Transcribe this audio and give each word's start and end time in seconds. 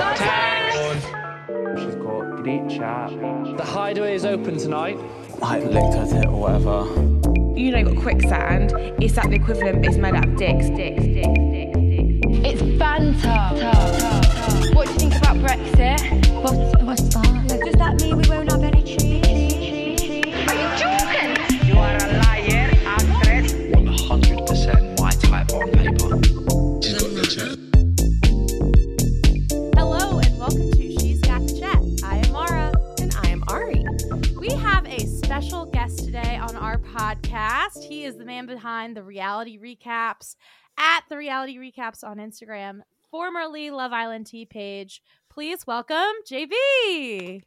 slash 0.00 1.02
She's 1.78 1.94
got 1.96 2.36
great 2.42 2.68
chat. 2.70 3.10
The 3.56 3.64
hideaway 3.64 4.14
is 4.14 4.24
open 4.24 4.58
tonight. 4.58 4.98
I 5.42 5.58
licked 5.60 5.94
at 5.94 6.12
it 6.12 6.26
or 6.26 6.40
whatever. 6.40 6.84
you 7.58 7.70
know, 7.70 7.84
got 7.84 8.02
quicksand. 8.02 8.72
It's 9.02 9.16
like 9.16 9.30
the 9.30 9.36
equivalent 9.36 9.86
is 9.86 9.98
made 9.98 10.14
out 10.14 10.26
of 10.26 10.36
dicks, 10.36 10.68
dicks, 10.70 11.02
dicks, 11.02 11.26
dicks, 11.26 11.78
dicks. 11.78 12.38
It's 12.48 12.62
banter. 12.78 14.74
What 14.74 14.86
do 14.86 14.92
you 14.92 14.98
think 14.98 15.16
about 15.16 15.36
Brexit? 15.36 16.00
What's 16.42 16.79
special 35.30 35.64
guest 35.64 36.04
today 36.04 36.38
on 36.38 36.56
our 36.56 36.76
podcast. 36.76 37.84
He 37.84 38.04
is 38.04 38.16
the 38.16 38.24
man 38.24 38.46
behind 38.46 38.96
the 38.96 39.04
reality 39.04 39.60
recaps 39.60 40.34
at 40.76 41.02
the 41.08 41.16
reality 41.16 41.56
recaps 41.56 42.02
on 42.02 42.16
Instagram, 42.16 42.80
formerly 43.12 43.70
Love 43.70 43.92
Island 43.92 44.26
T 44.26 44.44
page. 44.44 45.00
Please 45.28 45.64
welcome 45.68 46.10
JB. 46.28 47.44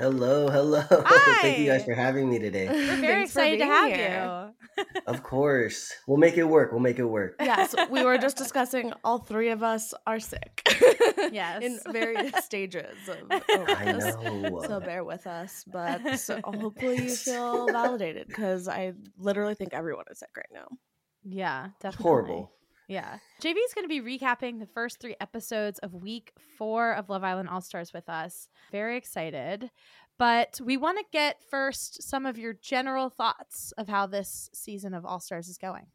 Hello, 0.00 0.48
hello. 0.48 0.82
Hi. 0.90 1.38
Thank 1.42 1.58
you 1.58 1.66
guys 1.66 1.84
for 1.84 1.92
having 1.92 2.30
me 2.30 2.38
today. 2.38 2.68
We're 2.70 2.86
very 2.86 3.00
Thanks 3.00 3.30
excited 3.32 3.58
to 3.58 3.66
have 3.66 3.92
here. 3.92 4.52
you. 4.78 4.94
of 5.06 5.22
course. 5.22 5.92
We'll 6.06 6.16
make 6.16 6.38
it 6.38 6.44
work. 6.44 6.72
We'll 6.72 6.80
make 6.80 6.98
it 6.98 7.04
work. 7.04 7.34
Yes, 7.38 7.74
we 7.90 8.02
were 8.02 8.16
just 8.16 8.38
discussing 8.38 8.94
all 9.04 9.18
three 9.18 9.50
of 9.50 9.62
us 9.62 9.92
are 10.06 10.18
sick. 10.18 10.62
Yes. 11.32 11.62
In 11.62 11.78
various 11.92 12.32
stages 12.44 12.96
of 13.08 13.18
I 13.30 13.92
know. 13.92 14.62
So 14.66 14.80
bear 14.80 15.04
with 15.04 15.26
us, 15.26 15.64
but 15.70 16.18
so 16.18 16.40
hopefully 16.42 17.02
you 17.02 17.14
feel 17.14 17.66
validated 17.66 18.26
because 18.28 18.68
I 18.68 18.94
literally 19.18 19.54
think 19.54 19.74
everyone 19.74 20.06
is 20.10 20.20
sick 20.20 20.30
right 20.34 20.46
now. 20.52 20.66
Yeah, 21.24 21.68
definitely. 21.80 22.02
Horrible. 22.02 22.52
Yeah. 22.90 23.18
JB 23.40 23.54
is 23.64 23.72
going 23.72 23.88
to 23.88 23.88
be 23.88 24.00
recapping 24.00 24.58
the 24.58 24.66
first 24.66 24.98
three 24.98 25.14
episodes 25.20 25.78
of 25.78 25.94
week 25.94 26.32
four 26.58 26.92
of 26.92 27.08
Love 27.08 27.22
Island 27.22 27.48
All 27.48 27.60
Stars 27.60 27.92
with 27.92 28.08
us. 28.08 28.48
Very 28.72 28.96
excited. 28.96 29.70
But 30.18 30.60
we 30.60 30.76
want 30.76 30.98
to 30.98 31.04
get 31.12 31.36
first 31.48 32.02
some 32.02 32.26
of 32.26 32.36
your 32.36 32.52
general 32.52 33.08
thoughts 33.08 33.72
of 33.78 33.86
how 33.88 34.08
this 34.08 34.50
season 34.52 34.92
of 34.92 35.06
All 35.06 35.20
Stars 35.20 35.48
is 35.48 35.56
going. 35.56 35.86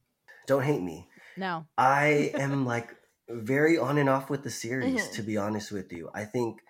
Don't 0.47 0.63
hate 0.63 0.81
me. 0.81 1.09
No. 1.35 1.66
I 1.78 2.31
am 2.35 2.66
like 2.66 2.95
very 3.28 3.78
on 3.78 3.97
and 3.97 4.07
off 4.07 4.29
with 4.29 4.44
the 4.44 4.50
series, 4.50 5.01
Mhm. 5.05 5.11
to 5.16 5.22
be 5.22 5.35
honest 5.35 5.73
with 5.73 5.91
you. 5.91 6.09
I 6.16 6.23
think 6.23 6.61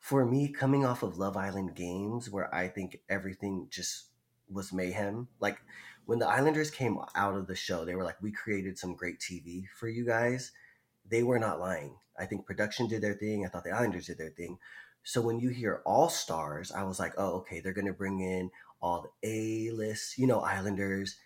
for 0.00 0.26
me, 0.26 0.52
coming 0.52 0.84
off 0.84 1.02
of 1.02 1.16
Love 1.16 1.38
Island 1.38 1.74
games, 1.74 2.28
where 2.28 2.54
I 2.54 2.68
think 2.68 2.98
everything 3.08 3.68
just 3.70 4.10
was 4.50 4.70
mayhem, 4.70 5.28
like 5.40 5.56
when 6.06 6.18
the 6.18 6.28
Islanders 6.28 6.70
came 6.70 6.98
out 7.14 7.36
of 7.36 7.46
the 7.46 7.54
show, 7.54 7.84
they 7.84 7.94
were 7.94 8.04
like, 8.04 8.20
we 8.20 8.32
created 8.32 8.78
some 8.78 8.94
great 8.94 9.20
TV 9.20 9.64
for 9.78 9.88
you 9.88 10.04
guys. 10.04 10.52
They 11.08 11.22
were 11.22 11.38
not 11.38 11.60
lying. 11.60 11.96
I 12.18 12.26
think 12.26 12.46
production 12.46 12.86
did 12.88 13.02
their 13.02 13.14
thing. 13.14 13.44
I 13.44 13.48
thought 13.48 13.64
the 13.64 13.70
Islanders 13.70 14.06
did 14.06 14.18
their 14.18 14.30
thing. 14.30 14.58
So 15.04 15.20
when 15.20 15.40
you 15.40 15.48
hear 15.48 15.82
All 15.84 16.08
Stars, 16.08 16.70
I 16.70 16.84
was 16.84 17.00
like, 17.00 17.14
oh, 17.16 17.36
okay, 17.38 17.60
they're 17.60 17.72
going 17.72 17.86
to 17.86 17.92
bring 17.92 18.20
in 18.20 18.50
all 18.80 19.02
the 19.22 19.28
A 19.28 19.70
list, 19.72 20.18
you 20.18 20.26
know, 20.26 20.40
Islanders. 20.40 21.16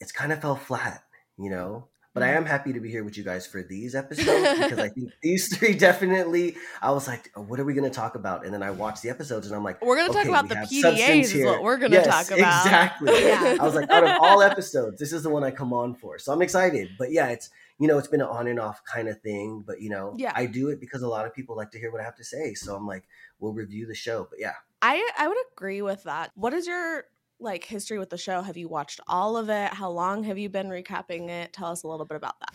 It's 0.00 0.12
kind 0.12 0.32
of 0.32 0.40
fell 0.40 0.56
flat, 0.56 1.04
you 1.38 1.50
know? 1.50 1.88
But 2.12 2.24
I 2.24 2.28
mm-hmm. 2.28 2.38
am 2.38 2.46
happy 2.46 2.72
to 2.72 2.80
be 2.80 2.90
here 2.90 3.04
with 3.04 3.16
you 3.16 3.22
guys 3.22 3.46
for 3.46 3.62
these 3.62 3.94
episodes 3.94 4.58
because 4.58 4.78
I 4.78 4.88
think 4.94 5.12
these 5.22 5.56
three 5.56 5.74
definitely. 5.78 6.56
I 6.82 6.90
was 6.90 7.06
like, 7.06 7.30
oh, 7.36 7.42
what 7.42 7.60
are 7.60 7.64
we 7.64 7.72
going 7.72 7.88
to 7.88 7.94
talk 7.94 8.16
about? 8.16 8.44
And 8.44 8.52
then 8.52 8.62
I 8.64 8.70
watched 8.70 9.02
the 9.02 9.10
episodes 9.10 9.46
and 9.46 9.54
I'm 9.54 9.62
like, 9.62 9.80
We're 9.84 9.96
gonna 9.96 10.12
talk 10.12 10.26
about 10.26 10.48
the 10.48 10.56
PDAs 10.56 11.34
is 11.34 11.44
what 11.44 11.62
we're 11.62 11.76
gonna 11.76 11.94
Yes, 11.94 12.06
talk 12.06 12.38
about. 12.38 12.66
Exactly. 12.66 13.12
Yeah. 13.24 13.58
I 13.60 13.64
was 13.64 13.74
like, 13.74 13.90
out 13.90 14.04
of 14.04 14.16
all 14.20 14.42
episodes, 14.42 14.98
this 14.98 15.12
is 15.12 15.22
the 15.22 15.30
one 15.30 15.44
I 15.44 15.52
come 15.52 15.72
on 15.72 15.94
for. 15.94 16.18
So 16.18 16.32
I'm 16.32 16.42
excited. 16.42 16.90
But 16.98 17.12
yeah, 17.12 17.28
it's 17.28 17.50
you 17.78 17.86
know, 17.86 17.96
it's 17.96 18.08
been 18.08 18.20
an 18.20 18.26
on 18.26 18.46
and 18.46 18.58
off 18.58 18.82
kind 18.84 19.08
of 19.08 19.20
thing. 19.20 19.62
But 19.64 19.80
you 19.80 19.90
know, 19.90 20.14
Yeah. 20.16 20.32
I 20.34 20.46
do 20.46 20.68
it 20.68 20.80
because 20.80 21.02
a 21.02 21.08
lot 21.08 21.26
of 21.26 21.34
people 21.34 21.56
like 21.56 21.70
to 21.72 21.78
hear 21.78 21.92
what 21.92 22.00
I 22.00 22.04
have 22.04 22.16
to 22.16 22.24
say. 22.24 22.54
So 22.54 22.74
I'm 22.74 22.86
like, 22.86 23.04
we'll 23.38 23.52
review 23.52 23.86
the 23.86 23.94
show. 23.94 24.26
But 24.28 24.40
yeah, 24.40 24.54
I 24.82 25.08
I 25.16 25.28
would 25.28 25.38
agree 25.52 25.82
with 25.82 26.02
that. 26.04 26.32
What 26.34 26.54
is 26.54 26.66
your 26.66 27.04
like 27.40 27.64
history 27.64 27.98
with 27.98 28.10
the 28.10 28.18
show? 28.18 28.42
Have 28.42 28.56
you 28.56 28.68
watched 28.68 29.00
all 29.08 29.36
of 29.36 29.48
it? 29.48 29.72
How 29.74 29.90
long 29.90 30.22
have 30.24 30.38
you 30.38 30.48
been 30.48 30.68
recapping 30.68 31.28
it? 31.28 31.52
Tell 31.52 31.70
us 31.70 31.82
a 31.82 31.88
little 31.88 32.06
bit 32.06 32.16
about 32.16 32.38
that. 32.40 32.52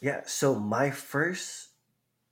yeah. 0.00 0.22
So 0.26 0.54
my 0.54 0.90
first 0.90 1.68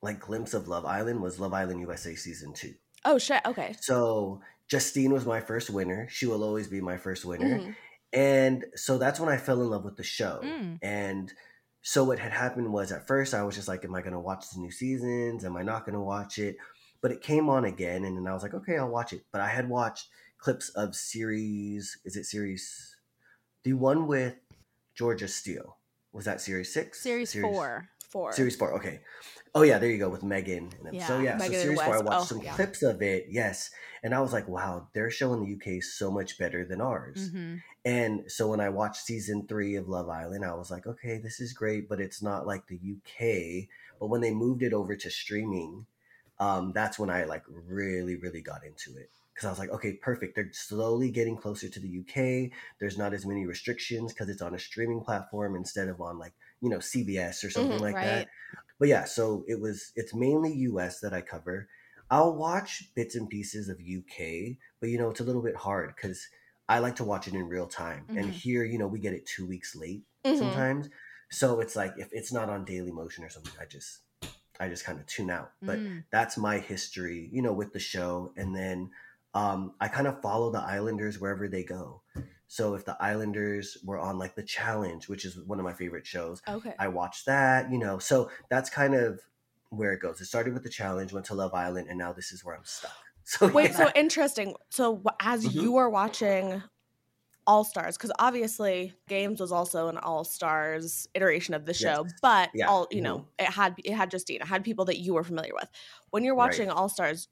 like 0.03 0.21
glimpse 0.21 0.55
of 0.55 0.69
Love 0.69 0.85
Island 0.87 1.21
was 1.23 1.41
Love 1.41 1.53
Island 1.53 1.81
USA 1.81 2.15
season 2.15 2.53
two. 2.53 2.75
Oh 3.05 3.19
shit. 3.19 3.41
Okay. 3.47 3.75
So 3.81 4.41
Justine 4.69 5.13
was 5.13 5.27
my 5.27 5.41
first 5.41 5.71
winner. 5.71 6.09
She 6.11 6.27
will 6.27 6.45
always 6.45 6.69
be 6.69 6.81
my 6.81 6.97
first 6.97 7.25
winner. 7.25 7.59
Mhm. 7.59 7.75
And 8.13 8.65
so 8.75 8.97
that's 8.97 9.21
when 9.21 9.29
I 9.29 9.37
fell 9.37 9.61
in 9.61 9.69
love 9.71 9.85
with 9.85 9.97
the 9.97 10.03
show. 10.05 10.41
Mm. 10.43 10.79
And 10.83 11.33
so 11.83 12.05
what 12.05 12.19
had 12.19 12.33
happened 12.33 12.73
was 12.73 12.91
at 12.93 13.07
first 13.07 13.35
I 13.35 13.43
was 13.43 13.55
just 13.55 13.69
like, 13.69 13.85
Am 13.85 13.95
I 13.95 14.03
gonna 14.03 14.21
watch 14.21 14.47
the 14.51 14.61
new 14.61 14.71
seasons? 14.71 15.45
Am 15.45 15.57
I 15.57 15.63
not 15.63 15.85
gonna 15.85 16.03
watch 16.03 16.39
it? 16.39 16.57
But 17.01 17.13
it 17.13 17.21
came 17.21 17.49
on 17.49 17.65
again 17.65 18.05
and 18.05 18.17
then 18.17 18.27
I 18.27 18.33
was 18.35 18.43
like, 18.43 18.55
Okay, 18.55 18.79
I'll 18.79 18.89
watch 18.89 19.13
it. 19.13 19.25
But 19.33 19.41
I 19.41 19.49
had 19.49 19.69
watched 19.69 20.07
clips 20.39 20.69
of 20.71 20.95
series 20.95 21.99
is 22.05 22.17
it 22.17 22.25
series 22.25 22.97
the 23.65 23.73
one 23.73 24.07
with 24.07 24.37
Georgia 24.95 25.29
Steele. 25.29 25.77
Was 26.13 26.25
that 26.25 26.41
series 26.41 26.73
six? 26.73 27.01
Series, 27.01 27.35
four. 27.35 27.89
Four. 28.11 28.33
Series 28.33 28.57
four, 28.57 28.73
okay. 28.75 29.01
Oh 29.55 29.63
yeah, 29.63 29.79
there 29.79 29.91
you 29.91 29.99
go 29.99 30.09
with 30.09 30.23
Megan. 30.23 30.71
And 30.79 30.87
them. 30.87 31.01
So 31.01 31.19
Yeah, 31.19 31.23
yeah, 31.23 31.37
Megan 31.37 31.55
so 31.55 31.63
series 31.63 31.83
four, 31.83 31.95
I 31.95 31.99
watched 31.99 32.23
Oh, 32.23 32.25
some 32.25 32.41
yeah. 32.41 32.55
clips 32.55 32.83
of 32.83 33.03
it. 33.03 33.27
Yes, 33.29 33.71
and 34.03 34.15
I 34.15 34.21
was 34.21 34.33
like, 34.33 34.49
wow, 34.49 34.89
they're 34.95 35.11
showing 35.11 35.45
the 35.45 35.53
UK 35.77 35.83
so 35.83 36.11
much 36.11 36.39
better 36.39 36.65
than 36.65 36.81
ours. 36.81 37.31
hmm 37.31 37.57
And 37.85 38.31
so 38.31 38.49
when 38.49 38.61
I 38.61 38.69
watched 38.71 39.05
season 39.05 39.47
three 39.47 39.77
of 39.77 39.89
Love 39.89 40.09
Island, 40.09 40.45
I 40.45 40.55
was 40.55 40.71
like, 40.71 40.87
okay, 40.87 41.19
this 41.19 41.41
is 41.41 41.53
great, 41.53 41.89
but 41.89 42.01
it's 42.01 42.23
not 42.23 42.47
like 42.47 42.67
the 42.67 42.77
UK. 42.79 43.69
But 44.01 44.09
when 44.09 44.21
they 44.21 44.33
moved 44.35 44.63
it 44.63 44.73
over 44.73 44.97
to 44.97 45.11
streaming, 45.11 45.87
um, 46.39 46.73
that's 46.75 46.99
when 46.99 47.11
I 47.11 47.25
like 47.25 47.45
really, 47.49 48.17
really 48.17 48.41
got 48.41 48.65
into 48.65 48.97
it 48.97 49.11
because 49.39 49.47
I 49.47 49.51
was 49.51 49.59
like, 49.61 49.71
okay, 49.71 49.93
perfect. 49.93 50.35
They're 50.35 50.51
slowly 50.53 51.13
getting 51.13 51.37
closer 51.37 51.69
to 51.69 51.79
the 51.81 51.89
UK. 52.01 52.51
There's 52.81 52.99
not 52.99 53.15
as 53.15 53.25
many 53.25 53.47
restrictions 53.47 54.13
because 54.13 54.29
it's 54.29 54.43
on 54.43 54.53
a 54.53 54.59
streaming 54.59 55.01
platform 55.01 55.55
instead 55.55 55.87
of 55.87 56.01
on 56.01 56.19
like 56.19 56.33
you 56.61 56.69
know 56.69 56.79
CBS 56.79 57.45
or 57.45 57.51
something 57.51 57.79
Mhm, 57.79 57.81
like 57.81 57.95
right. 57.95 58.01
that. 58.01 58.27
But 58.81 58.89
yeah, 58.89 59.05
so 59.05 59.45
it 59.47 59.61
was. 59.61 59.93
It's 59.95 60.13
mainly 60.13 60.53
US 60.55 60.99
that 61.01 61.15
I 61.15 61.21
cover. 61.21 61.69
I'll 62.11 62.35
watch 62.35 62.91
bits 62.97 63.15
and 63.15 63.29
pieces 63.29 63.69
of 63.69 63.81
UK, 63.81 64.57
but 64.81 64.89
you 64.89 64.99
know 64.99 65.11
it's 65.11 65.21
a 65.21 65.25
little 65.25 65.43
bit 65.43 65.55
hard 65.55 65.95
because 65.95 66.27
I 66.69 66.81
like 66.81 66.97
to 66.97 67.05
watch 67.05 67.29
it 67.29 67.35
in 67.35 67.47
real 67.49 67.69
time. 67.69 68.11
And 68.17 68.29
Mhm. 68.29 68.33
here, 68.33 68.65
you 68.65 68.79
know, 68.79 68.89
we 68.89 68.99
get 68.99 69.15
it 69.15 69.25
two 69.25 69.47
weeks 69.47 69.77
late 69.77 70.03
Mhm. 70.25 70.37
sometimes. 70.37 70.89
So 71.31 71.61
it's 71.61 71.77
like 71.77 71.95
if 71.97 72.09
it's 72.11 72.33
not 72.33 72.49
on 72.49 72.67
Dailymotion 72.67 73.21
or 73.25 73.29
something, 73.29 73.53
I 73.61 73.67
just 73.67 74.01
I 74.61 74.69
just 74.69 74.85
kind 74.85 74.99
of 74.99 75.07
tune 75.07 75.31
out. 75.31 75.53
But 75.65 75.79
Mm. 75.79 76.05
that's 76.11 76.37
my 76.37 76.59
history, 76.59 77.29
you 77.33 77.43
know, 77.43 77.53
with 77.53 77.73
the 77.73 77.79
show. 77.79 78.33
And 78.37 78.55
then 78.57 78.91
um, 79.35 79.75
I 79.81 79.89
kind 79.89 80.07
of 80.07 80.21
follow 80.23 80.51
the 80.51 80.61
Islanders 80.61 81.19
wherever 81.21 81.49
they 81.49 81.65
go. 81.65 82.03
So 82.47 82.75
if 82.75 82.85
the 82.85 82.97
Islanders 83.01 83.77
were 83.85 83.99
on 83.99 84.19
like 84.19 84.35
the 84.35 84.43
Challenge, 84.43 85.09
which 85.09 85.25
is 85.25 85.39
one 85.39 85.59
of 85.59 85.65
my 85.65 85.75
favorite 85.75 86.07
shows, 86.07 86.41
Okay. 86.49 86.75
I 86.79 86.89
watched 86.89 87.27
that, 87.27 87.71
you 87.71 87.79
know. 87.79 87.99
So 87.99 88.31
that's 88.49 88.71
kind 88.71 88.95
of 88.95 89.21
where 89.71 89.93
it 89.93 90.01
goes. 90.01 90.21
It 90.21 90.27
started 90.27 90.55
with 90.55 90.63
the 90.63 90.71
Challenge, 90.71 91.13
went 91.13 91.27
to 91.27 91.35
Love 91.35 91.53
Island, 91.55 91.89
and 91.89 91.99
now 91.99 92.13
this 92.13 92.33
is 92.33 92.45
where 92.45 92.57
I'm 92.57 92.65
stuck. 92.65 92.93
So 93.25 93.51
Wait, 93.53 93.73
yeah. 93.73 93.77
so 93.77 93.91
interesting. 93.95 94.55
So 94.71 95.03
as 95.21 95.45
Mhm. 95.45 95.53
you 95.55 95.77
are 95.77 95.91
watching 95.91 96.63
All 97.47 97.65
Stars, 97.65 97.97
because 97.97 98.13
obviously 98.19 98.95
Games 99.09 99.41
was 99.41 99.53
also 99.53 99.89
an 99.89 99.99
All 99.99 100.25
Stars 100.25 101.09
iteration 101.15 101.55
of 101.55 101.67
the 101.67 101.75
show, 101.75 102.05
Yes. 102.05 102.15
but 102.23 102.51
Yeah. 102.55 102.69
all 102.69 102.87
you 102.91 103.01
know, 103.03 103.29
it 103.39 103.47
had 103.47 103.75
it 103.85 103.95
had 103.95 104.11
Justine, 104.11 104.41
it 104.43 104.47
had 104.47 104.65
people 104.65 104.85
that 104.87 104.99
you 104.99 105.15
were 105.15 105.25
familiar 105.25 105.53
with. 105.55 105.71
When 106.11 106.25
you're 106.25 106.35
Right. 106.35 106.47
watching 106.47 106.71
All 106.71 106.89
Stars, 106.91 107.29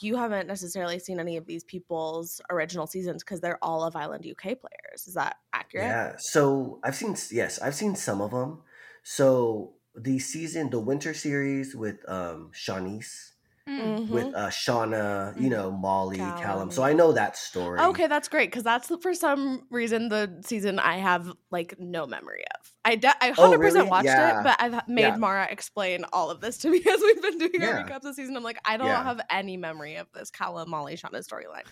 you 0.00 0.16
haven't 0.16 0.46
necessarily 0.46 0.98
seen 0.98 1.20
any 1.20 1.36
of 1.36 1.46
these 1.46 1.64
people's 1.64 2.40
original 2.50 2.86
seasons 2.86 3.22
because 3.22 3.40
they're 3.40 3.62
all 3.62 3.84
of 3.84 3.94
Island 3.94 4.26
UK 4.26 4.58
players. 4.58 5.06
Is 5.06 5.14
that 5.14 5.36
accurate? 5.52 5.86
Yeah. 5.86 6.16
So 6.16 6.78
I've 6.82 6.94
seen 6.94 7.14
yes, 7.30 7.58
I've 7.58 7.74
seen 7.74 7.94
some 7.94 8.22
of 8.22 8.30
them. 8.30 8.60
So 9.02 9.74
the 9.94 10.18
season, 10.18 10.70
the 10.70 10.80
winter 10.80 11.12
series 11.12 11.76
with 11.76 12.08
um 12.08 12.50
Shanice, 12.54 13.31
Mm. 13.68 14.08
with 14.08 14.34
uh 14.34 14.48
Shaughna, 14.48 15.40
you 15.40 15.48
know, 15.48 15.70
Molly, 15.70 16.16
Callum. 16.16 16.42
Callum. 16.42 16.70
So 16.72 16.82
I 16.82 16.92
know 16.94 17.12
that 17.12 17.36
story. 17.36 17.78
Okay, 17.78 18.08
that's 18.08 18.28
great 18.28 18.50
because 18.50 18.64
that's 18.64 18.88
the, 18.88 18.98
for 18.98 19.14
some 19.14 19.66
reason 19.70 20.08
the 20.08 20.40
season 20.44 20.80
I 20.80 20.96
have 20.96 21.32
like 21.52 21.76
no 21.78 22.04
memory 22.04 22.42
of. 22.58 22.72
I 22.84 22.96
de- 22.96 23.24
I 23.24 23.30
Oh, 23.30 23.34
hundred 23.34 23.60
percent 23.60 23.88
watched 23.88 24.06
Yeah. 24.06 24.40
it, 24.40 24.42
but 24.42 24.56
I've 24.60 24.88
made 24.88 25.02
Yeah. 25.02 25.16
Maura 25.16 25.46
explain 25.48 26.04
all 26.12 26.28
of 26.28 26.40
this 26.40 26.58
to 26.58 26.70
me 26.70 26.78
as 26.90 27.00
we've 27.00 27.22
been 27.22 27.38
doing 27.38 27.62
our 27.62 27.68
Yeah. 27.68 27.86
recaps 27.86 28.02
this 28.02 28.16
season. 28.16 28.36
I'm 28.36 28.42
like, 28.42 28.58
I 28.64 28.76
don't 28.76 28.88
have 28.88 29.20
any 29.30 29.56
memory 29.56 29.94
of 29.94 30.08
this 30.12 30.30
Callum, 30.30 30.68
Molly, 30.68 30.96
Shauna 30.96 31.24
storyline. 31.24 31.66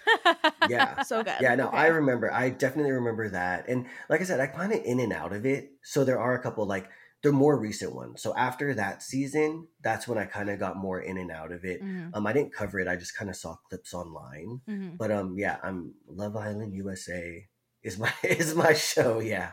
Yeah. 0.69 1.03
So 1.11 1.25
good. 1.25 1.35
Yeah, 1.41 1.57
no, 1.57 1.69
I 1.71 1.87
remember. 1.89 2.33
I 2.33 2.51
definitely 2.51 2.93
remember 2.93 3.29
that. 3.31 3.69
And 3.69 3.87
like 4.09 4.21
I 4.21 4.25
said, 4.25 4.39
I 4.39 4.47
kind 4.47 4.73
of 4.73 4.81
in 4.85 5.01
and 5.01 5.13
out 5.13 5.33
of 5.33 5.45
it. 5.45 5.73
So 5.83 6.05
there 6.05 6.21
are 6.21 6.35
a 6.35 6.43
couple 6.43 6.67
like 6.67 6.89
they're 7.23 7.33
more 7.33 7.59
recent 7.59 7.95
ones. 7.95 8.23
So 8.23 8.35
after 8.35 8.73
that 8.75 9.03
season, 9.03 9.69
that's 9.83 10.09
when 10.09 10.19
I 10.19 10.25
kind 10.25 10.49
of 10.49 10.59
got 10.59 10.77
more 10.77 11.01
in 11.01 11.19
and 11.19 11.31
out 11.31 11.53
of 11.53 11.65
it. 11.65 11.83
Mhm. 11.83 12.11
Um, 12.15 12.27
I 12.27 12.33
didn't 12.33 12.55
cover 12.55 12.81
it. 12.81 12.89
I 12.89 12.97
just 12.97 13.17
kind 13.17 13.29
of 13.31 13.37
saw 13.37 13.57
clips 13.69 13.93
online. 13.93 14.63
Mhm. 14.69 14.97
But 14.97 15.11
um, 15.11 15.37
yeah, 15.39 15.59
I'm 15.63 15.95
Love 16.07 16.37
Island 16.37 16.75
USA 16.75 17.49
is 17.83 17.99
my 17.99 18.13
is 18.25 18.55
my 18.55 18.73
show. 18.73 19.21
Yeah. 19.21 19.53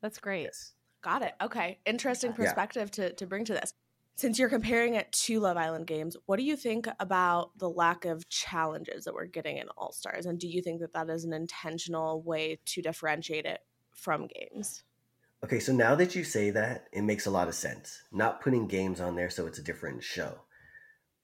That's 0.00 0.18
great. 0.18 0.50
Got 1.02 1.22
it. 1.22 1.34
Okay. 1.40 1.80
Interesting 1.86 2.30
Yeah. 2.30 2.36
perspective 2.36 2.90
to, 2.92 3.12
to 3.14 3.26
bring 3.26 3.44
to 3.46 3.54
this. 3.54 3.72
Since 4.16 4.38
you're 4.38 4.48
comparing 4.48 4.94
it 4.94 5.10
to 5.12 5.40
Love 5.40 5.56
Island 5.56 5.86
games, 5.88 6.16
what 6.26 6.36
do 6.36 6.44
you 6.44 6.56
think 6.56 6.86
about 7.00 7.58
the 7.58 7.68
lack 7.68 8.04
of 8.04 8.28
challenges 8.28 9.04
that 9.04 9.14
we're 9.14 9.26
getting 9.26 9.56
in 9.58 9.68
All 9.76 9.92
Stars? 9.92 10.24
And 10.24 10.38
do 10.38 10.46
you 10.46 10.62
think 10.62 10.80
that 10.80 10.92
that 10.92 11.10
is 11.10 11.24
an 11.24 11.32
intentional 11.32 12.22
way 12.22 12.60
to 12.66 12.80
differentiate 12.80 13.44
it 13.44 13.60
from 13.92 14.28
games? 14.28 14.84
Okay, 15.44 15.60
so 15.60 15.72
now 15.74 15.94
that 15.94 16.14
you 16.14 16.24
say 16.24 16.50
that, 16.50 16.86
it 16.90 17.02
makes 17.02 17.26
a 17.26 17.30
lot 17.30 17.48
of 17.48 17.54
sense. 17.54 18.02
Not 18.10 18.40
putting 18.40 18.66
games 18.66 18.98
on 19.00 19.14
there 19.14 19.28
so 19.28 19.46
it's 19.46 19.58
a 19.58 19.62
different 19.62 20.02
show. 20.02 20.40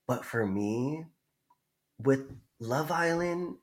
But 0.07 0.27
for 0.27 0.47
me, 0.47 1.07
with 1.99 2.31
Love 2.59 2.91
Island, 2.93 3.57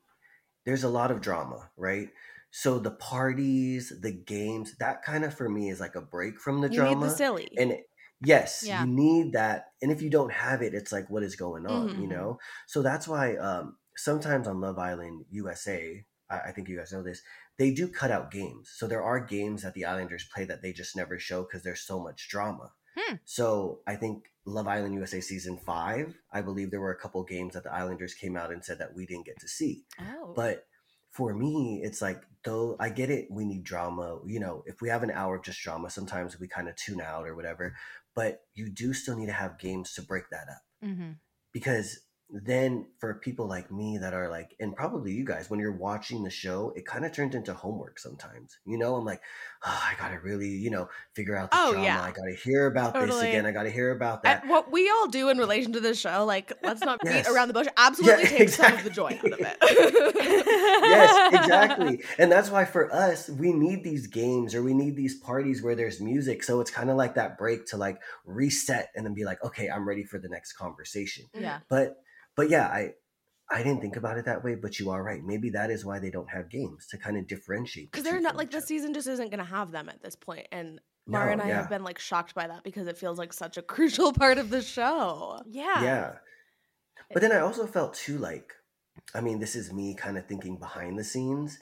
there's 0.64 0.84
a 0.84 0.88
lot 0.88 1.10
of 1.12 1.20
drama, 1.20 1.70
right? 1.76 2.08
So 2.50 2.78
the 2.80 2.90
parties, 2.90 3.92
the 4.00 4.10
games, 4.12 4.76
that 4.78 5.02
kind 5.02 5.24
of 5.24 5.34
for 5.34 5.48
me 5.48 5.70
is 5.70 5.80
like 5.80 5.94
a 5.94 6.00
break 6.00 6.40
from 6.40 6.60
the 6.60 6.68
you 6.68 6.74
drama. 6.74 7.06
the 7.06 7.10
silly. 7.10 7.48
And 7.56 7.72
it- 7.72 7.90
yes, 8.20 8.64
Yeah. 8.66 8.82
you 8.84 8.88
need 8.90 9.34
that. 9.34 9.66
And 9.82 9.92
if 9.92 10.02
you 10.02 10.10
don't 10.10 10.32
have 10.32 10.62
it, 10.62 10.74
it's 10.74 10.90
like 10.92 11.08
what 11.08 11.22
is 11.22 11.36
going 11.36 11.66
on, 11.66 12.00
you 12.00 12.08
Mhm. 12.08 12.10
know? 12.10 12.40
So 12.66 12.82
that's 12.82 13.06
why 13.06 13.36
um 13.36 13.78
sometimes 13.96 14.48
on 14.48 14.60
Love 14.60 14.78
Island 14.78 15.26
USA, 15.30 16.04
I, 16.30 16.40
I 16.40 16.52
think 16.52 16.68
you 16.68 16.76
guys 16.76 16.92
know 16.92 17.02
this, 17.02 17.22
they 17.58 17.72
do 17.72 17.88
cut 17.88 18.10
out 18.10 18.30
games. 18.30 18.70
So 18.74 18.86
there 18.86 19.02
are 19.02 19.20
games 19.20 19.62
that 19.62 19.74
the 19.74 19.84
Islanders 19.84 20.28
play 20.32 20.44
that 20.44 20.62
they 20.62 20.72
just 20.72 20.96
never 20.96 21.18
show 21.18 21.42
because 21.42 21.62
there's 21.62 21.80
so 21.80 22.00
much 22.00 22.28
drama. 22.28 22.72
Hmm. 22.96 23.16
So 23.24 23.80
I 23.86 23.96
think 23.96 24.24
Love 24.44 24.68
Island 24.68 24.94
USA 24.94 25.20
season 25.20 25.58
five, 25.58 26.16
I 26.32 26.40
believe 26.40 26.70
there 26.70 26.80
were 26.80 26.92
a 26.92 26.98
couple 26.98 27.22
games 27.24 27.54
that 27.54 27.64
the 27.64 27.72
Islanders 27.72 28.14
came 28.14 28.36
out 28.36 28.52
and 28.52 28.64
said 28.64 28.78
that 28.78 28.94
we 28.94 29.06
didn't 29.06 29.26
get 29.26 29.40
to 29.40 29.48
see. 29.48 29.84
Oh. 30.00 30.32
But 30.34 30.66
for 31.10 31.34
me, 31.34 31.80
it's 31.82 32.00
like 32.00 32.22
though 32.44 32.76
I 32.78 32.90
get 32.90 33.10
it, 33.10 33.28
we 33.30 33.44
need 33.44 33.64
drama. 33.64 34.20
You 34.24 34.40
know, 34.40 34.62
if 34.66 34.80
we 34.80 34.88
have 34.88 35.02
an 35.02 35.10
hour 35.10 35.36
of 35.36 35.44
just 35.44 35.60
drama, 35.60 35.90
sometimes 35.90 36.38
we 36.38 36.48
kind 36.48 36.68
of 36.68 36.76
tune 36.76 37.00
out 37.00 37.26
or 37.26 37.34
whatever. 37.34 37.74
But 38.14 38.42
you 38.54 38.68
do 38.68 38.92
still 38.92 39.16
need 39.16 39.26
to 39.26 39.32
have 39.32 39.58
games 39.58 39.94
to 39.94 40.02
break 40.02 40.30
that 40.30 40.48
up 40.48 40.62
hmm 40.82 41.12
because 41.52 42.00
then 42.30 42.84
for 42.98 43.14
people 43.14 43.48
like 43.48 43.72
me 43.72 43.96
that 43.96 44.12
are 44.12 44.28
like 44.28 44.54
and 44.60 44.76
probably 44.76 45.12
you 45.12 45.24
guys 45.24 45.48
when 45.48 45.58
you're 45.58 45.72
watching 45.72 46.22
the 46.22 46.28
show 46.30 46.74
it 46.76 46.84
kind 46.84 47.06
of 47.06 47.12
turns 47.12 47.34
into 47.34 47.54
homework 47.54 47.98
sometimes 47.98 48.58
you 48.66 48.76
know? 48.76 48.96
I'm 48.96 49.04
like 49.06 49.22
oh, 49.64 49.82
i 49.90 49.94
gotta 49.98 50.18
really 50.20 50.48
you 50.50 50.68
know 50.70 50.90
figure 51.14 51.34
out 51.34 51.50
the 51.50 51.56
Oh, 51.58 51.70
drama. 51.72 51.86
Yeah. 51.86 52.02
i 52.02 52.10
gotta 52.10 52.34
hear 52.44 52.66
about 52.66 52.92
this 52.92 53.18
again. 53.22 53.46
I 53.46 53.52
gotta 53.52 53.70
hear 53.70 53.92
about 53.92 54.20
And 54.26 54.42
that. 54.42 54.46
what 54.46 54.70
we 54.70 54.90
all 54.90 55.08
do 55.08 55.30
in 55.30 55.38
relation 55.38 55.72
to 55.72 55.80
this 55.80 55.98
show, 55.98 56.24
like 56.26 56.52
let's 56.62 56.82
not 56.82 57.00
beat 57.02 57.26
around 57.26 57.48
the 57.48 57.54
bush, 57.54 57.66
absolutely 57.78 58.24
takes 58.38 58.56
some 58.56 58.74
of 58.74 58.84
the 58.84 58.90
joy 58.90 59.18
out 59.24 59.32
of 59.32 59.40
it. 59.40 59.56
yes 60.22 61.34
exactly. 61.34 62.02
and 62.18 62.30
that's 62.30 62.50
why 62.50 62.64
for 62.66 62.92
us 62.94 63.28
we 63.30 63.52
need 63.52 63.82
these 63.84 64.06
games 64.06 64.54
or 64.54 64.62
we 64.62 64.74
need 64.74 64.96
these 64.96 65.14
parties 65.18 65.62
where 65.62 65.74
there's 65.74 66.00
music 66.00 66.42
so 66.44 66.60
it's 66.60 66.70
kind 66.70 66.90
of 66.90 66.96
like 66.96 67.14
that 67.14 67.38
break 67.38 67.64
to 67.66 67.76
like 67.76 68.00
reset 68.26 68.90
and 68.94 69.06
then 69.06 69.14
be 69.14 69.24
like 69.24 69.42
okay 69.42 69.68
i'm 69.68 69.88
ready 69.88 70.04
for 70.04 70.18
the 70.18 70.28
next 70.28 70.52
conversation. 70.52 71.24
Yeah. 71.34 71.60
but 71.68 72.02
but 72.38 72.48
yeah 72.48 72.68
i 72.68 72.94
i 73.50 73.62
didn't 73.62 73.80
think 73.80 73.96
about 73.96 74.16
it 74.16 74.24
that 74.24 74.42
way 74.44 74.54
but 74.54 74.78
you 74.78 74.90
are 74.90 75.02
right 75.02 75.24
maybe 75.24 75.50
that 75.50 75.70
is 75.70 75.84
why 75.84 75.98
they 75.98 76.10
don't 76.10 76.30
have 76.30 76.48
games 76.48 76.86
to 76.86 76.96
kind 76.96 77.18
of 77.18 77.26
differentiate 77.26 77.90
Because 77.90 78.04
they're 78.04 78.20
not 78.20 78.36
like 78.36 78.50
the 78.50 78.60
season 78.62 78.94
just 78.94 79.08
isn't 79.08 79.30
going 79.30 79.44
to 79.44 79.44
have 79.44 79.72
them 79.72 79.88
at 79.88 80.02
this 80.02 80.14
point. 80.14 80.46
And 80.52 80.80
Maura 81.06 81.32
and 81.32 81.38
No, 81.38 81.44
I 81.44 81.48
have 81.48 81.68
been 81.68 81.82
like 81.82 81.98
shocked 81.98 82.34
by 82.34 82.46
that 82.46 82.62
because 82.62 82.86
it 82.86 82.96
feels 82.96 83.18
like 83.18 83.32
such 83.32 83.56
a 83.56 83.62
crucial 83.74 84.12
part 84.12 84.38
of 84.38 84.50
the 84.50 84.62
show. 84.62 85.42
Yeah. 85.46 85.82
yeah 85.82 86.12
but 87.12 87.22
then 87.22 87.32
i 87.32 87.40
also 87.40 87.66
felt 87.66 87.94
too 87.94 88.18
like 88.18 88.52
i 89.14 89.20
mean 89.20 89.38
this 89.38 89.56
is 89.56 89.72
me 89.72 89.94
kind 89.94 90.18
of 90.18 90.26
thinking 90.26 90.56
behind 90.56 90.98
the 90.98 91.04
scenes 91.04 91.58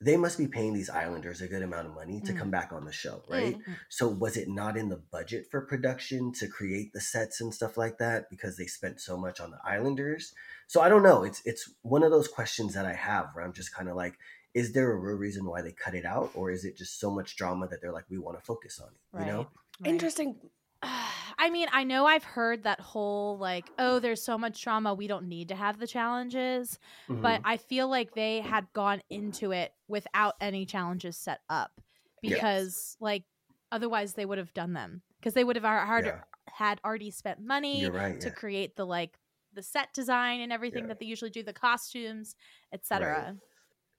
they 0.00 0.16
must 0.16 0.36
be 0.36 0.46
paying 0.46 0.74
these 0.74 0.90
islanders 0.90 1.40
a 1.40 1.48
good 1.48 1.62
amount 1.62 1.86
of 1.86 1.94
money 1.94 2.20
to 2.20 2.32
Mm. 2.32 2.38
come 2.38 2.50
back 2.50 2.70
on 2.72 2.84
the 2.84 2.92
show 2.92 3.22
right 3.28 3.56
Mm. 3.58 3.76
so 3.88 4.06
was 4.08 4.36
it 4.36 4.48
not 4.48 4.76
in 4.76 4.88
the 4.90 4.96
budget 4.98 5.46
for 5.50 5.60
production 5.62 6.32
to 6.34 6.48
create 6.48 6.92
the 6.92 7.00
sets 7.00 7.40
and 7.40 7.54
stuff 7.54 7.76
like 7.78 7.96
that 7.98 8.28
because 8.28 8.56
they 8.58 8.66
spent 8.66 9.00
so 9.00 9.16
much 9.16 9.40
on 9.40 9.50
the 9.50 9.58
islanders 9.64 10.34
so 10.66 10.80
i 10.82 10.88
don't 10.90 11.02
know 11.02 11.24
it's 11.24 11.40
it's 11.46 11.70
one 11.82 12.02
of 12.02 12.10
those 12.10 12.28
questions 12.28 12.74
that 12.74 12.84
i 12.84 12.92
have 12.92 13.30
where 13.32 13.44
i'm 13.44 13.54
just 13.54 13.74
kind 13.74 13.88
of 13.88 13.96
like 13.96 14.18
is 14.52 14.72
there 14.72 14.90
a 14.92 14.96
real 14.96 15.16
reason 15.16 15.44
why 15.46 15.60
they 15.62 15.72
cut 15.72 15.94
it 15.94 16.04
out 16.04 16.30
or 16.34 16.50
is 16.50 16.64
it 16.64 16.76
just 16.76 16.98
so 17.00 17.10
much 17.10 17.36
drama 17.36 17.66
that 17.68 17.80
they're 17.80 17.92
like 17.92 18.04
we 18.10 18.18
want 18.18 18.38
to 18.38 18.44
focus 18.44 18.78
on 18.80 18.88
it 18.88 19.20
you 19.20 19.26
know 19.32 19.38
Right. 19.38 19.46
Right. 19.80 19.90
Interesting. 19.92 20.36
I 21.38 21.50
mean, 21.50 21.68
I 21.70 21.84
know 21.84 22.06
I've 22.06 22.24
heard 22.24 22.62
that 22.64 22.80
whole 22.80 23.36
like, 23.38 23.70
oh, 23.78 23.98
there's 23.98 24.22
so 24.22 24.38
much 24.38 24.62
trauma, 24.62 24.94
we 24.94 25.06
don't 25.06 25.28
need 25.28 25.48
to 25.48 25.54
have 25.54 25.78
the 25.78 25.86
challenges. 25.86 26.78
But 27.08 27.40
Mhm. 27.40 27.44
I 27.44 27.56
feel 27.58 27.88
like 27.88 28.14
they 28.14 28.40
had 28.40 28.72
gone 28.72 29.02
into 29.10 29.52
it 29.52 29.72
without 29.88 30.34
any 30.40 30.64
challenges 30.64 31.16
set 31.18 31.40
up 31.50 31.80
Yes. 32.22 32.34
because, 32.38 32.96
like, 33.00 33.24
otherwise 33.70 34.14
they 34.14 34.24
would 34.24 34.38
have 34.38 34.54
done 34.54 34.72
them 34.72 35.02
because 35.20 35.34
they 35.34 35.44
would 35.44 35.56
have 35.56 35.64
hard- 35.64 36.06
Yeah. 36.06 36.24
had 36.48 36.80
already 36.84 37.10
spent 37.10 37.40
money 37.40 37.84
right 37.90 38.20
to 38.20 38.28
yeah. 38.28 38.34
create 38.34 38.76
the 38.76 38.86
like 38.86 39.18
the 39.52 39.62
set 39.62 39.92
design 39.92 40.40
and 40.40 40.52
everything 40.52 40.84
Yeah. 40.84 40.88
that 40.88 41.00
they 41.00 41.06
usually 41.06 41.30
do, 41.30 41.42
the 41.42 41.52
costumes, 41.52 42.36
etc. 42.72 43.36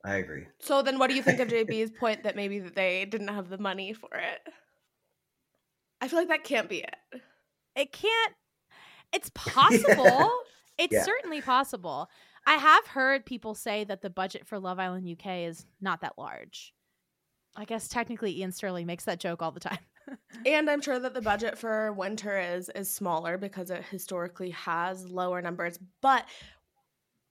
i 0.05 0.15
agree 0.15 0.47
So 0.59 0.81
then 0.81 0.97
what 0.99 1.09
do 1.09 1.15
you 1.15 1.21
think 1.23 1.39
of 1.39 1.49
JB's 1.49 1.91
point 1.91 2.23
that 2.23 2.35
maybe 2.35 2.59
that 2.59 2.75
they 2.75 3.05
didn't 3.05 3.27
have 3.29 3.49
the 3.49 3.57
money 3.57 3.93
for 3.93 4.09
it? 4.15 4.41
I 6.07 6.09
feel 6.09 6.19
like 6.19 6.29
that 6.29 6.45
can't 6.45 6.69
be 6.69 6.77
it. 6.83 6.95
It 7.75 7.91
can't. 7.91 8.33
It's 9.13 9.29
possible. 9.35 10.31
It's 10.79 10.93
Yeah. 10.93 11.01
certainly 11.05 11.41
possible. 11.41 12.07
I 12.45 12.53
have 12.53 12.85
heard 12.85 13.25
people 13.25 13.55
say 13.55 13.83
that 13.85 14.03
the 14.03 14.11
budget 14.11 14.45
for 14.45 14.59
Love 14.59 14.77
Island 14.77 15.09
UK 15.09 15.47
is 15.47 15.65
not 15.81 16.01
that 16.01 16.13
large. 16.19 16.71
I 17.55 17.65
guess 17.65 17.87
technically 17.87 18.39
Iain 18.39 18.51
Stirling 18.51 18.85
makes 18.85 19.05
that 19.05 19.19
joke 19.19 19.41
all 19.41 19.51
the 19.51 19.59
time. 19.59 19.79
And 20.45 20.69
I'm 20.69 20.79
sure 20.81 20.99
that 20.99 21.15
the 21.15 21.21
budget 21.21 21.57
for 21.57 21.91
winter 21.93 22.39
is 22.39 22.69
is 22.75 22.89
smaller 22.93 23.37
because 23.39 23.71
it 23.71 23.83
historically 23.85 24.51
has 24.51 25.03
lower 25.09 25.41
numbers. 25.41 25.79
But 26.01 26.25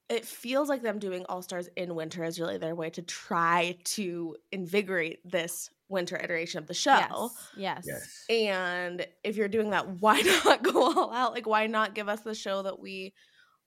it 0.09 0.25
feels 0.25 0.68
like 0.68 0.83
them 0.83 0.99
doing 0.99 1.25
All 1.28 1.40
Stars 1.40 1.68
in 1.76 1.95
winter 1.95 2.25
is 2.25 2.38
really 2.40 2.59
their 2.59 2.75
way 2.75 2.90
to 2.90 3.02
try 3.02 3.78
to 3.85 4.37
invigorate 4.52 5.21
this 5.25 5.71
winter 5.88 6.16
iteration 6.16 6.59
of 6.59 6.66
the 6.66 6.75
show. 6.75 7.31
Yes. 7.57 7.85
Yes. 7.87 8.25
And 8.28 9.07
if 9.25 9.37
you're 9.37 9.49
doing 9.49 9.71
that, 9.71 9.88
why 10.00 10.21
not 10.21 10.62
go 10.62 10.83
all 10.93 11.12
out? 11.12 11.33
Like, 11.33 11.47
why 11.47 11.66
not 11.66 11.95
give 11.95 12.09
us 12.09 12.21
the 12.21 12.35
show 12.35 12.62
that 12.62 12.78
we 12.81 13.12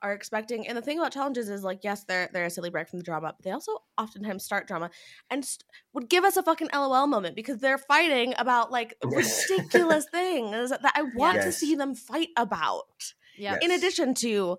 are 0.01 0.13
expecting? 0.13 0.67
And 0.67 0.77
the 0.77 0.81
thing 0.81 0.97
about 0.99 1.11
challenges 1.11 1.49
is, 1.49 1.63
like, 1.63 1.83
yes, 1.83 2.03
they're 2.05 2.29
they're 2.33 2.45
a 2.45 2.49
silly 2.49 2.69
break 2.69 2.87
from 2.89 2.99
the 2.99 3.03
drama, 3.03 3.33
but 3.37 3.43
they 3.43 3.51
also 3.51 3.73
oftentimes 3.97 4.43
start 4.43 4.67
drama 4.67 4.89
and 5.29 5.43
st- 5.45 5.63
would 5.93 6.09
give 6.09 6.23
us 6.23 6.37
a 6.37 6.43
fucking 6.43 6.69
LOL 6.73 7.07
moment 7.07 7.35
because 7.35 7.59
they're 7.59 7.77
fighting 7.77 8.33
about 8.37 8.71
like 8.71 8.95
Yes. 9.09 9.45
ridiculous 9.49 10.05
things 10.11 10.69
that 10.69 10.91
I 10.95 11.03
want 11.15 11.41
to 11.41 11.51
see 11.51 11.75
them 11.75 11.95
fight 11.95 12.29
about. 12.37 13.13
Yeah. 13.37 13.57
In 13.61 13.71
addition 13.71 14.13
to 14.15 14.57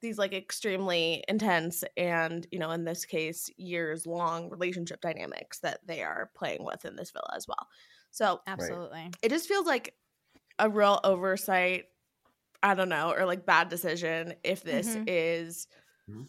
these 0.00 0.18
like 0.18 0.32
extremely 0.32 1.24
intense 1.28 1.82
and 1.96 2.46
you 2.50 2.58
know 2.58 2.70
in 2.70 2.84
this 2.84 3.04
case 3.04 3.50
years 3.56 4.06
long 4.06 4.48
relationship 4.50 5.00
dynamics 5.00 5.58
that 5.60 5.80
they 5.86 6.02
are 6.02 6.30
playing 6.36 6.64
with 6.64 6.84
in 6.84 6.96
this 6.96 7.10
villa 7.10 7.32
as 7.34 7.46
well 7.48 7.66
so 8.10 8.40
Absolutely. 8.46 9.10
it 9.22 9.28
just 9.30 9.48
feels 9.48 9.66
like 9.66 9.94
a 10.58 10.68
real 10.68 11.00
oversight 11.04 11.86
i 12.62 12.74
don't 12.74 12.88
know 12.88 13.12
or 13.12 13.24
like 13.26 13.44
bad 13.46 13.68
decision 13.68 14.34
if 14.44 14.62
this 14.62 14.96
Mhm. 14.96 15.04
is 15.06 15.66
Mhm. 16.08 16.26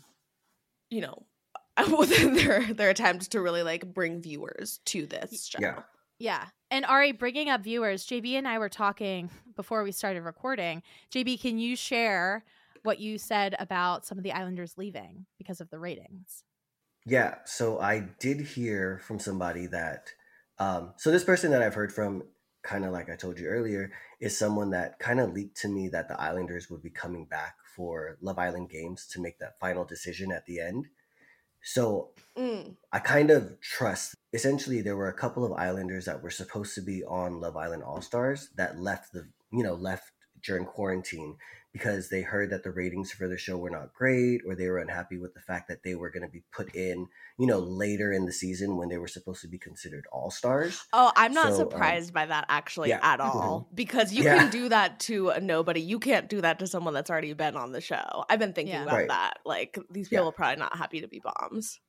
you 0.89 1.01
know 1.01 1.25
within 1.97 2.33
their 2.33 2.73
their 2.73 2.89
attempt 2.89 3.31
to 3.31 3.41
really 3.41 3.63
like 3.63 3.93
bring 3.93 4.21
viewers 4.21 4.79
to 4.85 5.05
this 5.05 5.45
show 5.47 5.59
Yeah. 5.61 5.83
Yeah. 6.21 6.47
And 6.69 6.85
Ari, 6.85 7.13
bringing 7.13 7.47
up 7.49 7.61
viewers, 7.61 8.05
JB 8.05 8.33
and 8.37 8.45
I 8.45 8.59
were 8.59 8.67
talking 8.67 9.29
before 9.55 9.83
we 9.83 9.93
started 9.93 10.21
recording. 10.23 10.83
JB, 11.11 11.39
can 11.39 11.57
you 11.57 11.77
share 11.77 12.43
what 12.83 12.99
you 12.99 13.17
said 13.17 13.55
about 13.59 14.05
some 14.05 14.17
of 14.17 14.23
the 14.23 14.31
Islanders 14.31 14.77
leaving 14.77 15.25
because 15.37 15.61
of 15.61 15.69
the 15.69 15.79
ratings? 15.79 16.43
Yeah, 17.05 17.35
so 17.45 17.79
I 17.79 18.09
did 18.19 18.41
hear 18.41 18.99
from 18.99 19.19
somebody 19.19 19.67
that, 19.67 20.09
um, 20.59 20.93
so 20.97 21.11
this 21.11 21.23
person 21.23 21.51
that 21.51 21.61
I've 21.61 21.73
heard 21.73 21.93
from, 21.93 22.23
kind 22.61 22.85
of 22.85 22.91
like 22.91 23.09
I 23.09 23.15
told 23.15 23.39
you 23.39 23.47
earlier, 23.47 23.91
is 24.19 24.37
someone 24.37 24.71
that 24.71 24.99
kind 24.99 25.19
of 25.19 25.33
leaked 25.33 25.57
to 25.61 25.69
me 25.69 25.87
that 25.89 26.07
the 26.07 26.19
Islanders 26.19 26.69
would 26.69 26.81
be 26.81 26.89
coming 26.89 27.25
back 27.25 27.55
for 27.75 28.17
Love 28.21 28.37
Island 28.37 28.69
games 28.69 29.07
to 29.07 29.21
make 29.21 29.39
that 29.39 29.59
final 29.59 29.85
decision 29.85 30.31
at 30.31 30.45
the 30.45 30.59
end. 30.59 30.87
So 31.61 32.11
Mm. 32.37 32.77
I 32.91 32.99
kind 32.99 33.31
of 33.31 33.59
trust. 33.59 34.15
Essentially, 34.33 34.81
there 34.81 34.95
were 34.95 35.09
a 35.09 35.13
couple 35.13 35.43
of 35.43 35.51
Islanders 35.51 36.05
that 36.05 36.23
were 36.23 36.29
supposed 36.29 36.73
to 36.75 36.81
be 36.81 37.03
on 37.03 37.41
Love 37.41 37.57
Island 37.57 37.83
All 37.83 38.01
Stars 38.01 38.49
that 38.55 38.79
left 38.79 39.11
the, 39.11 39.27
you 39.51 39.63
know, 39.63 39.73
left 39.73 40.11
during 40.41 40.65
quarantine 40.65 41.37
because 41.71 42.09
they 42.09 42.21
heard 42.21 42.49
that 42.49 42.63
the 42.63 42.71
ratings 42.71 43.11
for 43.11 43.27
the 43.27 43.37
show 43.37 43.57
were 43.57 43.69
not 43.69 43.93
great 43.93 44.41
or 44.45 44.55
they 44.55 44.67
were 44.67 44.79
unhappy 44.79 45.17
with 45.17 45.33
the 45.33 45.39
fact 45.39 45.67
that 45.67 45.83
they 45.83 45.93
were 45.95 46.09
going 46.09 46.23
to 46.23 46.29
be 46.31 46.43
put 46.51 46.73
in, 46.75 47.07
you 47.37 47.45
know, 47.45 47.59
later 47.59 48.11
in 48.11 48.25
the 48.25 48.31
season 48.31 48.75
when 48.77 48.89
they 48.89 48.97
were 48.97 49.07
supposed 49.07 49.41
to 49.41 49.47
be 49.47 49.59
considered 49.59 50.05
All 50.11 50.31
Stars. 50.31 50.87
Oh, 50.93 51.11
I'm 51.15 51.33
not 51.33 51.53
So, 51.53 51.61
um, 51.63 51.69
surprised 51.69 52.13
by 52.13 52.25
that 52.25 52.45
actually 52.49 52.89
yeah. 52.89 52.99
at 53.03 53.19
all 53.19 53.69
because 53.73 54.11
you 54.11 54.23
Yeah. 54.23 54.39
can 54.39 54.49
do 54.49 54.69
that 54.69 54.99
to 55.01 55.29
a 55.29 55.39
nobody. 55.39 55.81
You 55.81 55.99
can't 55.99 56.27
do 56.27 56.41
that 56.41 56.57
to 56.59 56.67
someone 56.67 56.93
that's 56.95 57.09
already 57.09 57.33
been 57.33 57.55
on 57.55 57.71
the 57.71 57.81
show. 57.81 58.25
I've 58.29 58.39
been 58.39 58.53
thinking 58.53 58.73
Yeah. 58.73 58.83
about 58.83 58.95
Right. 58.95 59.07
that. 59.09 59.39
Like 59.45 59.77
these 59.91 60.09
Yeah. 60.11 60.19
people 60.19 60.29
are 60.29 60.33
probably 60.33 60.57
not 60.59 60.75
happy 60.75 61.01
to 61.01 61.07
be 61.07 61.19
bombs. 61.19 61.79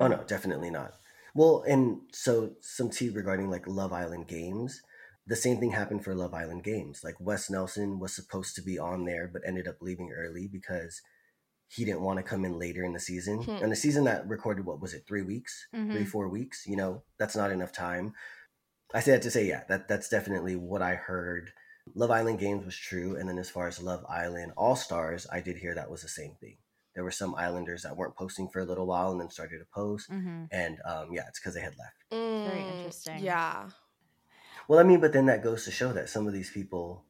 Oh 0.00 0.08
no, 0.08 0.24
definitely 0.24 0.70
not. 0.70 0.94
Well, 1.34 1.64
and 1.66 2.00
so 2.12 2.56
some 2.60 2.90
tea 2.90 3.10
regarding 3.10 3.50
like 3.50 3.66
Love 3.66 3.92
Island 3.92 4.26
games. 4.26 4.82
The 5.26 5.36
same 5.36 5.58
thing 5.58 5.70
happened 5.70 6.04
for 6.04 6.14
Love 6.14 6.34
Island 6.34 6.64
games. 6.64 7.02
Like 7.04 7.14
Wes 7.20 7.48
Nelson 7.48 7.98
was 8.00 8.12
supposed 8.14 8.54
to 8.56 8.62
be 8.62 8.78
on 8.78 9.04
there, 9.04 9.28
but 9.32 9.42
ended 9.46 9.68
up 9.68 9.76
leaving 9.80 10.10
early 10.12 10.48
because 10.48 11.00
he 11.68 11.84
didn't 11.84 12.02
want 12.02 12.18
to 12.18 12.22
come 12.22 12.44
in 12.44 12.58
later 12.58 12.84
in 12.84 12.92
the 12.92 13.00
season. 13.00 13.42
Hmm. 13.44 13.62
And 13.62 13.72
the 13.72 13.76
season 13.76 14.04
that 14.04 14.28
recorded 14.28 14.66
what 14.66 14.80
was 14.80 14.92
it, 14.94 15.04
three 15.06 15.22
weeks, 15.22 15.68
Mhm. 15.74 15.92
three 15.92 16.04
four 16.04 16.28
weeks? 16.28 16.66
You 16.66 16.76
know, 16.76 17.02
that's 17.18 17.36
not 17.36 17.50
enough 17.52 17.72
time. 17.72 18.14
I 18.92 19.00
say 19.00 19.12
that 19.12 19.22
to 19.22 19.30
say, 19.30 19.46
yeah, 19.46 19.64
that 19.68 19.88
that's 19.88 20.08
definitely 20.08 20.56
what 20.56 20.82
I 20.82 20.96
heard. 20.96 21.52
Love 21.94 22.10
Island 22.10 22.38
games 22.38 22.64
was 22.64 22.76
true, 22.76 23.16
and 23.16 23.28
then 23.28 23.38
as 23.38 23.48
far 23.50 23.66
as 23.68 23.80
Love 23.82 24.04
Island 24.08 24.52
All 24.56 24.76
Stars, 24.76 25.26
I 25.32 25.40
did 25.40 25.56
hear 25.56 25.74
that 25.74 25.90
was 25.90 26.02
the 26.02 26.08
same 26.08 26.34
thing. 26.40 26.58
There 26.94 27.04
were 27.04 27.10
some 27.10 27.34
Islanders 27.34 27.82
that 27.84 27.96
weren't 27.96 28.16
posting 28.16 28.48
for 28.50 28.60
a 28.60 28.64
little 28.66 28.86
while 28.86 29.10
and 29.12 29.20
then 29.20 29.30
started 29.30 29.58
to 29.60 29.64
post 29.72 30.10
Mm-hmm. 30.10 30.44
and 30.50 30.78
um, 30.84 31.08
yeah, 31.12 31.26
it's 31.28 31.40
because 31.40 31.54
they 31.54 31.62
had 31.62 31.78
left. 31.78 32.04
Very 32.10 32.60
Mm, 32.64 32.74
interesting. 32.76 33.18
Yeah. 33.20 33.70
Well, 34.68 34.78
I 34.78 34.82
mean, 34.84 35.00
but 35.00 35.12
then 35.12 35.26
that 35.26 35.42
goes 35.42 35.64
to 35.64 35.70
show 35.70 35.92
that 35.92 36.08
some 36.08 36.26
of 36.26 36.32
these 36.32 36.50
people 36.50 37.04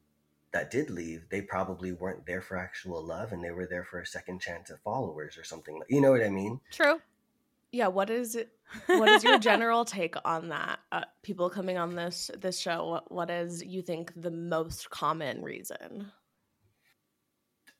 that 0.51 0.69
did 0.71 0.89
leave, 0.89 1.25
they 1.29 1.41
probably 1.41 1.91
weren't 1.91 2.25
there 2.25 2.41
for 2.41 2.57
actual 2.57 3.03
love, 3.03 3.31
and 3.31 3.43
they 3.43 3.51
were 3.51 3.65
there 3.65 3.83
for 3.83 3.99
a 3.99 4.05
second 4.05 4.39
chance 4.39 4.69
at 4.69 4.81
followers 4.83 5.37
or 5.37 5.43
something. 5.43 5.81
You 5.89 6.01
know 6.01 6.11
what 6.11 6.23
I 6.23 6.29
mean? 6.29 6.59
True. 6.71 6.99
Yeah, 7.71 7.87
what 7.87 8.09
is 8.11 8.35
it 8.35 8.49
what 8.85 9.09
is 9.09 9.23
your 9.23 9.39
general 9.39 9.83
take 9.85 10.15
on 10.25 10.49
that? 10.49 10.79
Uh, 10.91 11.01
people 11.23 11.49
coming 11.49 11.77
on 11.77 11.95
this 11.95 12.29
this 12.39 12.59
show, 12.59 12.87
what, 12.87 13.11
what 13.11 13.29
is 13.31 13.63
you 13.63 13.81
think 13.81 14.13
the 14.15 14.29
most 14.31 14.89
common 14.91 15.41
reason? 15.41 16.11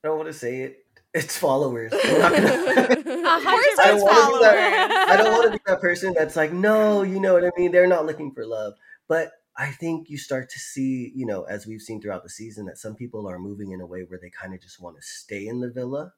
I 0.03 0.07
don't 0.07 0.17
want 0.17 0.29
to 0.29 0.33
say 0.33 0.61
it. 0.61 0.79
It's 1.13 1.37
followers. 1.37 1.93
I'm 1.93 2.19
not 2.19 2.31
gonna- 2.33 2.47
of 3.37 3.43
course 3.43 3.77
I 3.79 3.91
it's 3.93 4.03
wanna 4.03 4.15
followers. 4.15 4.41
that- 4.41 5.05
I 5.11 5.15
don't 5.17 5.31
want 5.31 5.45
to 5.45 5.51
be 5.59 5.63
that 5.67 5.79
person 5.79 6.13
that's 6.17 6.35
like, 6.35 6.51
no, 6.51 7.03
you 7.03 7.19
know 7.19 7.33
what 7.33 7.45
I 7.45 7.51
mean? 7.55 7.71
They're 7.71 7.85
not 7.85 8.07
looking 8.07 8.31
for 8.31 8.45
love. 8.47 8.73
But 9.07 9.31
I 9.57 9.71
think 9.71 10.09
you 10.09 10.17
start 10.17 10.49
to 10.51 10.59
see, 10.59 11.11
you 11.15 11.25
know, 11.25 11.43
as 11.43 11.67
we've 11.67 11.81
seen 11.81 12.01
throughout 12.01 12.23
the 12.23 12.29
season, 12.29 12.65
that 12.65 12.77
some 12.77 12.95
people 12.95 13.29
are 13.29 13.37
moving 13.39 13.71
in 13.71 13.81
a 13.81 13.85
way 13.85 14.01
where 14.03 14.19
they 14.19 14.29
kind 14.29 14.53
of 14.53 14.61
just 14.61 14.81
want 14.81 14.95
to 14.95 15.01
stay 15.01 15.47
in 15.47 15.59
the 15.59 15.69
villa 15.69 16.13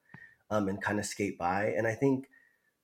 um, 0.49 0.69
and 0.69 0.81
kind 0.81 0.99
of 0.99 1.05
skate 1.05 1.37
by. 1.37 1.73
And 1.77 1.85
I 1.87 1.93
think 1.95 2.29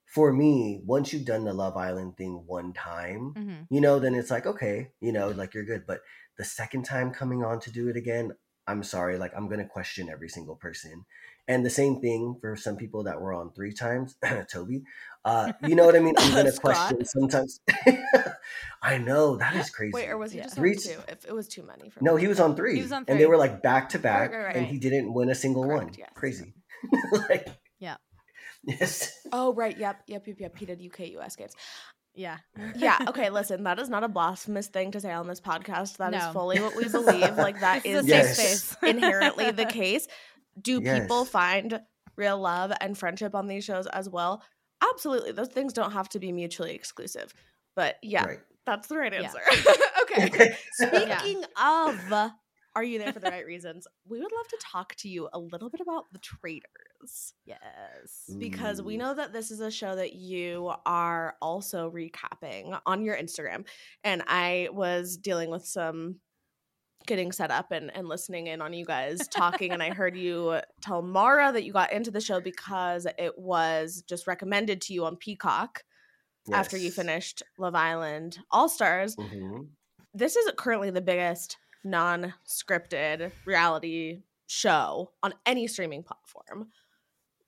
for 0.05 0.33
me, 0.33 0.81
once 0.85 1.13
you've 1.13 1.25
done 1.25 1.45
the 1.45 1.53
Love 1.53 1.77
Island 1.77 2.17
thing 2.17 2.43
one 2.45 2.73
time, 2.73 3.33
Mm-hmm. 3.37 3.73
you 3.73 3.79
know, 3.81 3.99
then 3.99 4.13
it's 4.13 4.31
like, 4.31 4.45
okay, 4.45 4.89
you 4.99 5.11
know, 5.13 5.29
like 5.29 5.53
you're 5.53 5.63
good. 5.63 5.85
But 5.87 6.01
the 6.37 6.43
second 6.43 6.83
time 6.83 7.11
coming 7.11 7.43
on 7.43 7.59
to 7.61 7.71
do 7.71 7.87
it 7.87 7.95
again, 7.95 8.33
I'm 8.67 8.83
sorry, 8.83 9.17
like 9.17 9.31
I'm 9.35 9.47
going 9.47 9.59
to 9.59 9.65
question 9.65 10.09
every 10.09 10.29
single 10.29 10.55
person. 10.55 11.05
And 11.47 11.65
the 11.65 11.69
same 11.69 11.99
thing 12.01 12.37
for 12.39 12.55
some 12.55 12.75
people 12.77 13.03
that 13.03 13.19
were 13.19 13.33
on 13.33 13.51
three 13.51 13.73
times, 13.73 14.15
Toby. 14.51 14.83
Uh, 15.23 15.53
you 15.67 15.75
know 15.75 15.85
what 15.85 15.95
I 15.95 15.99
mean? 15.99 16.15
I'm 16.17 16.31
going 16.33 16.45
to 16.51 16.59
question 16.59 17.05
sometimes. 17.05 17.59
I 18.83 18.97
know 18.97 19.37
that 19.37 19.55
is 19.55 19.69
crazy. 19.69 19.91
Wait, 19.93 20.09
or 20.09 20.17
was 20.17 20.31
he 20.31 20.39
Yeah. 20.39 20.45
just 20.45 20.55
Three- 20.55 20.71
on 20.75 20.77
two? 20.81 20.97
If 21.07 21.25
it 21.25 21.33
was 21.33 21.47
too 21.47 21.63
many 21.63 21.89
for 21.89 22.03
no, 22.03 22.15
me. 22.15 22.21
he 22.21 22.27
was 22.27 22.39
on 22.39 22.55
three. 22.55 22.75
He 22.77 22.81
was 22.81 22.91
on 22.91 23.05
three, 23.05 23.11
And 23.13 23.21
they 23.21 23.27
were 23.27 23.37
like 23.37 23.61
back 23.61 23.89
to 23.89 23.99
back, 23.99 24.31
right, 24.31 24.55
and 24.55 24.63
right. 24.63 24.65
he 24.65 24.79
didn't 24.79 25.13
win 25.13 25.29
a 25.29 25.35
single 25.35 25.63
Correct, 25.63 25.83
one. 25.83 25.93
yes. 25.97 26.09
Crazy. 26.15 26.53
like, 27.29 27.47
Yeah. 27.79 27.97
yes. 28.63 29.11
Oh 29.31 29.53
right, 29.53 29.77
yep, 29.77 30.01
yep, 30.07 30.25
yep, 30.25 30.39
yep. 30.39 30.57
He 30.57 30.65
did 30.65 30.81
UK 30.83 31.09
US 31.19 31.35
games. 31.35 31.53
Yeah. 32.15 32.37
Yeah, 32.75 32.97
okay, 33.09 33.29
listen, 33.29 33.63
that 33.63 33.79
is 33.79 33.87
not 33.87 34.03
a 34.03 34.07
blasphemous 34.09 34.67
thing 34.67 34.91
to 34.91 34.99
say 34.99 35.11
on 35.11 35.27
this 35.27 35.39
podcast. 35.39 35.97
That 35.97 36.13
is 36.13 36.23
No. 36.23 36.31
fully 36.33 36.59
what 36.59 36.75
we 36.75 36.89
believe. 36.89 37.37
Like 37.37 37.59
that 37.61 37.83
This 37.83 38.03
is 38.03 38.05
is 38.07 38.11
a 38.11 38.33
safe 38.33 38.49
just 38.49 38.69
space. 38.71 38.89
inherently 38.95 39.51
the 39.51 39.65
case. 39.65 40.07
Do 40.61 40.81
people 40.81 41.23
find 41.25 41.79
real 42.17 42.37
love 42.39 42.73
and 42.81 42.97
friendship 42.97 43.33
on 43.35 43.47
these 43.47 43.63
shows 43.63 43.87
as 43.87 44.09
well? 44.09 44.41
Absolutely. 44.81 45.31
Those 45.31 45.49
things 45.49 45.73
don't 45.73 45.91
have 45.91 46.09
to 46.09 46.19
be 46.19 46.31
mutually 46.31 46.73
exclusive. 46.73 47.33
But 47.75 47.97
yeah, 48.01 48.25
Right. 48.25 48.39
that's 48.65 48.87
the 48.87 48.97
right 48.97 49.13
answer. 49.13 49.39
okay. 50.03 50.25
Okay. 50.25 50.55
Speaking 50.73 51.43
of 51.61 52.31
are 52.73 52.83
you 52.83 52.99
there 52.99 53.11
for 53.11 53.19
the 53.19 53.29
right 53.29 53.45
reasons? 53.45 53.85
We 54.07 54.19
would 54.19 54.31
love 54.31 54.47
to 54.47 54.57
talk 54.61 54.95
to 54.95 55.09
you 55.09 55.27
a 55.33 55.39
little 55.39 55.69
bit 55.69 55.81
about 55.81 56.05
the 56.13 56.19
traitors 56.19 57.33
Yes. 57.45 58.29
because 58.37 58.81
we 58.81 58.95
know 58.95 59.13
that 59.13 59.33
this 59.33 59.51
is 59.51 59.59
a 59.59 59.69
show 59.71 59.95
that 59.95 60.13
you 60.13 60.71
are 60.85 61.35
also 61.41 61.91
recapping 61.91 62.79
on 62.85 63.03
your 63.03 63.17
Instagram. 63.17 63.65
And 64.05 64.23
I 64.27 64.69
was 64.71 65.17
dealing 65.17 65.49
with 65.49 65.65
some 65.65 66.17
getting 67.05 67.31
set 67.31 67.51
up 67.51 67.71
and, 67.71 67.95
and 67.95 68.07
listening 68.07 68.47
in 68.47 68.61
on 68.61 68.73
you 68.73 68.85
guys 68.85 69.27
talking. 69.27 69.71
and 69.71 69.81
I 69.83 69.89
heard 69.93 70.15
you 70.17 70.59
tell 70.81 71.01
Maura 71.01 71.51
that 71.51 71.63
you 71.63 71.73
got 71.73 71.91
into 71.91 72.11
the 72.11 72.21
show 72.21 72.39
because 72.39 73.07
it 73.17 73.37
was 73.37 74.03
just 74.07 74.27
recommended 74.27 74.81
to 74.81 74.93
you 74.93 75.05
on 75.05 75.15
Peacock 75.15 75.83
after 76.51 76.77
you 76.77 76.91
finished 76.91 77.43
Love 77.57 77.75
Island 77.75 78.39
All 78.51 78.67
Stars. 78.69 79.15
Mhm. 79.15 79.67
This 80.13 80.35
is 80.35 80.51
currently 80.57 80.89
the 80.89 81.01
biggest 81.01 81.57
non 81.83 82.33
scripted 82.47 83.31
reality 83.45 84.23
show 84.47 85.11
on 85.23 85.33
any 85.45 85.67
streaming 85.67 86.03
platform 86.03 86.67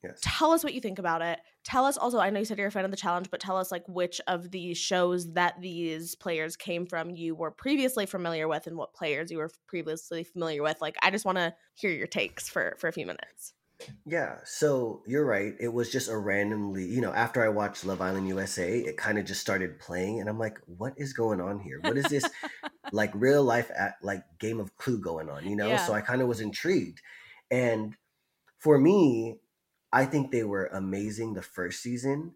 Yes. 0.04 0.20
tell 0.22 0.52
us 0.52 0.64
what 0.64 0.74
you 0.74 0.80
think 0.82 1.00
about 1.00 1.22
it 1.22 1.40
tell 1.64 1.86
us 1.86 1.98
also 1.98 2.20
i 2.20 2.30
know 2.30 2.40
you 2.40 2.46
said 2.46 2.58
you're 2.58 2.68
a 2.68 2.72
fan 2.72 2.86
of 2.86 2.92
the 2.92 2.98
challenge 2.98 3.30
but 3.30 3.40
tell 3.40 3.58
us 3.58 3.72
like 3.72 3.88
which 3.88 4.20
of 4.28 4.52
these 4.52 4.78
shows 4.78 5.34
that 5.34 5.60
these 5.62 6.16
players 6.16 6.56
came 6.56 6.86
from 6.86 7.10
you 7.10 7.36
were 7.36 7.52
previously 7.52 8.06
familiar 8.06 8.48
with 8.48 8.68
and 8.68 8.78
what 8.78 8.94
players 8.94 9.32
you 9.32 9.38
were 9.38 9.52
previously 9.68 10.24
familiar 10.24 10.62
with 10.64 10.80
like 10.82 10.96
i 11.02 11.10
just 11.10 11.26
want 11.26 11.38
to 11.38 11.54
hear 11.76 11.92
your 11.92 12.08
takes 12.08 12.50
for 12.50 12.76
for 12.80 12.88
a 12.88 12.94
few 12.94 13.06
minutes 13.06 13.54
Yeah, 14.06 14.40
so 14.46 15.04
you're 15.06 15.26
right. 15.26 15.54
It 15.60 15.70
was 15.70 15.92
just 15.92 16.10
a 16.10 16.18
randomly, 16.18 16.86
you 16.86 17.02
know, 17.02 17.14
after 17.14 17.44
I 17.44 17.50
watched 17.50 17.86
Love 17.86 18.02
Island 18.02 18.28
USA, 18.28 18.80
it 18.80 18.98
kind 18.98 19.18
of 19.18 19.26
just 19.26 19.42
started 19.42 19.80
playing, 19.80 20.20
and 20.20 20.30
I'm 20.30 20.40
like, 20.40 20.60
what 20.66 20.94
is 20.98 21.14
going 21.14 21.42
on 21.42 21.60
here? 21.60 21.82
What 21.82 21.98
is 21.98 22.10
this 22.10 22.32
like 22.92 23.12
real 23.16 23.44
life 23.44 23.72
at 23.76 23.96
like 24.04 24.24
game 24.40 24.60
of 24.60 24.76
Clue 24.78 25.00
going 25.00 25.30
on? 25.30 25.48
You 25.48 25.56
know, 25.56 25.70
Yeah. 25.70 25.78
so 25.78 25.94
I 25.94 26.02
kind 26.02 26.22
of 26.22 26.28
was 26.28 26.42
intrigued, 26.42 27.02
and 27.52 27.96
for 28.60 28.78
me, 28.80 29.40
I 29.94 30.06
think 30.06 30.32
they 30.32 30.44
were 30.44 30.66
amazing 30.74 31.34
the 31.36 31.42
first 31.42 31.82
season, 31.82 32.34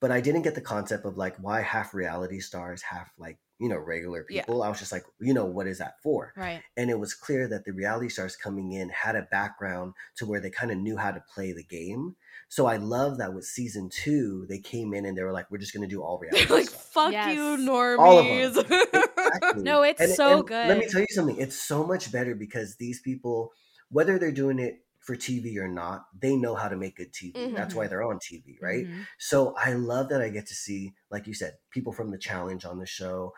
but 0.00 0.10
I 0.12 0.20
didn't 0.20 0.42
get 0.42 0.54
the 0.54 0.60
concept 0.60 1.04
of 1.06 1.16
like 1.16 1.36
why 1.38 1.62
half 1.62 1.94
reality 1.94 2.38
stars, 2.40 2.82
half 2.82 3.10
like 3.18 3.38
you 3.58 3.68
know 3.68 3.78
regular 3.78 4.24
Yeah. 4.28 4.42
people. 4.42 4.62
I 4.62 4.68
was 4.68 4.78
just 4.78 4.92
like, 4.92 5.04
you 5.18 5.34
know, 5.34 5.46
what 5.46 5.66
is 5.66 5.78
that 5.78 5.94
for? 6.02 6.32
Right. 6.36 6.62
And 6.76 6.90
it 6.90 6.98
was 7.00 7.14
clear 7.14 7.48
that 7.48 7.64
the 7.64 7.72
reality 7.72 8.08
stars 8.08 8.36
coming 8.36 8.70
in 8.72 8.88
had 8.90 9.16
a 9.16 9.22
background 9.22 9.94
to 10.18 10.26
where 10.26 10.38
they 10.40 10.50
kind 10.50 10.70
of 10.70 10.78
knew 10.78 10.96
how 10.96 11.10
to 11.10 11.24
play 11.34 11.52
the 11.52 11.64
game. 11.64 12.14
So 12.50 12.66
I 12.66 12.76
love 12.76 13.18
that 13.18 13.34
with 13.34 13.44
season 13.44 13.90
two, 13.90 14.46
they 14.48 14.58
came 14.60 14.94
in 14.94 15.04
and 15.06 15.18
they 15.18 15.22
were 15.24 15.32
like, 15.32 15.50
we're 15.50 15.58
just 15.58 15.74
going 15.74 15.86
to 15.88 15.92
do 15.94 16.02
all 16.02 16.18
reality 16.22 16.44
They're 16.46 16.58
like, 16.58 16.68
stars. 16.68 16.86
fuck 16.92 17.12
Yes. 17.12 17.34
you, 17.34 17.42
normies. 17.66 17.98
All 17.98 18.18
of 18.20 18.68
them. 18.68 19.02
Exactly. 19.28 19.62
No, 19.62 19.82
it's 19.82 20.16
so 20.16 20.42
good. 20.42 20.68
Let 20.68 20.78
me 20.78 20.86
tell 20.88 21.00
you 21.02 21.06
something. 21.10 21.36
It's 21.38 21.60
so 21.60 21.84
much 21.84 22.10
better 22.10 22.34
because 22.34 22.76
these 22.76 23.00
people, 23.00 23.52
whether 23.90 24.18
they're 24.18 24.32
doing 24.32 24.58
it 24.58 24.80
for 25.08 25.16
TV 25.16 25.56
or 25.56 25.68
not, 25.68 26.04
they 26.20 26.36
know 26.36 26.54
how 26.54 26.68
to 26.68 26.76
make 26.76 26.96
good 27.00 27.12
TV. 27.14 27.32
That's 27.56 27.70
Mm-hmm. 27.72 27.78
why 27.78 27.86
they're 27.88 28.02
on 28.02 28.18
TV, 28.18 28.58
right? 28.60 28.84
Mhm. 28.86 29.06
So 29.18 29.54
I 29.56 29.72
love 29.72 30.10
that 30.10 30.20
I 30.20 30.28
get 30.28 30.46
to 30.48 30.54
see, 30.54 30.92
like 31.10 31.26
you 31.26 31.32
said, 31.32 31.54
people 31.70 31.92
from 31.94 32.10
the 32.10 32.18
challenge 32.18 32.66
on 32.66 32.78
the 32.78 32.84
show. 32.86 33.32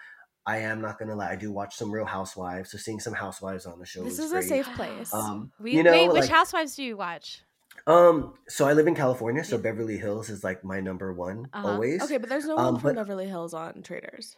I 0.45 0.57
am 0.71 0.81
not 0.81 0.99
gonna 0.99 1.15
lie, 1.15 1.31
I 1.31 1.37
do 1.37 1.53
watch 1.53 1.77
some 1.77 1.93
Real 1.93 2.07
Housewives, 2.07 2.73
so 2.73 2.77
seeing 2.79 2.99
some 2.99 3.13
Housewives 3.15 3.67
on 3.67 3.79
the 3.79 3.87
show 3.87 4.03
this 4.03 4.19
is 4.19 4.33
great. 4.33 4.45
a 4.45 4.49
safe 4.49 4.69
place. 4.75 5.15
Um, 5.15 5.53
We, 5.61 5.71
you 5.77 5.85
know, 5.85 5.93
wait, 5.93 6.09
which 6.11 6.23
like- 6.23 6.31
housewives 6.31 6.75
do 6.75 6.83
you 6.83 6.97
watch? 6.97 7.45
Um, 7.87 8.35
so 8.49 8.67
I 8.67 8.73
live 8.73 8.89
in 8.89 8.97
California, 8.97 9.45
so 9.45 9.57
Beverly 9.57 9.97
Hills 9.97 10.29
is 10.29 10.43
like 10.43 10.65
my 10.65 10.81
number 10.81 11.13
one 11.15 11.49
Uh-huh. 11.53 11.69
always. 11.69 12.03
okay, 12.03 12.19
but 12.19 12.29
there's 12.29 12.47
no 12.47 12.57
one 12.57 12.67
um, 12.75 12.81
from 12.81 12.95
Beverly 12.97 13.29
Hills 13.29 13.55
on 13.55 13.83
Traitors. 13.83 14.37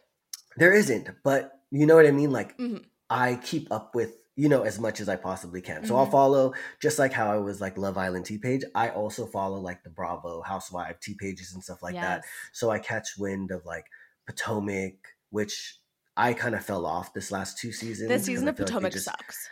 There 0.55 0.71
isn't, 0.71 1.09
but 1.23 1.51
you 1.71 1.87
know 1.87 1.95
what 1.95 2.05
I 2.05 2.11
mean. 2.11 2.29
Like 2.31 2.55
Mhm. 2.59 2.85
I 3.09 3.35
keep 3.51 3.71
up 3.71 3.95
with 3.95 4.11
you 4.35 4.49
know 4.49 4.63
as 4.63 4.79
much 4.79 4.99
as 4.99 5.07
I 5.07 5.15
possibly 5.15 5.61
can. 5.61 5.85
So 5.85 5.95
I'll 5.95 6.07
Mhm. 6.07 6.11
follow 6.11 6.53
just 6.81 6.97
like 6.97 7.13
how 7.13 7.31
I 7.31 7.37
was 7.37 7.61
like 7.61 7.77
Love 7.77 7.97
Island 7.97 8.25
T 8.25 8.37
page. 8.37 8.63
I 8.73 8.89
also 8.89 9.25
follow 9.27 9.59
like 9.59 9.83
the 9.83 9.89
Bravo 9.91 10.41
Housewife 10.41 10.99
T 10.99 11.15
pages 11.19 11.53
and 11.53 11.63
stuff 11.63 11.83
like 11.83 11.95
that. 11.95 12.23
So 12.51 12.69
I 12.71 12.79
catch 12.79 13.17
wind 13.17 13.51
of 13.51 13.65
like 13.65 13.85
Potomac, 14.25 14.93
which 15.29 15.77
I 16.15 16.33
kind 16.33 16.55
of 16.55 16.65
fell 16.65 16.85
off 16.85 17.13
this 17.13 17.31
last 17.31 17.57
two 17.57 17.71
seasons. 17.71 18.09
This 18.09 18.23
season 18.25 18.47
of 18.47 18.55
feel 18.57 18.65
like 18.65 18.71
Potomac 18.71 18.91
just- 18.93 19.05
sucks. 19.05 19.49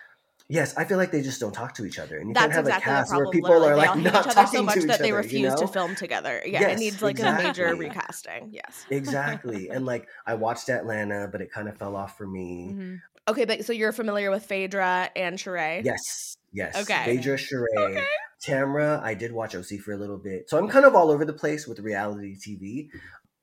Yes, 0.48 0.76
I 0.76 0.84
feel 0.84 0.98
like 0.98 1.12
they 1.12 1.22
just 1.22 1.40
don't 1.40 1.54
talk 1.54 1.74
to 1.76 1.86
each 1.86 1.98
other, 1.98 2.18
and 2.18 2.28
you 2.28 2.34
That's 2.34 2.48
can't 2.48 2.56
have 2.56 2.66
exactly 2.66 2.92
a 2.92 2.96
cast 2.98 3.16
where 3.16 3.30
people 3.30 3.52
Literally, 3.52 3.72
are 3.72 3.76
they 3.76 3.88
like 3.88 3.96
not 4.00 4.06
each 4.06 4.16
other 4.18 4.32
talking 4.34 4.58
so 4.60 4.64
much 4.64 4.74
to 4.74 4.80
each 4.82 4.88
that 4.88 5.00
they 5.00 5.12
other, 5.12 5.18
refuse 5.22 5.42
you 5.44 5.48
know? 5.48 5.56
to 5.56 5.68
film 5.68 5.96
together. 5.96 6.42
Yeah, 6.46 6.60
Yes, 6.62 6.72
it 6.74 6.80
needs 6.80 7.02
like 7.02 7.20
a 7.22 7.32
major 7.42 7.74
recasting. 7.74 8.50
Yes. 8.52 8.86
Exactly, 8.90 9.70
and 9.70 9.86
like 9.86 10.10
I 10.26 10.34
watched 10.34 10.68
Atlanta, 10.70 11.30
but 11.32 11.40
it 11.40 11.54
kind 11.54 11.70
of 11.70 11.78
fell 11.78 11.96
off 11.96 12.18
for 12.18 12.28
me. 12.28 12.74
Mhm. 12.74 13.02
Okay, 13.28 13.46
but 13.46 13.66
so 13.66 13.74
you're 13.74 13.92
familiar 13.92 14.32
with 14.32 14.46
Phaedra 14.46 15.12
and 15.16 15.38
Sheree? 15.38 15.84
Yes, 15.86 16.38
yes. 16.52 16.76
Okay. 16.76 17.06
Phaedra 17.06 17.38
Sheree. 17.38 18.04
Tamra, 18.46 19.00
I 19.04 19.14
did 19.14 19.32
watch 19.32 19.54
OC 19.54 19.78
for 19.78 19.92
a 19.94 19.98
little 19.98 20.18
bit. 20.18 20.50
So 20.50 20.58
I'm 20.58 20.68
kind 20.68 20.86
of 20.86 20.96
all 20.96 21.12
over 21.12 21.26
the 21.26 21.34
place 21.34 21.68
with 21.68 21.80
reality 21.80 22.36
TV. 22.36 22.90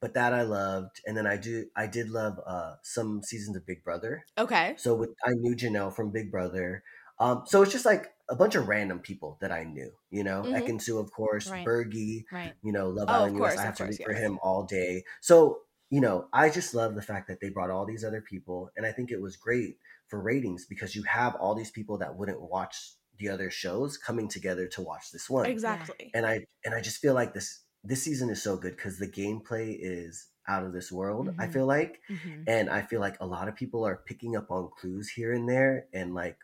But 0.00 0.14
that 0.14 0.32
I 0.32 0.42
loved. 0.42 1.00
And 1.06 1.16
then 1.16 1.26
I 1.26 1.37
do 1.37 1.66
I 1.76 1.87
did 1.87 2.08
love 2.11 2.38
uh 2.47 2.75
some 2.82 3.23
seasons 3.23 3.56
of 3.56 3.66
Big 3.66 3.85
Brother. 3.85 4.25
Okay. 4.37 4.75
So 4.76 4.94
with 4.94 5.11
I 5.25 5.30
knew 5.35 5.54
Janelle 5.54 5.94
from 5.94 6.11
Big 6.11 6.30
Brother. 6.30 6.82
Um, 7.20 7.42
so 7.47 7.62
it's 7.62 7.73
just 7.73 7.85
like 7.85 8.14
a 8.30 8.37
bunch 8.37 8.54
of 8.54 8.68
random 8.68 9.00
people 9.00 9.38
that 9.40 9.50
I 9.50 9.64
knew, 9.64 9.90
you 10.11 10.23
know, 10.23 10.44
Mhm. 10.44 10.62
Ekin 10.62 11.00
of 11.00 11.11
course, 11.11 11.50
Right. 11.50 11.66
Bergie, 11.66 12.25
Right. 12.30 12.54
you 12.62 12.73
know, 12.73 12.88
Love 12.90 13.08
Oh, 13.08 13.14
Island 13.14 13.37
US. 13.38 13.56
I 13.58 13.62
have 13.64 13.76
to 13.76 13.85
root 13.85 14.00
for 14.04 14.12
him 14.12 14.38
all 14.42 14.62
day. 14.64 15.02
So, 15.20 15.62
you 15.90 16.00
know, 16.00 16.28
I 16.33 16.50
just 16.50 16.75
love 16.75 16.95
the 16.95 17.02
fact 17.02 17.28
that 17.28 17.40
they 17.40 17.49
brought 17.50 17.71
all 17.71 17.87
these 17.87 18.04
other 18.04 18.21
people. 18.21 18.71
And 18.76 18.85
I 18.87 18.92
think 18.92 19.11
it 19.11 19.21
was 19.21 19.37
great 19.37 19.78
for 20.09 20.21
ratings 20.21 20.66
because 20.66 20.95
you 20.95 21.02
have 21.04 21.35
all 21.37 21.54
these 21.54 21.71
people 21.71 21.99
that 21.99 22.16
wouldn't 22.16 22.40
watch 22.42 22.92
the 23.18 23.28
other 23.28 23.50
shows 23.50 23.97
coming 23.99 24.28
together 24.28 24.66
to 24.68 24.83
watch 24.83 25.11
this 25.12 25.28
one. 25.28 25.47
Exactly. 25.47 26.11
And 26.14 26.26
I 26.26 26.45
and 26.64 26.75
I 26.75 26.80
just 26.80 26.99
feel 26.99 27.14
like 27.14 27.35
this 27.35 27.62
this 27.85 28.02
season 28.02 28.30
is 28.30 28.42
so 28.42 28.57
good 28.57 28.76
because 28.76 28.99
the 28.99 29.09
gameplay 29.09 29.76
is 29.80 30.28
out 30.47 30.64
of 30.64 30.73
this 30.73 30.90
world, 30.92 31.35
I 31.38 31.47
Mhm. 31.47 31.52
feel 31.52 31.66
like. 31.66 32.00
Mhm. 32.09 32.45
And 32.47 32.71
I 32.71 32.83
feel 32.83 33.00
like 33.00 33.16
a 33.21 33.26
lot 33.26 33.49
of 33.49 33.54
people 33.57 33.85
are 33.85 33.97
picking 33.97 34.37
up 34.37 34.50
on 34.50 34.71
clues 34.76 35.09
here 35.11 35.33
and 35.33 35.49
there 35.49 35.87
and 35.92 36.14
like 36.14 36.38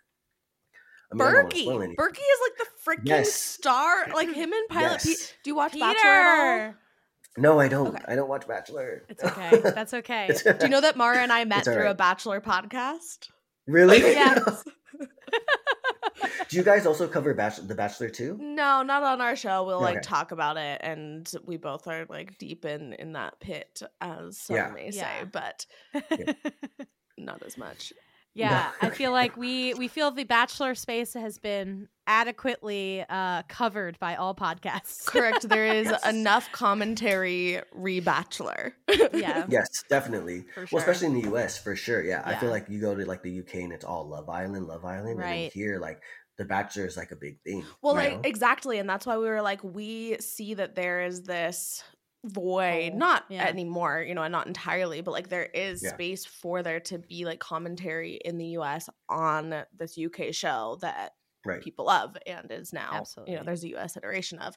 I 1.13 1.15
mean, 1.17 1.23
I 1.23 1.31
don't 1.33 1.35
wanna 1.45 1.49
Bergie. 1.55 1.63
spoil 1.63 1.83
anything. 1.83 1.97
Bergie 1.97 2.19
is 2.19 2.41
like 2.43 2.59
the 2.59 2.67
freaking 2.85 3.09
Yes. 3.09 3.33
star. 3.35 4.09
Like 4.13 4.29
him 4.35 4.53
and 4.53 4.69
Pilot 4.69 5.03
Pete. 5.03 5.37
Do 5.43 5.51
you 5.51 5.55
watch 5.55 5.73
Bachelor 5.79 6.11
at 6.11 6.27
all? 6.27 6.75
Peter. 7.37 7.43
No, 7.49 7.59
I 7.61 7.69
don't. 7.69 7.89
Okay. 7.89 8.05
I 8.09 8.17
don't 8.17 8.29
watch 8.29 8.47
Bachelor. 8.49 9.03
It's 9.09 9.23
okay. 9.31 9.61
That's 9.63 9.95
okay. 9.95 10.31
Do 10.45 10.55
you 10.63 10.69
know 10.69 10.81
that 10.81 10.97
Maura 10.97 11.19
and 11.19 11.33
I 11.33 11.45
met 11.47 11.61
It's 11.61 11.69
all 11.69 11.75
through 11.75 11.89
a. 11.91 11.95
Bachelor 11.95 12.41
podcast? 12.41 13.29
really? 13.67 14.03
Oh, 14.03 14.09
yes. 14.09 14.65
Do 16.49 16.57
you 16.57 16.63
guys 16.63 16.87
also 16.87 17.09
cover 17.09 17.35
Bachelor, 17.35 17.67
The 17.67 17.75
Bachelor 17.75 18.09
too? 18.09 18.37
No, 18.41 18.83
not 18.83 19.03
on 19.03 19.21
our 19.21 19.35
show. 19.35 19.65
We'll 19.65 19.81
like 19.81 20.03
talk 20.03 20.31
about 20.31 20.57
it, 20.57 20.81
and 20.85 21.29
we 21.45 21.57
both 21.57 21.89
are 21.89 22.07
like 22.09 22.39
deep 22.39 22.65
in 22.65 22.93
in 22.95 23.13
that 23.15 23.41
pit, 23.41 23.83
as 24.01 24.39
some 24.39 24.57
Yeah. 24.57 24.71
may 24.73 24.91
say, 24.91 24.99
Yeah. 25.01 25.25
but 25.25 25.67
not 27.19 27.43
as 27.43 27.59
much. 27.59 27.93
Yeah, 28.35 28.71
I 28.81 28.91
feel 28.91 29.13
like 29.13 29.37
we 29.37 29.75
we 29.75 29.89
feel 29.89 30.11
the 30.11 30.25
bachelor 30.25 30.75
space 30.75 31.15
has 31.15 31.39
been 31.39 31.89
adequately 32.07 33.05
uh, 33.09 33.43
covered 33.49 33.99
by 33.99 34.17
all 34.17 34.35
podcasts. 34.35 35.07
Correct. 35.07 35.49
There 35.49 35.67
is 35.81 35.87
Yes. 35.87 36.07
enough 36.07 36.51
commentary 36.53 37.61
re 37.73 38.01
Bachelor. 38.01 38.75
Yeah. 39.13 39.47
Yes, 39.51 39.69
definitely. 39.89 40.45
For 40.55 40.67
Well, 40.73 40.81
especially 40.81 41.07
in 41.09 41.23
the 41.23 41.35
US, 41.35 41.57
for 41.59 41.77
sure. 41.77 42.03
Yeah. 42.05 42.23
I 42.25 42.35
feel 42.35 42.51
like 42.51 42.69
you 42.69 42.81
go 42.81 42.95
to 42.95 43.05
like 43.07 43.23
the 43.23 43.41
UK 43.41 43.55
and 43.57 43.73
it's 43.73 43.85
all 43.85 44.09
Love 44.09 44.29
Island, 44.29 44.67
Love 44.67 44.85
Island. 44.85 45.11
And 45.11 45.21
then 45.21 45.27
Right. 45.27 45.53
here, 45.53 45.79
like 45.79 46.03
The 46.37 46.45
Bachelor 46.45 46.87
is 46.87 46.97
like 46.97 47.13
a 47.13 47.17
big 47.17 47.41
thing. 47.43 47.65
Well, 47.81 47.95
like 47.95 48.15
know? 48.15 48.21
exactly, 48.25 48.79
and 48.79 48.89
that's 48.89 49.07
why 49.07 49.17
we 49.17 49.29
were 49.29 49.41
like, 49.43 49.63
we 49.63 50.17
see 50.19 50.55
that 50.55 50.75
there 50.75 51.05
is 51.05 51.23
this 51.23 51.85
void, 52.25 52.91
Hole. 52.91 52.99
not 52.99 53.25
Yeah. 53.29 53.45
anymore, 53.45 54.03
you 54.07 54.15
know, 54.15 54.23
and 54.23 54.33
not 54.33 54.47
entirely, 54.47 55.01
but 55.03 55.13
like 55.13 55.29
there 55.29 55.45
is 55.45 55.83
Yeah. 55.83 55.91
space 55.95 56.25
for 56.25 56.63
there 56.63 56.81
to 56.81 56.99
be 56.99 57.25
like 57.25 57.39
commentary 57.41 58.15
in 58.25 58.39
the 58.39 58.47
U.S. 58.59 58.89
on 59.09 59.65
this 59.77 59.97
UK 59.99 60.33
show 60.33 60.79
that 60.81 61.13
right. 61.45 61.61
people 61.63 61.85
love 61.87 62.17
and 62.27 62.51
is 62.51 62.73
now, 62.73 63.05
you 63.27 63.37
know, 63.37 63.43
there's 63.45 63.63
a 63.65 63.69
U.S. 63.69 63.97
iteration 63.97 64.39
of. 64.39 64.57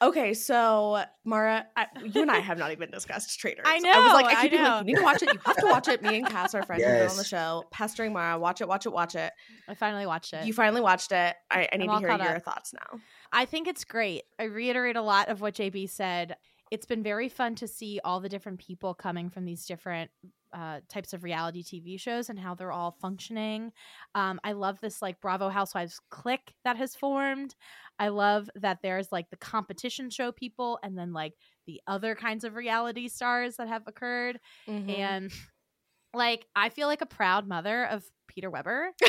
Okay, 0.00 0.34
so 0.34 1.04
Maura, 1.24 1.64
I, 1.76 1.86
you 2.04 2.22
and 2.22 2.30
I 2.30 2.40
have 2.40 2.58
not 2.58 2.72
even 2.72 2.90
discussed 2.90 3.38
Traitors. 3.38 3.64
I 3.68 3.78
know 3.78 3.92
I 3.92 3.98
was 4.00 4.12
like, 4.14 4.26
I 4.36 4.40
I 4.40 4.42
keep 4.42 4.50
being 4.50 4.62
know. 4.64 4.68
like, 4.70 4.80
you 4.80 4.86
need 4.86 4.96
to 4.96 5.02
watch 5.04 5.22
it. 5.22 5.32
You 5.32 5.38
have 5.46 5.56
to 5.58 5.66
watch 5.66 5.86
it. 5.86 6.02
Me 6.02 6.16
and 6.16 6.26
Cass, 6.26 6.56
are 6.56 6.64
friends 6.64 6.82
who's 6.82 7.12
on 7.12 7.16
the 7.16 7.22
show, 7.24 7.62
pestering 7.70 8.12
Maura, 8.12 8.36
watch 8.36 8.60
it, 8.60 8.66
watch 8.66 8.84
it, 8.84 8.92
watch 8.92 9.14
it. 9.14 9.32
I 9.68 9.74
finally 9.74 10.04
watched 10.04 10.32
it. 10.32 10.44
You 10.44 10.52
finally 10.54 10.80
watched 10.80 11.12
it. 11.12 11.36
I, 11.52 11.68
I 11.72 11.76
need 11.76 11.86
to 11.86 11.98
hear 12.00 12.08
your 12.08 12.36
up. 12.36 12.42
thoughts 12.42 12.72
now. 12.74 12.98
I 13.30 13.44
think 13.44 13.68
it's 13.68 13.84
great. 13.84 14.24
I 14.40 14.44
reiterate 14.44 14.96
a 14.96 15.02
lot 15.02 15.28
of 15.28 15.40
what 15.40 15.54
JB 15.54 15.88
said. 15.88 16.36
It's 16.72 16.86
been 16.86 17.02
very 17.02 17.28
fun 17.28 17.54
to 17.56 17.68
see 17.68 18.00
all 18.02 18.18
the 18.18 18.30
different 18.30 18.58
people 18.58 18.94
coming 18.94 19.28
from 19.28 19.44
these 19.44 19.66
different 19.66 20.10
uh, 20.54 20.80
types 20.88 21.12
of 21.12 21.22
reality 21.22 21.62
TV 21.62 22.00
shows 22.00 22.30
and 22.30 22.38
how 22.38 22.54
they're 22.54 22.72
all 22.72 22.96
functioning. 22.98 23.72
Um, 24.14 24.40
I 24.42 24.52
love 24.52 24.80
this 24.80 25.02
like 25.02 25.20
Bravo 25.20 25.50
Housewives 25.50 26.00
clique 26.10 26.54
that 26.64 26.78
has 26.78 26.96
formed. 26.96 27.54
I 27.98 28.08
love 28.08 28.48
that 28.54 28.78
there's 28.82 29.12
like 29.12 29.28
the 29.28 29.36
competition 29.36 30.08
show 30.08 30.32
people 30.32 30.78
and 30.82 30.96
then 30.96 31.12
like 31.12 31.34
the 31.66 31.82
other 31.86 32.14
kinds 32.14 32.42
of 32.42 32.54
reality 32.54 33.08
stars 33.08 33.56
that 33.56 33.68
have 33.68 33.82
occurred. 33.86 34.40
Mm-hmm. 34.66 34.90
And 34.90 35.32
like, 36.14 36.46
I 36.56 36.70
feel 36.70 36.88
like 36.88 37.02
a 37.02 37.06
proud 37.06 37.46
mother 37.46 37.84
of 37.84 38.02
Peter 38.34 38.50
Weber. 38.50 38.90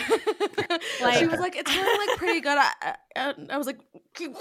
Like, 1.01 1.17
she 1.19 1.25
was 1.25 1.39
like, 1.39 1.55
it's 1.55 1.69
kind 1.71 1.85
of 1.87 2.07
like 2.07 2.17
pretty 2.17 2.39
good. 2.41 2.57
I, 2.57 2.95
I, 3.15 3.33
I 3.51 3.57
was 3.57 3.67
like, 3.67 3.79
and 4.21 4.35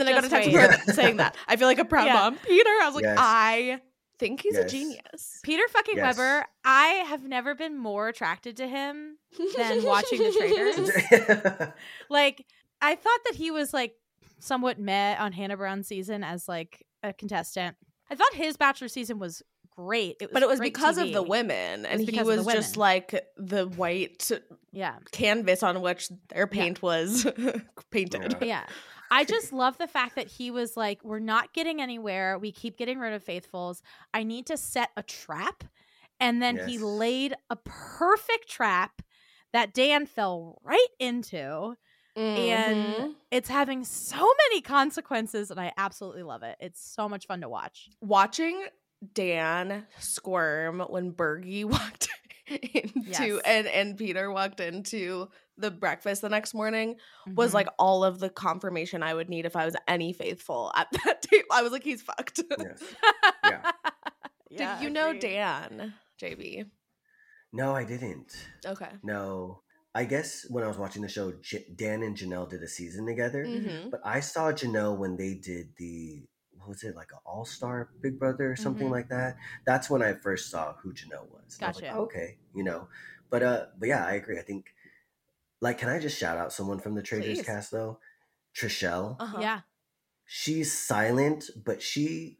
then 0.00 0.08
I 0.08 0.12
got 0.12 0.24
a 0.24 0.28
text 0.28 0.50
from 0.50 0.60
her 0.60 0.92
saying 0.92 1.16
that. 1.16 1.36
I 1.48 1.56
feel 1.56 1.66
like 1.66 1.78
a 1.78 1.84
proud 1.84 2.06
Yeah. 2.06 2.14
mom. 2.14 2.36
Peter, 2.36 2.68
I 2.68 2.86
was 2.86 2.94
like, 2.94 3.04
Yes. 3.04 3.16
I 3.18 3.80
think 4.18 4.42
he's 4.42 4.56
a 4.56 4.66
genius. 4.68 5.40
Peter 5.42 5.62
fucking 5.68 5.96
Yes. 5.96 6.16
Weber, 6.16 6.44
I 6.64 6.86
have 7.08 7.24
never 7.24 7.54
been 7.54 7.76
more 7.78 8.08
attracted 8.08 8.56
to 8.58 8.68
him 8.68 9.16
than 9.56 9.82
watching 9.84 10.18
the 10.18 10.32
Traitors. 10.32 11.68
like 12.10 12.44
I 12.80 12.94
thought 12.94 13.20
that 13.26 13.34
he 13.34 13.50
was 13.50 13.72
like 13.72 13.94
somewhat 14.38 14.78
met 14.78 15.18
on 15.20 15.32
Hannah 15.32 15.56
Brown's 15.56 15.88
season 15.88 16.22
as 16.22 16.48
like 16.48 16.84
a 17.02 17.12
contestant. 17.12 17.76
I 18.10 18.14
thought 18.14 18.34
his 18.34 18.56
bachelor 18.56 18.88
season 18.88 19.18
was 19.18 19.42
great. 19.76 20.16
It 20.20 20.26
was 20.26 20.32
But 20.32 20.42
it 20.42 20.48
was 20.48 20.58
great 20.60 20.72
because 20.74 20.98
of 20.98 21.12
the 21.12 21.22
women, 21.22 21.84
and 21.86 22.00
he 22.00 22.06
because 22.06 22.28
of 22.28 22.36
the 22.36 22.42
was 22.44 22.54
just 22.54 22.76
like 22.76 23.26
the 23.36 23.66
white 23.66 24.30
Yeah. 24.72 24.96
canvas 25.12 25.62
on 25.62 25.80
which 25.80 26.10
their 26.28 26.46
paint 26.46 26.82
was 26.82 27.26
painted. 27.90 28.36
Yeah. 28.40 28.46
Yeah. 28.46 28.66
I 29.10 29.24
just 29.24 29.52
love 29.52 29.78
the 29.78 29.86
fact 29.86 30.16
that 30.16 30.26
he 30.28 30.50
was 30.50 30.76
like, 30.76 31.04
we're 31.04 31.18
not 31.20 31.52
getting 31.52 31.80
anywhere. 31.80 32.38
We 32.38 32.50
keep 32.50 32.76
getting 32.76 32.98
rid 32.98 33.12
of 33.12 33.22
faithfuls. 33.22 33.82
I 34.12 34.22
need 34.24 34.46
to 34.46 34.56
set 34.56 34.90
a 34.96 35.02
trap. 35.02 35.62
And 36.20 36.40
then 36.42 36.66
he 36.66 36.78
laid 36.78 37.34
a 37.50 37.56
perfect 37.56 38.48
trap 38.48 39.02
that 39.52 39.72
Dan 39.74 40.06
fell 40.06 40.58
right 40.64 40.86
into. 40.98 41.76
And 42.16 42.86
Mhm. 42.94 43.14
it's 43.32 43.48
having 43.48 43.84
so 43.84 44.16
many 44.48 44.60
consequences, 44.60 45.50
and 45.50 45.60
I 45.60 45.72
absolutely 45.76 46.22
love 46.22 46.42
it. 46.44 46.56
It's 46.60 46.80
so 46.80 47.08
much 47.08 47.26
fun 47.26 47.40
to 47.40 47.48
watch. 47.48 47.88
watching 48.00 48.64
Dan 49.12 49.86
squirm 49.98 50.80
when 50.80 51.12
Bergie 51.12 51.64
walked 51.70 52.08
into 52.46 52.92
Yes. 53.06 53.40
and 53.44 53.66
and 53.66 53.96
Peter 53.96 54.30
walked 54.30 54.60
into 54.60 55.28
the 55.56 55.70
breakfast 55.70 56.20
the 56.22 56.28
next 56.28 56.52
morning 56.54 56.96
was 57.34 57.50
Mhm. 57.50 57.54
like 57.54 57.68
all 57.78 58.04
of 58.04 58.18
the 58.18 58.28
confirmation 58.28 59.02
I 59.02 59.14
would 59.14 59.28
need 59.28 59.46
if 59.46 59.56
I 59.56 59.64
was 59.64 59.76
any 59.88 60.12
faithful 60.12 60.72
at 60.76 60.88
that 61.04 61.22
table. 61.22 61.46
I 61.52 61.62
was 61.62 61.72
like, 61.72 61.84
he's 61.84 62.02
fucked. 62.02 62.40
Yes. 62.58 62.82
Yeah. 63.44 63.72
Yeah, 64.50 64.76
Did 64.78 64.84
you 64.84 64.90
know. 64.90 65.12
Dan, 65.18 65.94
JB? 66.22 66.70
No, 67.52 67.74
I 67.74 67.82
didn't. 67.84 68.36
Okay. 68.64 68.90
No. 69.02 69.62
I 69.96 70.04
guess 70.04 70.46
when 70.48 70.62
I 70.62 70.68
was 70.68 70.78
watching 70.78 71.02
the 71.02 71.08
show, 71.08 71.32
J- 71.42 71.66
Dan 71.74 72.02
and 72.04 72.16
Janelle 72.16 72.48
did 72.48 72.62
a 72.62 72.68
season 72.68 73.04
together. 73.06 73.44
Mhm. 73.44 73.90
But 73.90 74.00
I 74.04 74.20
saw 74.20 74.52
Janelle 74.52 74.96
when 74.96 75.16
they 75.16 75.34
did 75.34 75.70
the 75.76 76.20
what 76.20 76.28
was 76.68 76.82
it 76.82 76.94
like 76.96 77.12
an 77.12 77.18
All 77.24 77.44
Star 77.44 77.90
Big 78.00 78.18
Brother 78.18 78.50
or 78.52 78.56
something 78.56 78.88
Mhm. 78.88 78.92
like 78.92 79.08
that. 79.08 79.36
That's 79.66 79.88
when 79.90 80.02
I 80.02 80.14
first 80.14 80.50
saw 80.50 80.74
who 80.74 80.92
Janelle 80.92 81.28
was. 81.30 81.56
And 81.58 81.64
I 81.64 81.68
was 81.68 81.76
like, 81.76 81.84
Gotcha. 81.90 81.96
okay, 82.00 82.38
you 82.54 82.64
know, 82.64 82.88
but 83.30 83.42
uh, 83.42 83.66
but 83.78 83.88
yeah, 83.88 84.04
I 84.06 84.12
agree. 84.14 84.38
I 84.38 84.42
think, 84.42 84.74
like, 85.60 85.78
can 85.78 85.88
I 85.88 85.98
just 85.98 86.18
shout 86.18 86.36
out 86.38 86.52
someone 86.52 86.80
from 86.80 86.94
the 86.94 87.02
Traitors 87.02 87.38
Please. 87.38 87.46
cast 87.46 87.70
though? 87.70 87.98
Trishelle. 88.54 89.16
Uh-huh. 89.18 89.38
Yeah. 89.40 89.60
She's 90.26 90.72
silent, 90.76 91.50
but 91.64 91.82
she 91.82 92.38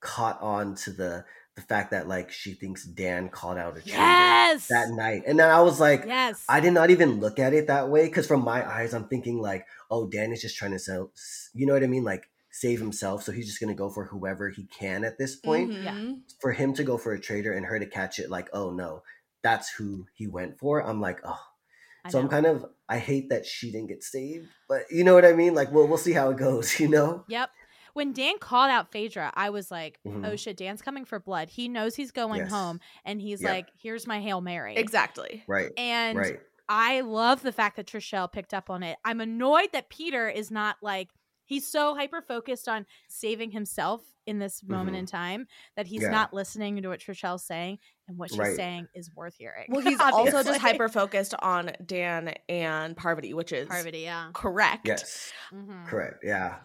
caught 0.00 0.40
on 0.40 0.74
to 0.76 0.90
the 0.92 1.24
the 1.56 1.62
fact 1.62 1.90
that 1.90 2.06
like 2.06 2.30
she 2.30 2.52
thinks 2.52 2.84
Dan 2.84 3.30
called 3.30 3.56
out 3.56 3.78
a 3.78 3.80
traitor 3.80 3.96
Yes. 3.96 4.68
that 4.68 4.90
night, 4.90 5.22
and 5.26 5.38
then 5.40 5.48
I 5.50 5.62
was 5.62 5.80
like, 5.80 6.04
yes. 6.06 6.44
I 6.50 6.60
did 6.60 6.74
not 6.74 6.90
even 6.90 7.18
look 7.18 7.38
at 7.38 7.54
it 7.54 7.66
that 7.68 7.88
way 7.88 8.04
because 8.06 8.26
from 8.26 8.42
my 8.44 8.66
eyes, 8.70 8.92
I'm 8.92 9.08
thinking 9.08 9.40
like, 9.40 9.66
oh, 9.90 10.06
Dan 10.06 10.32
is 10.32 10.42
just 10.42 10.56
trying 10.56 10.72
to 10.72 10.78
sell, 10.78 11.12
you 11.54 11.66
know 11.66 11.72
what 11.72 11.82
I 11.82 11.86
mean? 11.86 12.04
Like 12.04 12.28
save 12.58 12.80
himself. 12.80 13.22
So 13.22 13.32
he's 13.32 13.46
just 13.46 13.60
going 13.60 13.68
to 13.68 13.78
go 13.78 13.90
for 13.90 14.06
whoever 14.06 14.48
he 14.48 14.64
can 14.66 15.04
at 15.04 15.18
this 15.18 15.36
point. 15.36 15.70
Mhm. 15.72 16.20
For 16.40 16.52
him 16.52 16.72
to 16.74 16.84
go 16.84 16.96
for 16.96 17.12
a 17.12 17.20
traitor 17.20 17.52
and 17.52 17.66
her 17.66 17.78
to 17.78 17.86
catch 17.86 18.18
it 18.18 18.30
like, 18.30 18.48
oh 18.52 18.70
no, 18.70 19.02
that's 19.42 19.70
who 19.70 20.06
he 20.14 20.26
went 20.26 20.58
for. 20.58 20.80
I'm 20.80 21.00
like, 21.00 21.20
oh. 21.24 21.40
I 22.04 22.10
So 22.10 22.18
I'm 22.20 22.28
kind 22.28 22.46
of, 22.46 22.64
I 22.88 22.98
hate 22.98 23.30
that 23.30 23.44
she 23.46 23.70
didn't 23.72 23.88
get 23.88 24.02
saved, 24.04 24.48
but 24.68 24.82
you 24.90 25.02
know 25.04 25.12
what 25.14 25.24
I 25.24 25.32
mean? 25.32 25.54
Like, 25.54 25.72
well, 25.72 25.86
we'll 25.88 25.98
see 25.98 26.12
how 26.12 26.30
it 26.30 26.36
goes, 26.38 26.78
you 26.80 26.88
know? 26.88 27.24
Yep. 27.28 27.50
When 27.94 28.12
Dan 28.12 28.38
called 28.38 28.70
out 28.70 28.90
Phaedra, 28.92 29.32
I 29.34 29.50
was 29.50 29.70
like, 29.70 29.98
oh 30.06 30.10
Mhm. 30.10 30.38
shit, 30.38 30.56
Dan's 30.56 30.82
coming 30.82 31.04
for 31.04 31.18
blood. 31.18 31.48
He 31.48 31.66
knows 31.68 31.94
he's 31.96 32.12
going 32.12 32.42
Yes. 32.42 32.50
home 32.50 32.80
and 33.04 33.20
he's 33.20 33.42
Yeah. 33.42 33.50
like, 33.50 33.68
here's 33.80 34.06
my 34.06 34.20
Hail 34.20 34.40
Mary. 34.40 34.76
Exactly. 34.76 35.42
Right. 35.48 35.72
And 35.76 36.18
right. 36.18 36.40
I 36.68 37.00
love 37.02 37.42
the 37.42 37.52
fact 37.52 37.76
that 37.76 37.86
Trishelle 37.86 38.30
picked 38.30 38.52
up 38.52 38.70
on 38.70 38.82
it. 38.82 38.98
I'm 39.04 39.20
annoyed 39.20 39.70
that 39.72 39.88
Peter 39.88 40.28
is 40.28 40.50
not 40.50 40.76
like 40.82 41.08
he's 41.46 41.66
so 41.70 41.94
hyper 41.94 42.20
focused 42.20 42.68
on 42.68 42.84
saving 43.08 43.50
himself 43.50 44.02
in 44.26 44.38
this 44.38 44.62
moment 44.64 44.96
Mhm. 44.96 45.00
in 45.00 45.06
time 45.06 45.46
that 45.76 45.86
he's 45.86 46.02
Yeah. 46.02 46.10
not 46.10 46.34
listening 46.34 46.82
to 46.82 46.88
what 46.88 47.00
Trishelle's 47.00 47.44
saying 47.44 47.78
and 48.08 48.18
what 48.18 48.30
she's 48.30 48.38
Right. 48.38 48.56
saying 48.56 48.88
is 48.94 49.10
worth 49.14 49.36
hearing. 49.36 49.66
Well, 49.68 49.80
he's 49.98 50.00
also 50.00 50.42
just 50.42 50.60
hyper 50.60 50.88
focused 50.88 51.34
on 51.40 51.70
Dan 51.84 52.34
and 52.48 52.96
Parvati, 52.96 53.34
which 53.34 53.52
is 53.52 53.68
Parvati, 53.68 54.00
yeah. 54.00 54.30
correct. 54.34 54.86
Yes. 54.86 55.32
Mhm. 55.52 55.86
Correct. 55.86 56.24
Yeah. 56.24 56.60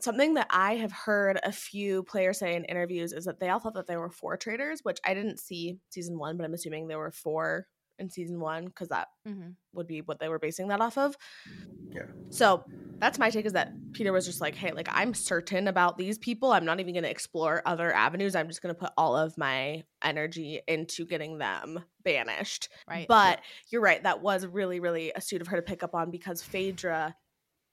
Something 0.00 0.34
that 0.34 0.46
I 0.50 0.76
have 0.76 0.92
heard 0.92 1.38
a 1.44 1.52
few 1.52 2.02
players 2.04 2.38
say 2.38 2.56
in 2.56 2.64
interviews 2.64 3.12
is 3.12 3.26
that 3.26 3.38
they 3.38 3.50
all 3.50 3.58
thought 3.60 3.74
that 3.74 3.86
there 3.86 4.00
were 4.00 4.10
four 4.10 4.36
traitors, 4.38 4.80
which 4.82 4.98
I 5.04 5.12
didn't 5.14 5.38
see 5.38 5.78
season 5.90 6.18
one, 6.18 6.36
but 6.38 6.44
I'm 6.44 6.54
assuming 6.54 6.88
there 6.88 6.98
were 6.98 7.12
four 7.12 7.66
in 8.00 8.10
season 8.10 8.40
one 8.40 8.64
because 8.66 8.88
that 8.88 9.08
Mhm. 9.28 9.54
would 9.74 9.86
be 9.86 10.00
what 10.00 10.18
they 10.18 10.28
were 10.28 10.38
basing 10.38 10.68
that 10.68 10.80
off 10.80 10.96
of. 10.98 11.16
Yeah. 11.92 12.06
So 12.30 12.64
that's 12.98 13.18
my 13.18 13.30
take 13.30 13.46
is 13.46 13.52
that 13.52 13.72
Peter 13.92 14.12
was 14.12 14.26
just 14.26 14.40
like, 14.40 14.54
hey, 14.54 14.72
like 14.72 14.88
I'm 14.90 15.14
certain 15.14 15.68
about 15.68 15.98
these 15.98 16.18
people. 16.18 16.52
I'm 16.52 16.64
not 16.64 16.80
even 16.80 16.94
going 16.94 17.04
to 17.04 17.10
explore 17.10 17.62
other 17.66 17.92
avenues. 17.92 18.34
I'm 18.34 18.48
just 18.48 18.62
going 18.62 18.74
to 18.74 18.78
put 18.78 18.92
all 18.96 19.16
of 19.16 19.36
my 19.38 19.84
energy 20.02 20.60
into 20.68 21.04
getting 21.06 21.38
them 21.38 21.84
banished. 22.04 22.68
Right. 22.88 23.06
But 23.08 23.40
you're 23.70 23.82
right. 23.82 24.02
That 24.02 24.22
was 24.22 24.46
really, 24.46 24.80
really 24.80 25.12
astute 25.14 25.40
of 25.42 25.48
her 25.48 25.56
to 25.56 25.62
pick 25.62 25.82
up 25.82 25.94
on 25.94 26.10
because 26.10 26.42
Phaedra 26.42 27.14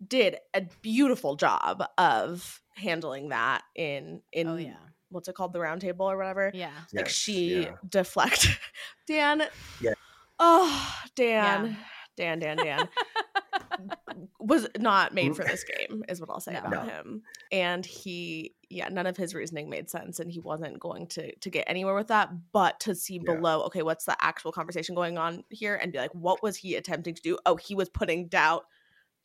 did 0.05 0.37
a 0.53 0.61
beautiful 0.81 1.35
job 1.35 1.83
of 1.97 2.61
handling 2.75 3.29
that 3.29 3.63
in 3.75 4.21
in 4.31 4.47
oh 4.47 4.55
yeah. 4.55 4.75
what's 5.09 5.27
it 5.27 5.33
called 5.33 5.53
the 5.53 5.59
round 5.59 5.81
table 5.81 6.05
or 6.09 6.15
whatever 6.15 6.51
Yeah. 6.53 6.69
like 6.93 7.05
Yes, 7.05 7.11
she 7.11 7.61
yeah. 7.63 7.71
deflect 7.89 8.47
dan 9.07 9.41
Yeah. 9.81 9.93
Oh 10.39 10.95
dan 11.15 11.65
Yeah. 11.65 11.76
dan 12.15 12.39
dan 12.39 12.58
dan 12.58 12.89
was 14.39 14.67
not 14.78 15.13
made 15.13 15.36
for 15.36 15.43
Mm. 15.43 15.47
this 15.52 15.63
game 15.63 16.04
is 16.10 16.19
what 16.19 16.30
i'll 16.30 16.39
say 16.39 16.54
No. 16.54 16.60
about 16.60 16.71
No. 16.71 16.82
him 16.82 17.21
and 17.52 17.86
he 17.86 18.56
yeah 18.69 18.88
none 18.89 19.06
of 19.06 19.15
his 19.17 19.34
reasoning 19.36 19.69
made 19.69 19.89
sense 19.89 20.19
and 20.19 20.32
he 20.32 20.39
wasn't 20.39 20.80
going 20.80 21.08
to 21.08 21.36
to 21.36 21.50
get 21.50 21.65
anywhere 21.67 21.95
with 21.95 22.08
that 22.08 22.30
but 22.52 22.80
to 22.82 22.95
see 22.95 23.15
Yeah. 23.15 23.34
below 23.34 23.62
okay 23.63 23.82
what's 23.84 24.06
the 24.06 24.17
actual 24.23 24.52
conversation 24.52 24.95
going 24.95 25.17
on 25.17 25.43
here 25.50 25.76
and 25.76 25.91
be 25.91 26.00
like 26.00 26.13
what 26.13 26.41
was 26.41 26.58
he 26.58 26.76
attempting 26.76 27.15
to 27.15 27.21
do 27.21 27.38
oh 27.45 27.56
he 27.56 27.76
was 27.76 27.89
putting 27.89 28.28
doubt 28.28 28.65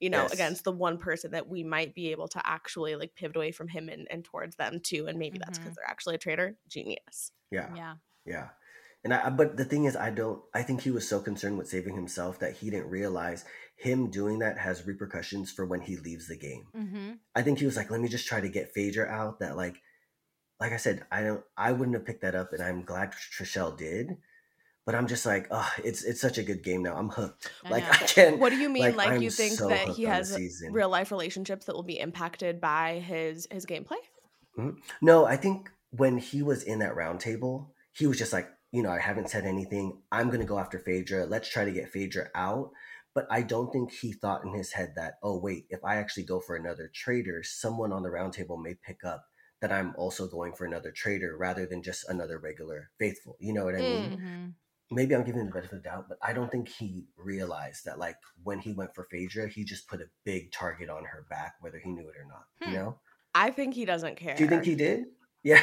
you 0.00 0.10
know 0.10 0.22
Yes. 0.24 0.32
against 0.34 0.64
the 0.64 0.72
one 0.72 0.98
person 0.98 1.30
that 1.30 1.48
we 1.48 1.62
might 1.64 1.94
be 1.94 2.10
able 2.10 2.28
to 2.28 2.40
actually 2.46 2.96
like 2.96 3.14
pivot 3.14 3.36
away 3.36 3.52
from 3.52 3.68
him 3.68 3.88
and, 3.88 4.06
and 4.10 4.24
towards 4.24 4.56
them 4.56 4.80
too 4.82 5.06
and 5.06 5.18
maybe 5.18 5.38
that's 5.38 5.58
Mhm. 5.58 5.62
because 5.62 5.76
they're 5.76 5.88
actually 5.90 6.16
a 6.16 6.18
traitor 6.18 6.56
genius 6.68 7.32
Yeah. 7.50 7.68
Yeah. 7.74 7.94
Yeah. 8.26 8.48
And 9.04 9.12
I 9.12 9.30
but 9.30 9.56
the 9.56 9.64
thing 9.64 9.84
is 9.84 9.96
I 9.96 10.10
don't 10.10 10.42
I 10.54 10.62
think 10.62 10.82
he 10.82 10.90
was 10.90 11.08
so 11.08 11.20
concerned 11.20 11.58
with 11.58 11.68
saving 11.68 11.96
himself 11.96 12.38
that 12.38 12.54
he 12.54 12.70
didn't 12.70 12.90
realize 12.90 13.44
him 13.76 14.10
doing 14.10 14.38
that 14.40 14.58
has 14.58 14.86
repercussions 14.86 15.50
for 15.50 15.66
when 15.66 15.80
he 15.80 15.96
leaves 15.96 16.28
the 16.28 16.36
game. 16.36 16.66
Mm-hmm. 16.76 17.12
I 17.34 17.42
think 17.42 17.58
he 17.58 17.66
was 17.66 17.76
like, 17.76 17.90
let 17.90 18.00
me 18.00 18.08
just 18.08 18.28
try 18.28 18.40
to 18.40 18.48
get 18.48 18.72
Phaedra 18.72 19.08
out 19.08 19.40
that 19.40 19.56
like 19.56 19.76
like 20.60 20.72
I 20.72 20.76
said, 20.76 21.04
I 21.10 21.22
don't 21.22 21.42
I 21.56 21.72
wouldn't 21.72 21.96
have 21.96 22.06
picked 22.06 22.22
that 22.22 22.36
up 22.36 22.52
and 22.52 22.62
I'm 22.62 22.82
glad 22.82 23.12
Trishelle 23.12 23.76
did. 23.76 24.18
But 24.84 24.96
I'm 24.96 25.06
just 25.06 25.26
like, 25.26 25.46
oh, 25.50 25.70
it's 25.84 26.02
it's 26.04 26.20
such 26.20 26.38
a 26.38 26.42
good 26.42 26.62
game 26.62 26.82
now. 26.82 26.96
I'm 26.96 27.08
hooked. 27.08 27.50
I 27.64 27.70
like 27.70 27.84
know. 27.84 27.90
I 27.90 27.96
can't 27.98 28.38
What 28.38 28.50
do 28.50 28.56
you 28.56 28.68
mean? 28.68 28.96
Like, 28.96 29.10
I'm 29.10 29.22
you 29.22 29.30
think 29.30 29.54
so 29.54 29.68
that 29.68 29.88
he 29.88 30.04
has 30.04 30.36
real 30.70 30.88
life 30.88 31.10
relationships 31.10 31.66
that 31.66 31.74
will 31.74 31.84
be 31.84 31.98
impacted 31.98 32.60
by 32.60 32.98
his 32.98 33.46
his 33.50 33.66
gameplay? 33.66 33.98
No, 35.00 35.24
I 35.24 35.36
think 35.36 35.70
when 35.90 36.18
he 36.18 36.42
was 36.42 36.62
in 36.62 36.80
that 36.80 36.96
round 36.96 37.20
table, 37.20 37.74
he 37.92 38.06
was 38.06 38.18
just 38.18 38.32
like, 38.32 38.48
you 38.72 38.82
know, 38.82 38.90
I 38.90 38.98
haven't 38.98 39.30
said 39.30 39.44
anything. 39.44 40.00
I'm 40.10 40.28
going 40.28 40.40
to 40.40 40.46
go 40.46 40.58
after 40.58 40.78
Phaedra. 40.78 41.26
Let's 41.26 41.48
try 41.48 41.64
to 41.64 41.70
get 41.70 41.90
Phaedra 41.90 42.30
out. 42.34 42.70
But 43.14 43.26
I 43.30 43.42
don't 43.42 43.70
think 43.70 43.92
he 43.92 44.14
thought 44.14 44.42
in 44.42 44.54
his 44.54 44.72
head 44.72 44.94
that, 44.96 45.18
oh, 45.22 45.38
wait, 45.38 45.66
if 45.68 45.84
I 45.84 45.96
actually 45.96 46.22
go 46.22 46.40
for 46.40 46.56
another 46.56 46.90
traitor, 46.94 47.42
someone 47.42 47.92
on 47.92 48.02
the 48.02 48.08
roundtable 48.08 48.60
may 48.60 48.74
pick 48.74 49.04
up 49.04 49.26
that 49.60 49.70
I'm 49.70 49.94
also 49.98 50.26
going 50.26 50.54
for 50.54 50.64
another 50.64 50.90
traitor 50.90 51.36
rather 51.36 51.66
than 51.66 51.82
just 51.82 52.08
another 52.08 52.38
regular 52.38 52.90
faithful. 52.98 53.36
You 53.38 53.52
know 53.52 53.64
what 53.66 53.74
I 53.74 53.80
mean? 53.80 54.10
Mm-hmm. 54.10 54.46
Maybe 54.90 55.14
I'm 55.14 55.24
giving 55.24 55.42
him 55.42 55.46
the 55.48 55.52
benefit 55.52 55.76
of 55.76 55.82
the 55.82 55.88
doubt, 55.88 56.06
but 56.08 56.18
I 56.22 56.32
don't 56.32 56.50
think 56.50 56.68
he 56.68 57.04
realized 57.16 57.84
that, 57.84 57.98
like, 57.98 58.16
when 58.42 58.60
he 58.60 58.72
went 58.72 58.94
for 58.94 59.06
Phaedra, 59.10 59.48
he 59.48 59.64
just 59.64 59.88
put 59.88 60.00
a 60.00 60.06
big 60.24 60.50
target 60.50 60.88
on 60.88 61.04
her 61.04 61.26
back, 61.28 61.54
whether 61.60 61.78
he 61.78 61.90
knew 61.90 62.08
it 62.08 62.16
or 62.18 62.26
not. 62.26 62.44
Hmm. 62.62 62.70
You 62.72 62.78
know? 62.78 62.98
I 63.34 63.50
think 63.50 63.74
he 63.74 63.84
doesn't 63.84 64.16
care. 64.16 64.34
Do 64.34 64.42
you 64.42 64.48
think 64.48 64.64
he 64.64 64.74
did? 64.74 65.04
Yeah. 65.42 65.62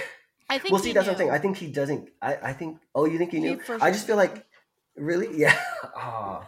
I 0.50 0.58
think 0.58 0.74
Well, 0.74 0.82
see, 0.82 0.94
that's 0.94 1.06
what 1.06 1.14
I'm 1.14 1.18
saying. 1.18 1.30
knew. 1.30 1.36
I 1.36 1.40
think 1.40 1.58
he 1.58 1.72
doesn't. 1.72 2.10
I, 2.22 2.38
I 2.38 2.54
think. 2.54 2.80
Oh, 2.96 3.06
you 3.06 3.18
think 3.18 3.32
he 3.32 3.38
He 3.38 3.44
knew? 3.44 3.60
for 3.60 3.78
I 3.82 3.92
just 3.92 4.08
feel 4.08 4.16
like, 4.16 4.46
really, 4.96 5.30
yeah. 5.38 5.58
Aw. 5.96 6.46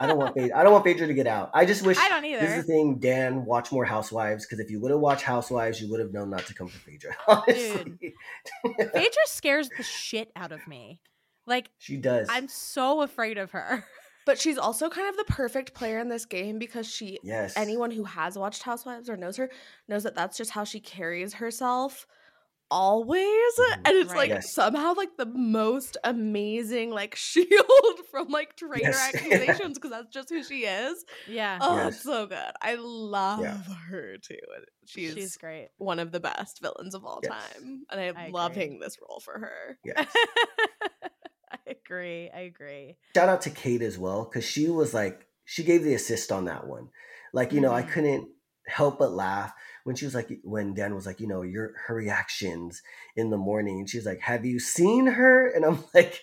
I 0.00 0.06
don't 0.06 0.18
want 0.18 0.34
Phaedra. 0.36 0.58
I 0.58 0.62
don't 0.62 0.72
want 0.72 0.84
Phaedra 0.84 1.06
to 1.06 1.14
get 1.14 1.26
out. 1.26 1.50
I 1.54 1.64
just 1.64 1.84
wish. 1.84 1.98
I 1.98 2.08
don't 2.08 2.24
either. 2.24 2.40
This 2.40 2.58
is 2.58 2.66
the 2.66 2.72
thing, 2.72 2.98
Dan. 2.98 3.44
Watch 3.44 3.72
more 3.72 3.84
Housewives 3.84 4.46
because 4.46 4.60
if 4.60 4.70
you 4.70 4.80
would 4.80 4.90
have 4.90 5.00
watched 5.00 5.22
Housewives, 5.22 5.80
you 5.80 5.90
would 5.90 6.00
have 6.00 6.12
known 6.12 6.30
not 6.30 6.46
to 6.46 6.54
come 6.54 6.68
for 6.68 6.78
Phaedra. 6.78 7.16
Honestly, 7.28 8.14
Phaedra 8.64 9.26
scares 9.26 9.68
the 9.76 9.82
shit 9.82 10.30
out 10.36 10.52
of 10.52 10.66
me. 10.68 11.00
Like 11.46 11.70
she 11.78 11.96
does. 11.96 12.28
I'm 12.30 12.48
so 12.48 13.02
afraid 13.02 13.38
of 13.38 13.52
her. 13.52 13.84
But 14.26 14.38
she's 14.38 14.58
also 14.58 14.90
kind 14.90 15.08
of 15.08 15.16
the 15.16 15.24
perfect 15.24 15.72
player 15.72 15.98
in 15.98 16.10
this 16.10 16.26
game 16.26 16.58
because 16.58 16.86
she 16.86 17.18
yes. 17.22 17.54
anyone 17.56 17.90
who 17.90 18.04
has 18.04 18.36
watched 18.36 18.62
Housewives 18.62 19.08
or 19.08 19.16
knows 19.16 19.38
her 19.38 19.48
knows 19.88 20.02
that 20.02 20.14
that's 20.14 20.36
just 20.36 20.50
how 20.50 20.64
she 20.64 20.80
carries 20.80 21.32
herself 21.32 22.06
always 22.70 23.22
Mhm. 23.58 23.74
and 23.84 23.96
it's 23.96 24.10
Right. 24.10 24.16
like 24.18 24.28
Yes. 24.30 24.52
somehow 24.54 24.94
like 24.94 25.16
the 25.16 25.26
most 25.26 25.96
amazing 26.04 26.90
like 26.90 27.14
shield 27.28 27.98
from 28.10 28.28
like 28.28 28.56
traitor 28.56 28.88
Yes. 28.90 29.14
accusations 29.14 29.78
because 29.78 29.90
that's 29.90 30.08
just 30.12 30.28
who 30.28 30.42
she 30.44 30.64
is 30.64 31.04
Yeah. 31.26 31.58
oh 31.60 31.76
Yes. 31.76 32.02
so 32.02 32.26
good 32.26 32.52
i 32.62 32.74
love 32.78 33.66
her 33.90 34.16
too 34.18 34.36
she's, 34.86 35.14
She's 35.14 35.36
great. 35.36 35.68
one 35.78 35.98
of 35.98 36.12
the 36.12 36.20
best 36.20 36.60
villains 36.60 36.94
of 36.94 37.04
all 37.04 37.20
Yes. 37.22 37.32
time 37.32 37.84
and 37.90 38.00
i'm 38.00 38.16
I 38.16 38.22
agree. 38.24 38.32
loving 38.32 38.78
this 38.80 38.96
role 39.00 39.20
for 39.20 39.38
her 39.38 39.78
Yes. 39.84 40.06
I 41.50 41.70
agree. 41.70 42.30
I 42.34 42.40
agree. 42.40 42.96
Shout 43.16 43.28
out 43.28 43.42
to 43.42 43.50
Kate 43.50 43.80
as 43.82 43.98
well 43.98 44.24
because 44.24 44.44
she 44.44 44.68
was 44.68 44.92
like 44.92 45.26
she 45.44 45.64
gave 45.64 45.82
the 45.82 45.94
assist 45.94 46.30
on 46.30 46.44
that 46.44 46.66
one. 46.66 46.90
Like 47.32 47.52
you 47.52 47.60
know, 47.60 47.72
I 47.72 47.82
Mhm. 47.82 47.90
couldn't 47.90 48.28
help 48.68 48.98
but 48.98 49.12
laugh 49.12 49.52
when 49.84 49.96
she 49.96 50.04
was 50.04 50.14
like 50.14 50.28
when 50.44 50.74
Dan 50.74 50.94
was 50.94 51.06
like, 51.06 51.20
you 51.20 51.26
know, 51.26 51.42
your 51.42 51.72
her 51.86 51.94
reactions 51.94 52.82
in 53.16 53.30
the 53.30 53.36
morning. 53.38 53.78
And 53.80 53.88
she's 53.90 54.06
like, 54.06 54.20
"Have 54.20 54.44
you 54.44 54.60
seen 54.60 55.06
her?" 55.06 55.48
And 55.48 55.64
I'm 55.64 55.82
like, 55.94 56.20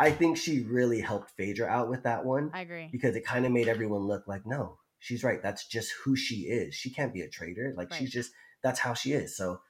I 0.00 0.10
think 0.10 0.36
she 0.36 0.60
really 0.60 1.00
helped 1.00 1.32
Phaedra 1.36 1.66
out 1.68 1.88
with 1.88 2.02
that 2.04 2.24
one 2.24 2.50
I 2.52 2.62
agree. 2.62 2.88
because 2.90 3.14
it 3.16 3.24
kind 3.24 3.46
of 3.46 3.52
made 3.52 3.68
everyone 3.68 4.02
look 4.02 4.26
like, 4.26 4.44
no, 4.46 4.78
she's 4.98 5.22
right. 5.22 5.42
That's 5.42 5.66
just 5.68 5.92
who 6.04 6.16
she 6.16 6.36
is. 6.42 6.74
She 6.74 6.90
can't 6.90 7.12
be 7.12 7.20
a 7.20 7.28
traitor. 7.28 7.74
Like 7.76 7.90
Right. 7.90 7.98
she's 8.00 8.10
just 8.10 8.32
that's 8.62 8.80
how 8.80 8.94
she 8.94 9.12
is. 9.12 9.36
So 9.36 9.60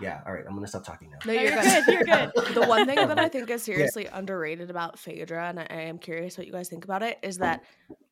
Yeah. 0.00 0.20
All 0.26 0.32
right. 0.32 0.44
I'm 0.48 0.54
gonna 0.54 0.66
stop 0.66 0.84
talking 0.84 1.10
now. 1.10 1.18
No, 1.26 1.32
No, 1.34 1.40
you're, 1.40 1.50
you're 1.52 1.62
good. 1.62 1.84
good, 1.84 1.94
you're 1.94 2.04
good. 2.04 2.30
the 2.54 2.66
one 2.66 2.86
thing 2.86 2.96
that 2.96 3.18
I 3.18 3.28
think 3.34 3.50
is 3.50 3.62
seriously 3.62 4.06
underrated 4.06 4.70
about 4.70 4.98
Phaedra, 4.98 5.48
and 5.48 5.60
I, 5.60 5.66
I 5.68 5.80
am 5.82 5.98
curious 5.98 6.38
what 6.38 6.46
you 6.46 6.52
guys 6.52 6.68
think 6.68 6.84
about 6.84 7.02
it, 7.02 7.18
is 7.22 7.38
that 7.38 7.62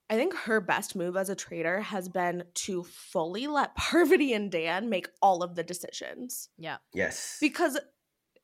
I 0.09 0.15
think 0.15 0.35
her 0.35 0.61
best 0.61 0.95
move 0.95 1.17
as 1.17 1.29
a 1.31 1.35
traitor 1.35 1.81
has 1.81 2.09
been 2.09 2.45
to 2.55 2.85
fully 2.85 3.47
let 3.47 3.75
Parvati 3.77 4.33
and 4.33 4.51
Dan 4.51 4.89
make 4.89 5.09
all 5.21 5.43
of 5.43 5.55
the 5.57 5.65
decisions 5.65 6.49
Yeah. 6.59 6.77
Yes. 6.95 7.39
because 7.41 7.79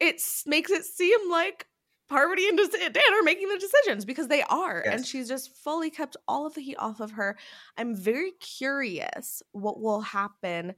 it 0.01 0.21
makes 0.47 0.71
it 0.71 0.85
seem 0.85 1.31
like 1.31 1.67
Parvati 2.09 2.49
and 2.49 2.59
Des- 2.59 2.91
Dan 2.91 3.15
are 3.15 3.23
making 3.23 3.49
the 3.49 3.59
decisions 3.59 4.05
because 4.05 4.29
they 4.29 4.43
are, 4.43 4.81
and 4.81 5.07
she's 5.07 5.29
just 5.29 5.57
fully 5.57 5.89
kept 5.89 6.17
all 6.29 6.47
of 6.47 6.53
the 6.55 6.61
heat 6.61 6.77
off 6.77 7.01
of 7.01 7.13
her. 7.13 7.39
I'm 7.79 7.95
very 7.97 8.33
curious 8.33 9.43
what 9.53 9.81
will 9.81 10.03
happen 10.03 10.75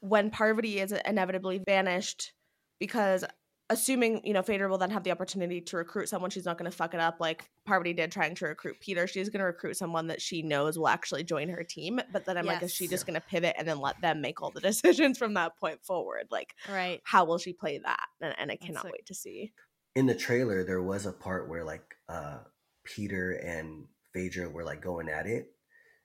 when 0.00 0.28
Parvati 0.30 0.80
is 0.80 0.92
inevitably 0.92 1.60
banished 1.60 2.32
because 2.78 3.24
assuming 3.70 4.20
you 4.24 4.34
know 4.34 4.42
Phaedra 4.42 4.68
will 4.68 4.76
then 4.78 4.90
have 4.90 5.04
the 5.04 5.10
opportunity 5.10 5.60
to 5.62 5.76
recruit 5.78 6.08
someone 6.08 6.30
she's 6.30 6.44
not 6.44 6.58
going 6.58 6.70
to 6.70 6.76
fuck 6.76 6.92
it 6.92 7.00
up 7.00 7.16
like 7.20 7.48
Parvati 7.64 7.94
did 7.94 8.12
trying 8.12 8.34
to 8.34 8.44
recruit 8.46 8.76
Peter 8.80 9.06
she's 9.06 9.30
going 9.30 9.38
to 9.40 9.46
recruit 9.46 9.76
someone 9.76 10.08
that 10.08 10.20
she 10.20 10.42
knows 10.42 10.78
will 10.78 10.88
actually 10.88 11.24
join 11.24 11.48
her 11.48 11.62
team 11.64 12.00
but 12.12 12.26
then 12.26 12.36
I'm 12.36 12.44
like 12.46 12.62
is 12.62 12.72
she 12.74 12.88
just 12.88 13.06
going 13.06 13.14
to 13.14 13.20
pivot 13.26 13.54
and 13.58 13.66
then 13.66 13.80
let 13.80 14.00
them 14.02 14.20
make 14.20 14.42
all 14.42 14.50
the 14.50 14.60
decisions 14.70 15.16
from 15.16 15.34
that 15.34 15.56
point 15.56 15.82
forward 15.82 16.26
like 16.30 16.54
Right. 16.68 17.00
how 17.04 17.24
will 17.24 17.38
she 17.38 17.52
play 17.52 17.78
that 17.78 18.06
and, 18.20 18.34
and 18.38 18.50
I 18.50 18.56
cannot 18.56 18.84
a- 18.84 18.90
wait 18.92 19.06
to 19.06 19.14
see 19.14 19.52
in 19.96 20.06
the 20.06 20.14
trailer 20.14 20.62
there 20.64 20.82
was 20.82 21.06
a 21.06 21.12
part 21.12 21.48
where 21.48 21.64
like 21.64 21.94
uh 22.08 22.38
Peter 22.84 23.32
and 23.32 23.86
Phaedra 24.12 24.48
were 24.50 24.64
like 24.64 24.82
going 24.82 25.08
at 25.08 25.26
it 25.26 25.52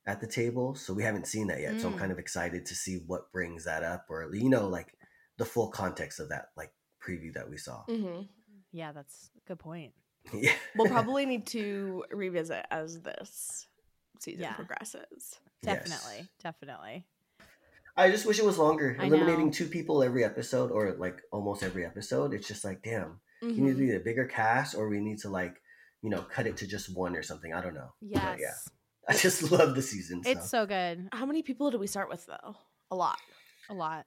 at 0.08 0.22
the 0.22 0.28
table. 0.28 0.76
So 0.76 0.94
we 0.94 1.02
haven't 1.02 1.26
seen 1.26 1.48
that 1.48 1.62
yet. 1.62 1.82
So 1.82 1.88
I'm 1.88 1.96
Mm. 1.96 1.98
kind 2.00 2.12
of 2.12 2.20
excited 2.20 2.68
to 2.68 2.76
see 2.76 3.00
what 3.08 3.32
brings 3.32 3.66
that 3.66 3.82
up 3.82 4.06
or 4.10 4.30
you 4.36 4.50
know, 4.50 4.68
like 4.68 4.94
the 5.40 5.46
full 5.46 5.70
context 5.70 6.20
of 6.20 6.30
that 6.30 6.50
like 6.56 6.72
preview 7.06 7.34
that 7.34 7.50
we 7.50 7.58
saw. 7.58 7.84
mm-hmm. 7.90 8.22
Yeah, 8.72 8.92
that's 8.92 9.30
a 9.38 9.48
good 9.48 9.60
point. 9.60 9.94
yeah. 10.34 10.52
we'll 10.76 10.88
probably 10.90 11.26
need 11.26 11.46
to 11.48 12.04
revisit 12.12 12.66
as 12.72 13.00
this 13.02 13.68
season 14.20 14.42
Yeah. 14.42 14.54
progresses 14.54 15.40
Yes. 15.64 15.88
Definitely. 15.88 16.28
Definitely. 16.44 17.06
I 17.98 18.12
just 18.12 18.26
wish 18.26 18.40
it 18.40 18.46
was 18.46 18.58
longer. 18.58 18.98
I 19.00 19.06
Eliminating 19.06 19.46
know. 19.48 19.52
two 19.52 19.68
people 19.68 20.04
every 20.04 20.24
episode 20.24 20.70
or 20.72 20.94
like 20.94 21.22
almost 21.32 21.64
every 21.64 21.86
episode. 21.86 22.34
It's 22.34 22.48
just 22.48 22.66
like, 22.66 22.82
damn, 22.84 23.20
you 23.42 23.50
need 23.62 23.70
to 23.72 23.76
Mhm. 23.76 23.88
be 23.88 23.96
a 23.96 24.00
bigger 24.00 24.26
cast 24.26 24.76
or 24.76 24.90
we 24.90 25.00
need 25.00 25.20
to 25.20 25.30
like, 25.30 25.62
you 26.02 26.10
know, 26.10 26.22
cut 26.24 26.46
it 26.48 26.58
to 26.58 26.68
just 26.68 26.94
one 26.96 27.16
or 27.16 27.24
something. 27.24 27.54
I 27.54 27.62
don't 27.62 27.74
know. 27.74 27.94
Yes. 28.02 28.24
But 28.24 28.40
yeah. 28.40 28.54
I 29.08 29.14
just 29.14 29.52
love 29.52 29.76
the 29.76 29.82
season. 29.82 30.24
So. 30.24 30.30
It's 30.32 30.50
so 30.50 30.66
good. 30.66 31.08
how 31.14 31.26
many 31.26 31.42
people 31.44 31.72
did 31.72 31.80
we 31.80 31.88
start 31.88 32.10
with 32.10 32.26
though 32.26 32.56
a 32.92 32.96
lot 32.96 33.18
A 33.70 33.74
lot. 33.74 34.06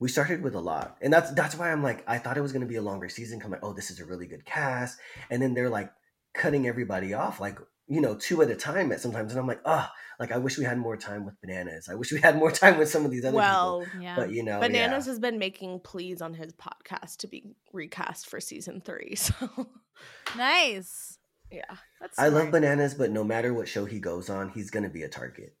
We 0.00 0.08
started 0.08 0.42
with 0.42 0.54
a 0.54 0.60
lot 0.60 0.96
and 1.00 1.12
that's 1.12 1.30
that's 1.32 1.54
why 1.56 1.70
i'm 1.70 1.82
like 1.82 2.02
i 2.08 2.18
thought 2.18 2.36
it 2.36 2.42
was 2.42 2.52
going 2.52 2.62
to 2.62 2.66
be 2.68 2.76
a 2.76 2.82
longer 2.82 3.08
season 3.08 3.38
come 3.38 3.50
like 3.52 3.62
oh 3.62 3.72
this 3.72 3.90
is 3.90 4.00
a 4.00 4.04
really 4.04 4.26
good 4.26 4.44
cast 4.44 4.98
and 5.30 5.40
then 5.40 5.54
they're 5.54 5.70
like 5.70 5.92
cutting 6.34 6.66
everybody 6.66 7.12
off 7.14 7.40
like 7.40 7.58
you 7.86 8.00
know 8.00 8.14
two 8.14 8.40
at 8.40 8.50
a 8.50 8.54
time 8.54 8.90
at 8.92 9.00
sometimes 9.00 9.32
and 9.32 9.40
i'm 9.40 9.46
like 9.46 9.60
ah 9.66 9.92
like 10.18 10.30
i 10.32 10.38
wish 10.38 10.56
we 10.56 10.64
had 10.64 10.78
more 10.78 10.96
time 10.96 11.24
with 11.24 11.34
bananas 11.40 11.88
i 11.90 11.94
wish 11.94 12.12
we 12.12 12.20
had 12.20 12.36
more 12.42 12.50
time 12.52 12.78
with 12.78 12.88
some 12.88 13.04
of 13.04 13.10
these 13.10 13.24
other 13.24 13.36
well 13.36 13.80
people 13.84 14.02
Yeah. 14.02 14.16
but 14.16 14.30
you 14.30 14.42
know 14.44 14.60
Bananas 14.60 15.06
yeah. 15.06 15.12
has 15.12 15.18
been 15.18 15.38
making 15.38 15.80
pleas 15.80 16.22
on 16.22 16.34
his 16.34 16.52
podcast 16.52 17.18
to 17.18 17.26
be 17.26 17.54
recast 17.72 18.28
for 18.28 18.40
season 18.40 18.80
three. 18.80 19.16
So 19.16 19.66
nice. 20.36 21.18
yeah. 21.50 21.76
That's 22.00 22.18
i 22.18 22.28
love 22.28 22.50
bananas 22.50 22.94
but 22.94 23.10
no 23.10 23.24
matter 23.24 23.52
what 23.52 23.68
show 23.68 23.84
he 23.84 23.98
goes 23.98 24.30
on 24.30 24.50
he's 24.50 24.70
going 24.70 24.84
to 24.84 24.88
be 24.88 25.02
a 25.02 25.08
target 25.08 25.56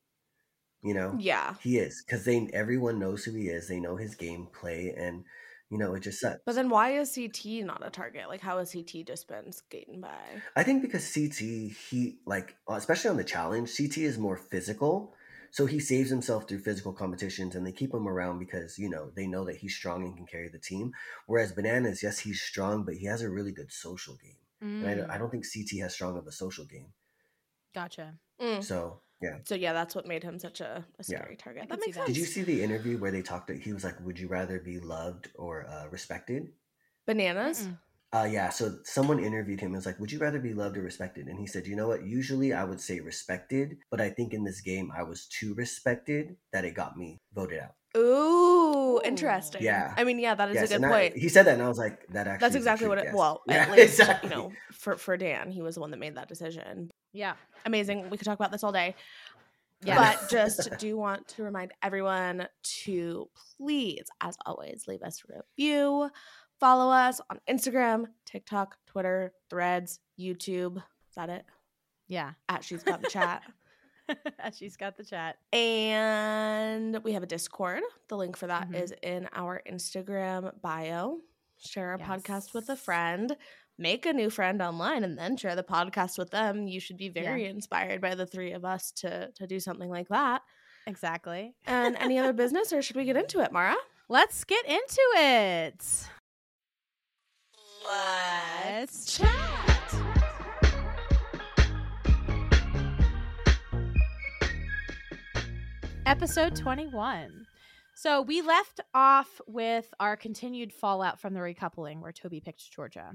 you 0.82 0.94
know 0.94 1.16
Yeah. 1.18 1.54
he 1.60 1.78
is 1.78 2.02
because 2.04 2.24
they 2.24 2.48
everyone 2.52 2.98
knows 2.98 3.24
who 3.24 3.32
he 3.32 3.48
is 3.48 3.68
they 3.68 3.80
know 3.80 3.96
his 3.96 4.16
gameplay 4.16 4.92
and 4.98 5.24
you 5.70 5.78
know 5.78 5.94
it 5.94 6.00
just 6.00 6.20
sucks 6.20 6.40
But 6.44 6.54
then 6.54 6.68
why 6.68 6.90
is 6.92 7.14
CT 7.14 7.62
not 7.62 7.86
a 7.86 7.90
target? 7.90 8.28
Like 8.28 8.40
how 8.40 8.58
has 8.58 8.72
CT 8.72 9.04
just 9.04 9.28
been 9.28 9.52
skating 9.52 10.00
by? 10.00 10.42
I 10.56 10.62
think 10.62 10.82
because 10.82 11.04
CT, 11.04 11.68
he 11.68 12.18
like 12.26 12.56
especially 12.68 13.10
on 13.10 13.16
the 13.16 13.24
challenge, 13.24 13.70
CT 13.76 14.04
is 14.04 14.18
more 14.18 14.36
physical, 14.36 15.14
so 15.50 15.66
he 15.66 15.80
saves 15.80 16.10
himself 16.10 16.48
through 16.48 16.60
physical 16.60 16.92
competitions, 16.92 17.54
and 17.54 17.66
they 17.66 17.72
keep 17.72 17.92
him 17.92 18.08
around 18.08 18.38
because 18.38 18.78
you 18.78 18.88
know 18.88 19.10
they 19.10 19.26
know 19.26 19.44
that 19.44 19.56
he's 19.56 19.74
strong 19.76 20.04
and 20.04 20.16
can 20.16 20.26
carry 20.26 20.48
the 20.48 20.58
team. 20.58 20.92
Whereas 21.26 21.52
Bananas, 21.52 22.02
yes, 22.02 22.20
he's 22.20 22.40
strong, 22.42 22.84
but 22.84 22.94
he 22.94 23.06
has 23.06 23.22
a 23.22 23.30
really 23.30 23.52
good 23.52 23.72
social 23.72 24.16
game, 24.16 24.38
and 24.80 24.88
I, 24.90 24.94
don't- 24.94 25.10
Mm, 25.10 25.10
I 25.10 25.18
don't 25.18 25.30
think 25.30 25.44
CT 25.46 25.78
has 25.78 25.94
strong 25.94 26.16
of 26.16 26.26
a 26.26 26.32
social 26.32 26.64
game. 26.64 26.92
gotcha. 27.74 28.14
Mm. 28.40 28.62
So 28.62 29.02
yeah. 29.20 29.38
So 29.44 29.54
yeah, 29.54 29.72
that's 29.72 29.94
what 29.94 30.06
made 30.06 30.22
him 30.22 30.38
such 30.38 30.60
a, 30.60 30.84
a 30.98 31.04
Yeah. 31.06 31.18
scary 31.18 31.36
target. 31.36 31.68
That 31.68 31.80
makes 31.80 31.96
sense. 31.96 32.06
Did 32.06 32.16
you 32.16 32.24
see 32.24 32.42
the 32.42 32.62
interview 32.62 32.98
where 32.98 33.10
they 33.10 33.22
talked? 33.22 33.50
He 33.50 33.72
was 33.72 33.84
like, 33.84 34.00
"Would 34.00 34.18
you 34.18 34.28
rather 34.28 34.58
be 34.58 34.80
loved 34.80 35.30
or 35.34 35.66
uh, 35.66 35.88
respected?" 35.90 36.52
Bananas? 37.06 37.62
Mm-mm. 37.62 37.78
Uh, 38.12 38.28
yeah, 38.28 38.50
so 38.50 38.76
someone 38.82 39.22
interviewed 39.22 39.60
him 39.60 39.68
and 39.68 39.76
was 39.76 39.86
like, 39.86 40.00
Would 40.00 40.10
you 40.10 40.18
rather 40.18 40.40
be 40.40 40.52
loved 40.52 40.76
or 40.76 40.82
respected? 40.82 41.28
And 41.28 41.38
he 41.38 41.46
said, 41.46 41.66
You 41.66 41.76
know 41.76 41.86
what? 41.86 42.04
Usually 42.04 42.52
I 42.52 42.64
would 42.64 42.80
say 42.80 42.98
respected, 42.98 43.78
but 43.88 44.00
I 44.00 44.10
think 44.10 44.34
in 44.34 44.42
this 44.42 44.60
game 44.60 44.90
I 44.96 45.04
was 45.04 45.26
too 45.26 45.54
respected 45.54 46.36
that 46.52 46.64
it 46.64 46.74
got 46.74 46.96
me 46.96 47.18
voted 47.32 47.60
out. 47.60 47.74
Ooh, 47.96 48.59
Ooh. 48.96 49.00
interesting. 49.04 49.62
Yeah. 49.62 49.94
I 49.96 50.04
mean, 50.04 50.18
yeah, 50.18 50.34
that 50.34 50.48
is 50.50 50.54
Yes, 50.56 50.64
a 50.64 50.68
good 50.68 50.74
and 50.76 50.86
I- 50.86 50.90
point. 51.10 51.16
he 51.16 51.28
said 51.28 51.44
that, 51.46 51.54
and 51.54 51.62
I 51.62 51.68
was 51.68 51.78
like, 51.78 52.06
That 52.08 52.26
actually 52.26 52.40
That's 52.46 52.54
exactly 52.56 52.88
what 52.88 52.98
it. 52.98 53.04
guess." 53.04 53.14
Well, 53.14 53.42
yeah, 53.46 53.54
at 53.62 53.70
least 53.72 54.00
exactly. 54.00 54.30
you 54.30 54.36
know, 54.36 54.52
for 54.72 54.96
for 54.96 55.16
Dan, 55.16 55.50
he 55.50 55.62
was 55.62 55.74
the 55.76 55.80
one 55.80 55.90
that 55.92 55.98
made 55.98 56.14
that 56.16 56.28
decision. 56.28 56.90
Yeah. 57.12 57.34
Amazing. 57.66 58.08
We 58.10 58.16
could 58.16 58.24
talk 58.24 58.38
about 58.38 58.52
this 58.52 58.62
all 58.64 58.72
day. 58.72 58.94
Yeah. 59.82 59.96
But 60.16 60.28
just 60.30 60.76
do 60.78 60.96
want 60.96 61.26
to 61.28 61.42
remind 61.42 61.72
everyone 61.82 62.46
to 62.84 63.28
please, 63.56 64.04
as 64.20 64.36
always, 64.46 64.84
leave 64.86 65.02
us 65.02 65.22
a 65.28 65.42
review. 65.58 66.10
Follow 66.60 66.92
us 66.92 67.20
on 67.30 67.40
Instagram, 67.48 68.04
TikTok, 68.26 68.76
Twitter, 68.86 69.32
Threads, 69.48 69.98
YouTube. 70.18 70.76
Is 70.76 71.14
that 71.16 71.30
it? 71.30 71.44
Yeah. 72.06 72.32
At 72.50 72.62
She's 72.64 72.82
Got 72.82 73.00
the 73.02 73.08
Chat. 73.08 73.42
She's 74.56 74.76
got 74.76 74.96
the 74.96 75.04
chat. 75.04 75.36
And 75.52 77.02
we 77.04 77.12
have 77.12 77.22
a 77.22 77.26
Discord. 77.26 77.82
The 78.08 78.16
link 78.16 78.36
for 78.36 78.46
that 78.46 78.74
is 78.74 78.92
Mhm. 78.92 78.98
in 79.02 79.28
our 79.32 79.62
Instagram 79.70 80.60
bio. 80.60 81.20
Share 81.58 81.90
our 81.90 81.98
podcast 81.98 82.54
with 82.54 82.68
a 82.70 82.76
friend. 82.76 83.36
Make 83.78 84.04
a 84.06 84.12
new 84.12 84.30
friend 84.30 84.60
online 84.62 85.04
and 85.04 85.16
then 85.18 85.36
share 85.36 85.56
the 85.56 85.62
podcast 85.62 86.18
with 86.18 86.30
them. 86.30 86.66
You 86.68 86.80
should 86.80 86.96
be 86.96 87.06
Yeah. 87.14 87.22
very 87.22 87.46
inspired 87.46 88.00
by 88.00 88.14
the 88.14 88.26
three 88.26 88.52
of 88.52 88.64
us 88.64 88.90
to 88.92 89.30
to 89.32 89.46
do 89.46 89.58
something 89.60 89.88
like 89.90 90.08
that. 90.08 90.42
Exactly. 90.86 91.54
And 91.66 91.96
any 91.96 92.18
other 92.18 92.32
business, 92.44 92.72
or 92.72 92.82
should 92.82 92.96
we 92.96 93.04
get 93.04 93.16
into 93.16 93.40
it, 93.40 93.52
Maura? 93.52 93.76
Let's 94.08 94.44
get 94.44 94.64
into 94.66 95.02
it. 95.16 95.84
Let's 97.86 99.16
chat. 99.16 99.69
Episode 106.06 106.56
21. 106.56 107.46
So 107.94 108.22
we 108.22 108.42
left 108.42 108.80
off 108.94 109.40
with 109.46 109.92
our 110.00 110.16
continued 110.16 110.72
fallout 110.72 111.20
from 111.20 111.34
the 111.34 111.40
recoupling 111.40 112.00
where 112.00 112.12
Toby 112.12 112.40
picked 112.40 112.70
Georgia. 112.72 113.12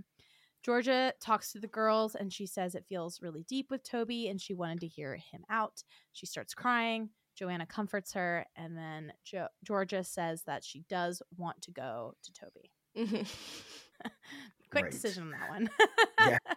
Georgia 0.64 1.14
talks 1.22 1.52
to 1.52 1.60
the 1.60 1.68
girls 1.68 2.16
and 2.16 2.32
she 2.32 2.46
says 2.46 2.74
it 2.76 2.86
feels 2.88 3.22
really 3.22 3.44
deep 3.48 3.70
with 3.70 3.84
Toby 3.84 4.28
and 4.30 4.40
she 4.40 4.54
wanted 4.54 4.80
to 4.82 4.88
hear 4.88 5.16
him 5.16 5.44
out. 5.50 5.84
She 6.14 6.26
starts 6.26 6.54
crying. 6.54 7.10
Joanna 7.36 7.66
comforts 7.66 8.14
her 8.14 8.46
and 8.56 8.78
then 8.78 9.12
jo- 9.26 9.48
Georgia 9.64 10.04
says 10.04 10.44
that 10.44 10.64
she 10.64 10.84
does 10.90 11.22
want 11.38 11.62
to 11.64 11.72
go 11.72 12.14
to 12.24 12.34
Toby. 12.34 12.72
Mm-hmm. 12.98 14.10
Quick 14.72 14.84
Right. 14.86 14.92
decision 14.92 15.24
on 15.24 15.32
that 15.32 15.50
one. 15.50 15.70
Yeah. 16.20 16.38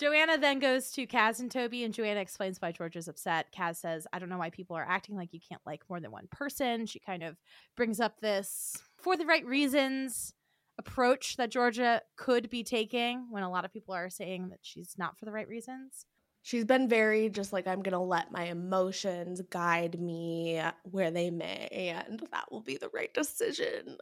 Joanna 0.00 0.38
then 0.38 0.60
goes 0.60 0.90
to 0.92 1.06
Kaz 1.06 1.40
and 1.40 1.50
Toby, 1.50 1.84
and 1.84 1.92
Joanna 1.92 2.20
explains 2.20 2.56
why 2.58 2.72
Georgia's 2.72 3.06
upset. 3.06 3.48
Kaz 3.54 3.76
says, 3.76 4.06
I 4.14 4.18
don't 4.18 4.30
know 4.30 4.38
why 4.38 4.48
people 4.48 4.74
are 4.74 4.86
acting 4.88 5.14
like 5.14 5.34
you 5.34 5.40
can't 5.46 5.60
like 5.66 5.82
more 5.90 6.00
than 6.00 6.10
one 6.10 6.26
person. 6.30 6.86
She 6.86 6.98
kind 6.98 7.22
of 7.22 7.36
brings 7.76 8.00
up 8.00 8.18
this 8.18 8.78
for 8.96 9.14
the 9.14 9.26
right 9.26 9.44
reasons 9.44 10.32
approach 10.78 11.36
that 11.36 11.50
Georgia 11.50 12.00
could 12.16 12.48
be 12.48 12.64
taking 12.64 13.26
when 13.28 13.42
a 13.42 13.50
lot 13.50 13.66
of 13.66 13.74
people 13.74 13.94
are 13.94 14.08
saying 14.08 14.48
that 14.48 14.60
she's 14.62 14.94
not 14.96 15.18
for 15.18 15.26
the 15.26 15.32
right 15.32 15.46
reasons. 15.46 16.06
She's 16.40 16.64
been 16.64 16.88
very 16.88 17.28
just 17.28 17.52
like, 17.52 17.66
I'm 17.66 17.82
going 17.82 17.92
to 17.92 17.98
let 17.98 18.32
my 18.32 18.44
emotions 18.44 19.42
guide 19.50 20.00
me 20.00 20.62
where 20.84 21.10
they 21.10 21.28
may, 21.28 21.68
and 21.94 22.26
that 22.32 22.50
will 22.50 22.62
be 22.62 22.78
the 22.78 22.88
right 22.94 23.12
decision. 23.12 23.98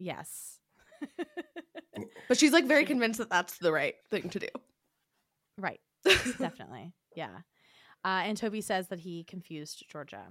Yes. 0.00 0.58
Mm. 1.98 2.06
But 2.26 2.38
she's 2.38 2.52
like 2.52 2.64
very 2.64 2.86
convinced 2.86 3.18
that 3.18 3.28
that's 3.28 3.58
the 3.58 3.70
right 3.70 3.96
thing 4.10 4.30
to 4.30 4.38
do. 4.38 4.48
Right. 5.58 5.80
Definitely. 6.38 6.92
Yeah. 7.14 7.38
Uh, 8.04 8.22
and 8.24 8.36
Toby 8.36 8.60
says 8.60 8.88
that 8.88 9.00
he 9.00 9.24
confused 9.24 9.84
Georgia. 9.88 10.26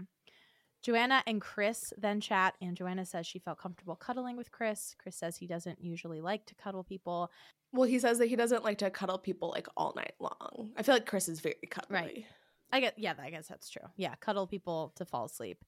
Joanna 0.81 1.21
and 1.27 1.39
Chris 1.39 1.93
then 1.97 2.19
chat, 2.19 2.55
and 2.59 2.75
Joanna 2.75 3.05
says 3.05 3.27
she 3.27 3.37
felt 3.39 3.59
comfortable 3.59 3.95
cuddling 3.95 4.35
with 4.35 4.51
Chris. 4.51 4.95
Chris 4.97 5.15
says 5.15 5.37
he 5.37 5.45
doesn't 5.47 5.81
usually 5.81 6.21
like 6.21 6.45
to 6.47 6.55
cuddle 6.55 6.83
people. 6.83 7.31
Well, 7.71 7.87
he 7.87 7.99
says 7.99 8.17
that 8.17 8.27
he 8.27 8.35
doesn't 8.35 8.63
like 8.63 8.79
to 8.79 8.89
cuddle 8.89 9.19
people 9.19 9.49
like 9.51 9.67
all 9.77 9.93
night 9.95 10.13
long. 10.19 10.71
I 10.75 10.83
feel 10.83 10.95
like 10.95 11.05
Chris 11.05 11.29
is 11.29 11.39
very 11.39 11.55
cuddly. 11.69 11.95
Right. 11.95 12.25
I 12.73 12.79
get, 12.79 12.97
yeah, 12.97 13.13
I 13.21 13.29
guess 13.29 13.47
that's 13.47 13.69
true. 13.69 13.83
Yeah, 13.95 14.15
cuddle 14.15 14.47
people 14.47 14.91
to 14.95 15.05
fall 15.05 15.25
asleep. 15.25 15.63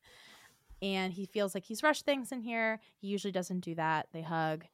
and 0.82 1.14
he 1.14 1.26
feels 1.28 1.54
like 1.54 1.64
he's 1.64 1.84
rushed 1.84 2.06
things 2.06 2.32
in 2.32 2.42
here. 2.42 2.80
He 3.00 3.08
usually 3.08 3.32
doesn't 3.32 3.62
do 3.62 3.76
that. 3.76 4.08
They 4.14 4.22
hug. 4.22 4.66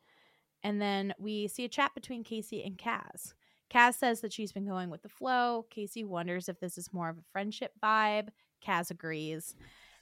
And 0.63 0.81
then 0.81 1.13
we 1.19 1.47
see 1.47 1.65
a 1.65 1.69
chat 1.69 1.93
between 1.93 2.23
Casey 2.23 2.63
and 2.63 2.77
Kaz. 2.77 3.33
Kaz 3.69 3.95
says 3.95 4.21
that 4.21 4.33
she's 4.33 4.51
been 4.51 4.65
going 4.65 4.89
with 4.89 5.03
the 5.03 5.09
flow. 5.09 5.65
Casey 5.69 6.03
wonders 6.03 6.49
if 6.49 6.59
this 6.59 6.77
is 6.77 6.93
more 6.93 7.09
of 7.09 7.17
a 7.17 7.23
friendship 7.31 7.73
vibe. 7.83 8.29
Kaz 8.65 8.91
agrees. 8.91 9.55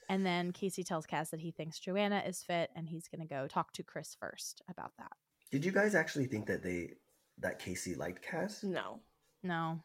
And 0.08 0.24
then 0.24 0.52
Casey 0.52 0.82
tells 0.82 1.06
Kaz 1.06 1.30
that 1.30 1.40
he 1.40 1.50
thinks 1.50 1.78
Joanna 1.78 2.22
is 2.26 2.42
fit 2.42 2.70
and 2.74 2.88
he's 2.88 3.08
going 3.08 3.20
to 3.20 3.32
go 3.32 3.46
talk 3.46 3.72
to 3.74 3.82
Chris 3.82 4.16
first 4.18 4.62
about 4.68 4.92
that. 4.98 5.12
Did 5.50 5.64
you 5.64 5.72
guys 5.72 5.94
actually 5.94 6.26
think 6.26 6.46
that 6.46 6.62
they 6.62 6.94
that 7.38 7.58
Casey 7.58 7.94
liked 7.94 8.24
Kaz? 8.24 8.64
No. 8.64 9.00
No. 9.42 9.80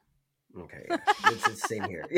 Okay, 0.57 0.85
yeah. 0.87 0.97
it's 1.25 1.47
the 1.47 1.55
same 1.55 1.83
here. 1.85 2.05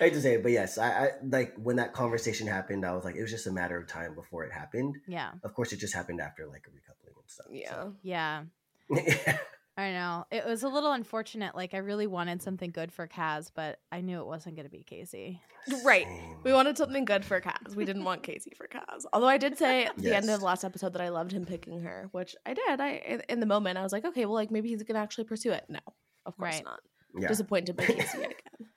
I 0.00 0.04
hate 0.04 0.14
to 0.14 0.20
say 0.20 0.34
it, 0.34 0.42
but 0.42 0.50
yes, 0.50 0.76
I, 0.76 0.88
I 0.88 1.10
like 1.22 1.54
when 1.56 1.76
that 1.76 1.92
conversation 1.92 2.48
happened. 2.48 2.84
I 2.84 2.94
was 2.94 3.04
like, 3.04 3.14
it 3.14 3.22
was 3.22 3.30
just 3.30 3.46
a 3.46 3.52
matter 3.52 3.76
of 3.76 3.86
time 3.86 4.14
before 4.14 4.44
it 4.44 4.52
happened. 4.52 4.96
Yeah. 5.06 5.30
Of 5.44 5.54
course, 5.54 5.72
it 5.72 5.78
just 5.78 5.94
happened 5.94 6.20
after 6.20 6.46
like 6.46 6.66
a 6.66 6.70
recoupling 6.70 7.16
and 7.16 7.28
stuff. 7.28 7.46
Yeah. 7.50 7.88
Yeah. 8.02 8.42
Yeah. 8.90 9.38
I 9.76 9.90
know. 9.92 10.26
It 10.30 10.44
was 10.44 10.62
a 10.64 10.68
little 10.68 10.92
unfortunate. 10.92 11.54
Like 11.54 11.72
I 11.72 11.78
really 11.78 12.06
wanted 12.06 12.42
something 12.42 12.70
good 12.70 12.92
for 12.92 13.08
Kaz, 13.08 13.50
but 13.54 13.78
I 13.90 14.02
knew 14.02 14.20
it 14.20 14.26
wasn't 14.26 14.56
going 14.56 14.66
to 14.66 14.70
be 14.70 14.82
Casey. 14.82 15.40
Right. 15.84 16.06
We 16.44 16.52
wanted 16.52 16.76
something 16.76 17.04
good 17.06 17.24
for 17.24 17.40
Kaz. 17.40 17.74
We 17.74 17.84
didn't 17.86 18.04
want 18.04 18.22
Casey 18.22 18.52
for 18.56 18.68
Kaz. 18.68 19.04
Although 19.14 19.28
I 19.28 19.38
did 19.38 19.56
say 19.56 19.84
at 19.86 19.96
the 19.96 20.14
end 20.14 20.28
of 20.28 20.40
the 20.40 20.44
last 20.44 20.62
episode 20.64 20.92
that 20.92 21.00
I 21.00 21.08
loved 21.08 21.32
him 21.32 21.46
picking 21.46 21.80
her, 21.80 22.08
which 22.12 22.36
I 22.44 22.52
did. 22.54 22.80
I 22.80 22.90
in- 22.96 23.22
in 23.30 23.40
the 23.40 23.46
moment 23.46 23.78
I 23.78 23.82
was 23.82 23.92
like, 23.92 24.04
okay, 24.04 24.26
well, 24.26 24.34
like 24.34 24.50
maybe 24.50 24.68
he's 24.68 24.82
gonna 24.82 24.98
actually 25.00 25.24
pursue 25.24 25.52
it. 25.52 25.64
No, 25.68 25.78
of 26.26 26.36
course 26.36 26.56
Right. 26.56 26.64
not. 26.64 26.80
Yeah. 27.18 27.28
Disappointed 27.28 27.76
by 27.76 27.84
Casey 27.86 28.18
yet 28.18 28.32
again. 28.58 28.68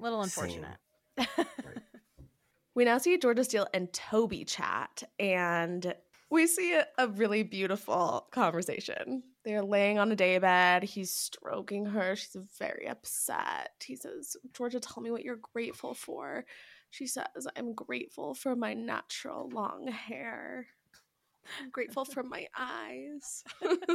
Little 0.00 0.24
Same. 0.24 0.44
unfortunate. 1.18 1.46
We 2.74 2.86
now 2.86 2.96
see 2.96 3.18
Georgia 3.18 3.44
Steele 3.44 3.66
and 3.74 3.92
Toby 3.92 4.44
chat, 4.46 5.02
and 5.18 5.94
we 6.30 6.46
see 6.46 6.72
a, 6.72 6.86
a 6.96 7.06
really 7.06 7.42
beautiful 7.42 8.26
conversation. 8.32 9.22
They're 9.44 9.62
laying 9.62 9.98
on 9.98 10.12
a 10.12 10.16
daybed. 10.16 10.84
He's 10.84 11.10
stroking 11.10 11.86
her. 11.86 12.14
She's 12.14 12.36
very 12.58 12.88
upset. 12.88 13.70
He 13.84 13.96
says, 13.96 14.36
Georgia, 14.52 14.80
tell 14.80 15.02
me 15.02 15.10
what 15.10 15.24
you're 15.24 15.40
grateful 15.54 15.94
for. 15.94 16.44
She 16.90 17.06
says, 17.06 17.26
I'm 17.56 17.74
grateful 17.74 18.34
for 18.34 18.54
my 18.54 18.74
natural 18.74 19.48
long 19.52 19.88
hair. 19.88 20.66
I'm 21.60 21.70
grateful 21.70 22.04
for 22.04 22.22
my 22.22 22.46
eyes. 22.56 23.42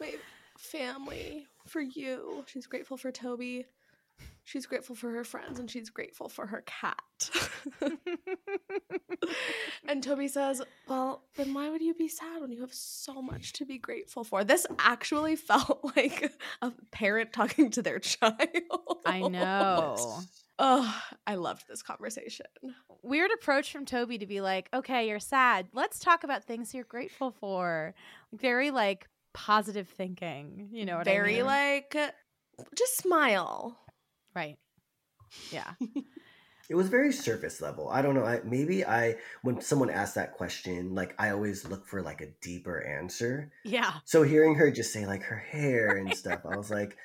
my 0.00 0.14
family, 0.58 1.46
for 1.66 1.80
you. 1.80 2.44
She's 2.46 2.66
grateful 2.66 2.96
for 2.96 3.12
Toby. 3.12 3.66
She's 4.44 4.66
grateful 4.66 4.96
for 4.96 5.10
her 5.10 5.22
friends 5.22 5.60
and 5.60 5.70
she's 5.70 5.90
grateful 5.90 6.28
for 6.28 6.46
her 6.46 6.64
cat. 6.66 7.30
and 9.86 10.02
Toby 10.02 10.26
says, 10.26 10.60
Well, 10.88 11.22
then 11.36 11.54
why 11.54 11.68
would 11.70 11.82
you 11.82 11.94
be 11.94 12.08
sad 12.08 12.40
when 12.40 12.50
you 12.50 12.62
have 12.62 12.74
so 12.74 13.22
much 13.22 13.52
to 13.54 13.64
be 13.64 13.78
grateful 13.78 14.24
for? 14.24 14.42
This 14.42 14.66
actually 14.78 15.36
felt 15.50 15.80
like 15.94 16.32
a 16.62 16.72
parent 16.90 17.32
talking 17.32 17.70
to 17.70 17.82
their 17.82 18.00
child. 18.00 18.36
I 19.06 19.20
know. 19.20 19.96
Oh, 20.62 21.02
I 21.26 21.36
loved 21.36 21.64
this 21.66 21.80
conversation. 21.80 22.44
Weird 23.02 23.30
approach 23.30 23.72
from 23.72 23.86
Toby 23.86 24.18
to 24.18 24.26
be 24.26 24.42
like, 24.42 24.68
okay, 24.74 25.08
you're 25.08 25.18
sad. 25.18 25.68
Let's 25.72 25.98
talk 25.98 26.22
about 26.22 26.44
things 26.44 26.74
you're 26.74 26.84
grateful 26.84 27.30
for. 27.30 27.94
Very 28.34 28.70
like 28.70 29.08
positive 29.32 29.88
thinking. 29.88 30.68
You 30.70 30.84
know 30.84 30.98
what 30.98 31.08
I 31.08 31.12
Very 31.12 31.36
mean? 31.36 31.46
like, 31.46 31.96
just 32.76 32.98
smile. 32.98 33.78
Right. 34.34 34.58
Yeah. 35.50 35.72
It 36.68 36.76
was 36.76 36.88
very 36.88 37.12
surface 37.12 37.60
level. 37.60 37.88
I 37.88 38.00
don't 38.00 38.14
know. 38.14 38.24
I 38.24 38.42
maybe 38.44 38.84
I 38.84 39.16
when 39.42 39.60
someone 39.60 39.90
asked 39.90 40.14
that 40.14 40.34
question, 40.34 40.94
like 40.94 41.16
I 41.18 41.30
always 41.30 41.66
look 41.68 41.84
for 41.84 42.00
like 42.00 42.20
a 42.20 42.28
deeper 42.40 42.80
answer. 42.80 43.50
Yeah. 43.64 43.92
So 44.04 44.22
hearing 44.22 44.54
her 44.54 44.70
just 44.70 44.92
say 44.92 45.04
like 45.04 45.24
her 45.24 45.34
hair 45.36 45.96
and 45.96 46.14
stuff, 46.16 46.42
I 46.48 46.56
was 46.56 46.70
like, 46.70 46.96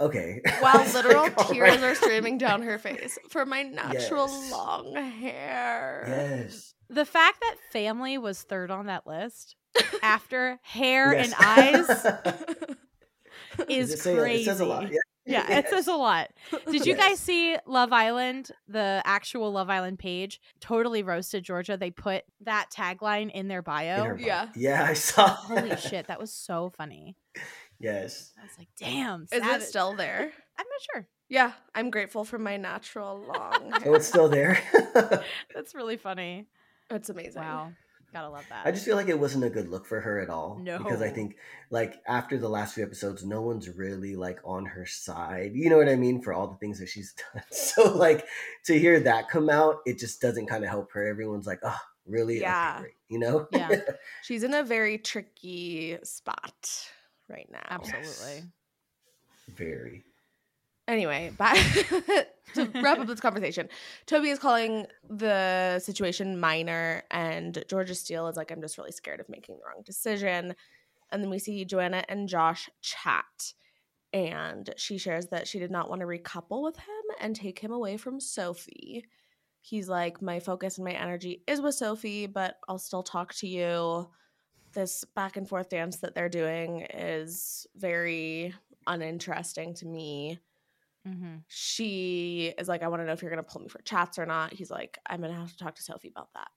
okay. 0.00 0.40
While 0.60 0.86
literal 0.94 1.24
like, 1.36 1.48
tears 1.48 1.82
right. 1.82 1.82
are 1.82 1.94
streaming 1.94 2.38
down 2.38 2.62
her 2.62 2.78
face 2.78 3.18
for 3.28 3.44
my 3.44 3.62
natural 3.64 4.26
Yes. 4.26 4.50
long 4.50 4.94
hair. 4.94 6.04
Yes. 6.08 6.72
The 6.88 7.04
fact 7.04 7.42
that 7.42 7.56
family 7.72 8.16
was 8.16 8.40
third 8.40 8.70
on 8.70 8.86
that 8.86 9.06
list 9.06 9.54
after 10.02 10.58
hair 10.62 11.12
Yes. 11.12 11.26
and 11.26 11.34
eyes 11.46 11.90
is 13.68 14.00
crazy. 14.00 14.40
It 14.40 14.44
says 14.46 14.60
a 14.60 14.64
lot. 14.64 14.90
Yeah. 14.90 14.98
Yeah, 15.26 15.50
it 15.58 15.68
says 15.68 15.88
a 15.88 15.94
lot. 15.94 16.28
Did 16.70 16.84
you 16.86 16.94
Yes. 16.94 17.08
guys 17.08 17.20
see 17.20 17.56
Love 17.66 17.92
Island, 17.92 18.50
the 18.68 19.02
actual 19.04 19.50
Love 19.52 19.70
Island 19.70 19.98
page? 19.98 20.40
Totally 20.60 21.02
roasted 21.02 21.44
Georgia. 21.44 21.76
They 21.76 21.90
put 21.90 22.24
that 22.42 22.66
tagline 22.74 23.30
in 23.32 23.48
their 23.48 23.58
In 23.60 23.64
bio. 23.64 24.16
Yeah. 24.18 24.48
Yeah, 24.54 24.84
I 24.84 24.92
saw. 24.94 25.28
Holy 25.28 25.70
that. 25.70 25.80
shit, 25.80 26.06
that 26.08 26.20
was 26.20 26.32
so 26.32 26.70
funny. 26.76 27.16
Yes. 27.80 28.32
I 28.38 28.42
was 28.42 28.52
like, 28.58 28.68
damn. 28.78 29.22
Is 29.24 29.28
it 29.32 29.62
still 29.62 29.94
there? 29.94 30.30
I'm 30.58 30.66
not 30.66 30.80
sure. 30.92 31.08
Yeah, 31.28 31.52
I'm 31.74 31.90
grateful 31.90 32.24
for 32.24 32.38
my 32.38 32.56
natural 32.58 33.18
long 33.26 33.72
hair. 33.72 33.82
Oh, 33.86 33.94
it's 33.94 34.06
still 34.06 34.28
there. 34.28 34.60
That's 35.54 35.74
really 35.74 35.96
funny. 35.96 36.46
That's 36.90 37.08
amazing. 37.08 37.42
Wow. 37.42 37.72
Gotta 38.14 38.28
love 38.28 38.44
that. 38.48 38.64
I 38.64 38.70
just 38.70 38.84
feel 38.84 38.94
like 38.94 39.08
it 39.08 39.18
wasn't 39.18 39.42
a 39.42 39.50
good 39.50 39.68
look 39.68 39.86
for 39.86 40.00
her 40.00 40.20
at 40.20 40.30
all. 40.30 40.56
No. 40.62 40.78
Because 40.78 41.02
I 41.02 41.10
think 41.10 41.34
like 41.70 42.00
after 42.06 42.38
the 42.38 42.48
last 42.48 42.76
few 42.76 42.84
episodes, 42.84 43.24
no 43.24 43.42
one's 43.42 43.68
really 43.68 44.14
like 44.14 44.38
on 44.44 44.64
her 44.66 44.86
side. 44.86 45.50
You 45.54 45.68
know 45.68 45.78
what 45.78 45.88
I 45.88 45.96
mean? 45.96 46.22
For 46.22 46.32
all 46.32 46.46
the 46.46 46.56
things 46.58 46.78
that 46.78 46.88
she's 46.88 47.12
done. 47.34 47.42
So 47.50 47.92
like 47.92 48.24
to 48.66 48.78
hear 48.78 49.00
that 49.00 49.28
come 49.28 49.50
out, 49.50 49.78
it 49.84 49.98
just 49.98 50.20
doesn't 50.20 50.46
kind 50.46 50.62
of 50.62 50.70
help 50.70 50.92
her. 50.92 51.08
Everyone's 51.08 51.48
like, 51.48 51.58
oh, 51.64 51.76
really? 52.06 52.38
Yeah. 52.38 52.78
great." 52.78 52.94
You 53.08 53.18
know? 53.18 53.48
Yeah. 53.50 53.80
She's 54.22 54.44
in 54.44 54.54
a 54.54 54.62
very 54.62 54.96
tricky 54.96 55.98
spot 56.04 56.88
right 57.28 57.48
now. 57.50 57.66
Absolutely. 57.68 58.44
Very. 59.56 60.04
Anyway, 60.86 61.32
back 61.38 61.56
to 62.54 62.70
wrap 62.82 62.98
up 62.98 63.06
this 63.06 63.20
conversation. 63.20 63.68
Toby 64.06 64.28
is 64.28 64.38
calling 64.38 64.86
the 65.08 65.78
situation 65.78 66.38
minor, 66.38 67.02
and 67.10 67.64
Georgia 67.68 67.94
Steele 67.94 68.28
is 68.28 68.36
like, 68.36 68.50
I'm 68.50 68.60
just 68.60 68.76
really 68.76 68.92
scared 68.92 69.20
of 69.20 69.28
making 69.28 69.56
the 69.56 69.62
wrong 69.66 69.82
decision. 69.84 70.54
And 71.10 71.22
then 71.22 71.30
we 71.30 71.38
see 71.38 71.64
Joanna 71.64 72.04
and 72.08 72.28
Josh 72.28 72.68
chat, 72.82 73.54
and 74.12 74.74
she 74.76 74.98
shares 74.98 75.28
that 75.28 75.48
she 75.48 75.58
did 75.58 75.70
not 75.70 75.88
want 75.88 76.00
to 76.00 76.06
recouple 76.06 76.62
with 76.62 76.76
him 76.76 77.16
and 77.18 77.34
take 77.34 77.58
him 77.58 77.72
away 77.72 77.96
from 77.96 78.20
Sophie. 78.20 79.06
He's 79.62 79.88
like, 79.88 80.20
My 80.20 80.38
focus 80.38 80.76
and 80.76 80.84
my 80.84 80.92
energy 80.92 81.42
is 81.46 81.62
with 81.62 81.76
Sophie, 81.76 82.26
but 82.26 82.56
I'll 82.68 82.78
still 82.78 83.02
talk 83.02 83.32
to 83.36 83.48
you. 83.48 84.10
This 84.74 85.04
back 85.14 85.38
and 85.38 85.48
forth 85.48 85.70
dance 85.70 85.98
that 85.98 86.14
they're 86.14 86.28
doing 86.28 86.82
is 86.92 87.66
very 87.74 88.52
uninteresting 88.86 89.72
to 89.74 89.86
me 89.86 90.40
Mm-hmm. 91.06 91.36
she 91.48 92.54
is 92.58 92.66
like, 92.68 92.82
I 92.82 92.88
want 92.88 93.02
to 93.02 93.06
know 93.06 93.12
if 93.12 93.20
you're 93.22 93.30
going 93.30 93.42
to 93.44 93.48
pull 93.50 93.60
me 93.60 93.68
for 93.68 93.82
chats 93.82 94.18
or 94.18 94.24
not. 94.26 94.52
He's 94.54 94.70
like, 94.70 94.98
I'm 95.06 95.20
going 95.20 95.32
to 95.32 95.38
have 95.38 95.50
to 95.52 95.58
talk 95.58 95.74
to 95.76 95.82
Sophie 95.82 96.08
about 96.08 96.28
that. 96.34 96.48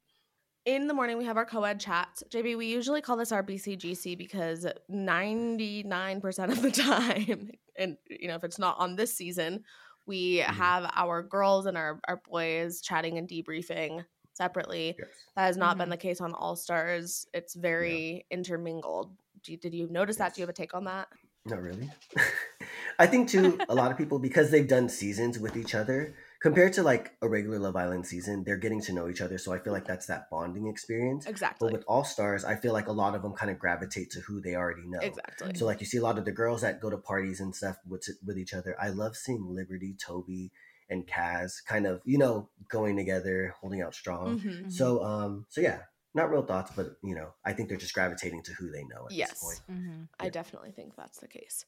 In 0.66 0.88
the 0.88 0.94
morning, 0.94 1.18
we 1.18 1.26
have 1.26 1.38
our 1.38 1.46
co 1.46 1.64
ed 1.64 1.80
chats. 1.80 2.24
JB, 2.30 2.58
we 2.58 2.68
usually 2.68 3.02
call 3.02 3.16
this 3.18 3.32
our 3.32 3.44
BCGC 3.44 4.18
because 4.18 4.66
99% 4.92 6.52
of 6.52 6.62
the 6.62 6.72
time, 7.30 7.52
and 7.78 7.98
you 8.10 8.28
know, 8.28 8.36
if 8.36 8.44
it's 8.44 8.60
not 8.60 8.78
on 8.80 8.96
this 8.96 9.14
season, 9.16 9.64
we 10.06 10.38
have 10.38 10.90
our 10.96 11.22
girls 11.24 11.66
and 11.66 11.78
our, 11.78 12.00
our 12.08 12.22
boys 12.30 12.82
chatting 12.82 13.18
and 13.18 13.28
debriefing 13.28 14.04
separately. 14.34 14.96
Yes. 14.98 15.08
That 15.36 15.44
has 15.46 15.58
not 15.58 15.78
been 15.78 15.88
Mhm. 15.88 15.92
the 15.92 15.98
case 15.98 16.22
on 16.22 16.34
All 16.34 16.56
Stars. 16.56 17.26
It's 17.34 17.56
very 17.56 18.26
intermingled. 18.32 19.12
Do 19.44 19.52
you, 19.54 19.58
did 19.58 19.74
you 19.74 19.88
notice 19.90 20.18
that? 20.18 20.34
Do 20.36 20.42
you 20.42 20.44
have 20.44 20.50
a 20.50 20.54
take 20.54 20.74
on 20.74 20.86
that? 20.86 21.08
Not 21.48 21.62
really. 21.62 21.90
I 23.00 23.06
think 23.06 23.30
too, 23.30 23.60
a 23.70 23.76
lot 23.76 23.92
of 23.92 23.98
people 24.02 24.20
because 24.20 24.50
they've 24.52 24.68
done 24.68 24.90
seasons 24.90 25.38
with 25.40 25.56
each 25.56 25.76
other 25.76 26.16
compared 26.42 26.74
to 26.74 26.84
like 26.84 27.14
a 27.22 27.28
regular 27.28 27.60
Love 27.60 27.76
Island 27.76 28.06
season, 28.06 28.44
they're 28.44 28.58
getting 28.58 28.82
to 28.82 28.94
know 28.94 29.10
each 29.10 29.22
other. 29.22 29.38
So 29.38 29.54
I 29.54 29.60
feel 29.60 29.74
like 29.74 29.86
that's 29.86 30.08
that 30.08 30.30
bonding 30.30 30.68
experience. 30.68 31.26
Exactly. 31.26 31.68
But 31.68 31.74
with 31.78 31.86
All 31.88 32.04
Stars, 32.04 32.46
I 32.46 32.56
feel 32.56 32.74
like 32.74 32.88
a 32.88 32.92
lot 32.92 33.16
of 33.16 33.22
them 33.22 33.34
kind 33.34 33.52
of 33.52 33.60
gravitate 33.60 34.12
to 34.12 34.22
who 34.22 34.42
they 34.42 34.56
already 34.56 34.88
know. 34.88 35.00
Exactly. 35.00 35.54
So 35.56 35.66
like 35.66 35.80
you 35.80 35.86
see 35.86 35.98
a 35.98 36.04
lot 36.04 36.18
of 36.18 36.26
the 36.26 36.32
girls 36.32 36.62
that 36.62 36.82
go 36.82 36.90
to 36.90 36.98
parties 36.98 37.40
and 37.40 37.56
stuff 37.56 37.78
with 37.88 38.08
with 38.26 38.38
each 38.38 38.54
other. 38.54 38.76
I 38.80 38.90
love 38.90 39.16
seeing 39.16 39.46
Liberty, 39.48 39.96
Toby, 40.04 40.52
and 40.90 41.08
Kaz 41.08 41.64
kind 41.66 41.86
of 41.86 42.02
you 42.06 42.18
know 42.18 42.50
going 42.70 42.96
together, 42.98 43.54
holding 43.60 43.82
out 43.82 43.96
strong. 43.96 44.40
Mhm. 44.40 44.72
So 44.72 45.04
um, 45.04 45.46
so 45.50 45.62
yeah, 45.62 45.82
not 46.17 46.30
real 46.32 46.43
thoughts, 46.43 46.71
but 46.75 46.97
you 47.03 47.15
know, 47.15 47.30
I 47.45 47.53
think 47.53 47.70
they're 47.70 47.78
just 47.78 47.93
gravitating 47.93 48.43
to 48.43 48.51
who 48.53 48.70
they 48.70 48.84
know 48.84 49.05
at 49.05 49.15
Yes. 49.15 49.30
this 49.32 49.43
point. 49.43 49.61
Mm-hmm. 49.72 50.03
I 50.20 50.26
Yeah. 50.26 50.32
definitely 50.32 50.72
think 50.72 50.95
that's 50.95 51.20
the 51.20 51.28
case. 51.28 51.63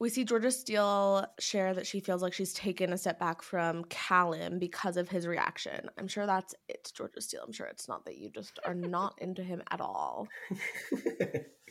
We 0.00 0.08
see 0.10 0.24
Georgia 0.24 0.50
Steele 0.50 1.24
share 1.38 1.72
that 1.72 1.86
she 1.86 2.00
feels 2.00 2.20
like 2.20 2.32
she's 2.34 2.52
taken 2.52 2.92
a 2.92 2.98
step 2.98 3.18
back 3.18 3.42
from 3.42 3.84
Callum 3.84 4.58
because 4.58 4.96
of 4.96 5.08
his 5.08 5.26
reaction. 5.26 5.88
I'm 5.96 6.08
sure 6.08 6.26
that's 6.26 6.54
it, 6.68 6.92
Georgia 6.94 7.20
Steele. 7.20 7.42
I'm 7.46 7.52
sure 7.52 7.66
it's 7.66 7.88
not 7.88 8.04
that 8.04 8.18
you 8.18 8.28
just 8.28 8.58
are 8.66 8.74
not 8.74 9.14
into 9.20 9.42
him 9.42 9.62
at 9.70 9.80
all. 9.80 10.28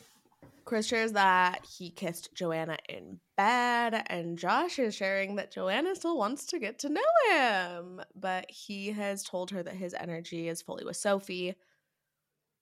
Chris 0.66 0.88
shares 0.88 1.12
that 1.12 1.66
he 1.66 1.90
kissed 1.90 2.34
Joanna 2.34 2.78
in 2.88 3.20
bed, 3.36 4.04
and 4.08 4.38
Josh 4.38 4.80
is 4.80 4.96
sharing 4.96 5.36
that 5.36 5.52
Joanna 5.52 5.96
still 5.96 6.18
wants 6.18 6.46
to 6.48 6.60
get 6.60 6.80
to 6.80 6.90
know 6.90 7.02
him, 7.30 8.02
but 8.16 8.50
he 8.50 8.92
has 8.92 9.24
told 9.24 9.52
her 9.52 9.62
that 9.62 9.76
his 9.76 9.94
energy 9.94 10.48
is 10.48 10.62
fully 10.62 10.86
with 10.86 10.96
Sophie. 10.96 11.56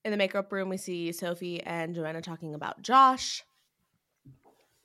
In 0.04 0.12
the 0.12 0.18
makeup 0.18 0.52
room, 0.52 0.70
we 0.70 0.78
see 0.78 1.12
Sophie 1.12 1.62
and 1.62 1.94
Joanna 1.94 2.22
talking 2.22 2.56
about 2.56 2.82
Josh. 2.82 3.44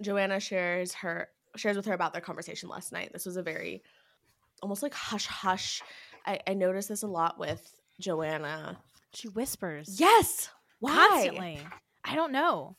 Joanna 0.02 0.40
shares 0.40 0.92
her 0.94 1.28
shares 1.56 1.76
with 1.76 1.86
her 1.86 1.94
about 1.94 2.12
their 2.12 2.20
conversation 2.20 2.68
last 2.68 2.92
night. 2.92 3.12
This 3.14 3.24
was 3.24 3.38
a 3.38 3.42
very 3.42 3.82
almost 4.62 4.82
like 4.82 4.92
hush 4.92 5.26
hush. 5.26 5.82
I, 6.26 6.40
I 6.46 6.52
noticed 6.52 6.90
this 6.90 7.02
a 7.02 7.06
lot 7.06 7.38
with 7.38 7.80
Joanna. 7.98 8.78
She 9.14 9.28
whispers. 9.28 9.98
Yes. 9.98 10.50
Why? 10.80 11.08
Constantly. 11.10 11.60
I 12.04 12.14
don't 12.14 12.32
know. 12.32 12.76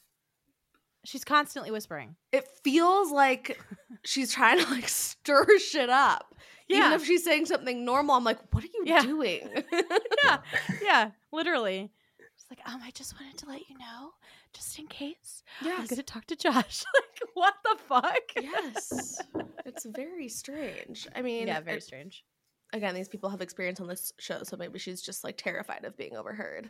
She's 1.07 1.23
constantly 1.23 1.71
whispering. 1.71 2.17
It 2.33 2.45
feels 2.65 3.13
like 3.13 3.57
she's 4.03 4.29
trying 4.33 4.59
to 4.59 4.69
like 4.69 4.89
stir 4.89 5.45
shit 5.59 5.89
up. 5.89 6.35
Yeah. 6.67 6.79
Even 6.79 6.91
if 6.91 7.05
she's 7.05 7.23
saying 7.23 7.45
something 7.45 7.85
normal, 7.85 8.15
I'm 8.15 8.25
like, 8.25 8.39
what 8.53 8.61
are 8.61 8.67
you 8.67 8.83
Yeah. 8.85 9.03
doing? 9.03 9.49
yeah, 10.25 10.39
yeah, 10.83 11.11
literally. 11.31 11.93
She's 12.35 12.45
like, 12.49 12.59
um, 12.69 12.81
I 12.83 12.91
just 12.91 13.13
wanted 13.17 13.37
to 13.37 13.45
let 13.47 13.69
you 13.69 13.77
know, 13.77 14.09
just 14.53 14.77
in 14.79 14.87
case. 14.87 15.43
I'm 15.61 15.85
gonna 15.85 16.03
talk 16.03 16.25
to 16.25 16.35
Josh. 16.35 16.83
like, 16.93 17.29
what 17.35 17.53
the 17.63 17.77
fuck? 17.87 18.19
yes. 18.35 19.21
It's 19.65 19.85
very 19.85 20.27
strange. 20.27 21.07
I 21.15 21.21
mean, 21.21 21.47
yeah, 21.47 21.61
very 21.61 21.77
it- 21.77 21.83
strange. 21.83 22.25
again, 22.73 22.93
these 22.95 23.07
people 23.07 23.29
have 23.29 23.39
experience 23.39 23.79
on 23.79 23.87
this 23.87 24.11
show, 24.19 24.43
so 24.43 24.57
maybe 24.57 24.77
she's 24.77 25.01
just 25.01 25.23
like 25.23 25.37
terrified 25.37 25.85
of 25.85 25.95
being 25.95 26.17
overheard. 26.17 26.69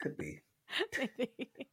Could 0.00 0.16
be. 0.16 0.40
Maybe. 0.98 1.68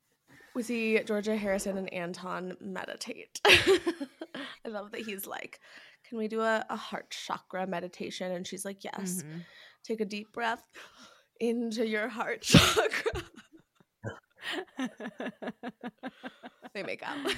We 0.55 0.63
see 0.63 0.99
Georgia 1.03 1.35
Harrison 1.35 1.77
and 1.77 1.91
Anton 1.93 2.55
meditate. 2.61 3.41
I 3.45 4.67
love 4.69 4.91
that 4.91 5.01
he's 5.01 5.27
like, 5.27 5.59
Can 6.07 6.17
we 6.17 6.27
do 6.27 6.41
a, 6.41 6.65
a 6.69 6.75
heart 6.75 7.09
chakra 7.11 7.67
meditation? 7.67 8.31
And 8.31 8.47
she's 8.47 8.63
like, 8.65 8.83
Yes. 8.83 9.23
Mhm. 9.23 9.41
Take 9.83 10.01
a 10.01 10.05
deep 10.05 10.31
breath 10.33 10.63
into 11.39 11.85
your 11.87 12.07
heart 12.07 12.41
chakra. 12.53 13.21
they 16.73 16.83
make 16.83 17.03
out. 17.03 17.35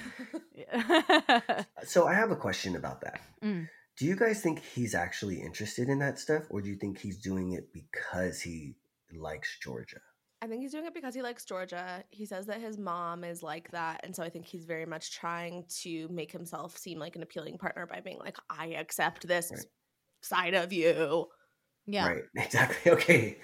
So 1.85 2.07
I 2.07 2.13
have 2.13 2.31
a 2.31 2.35
question 2.35 2.75
about 2.75 3.01
that. 3.01 3.21
Mm. 3.43 3.67
Do 3.97 4.05
you 4.05 4.15
guys 4.15 4.41
think 4.41 4.59
he's 4.59 4.93
actually 4.93 5.39
interested 5.41 5.87
in 5.89 5.99
that 5.99 6.19
stuff, 6.19 6.43
or 6.49 6.61
do 6.61 6.69
you 6.69 6.75
think 6.75 6.99
he's 6.99 7.17
doing 7.17 7.53
it 7.53 7.71
because 7.73 8.41
he 8.41 8.75
likes 9.13 9.57
Georgia? 9.61 10.01
I 10.41 10.47
think 10.47 10.61
he's 10.61 10.71
doing 10.71 10.85
it 10.85 10.93
because 10.93 11.15
he 11.15 11.21
likes 11.23 11.45
Georgia. 11.45 12.03
He 12.09 12.25
says 12.25 12.45
that 12.45 12.61
his 12.61 12.77
mom 12.77 13.23
is 13.23 13.41
like 13.41 13.71
that. 13.71 14.01
And 14.03 14.15
so 14.15 14.21
I 14.21 14.29
think 14.29 14.45
he's 14.45 14.65
very 14.65 14.85
much 14.85 15.11
trying 15.11 15.65
to 15.81 16.07
make 16.09 16.31
himself 16.31 16.77
seem 16.77 16.99
like 16.99 17.15
an 17.15 17.23
appealing 17.23 17.57
partner 17.57 17.87
by 17.87 18.01
being 18.01 18.19
like, 18.19 18.37
I 18.49 18.67
accept 18.67 19.27
this 19.27 19.51
Right. 19.51 19.65
side 20.21 20.53
of 20.53 20.71
you. 20.71 21.27
yeah. 21.87 22.07
Right. 22.07 22.23
Exactly. 22.35 22.91
Okay. 22.91 23.37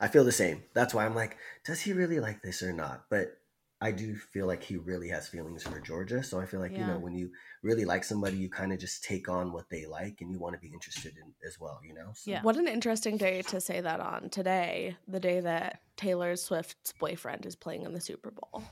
I 0.00 0.08
feel 0.08 0.24
the 0.24 0.32
same. 0.32 0.64
That's 0.74 0.92
why 0.92 1.06
I'm 1.06 1.14
like, 1.14 1.38
does 1.64 1.80
he 1.80 1.92
really 1.94 2.20
like 2.20 2.42
this 2.42 2.62
or 2.62 2.72
not? 2.72 3.06
But 3.08 3.38
I 3.80 3.90
do 3.90 4.16
feel 4.16 4.46
like 4.46 4.62
he 4.62 4.76
really 4.76 5.08
has 5.08 5.28
feelings 5.28 5.62
for 5.62 5.78
Georgia. 5.80 6.22
So 6.22 6.40
I 6.40 6.46
feel 6.46 6.60
like, 6.60 6.72
you 6.72 6.86
know, 6.86 6.98
when 6.98 7.14
you 7.14 7.30
really 7.62 7.84
like 7.84 8.04
somebody, 8.04 8.36
you 8.36 8.48
kind 8.48 8.72
of 8.72 8.78
just 8.78 9.04
take 9.04 9.28
on 9.28 9.52
what 9.52 9.68
they 9.68 9.84
like 9.84 10.18
and 10.20 10.30
you 10.30 10.38
want 10.38 10.54
to 10.54 10.60
be 10.60 10.72
interested 10.72 11.14
in 11.16 11.32
as 11.46 11.58
well, 11.60 11.80
you 11.86 11.92
know? 11.92 12.10
So, 12.14 12.30
Yeah. 12.30 12.42
What 12.42 12.56
an 12.56 12.68
interesting 12.68 13.16
day 13.18 13.42
to 13.42 13.60
say 13.60 13.80
that 13.80 14.00
on 14.00 14.30
today, 14.30 14.96
the 15.06 15.20
day 15.20 15.40
that 15.40 15.80
Taylor 15.96 16.36
Swift's 16.36 16.92
boyfriend 16.92 17.44
is 17.44 17.56
playing 17.56 17.82
in 17.82 17.92
the 17.92 18.00
Super 18.00 18.30
Bowl. 18.30 18.62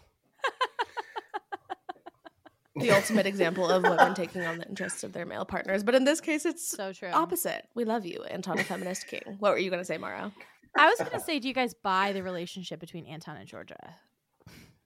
the 2.77 2.93
ultimate 2.93 3.27
example 3.27 3.69
of 3.69 3.83
women 3.83 4.15
taking 4.15 4.47
on 4.47 4.59
the 4.59 4.67
interests 4.67 5.05
of 5.05 5.13
their 5.13 5.27
male 5.27 5.45
partners. 5.45 5.83
But 5.83 5.95
in 5.95 6.05
this 6.05 6.23
case, 6.23 6.47
it's 6.47 6.67
So 6.67 6.93
true. 6.93 7.11
opposite. 7.11 7.69
We 7.75 7.85
love 7.85 8.07
you, 8.07 8.23
Anton, 8.25 8.59
a 8.59 8.65
feminist 8.65 9.09
king. 9.09 9.37
What 9.41 9.53
were 9.53 9.59
you 9.59 9.69
going 9.69 9.81
to 9.81 9.85
say, 9.85 9.99
Maura? 9.99 10.33
I 10.75 10.89
was 10.89 10.99
gonna 10.99 11.21
say, 11.21 11.39
do 11.39 11.49
you 11.49 11.55
guys 11.55 11.75
buy 11.75 12.15
the 12.15 12.23
relationship 12.23 12.81
between 12.81 13.05
Anton 13.05 13.37
and 13.37 13.47
Georgia? 13.47 13.95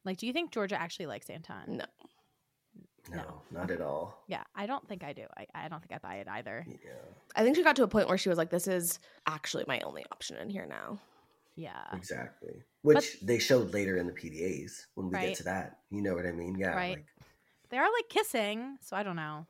Like, 0.07 0.18
do 0.18 0.26
you 0.26 0.32
think 0.32 0.52
Georgia 0.52 0.80
actually 0.80 1.07
likes 1.07 1.28
Anton? 1.28 1.64
No. 1.66 1.84
No, 3.12 3.42
not 3.52 3.70
at 3.70 3.80
all. 3.80 4.24
Yeah, 4.26 4.42
I 4.54 4.66
don't 4.66 4.86
think 4.88 5.04
I 5.04 5.12
do. 5.12 5.24
I, 5.36 5.46
I 5.54 5.68
don't 5.68 5.80
think 5.80 5.92
I 5.92 5.98
buy 5.98 6.16
it 6.16 6.28
either. 6.28 6.66
Yeah. 6.68 6.90
I 7.36 7.44
think 7.44 7.54
she 7.57 7.62
got 7.62 7.76
to 7.76 7.84
a 7.84 7.88
point 7.88 8.09
where 8.09 8.18
she 8.18 8.28
was 8.28 8.36
like, 8.38 8.50
this 8.50 8.66
is 8.66 8.98
actually 9.28 9.64
my 9.68 9.78
only 9.80 10.04
option 10.11 10.36
in 10.38 10.50
here 10.50 10.66
now. 10.66 10.98
Yeah. 11.54 11.84
Exactly. 11.92 12.62
Which 12.82 13.20
they 13.20 13.38
showed 13.38 13.72
later 13.72 13.96
in 13.96 14.07
the 14.07 14.12
PDAs 14.12 14.86
when 14.94 15.09
we 15.09 15.14
Right. 15.14 15.28
get 15.28 15.36
to 15.38 15.42
that. 15.44 15.78
You 15.90 16.02
know 16.02 16.14
what 16.14 16.26
I 16.26 16.32
mean? 16.32 16.57
Yeah. 16.59 16.74
Right. 16.74 17.04
They 17.70 17.78
are 17.78 17.84
like 17.92 18.09
kissing, 18.09 18.76
so 18.80 18.96
I 18.96 19.02
don't 19.04 19.16
know. 19.16 19.46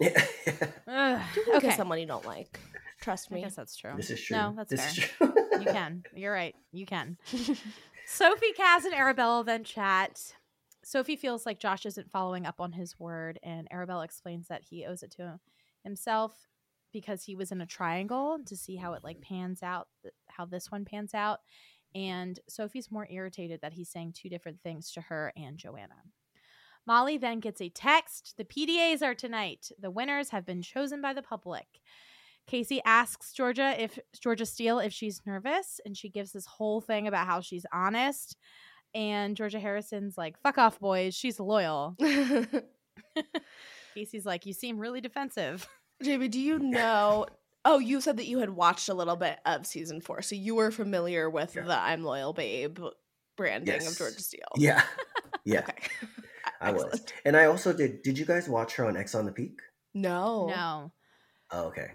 Like, 0.00 0.16
Ugh. 0.88 1.20
You 1.36 1.44
can 1.44 1.54
Okay. 1.56 1.66
kiss 1.68 1.76
someone 1.76 1.98
you 2.00 2.06
don't 2.06 2.26
like. 2.26 2.58
Trust 3.02 3.28
I 3.30 3.34
me. 3.34 3.40
guess 3.42 3.54
that's 3.54 3.76
true. 3.76 3.92
this 3.96 4.10
is 4.10 4.20
true. 4.22 4.36
No, 4.36 4.54
that's 4.56 4.70
this 4.70 4.80
fair. 4.80 4.88
is 4.88 5.10
true. 5.10 5.60
you 5.60 5.66
can. 5.72 6.04
You're 6.14 6.32
right. 6.32 6.54
You 6.72 6.86
can. 6.86 7.18
Sophie, 8.06 8.52
Kaz, 8.58 8.84
and 8.84 8.94
Arabella 8.94 9.44
then 9.44 9.64
chat. 9.64 10.34
Sophie 10.84 11.16
feels 11.16 11.46
like 11.46 11.58
Josh 11.58 11.86
isn't 11.86 12.10
following 12.10 12.46
up 12.46 12.60
on 12.60 12.72
his 12.72 12.98
word, 12.98 13.38
and 13.42 13.66
Arabella 13.70 14.04
explains 14.04 14.48
that 14.48 14.64
he 14.64 14.84
owes 14.84 15.02
it 15.02 15.10
to 15.12 15.40
himself 15.82 16.48
because 16.92 17.24
he 17.24 17.34
was 17.34 17.50
in 17.50 17.60
a 17.60 17.66
triangle 17.66 18.38
to 18.46 18.56
see 18.56 18.76
how 18.76 18.92
it 18.92 19.04
like 19.04 19.18
mm-hmm. 19.18 19.34
pans 19.34 19.62
out, 19.62 19.88
how 20.28 20.44
this 20.44 20.70
one 20.70 20.84
pans 20.84 21.14
out. 21.14 21.40
And 21.94 22.38
Sophie's 22.48 22.90
more 22.90 23.08
irritated 23.10 23.60
that 23.60 23.72
he's 23.74 23.88
saying 23.88 24.14
two 24.14 24.28
different 24.28 24.60
things 24.62 24.90
to 24.92 25.00
her 25.02 25.32
and 25.36 25.58
Joanna. 25.58 26.02
Molly 26.86 27.16
then 27.16 27.40
gets 27.40 27.60
a 27.60 27.68
text. 27.68 28.34
The 28.36 28.44
PDAs 28.44 29.02
are 29.02 29.14
tonight. 29.14 29.70
The 29.78 29.90
winners 29.90 30.30
have 30.30 30.44
been 30.44 30.60
chosen 30.62 31.00
by 31.00 31.14
the 31.14 31.22
public. 31.22 31.66
Casey 32.46 32.80
asks 32.84 33.32
Georgia 33.32 33.74
if 33.82 33.98
Georgia 34.20 34.46
Steele 34.46 34.78
if 34.78 34.92
she's 34.92 35.22
nervous, 35.26 35.80
and 35.84 35.96
she 35.96 36.08
gives 36.08 36.32
this 36.32 36.46
whole 36.46 36.80
thing 36.80 37.06
about 37.08 37.26
how 37.26 37.40
she's 37.40 37.66
honest. 37.72 38.36
And 38.94 39.36
Georgia 39.36 39.58
Harrison's 39.58 40.16
like, 40.18 40.38
"Fuck 40.40 40.58
off, 40.58 40.78
boys. 40.78 41.14
She's 41.14 41.40
loyal." 41.40 41.96
Casey's 43.94 44.26
like, 44.26 44.46
"You 44.46 44.52
seem 44.52 44.78
really 44.78 45.00
defensive." 45.00 45.68
JB, 46.02 46.30
do 46.30 46.40
you 46.40 46.58
know? 46.58 47.26
Oh, 47.66 47.78
you 47.78 48.02
said 48.02 48.18
that 48.18 48.26
you 48.26 48.40
had 48.40 48.50
watched 48.50 48.90
a 48.90 48.94
little 48.94 49.16
bit 49.16 49.38
of 49.46 49.64
season 49.64 50.02
four, 50.02 50.20
so 50.20 50.34
you 50.34 50.54
were 50.54 50.70
familiar 50.70 51.30
with 51.30 51.56
Yeah. 51.56 51.62
the 51.62 51.78
"I'm 51.80 52.04
loyal, 52.04 52.34
babe" 52.34 52.78
branding 53.38 53.86
of 53.86 53.96
Georgia 53.96 54.20
Steele. 54.20 54.42
yeah. 54.56 54.82
Yeah. 55.46 55.60
Okay. 55.60 55.88
I 56.60 56.72
was. 56.72 57.02
And 57.24 57.34
I 57.38 57.46
also 57.46 57.72
did. 57.72 58.02
Did 58.02 58.18
you 58.18 58.26
guys 58.26 58.50
watch 58.50 58.74
her 58.76 58.84
on 58.84 58.98
Ex 58.98 59.14
on 59.14 59.24
the 59.24 59.32
Peak? 59.32 59.60
No. 59.94 60.46
No. 60.48 60.92
Oh, 61.52 61.64
okay. 61.68 61.88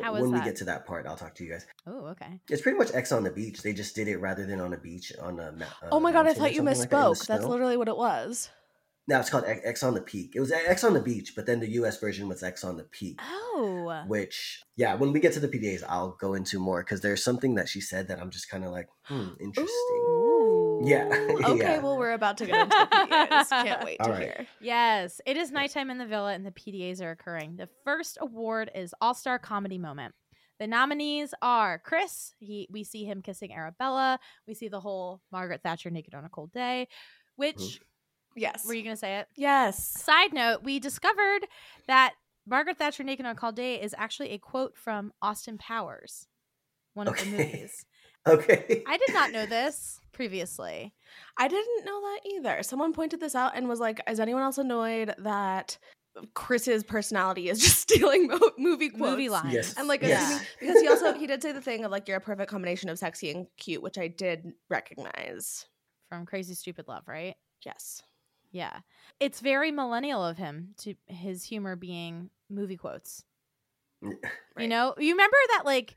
How 0.00 0.12
when 0.12 0.30
we 0.30 0.38
that? 0.38 0.44
get 0.44 0.56
to 0.56 0.64
that 0.64 0.86
part, 0.86 1.06
I'll 1.06 1.16
talk 1.16 1.34
to 1.34 1.44
you 1.44 1.50
guys. 1.50 1.66
Oh, 1.86 2.06
okay. 2.06 2.40
It's 2.48 2.62
pretty 2.62 2.78
much 2.78 2.90
Ex 2.94 3.12
on 3.12 3.24
the 3.24 3.30
beach. 3.30 3.62
They 3.62 3.72
just 3.72 3.94
did 3.94 4.08
it 4.08 4.18
rather 4.18 4.46
than 4.46 4.60
on 4.60 4.72
a 4.72 4.78
beach 4.78 5.12
on 5.20 5.38
a. 5.40 5.52
ma- 5.52 5.66
Oh 5.90 5.96
uh, 5.96 6.00
my 6.00 6.12
god, 6.12 6.26
I 6.26 6.34
thought 6.34 6.52
you 6.52 6.58
something 6.58 6.78
like 6.78 6.90
that 6.90 6.96
misspoke. 6.96 7.26
That's 7.26 7.44
literally 7.44 7.76
what 7.76 7.88
it 7.88 7.96
was. 7.96 8.48
No, 9.08 9.18
it's 9.18 9.30
called 9.30 9.44
X 9.44 9.60
Ex 9.64 9.82
on 9.82 9.94
the 9.94 10.00
Peak. 10.00 10.32
It 10.36 10.40
was 10.40 10.52
Ex 10.52 10.84
on 10.84 10.94
the 10.94 11.00
beach, 11.00 11.34
but 11.34 11.44
then 11.44 11.58
the 11.58 11.70
U.S. 11.72 11.98
version 11.98 12.28
was 12.28 12.42
Ex 12.42 12.62
on 12.62 12.76
the 12.76 12.84
Peak. 12.84 13.18
Oh. 13.20 14.04
Which, 14.06 14.62
yeah, 14.76 14.94
when 14.94 15.12
we 15.12 15.18
get 15.18 15.32
to 15.32 15.40
the 15.40 15.48
PDAs, 15.48 15.82
I'll 15.88 16.16
go 16.20 16.34
into 16.34 16.60
more 16.60 16.82
because 16.82 17.00
there's 17.00 17.24
something 17.24 17.56
that 17.56 17.68
she 17.68 17.80
said 17.80 18.08
that 18.08 18.20
I'm 18.20 18.30
just 18.30 18.48
kind 18.48 18.64
of 18.64 18.70
like, 18.70 18.88
hmm, 19.04 19.30
interesting. 19.40 20.04
Ooh. 20.08 20.31
Yeah. 20.88 21.08
Okay, 21.44 21.56
Yeah. 21.58 21.78
well, 21.80 21.96
we're 21.98 22.12
about 22.12 22.38
to 22.38 22.46
get 22.46 22.58
into 22.60 22.76
the 22.76 22.96
PDAs. 22.96 23.48
Can't 23.48 23.84
wait 23.84 23.96
All 24.00 24.06
to 24.06 24.12
right. 24.12 24.22
hear. 24.22 24.46
Yes, 24.60 25.20
it 25.26 25.36
is 25.36 25.50
nighttime 25.52 25.90
in 25.90 25.98
the 25.98 26.06
villa 26.06 26.32
and 26.32 26.44
the 26.44 26.50
PDAs 26.50 27.00
are 27.00 27.10
occurring. 27.10 27.56
The 27.56 27.68
first 27.84 28.18
award 28.20 28.70
is 28.74 28.94
All 29.00 29.14
Star 29.14 29.38
Comedy 29.38 29.78
Moment. 29.78 30.14
The 30.58 30.66
nominees 30.66 31.34
are 31.42 31.78
Chris. 31.78 32.34
He 32.38 32.68
we 32.70 32.84
see 32.84 33.04
him 33.04 33.22
kissing 33.22 33.52
Arabella. 33.52 34.18
We 34.46 34.54
see 34.54 34.68
the 34.68 34.80
whole 34.80 35.20
Margaret 35.32 35.62
Thatcher 35.62 35.90
naked 35.90 36.14
on 36.14 36.24
a 36.24 36.28
cold 36.28 36.52
day. 36.52 36.88
Which. 37.36 37.80
Yes. 38.34 38.64
were 38.66 38.72
you 38.72 38.82
gonna 38.82 38.96
say 38.96 39.18
it? 39.18 39.28
yes. 39.36 39.84
Side 40.02 40.32
note: 40.32 40.62
We 40.62 40.78
discovered 40.80 41.40
that 41.86 42.14
Margaret 42.46 42.78
Thatcher 42.78 43.02
naked 43.04 43.26
on 43.26 43.32
a 43.32 43.38
cold 43.38 43.56
day 43.56 43.80
is 43.80 43.94
actually 43.98 44.30
a 44.30 44.38
quote 44.38 44.76
from 44.76 45.12
Austin 45.20 45.58
Powers, 45.58 46.26
one 46.94 47.08
of 47.08 47.16
the 47.18 47.26
movies. 47.26 47.84
Okay. 48.24 48.84
I 48.86 48.96
did 48.98 49.12
not 49.12 49.32
know 49.32 49.46
this 49.46 49.98
previously. 50.12 50.92
I 51.38 51.48
didn't 51.48 51.84
know 51.84 52.00
that 52.00 52.20
either. 52.34 52.62
Someone 52.62 52.92
pointed 52.92 53.20
this 53.20 53.34
out 53.34 53.56
and 53.56 53.68
was 53.68 53.80
like, 53.80 54.00
"Is 54.08 54.20
anyone 54.20 54.42
else 54.42 54.58
annoyed 54.58 55.14
that 55.18 55.78
Chris's 56.34 56.84
personality 56.84 57.48
is 57.48 57.58
just 57.62 57.78
stealing 57.80 58.26
mo- 58.28 58.50
movie 58.58 58.88
quotes?" 58.90 59.10
Movie 59.10 59.28
lines. 59.28 59.52
Yes. 59.54 59.74
And 59.78 59.88
like, 59.88 60.02
Yes. 60.02 60.22
assuming, 60.30 60.46
because 60.60 60.80
he 60.82 60.88
also 60.88 61.12
he 61.14 61.26
did 61.26 61.42
say 61.42 61.52
the 61.52 61.60
thing 61.62 61.84
of 61.84 61.90
like 61.90 62.06
you're 62.08 62.16
a 62.18 62.20
perfect 62.20 62.50
combination 62.50 62.88
of 62.88 62.98
sexy 62.98 63.30
and 63.30 63.46
cute, 63.58 63.82
which 63.82 63.98
I 63.98 64.08
did 64.08 64.52
recognize. 64.70 65.66
from 66.08 66.26
Crazy 66.26 66.54
Stupid 66.54 66.86
Love, 66.88 67.04
right? 67.08 67.34
Yes. 67.64 68.02
Yeah. 68.50 68.80
It's 69.18 69.40
very 69.40 69.70
millennial 69.70 70.22
of 70.24 70.36
him 70.36 70.74
to 70.82 70.94
his 71.06 71.42
humor 71.44 71.74
being 71.74 72.28
movie 72.50 72.76
quotes. 72.76 73.24
You 74.58 74.68
know, 74.68 74.94
you 74.98 75.12
remember 75.12 75.36
that 75.56 75.62
like 75.64 75.94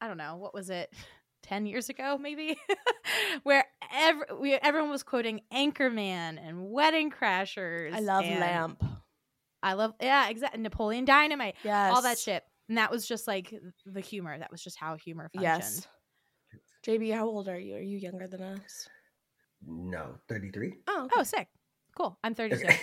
I 0.00 0.06
don't 0.08 0.16
know, 0.18 0.36
what 0.36 0.54
was 0.54 0.70
it? 0.70 0.92
10 1.42 1.66
years 1.66 1.88
ago, 1.88 2.18
maybe, 2.18 2.56
where 3.42 3.64
ev- 3.92 4.38
we, 4.40 4.54
everyone 4.54 4.90
was 4.90 5.02
quoting 5.02 5.40
Anchorman 5.52 6.38
and 6.40 6.70
Wedding 6.70 7.10
Crashers. 7.10 7.92
I 7.92 8.00
love 8.00 8.24
Lamp. 8.24 8.82
I 9.62 9.74
love, 9.74 9.94
yeah, 10.00 10.28
exactly. 10.28 10.60
Napoleon 10.60 11.04
Dynamite, 11.04 11.54
Yes. 11.64 11.92
all 11.94 12.02
that 12.02 12.18
shit. 12.18 12.42
And 12.68 12.78
that 12.78 12.90
was 12.90 13.06
just 13.06 13.26
like 13.28 13.52
the 13.86 14.00
humor. 14.00 14.38
That 14.38 14.50
was 14.50 14.62
just 14.62 14.78
how 14.78 14.96
humor 14.96 15.30
functioned. 15.34 15.42
Yes. 15.62 15.88
JB, 16.86 17.14
how 17.14 17.26
old 17.26 17.48
are 17.48 17.58
you? 17.58 17.76
Are 17.76 17.80
you 17.80 17.98
younger 17.98 18.26
than 18.26 18.42
us? 18.42 18.88
No, 19.66 20.14
33. 20.28 20.74
Oh, 20.88 21.08
Oh, 21.14 21.22
sick. 21.22 21.48
Cool. 21.96 22.18
I'm 22.24 22.34
32. 22.34 22.64
Okay. 22.64 22.80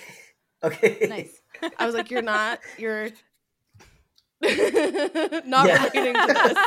okay. 0.63 1.07
nice. 1.09 1.41
I 1.77 1.85
was 1.85 1.95
like, 1.95 2.09
you're 2.11 2.21
not. 2.21 2.59
You're 2.77 3.09
not 5.45 5.67
Yeah. 5.67 5.83
relating 5.93 6.13
to 6.13 6.33
this. 6.33 6.57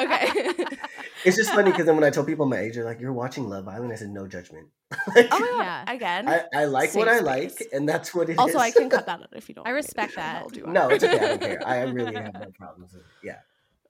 okay. 0.02 0.76
It's 1.24 1.36
just 1.36 1.50
funny 1.52 1.70
because 1.70 1.86
then 1.86 1.94
when 1.94 2.04
I 2.04 2.10
tell 2.10 2.24
people 2.24 2.44
my 2.46 2.58
age, 2.58 2.74
they're 2.74 2.84
like, 2.84 3.00
"You're 3.00 3.12
watching 3.14 3.48
Love 3.48 3.66
Island." 3.66 3.92
I 3.92 3.96
said, 3.96 4.10
"No 4.10 4.26
judgment." 4.26 4.68
Oh 5.08 5.12
my 5.14 5.22
god. 5.22 5.62
Yeah. 5.64 5.92
Again. 5.92 6.28
I, 6.28 6.44
I 6.54 6.64
like 6.66 6.94
what 6.94 7.08
Safe 7.08 7.16
I 7.16 7.20
like, 7.20 7.62
and 7.72 7.88
that's 7.88 8.14
what 8.14 8.28
it 8.28 8.32
is. 8.32 8.38
also, 8.38 8.58
I 8.58 8.70
can 8.70 8.90
cut 8.90 9.06
that 9.06 9.20
out 9.20 9.28
if 9.32 9.48
you 9.48 9.54
don't. 9.54 9.66
I 9.66 9.72
want 9.72 9.76
me 9.76 9.82
to. 9.82 9.86
respect 9.86 10.12
Sure, 10.12 10.22
that. 10.22 10.42
I'll 10.42 10.48
do 10.50 10.60
it. 10.64 10.68
no, 10.68 10.88
it's 10.90 11.02
okay. 11.02 11.14
I 11.16 11.18
don't 11.28 11.40
care. 11.40 11.62
I 11.66 11.80
really 11.82 12.14
have 12.14 12.34
no 12.34 12.50
problems. 12.58 12.92
With 12.92 13.00
it. 13.02 13.06
Yeah. 13.24 13.38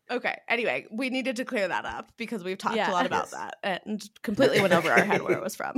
Okay. 0.09 0.39
Anyway, 0.49 0.87
we 0.93 1.11
needed 1.11 1.34
to 1.37 1.45
clear 1.45 1.66
that 1.66 1.84
up 1.84 2.12
because 2.16 2.45
we've 2.45 2.57
talked 2.57 2.76
Yeah. 2.76 2.91
a 2.91 2.93
lot 2.93 3.05
about 3.07 3.24
Yes. 3.24 3.30
that 3.32 3.57
and 3.84 4.09
completely 4.22 4.61
went 4.61 4.72
over 4.72 4.89
our 4.93 5.03
head 5.05 5.22
where 5.22 5.32
it 5.37 5.43
was 5.43 5.57
from. 5.57 5.74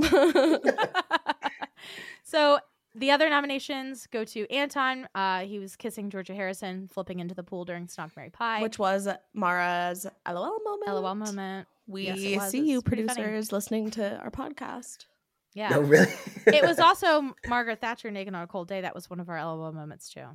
so 2.23 2.59
the 2.95 3.11
other 3.11 3.29
nominations 3.29 4.07
go 4.07 4.23
to 4.25 4.51
Anton. 4.51 5.07
Uh, 5.13 5.41
he 5.41 5.59
was 5.59 5.75
kissing 5.75 6.09
Georgia 6.09 6.33
Harrison, 6.33 6.87
flipping 6.87 7.19
into 7.19 7.35
the 7.35 7.43
pool 7.43 7.65
during 7.65 7.87
Snog 7.87 8.15
Marry 8.15 8.29
Pie. 8.29 8.61
Which 8.61 8.79
was 8.79 9.07
Maura's 9.33 10.05
LOL 10.27 10.59
moment. 10.63 10.91
LOL 10.91 11.15
moment. 11.15 11.67
We 11.87 12.11
Yes, 12.11 12.51
see 12.51 12.69
you, 12.69 12.81
producers, 12.81 13.51
listening 13.51 13.91
to 13.91 14.17
our 14.19 14.31
podcast. 14.31 15.05
Yeah. 15.53 15.69
No, 15.69 15.81
really. 15.81 16.11
it 16.47 16.63
was 16.63 16.79
also 16.79 17.35
Margaret 17.47 17.81
Thatcher 17.81 18.11
naked 18.11 18.33
on 18.33 18.43
a 18.43 18.47
cold 18.47 18.67
day. 18.67 18.81
That 18.81 18.95
was 18.95 19.09
one 19.09 19.19
of 19.19 19.29
our 19.29 19.43
LOL 19.43 19.71
moments 19.71 20.09
too. 20.09 20.25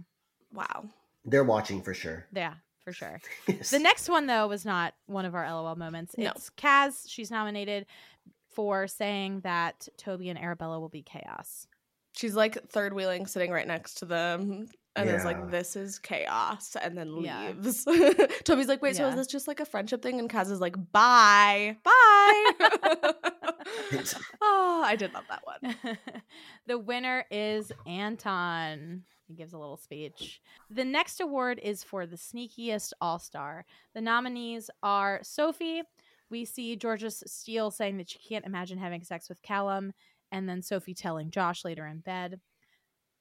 Wow. 0.52 0.86
They're 1.24 1.44
watching 1.44 1.82
for 1.82 1.94
sure. 1.94 2.26
Yeah, 2.32 2.54
for 2.84 2.92
sure. 2.92 3.20
Yes. 3.48 3.70
The 3.70 3.78
next 3.78 4.08
one 4.08 4.26
though 4.26 4.46
was 4.48 4.64
not 4.64 4.94
one 5.06 5.24
of 5.24 5.34
our 5.34 5.48
LOL 5.50 5.76
moments. 5.76 6.14
No. 6.18 6.30
It's 6.30 6.50
Kaz. 6.50 7.04
She's 7.08 7.30
nominated 7.30 7.86
for 8.50 8.86
saying 8.86 9.40
that 9.40 9.88
Toby 9.96 10.28
and 10.28 10.38
Arabella 10.38 10.78
will 10.78 10.88
be 10.88 11.02
chaos. 11.02 11.66
She's 12.16 12.34
like 12.34 12.68
third 12.68 12.92
wheeling, 12.94 13.26
sitting 13.26 13.50
right 13.50 13.66
next 13.66 13.94
to 13.94 14.04
them, 14.04 14.68
and 14.96 15.08
is 15.10 15.24
like, 15.24 15.50
"This 15.50 15.74
is 15.76 15.98
chaos," 15.98 16.76
and 16.80 16.96
then 16.96 17.12
Yeah. 17.22 17.48
leaves. 17.50 17.84
Toby's 18.44 18.68
like, 18.68 18.80
"Wait, 18.82 18.94
so 18.96 19.08
is 19.08 19.16
this 19.16 19.26
just 19.26 19.48
like 19.48 19.60
a 19.60 19.64
friendship 19.66 20.00
thing?" 20.02 20.18
And 20.20 20.30
Kaz 20.30 20.50
is 20.50 20.60
like, 20.60 20.76
"Bye, 20.92 21.76
bye." 21.82 22.52
Oh, 24.40 24.82
I 24.86 24.94
did 24.96 25.12
love 25.14 25.24
that 25.28 25.42
one. 25.44 25.98
the 26.66 26.78
winner 26.78 27.24
is 27.30 27.72
Anton. 27.86 29.02
He 29.26 29.34
gives 29.34 29.52
a 29.52 29.58
little 29.58 29.76
speech. 29.78 30.40
The 30.70 30.84
next 30.84 31.20
award 31.20 31.58
is 31.62 31.82
for 31.82 32.06
the 32.06 32.16
sneakiest 32.16 32.92
all 33.00 33.18
star. 33.18 33.64
The 33.94 34.00
nominees 34.02 34.70
are 34.82 35.20
Sophie. 35.22 35.82
We 36.30 36.44
see 36.44 36.76
Georgia 36.76 37.10
Steele 37.10 37.70
saying 37.70 37.96
that 37.98 38.10
she 38.10 38.18
can't 38.18 38.44
imagine 38.46 38.78
having 38.78 39.02
sex 39.02 39.28
with 39.28 39.40
Callum, 39.42 39.92
and 40.34 40.48
then 40.48 40.60
Sophie 40.60 40.94
telling 40.94 41.30
Josh 41.30 41.64
later 41.64 41.86
in 41.86 42.00
bed. 42.00 42.40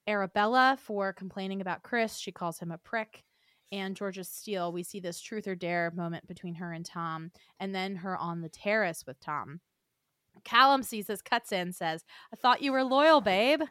Arabella 0.08 0.76
for 0.82 1.12
complaining 1.12 1.60
about 1.60 1.84
Chris. 1.84 2.16
She 2.16 2.32
calls 2.32 2.58
him 2.58 2.72
a 2.72 2.78
prick. 2.78 3.22
And 3.70 3.94
Georgia 3.94 4.24
Steele, 4.24 4.72
we 4.72 4.82
see 4.82 4.98
this 4.98 5.20
truth 5.20 5.46
or 5.46 5.54
dare 5.54 5.92
moment 5.94 6.26
between 6.26 6.56
her 6.56 6.72
and 6.72 6.84
Tom, 6.84 7.30
and 7.60 7.72
then 7.72 7.94
her 7.96 8.18
on 8.18 8.40
the 8.40 8.48
terrace 8.48 9.04
with 9.06 9.20
Tom. 9.20 9.60
Callum 10.44 10.82
sees 10.82 11.06
this, 11.06 11.22
cuts 11.22 11.52
in, 11.52 11.72
says, 11.72 12.04
I 12.32 12.36
thought 12.36 12.62
you 12.62 12.72
were 12.72 12.82
loyal, 12.82 13.20
babe. 13.20 13.62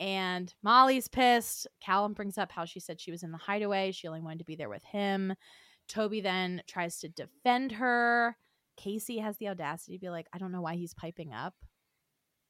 And 0.00 0.52
Molly's 0.64 1.06
pissed. 1.06 1.68
Callum 1.80 2.12
brings 2.12 2.38
up 2.38 2.50
how 2.50 2.64
she 2.64 2.80
said 2.80 3.00
she 3.00 3.12
was 3.12 3.22
in 3.22 3.30
the 3.30 3.38
hideaway. 3.38 3.92
She 3.92 4.08
only 4.08 4.20
wanted 4.20 4.40
to 4.40 4.44
be 4.44 4.56
there 4.56 4.68
with 4.68 4.82
him. 4.82 5.32
Toby 5.88 6.20
then 6.20 6.60
tries 6.66 6.98
to 6.98 7.08
defend 7.08 7.70
her. 7.70 8.36
Casey 8.76 9.18
has 9.18 9.36
the 9.38 9.48
audacity 9.48 9.96
to 9.96 10.00
be 10.00 10.10
like, 10.10 10.26
I 10.32 10.38
don't 10.38 10.50
know 10.50 10.62
why 10.62 10.74
he's 10.74 10.94
piping 10.94 11.32
up. 11.32 11.54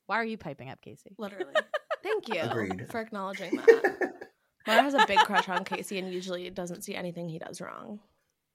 Why 0.07 0.17
are 0.17 0.25
you 0.25 0.37
piping 0.37 0.71
up, 0.71 0.81
Casey? 0.81 1.15
Literally. 1.19 1.55
Thank 2.03 2.29
you 2.29 2.41
Agreed. 2.41 2.87
for 2.91 3.01
acknowledging 3.01 3.57
that. 3.57 4.13
Maura 4.67 4.83
has 4.83 4.95
a 4.95 5.07
big 5.07 5.19
crush 5.19 5.49
on 5.49 5.65
Casey 5.65 5.99
and 5.99 6.13
usually 6.13 6.49
doesn't 6.51 6.83
see 6.85 6.95
anything 6.95 7.29
he 7.29 7.39
does 7.39 7.61
wrong. 7.61 8.01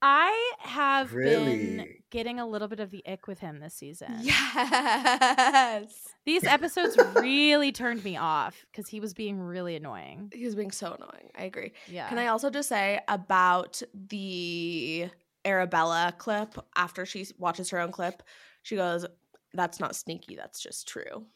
I 0.02 0.52
have 0.60 1.12
been 1.12 1.86
getting 2.10 2.40
a 2.40 2.46
little 2.46 2.68
bit 2.68 2.80
of 2.80 2.90
the 2.90 3.04
ick 3.06 3.26
with 3.26 3.38
him 3.38 3.60
this 3.60 3.74
season. 3.74 4.16
Yes. 4.22 6.08
These 6.24 6.44
episodes 6.44 6.96
really 7.16 7.70
turned 7.70 8.02
me 8.02 8.16
off 8.16 8.64
because 8.70 8.88
he 8.88 8.98
was 8.98 9.12
being 9.12 9.38
really 9.38 9.76
annoying. 9.76 10.30
He 10.32 10.44
was 10.44 10.54
being 10.54 10.70
so 10.70 10.94
annoying. 10.94 11.30
I 11.38 11.44
agree. 11.44 11.72
Yeah. 11.86 12.08
Can 12.08 12.18
I 12.18 12.28
also 12.28 12.48
just 12.48 12.68
say 12.68 13.00
about 13.08 13.82
the 13.92 15.10
Arabella 15.44 16.14
clip 16.16 16.54
after 16.76 17.04
she 17.04 17.26
watches 17.38 17.68
her 17.70 17.78
own 17.78 17.92
clip? 17.92 18.22
She 18.62 18.76
goes, 18.76 19.04
That's 19.52 19.80
not 19.80 19.94
sneaky, 19.94 20.34
that's 20.34 20.60
just 20.60 20.88
true. 20.88 21.26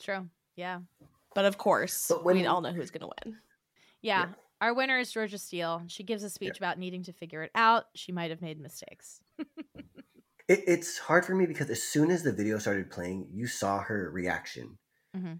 True. 0.00 0.28
Yeah. 0.56 0.80
But 1.34 1.44
of 1.44 1.58
course, 1.58 2.08
But 2.08 2.24
when- 2.24 2.36
we 2.36 2.46
all 2.46 2.60
know 2.60 2.72
who's 2.72 2.90
going 2.90 3.02
to 3.02 3.12
win. 3.24 3.36
Yeah. 4.02 4.20
Yeah. 4.20 4.28
Our 4.60 4.74
winner 4.74 4.98
is 4.98 5.12
Georgia 5.12 5.38
Steele. 5.38 5.82
She 5.86 6.02
gives 6.02 6.24
a 6.24 6.30
speech 6.30 6.58
about 6.58 6.78
needing 6.78 7.04
to 7.04 7.12
figure 7.12 7.42
it 7.44 7.52
out. 7.54 7.84
She 7.94 8.10
might 8.10 8.30
have 8.30 8.42
made 8.42 8.60
mistakes. 8.60 9.20
It, 10.48 10.64
it's 10.66 10.96
hard 10.98 11.26
for 11.26 11.34
me 11.34 11.44
because 11.44 11.68
as 11.68 11.82
soon 11.82 12.10
as 12.10 12.22
the 12.22 12.32
video 12.32 12.58
started 12.58 12.90
playing, 12.90 13.28
you 13.30 13.46
saw 13.46 13.80
her 13.80 14.10
reaction. 14.10 14.78
Mm-hmm. 15.14 15.34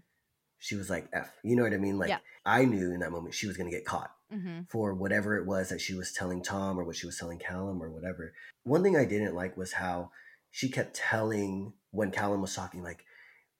She 0.59 0.75
was 0.75 0.87
like, 0.89 1.07
"F," 1.11 1.31
you 1.43 1.55
know 1.55 1.63
what 1.63 1.73
I 1.73 1.77
mean? 1.77 1.97
Like 1.97 2.09
Yeah. 2.09 2.19
I 2.45 2.65
knew 2.65 2.91
in 2.93 2.99
that 2.99 3.11
moment 3.11 3.33
she 3.33 3.47
was 3.47 3.57
going 3.57 3.69
to 3.71 3.75
get 3.75 3.85
caught 3.85 4.11
hmm 4.31 4.61
for 4.69 4.93
whatever 4.93 5.35
it 5.37 5.47
was 5.47 5.69
that 5.69 5.81
she 5.81 5.95
was 5.95 6.11
telling 6.11 6.43
Tom 6.43 6.79
or 6.79 6.83
what 6.83 6.95
she 6.95 7.07
was 7.07 7.17
telling 7.17 7.39
Callum 7.39 7.81
or 7.81 7.89
whatever. 7.89 8.33
One 8.65 8.83
thing 8.83 8.95
I 8.95 9.05
didn't 9.05 9.33
like 9.33 9.57
was 9.57 9.73
how 9.73 10.11
she 10.51 10.69
kept 10.69 10.95
telling 10.95 11.73
when 11.89 12.11
Callum 12.11 12.41
was 12.41 12.53
talking, 12.53 12.83
like, 12.83 13.03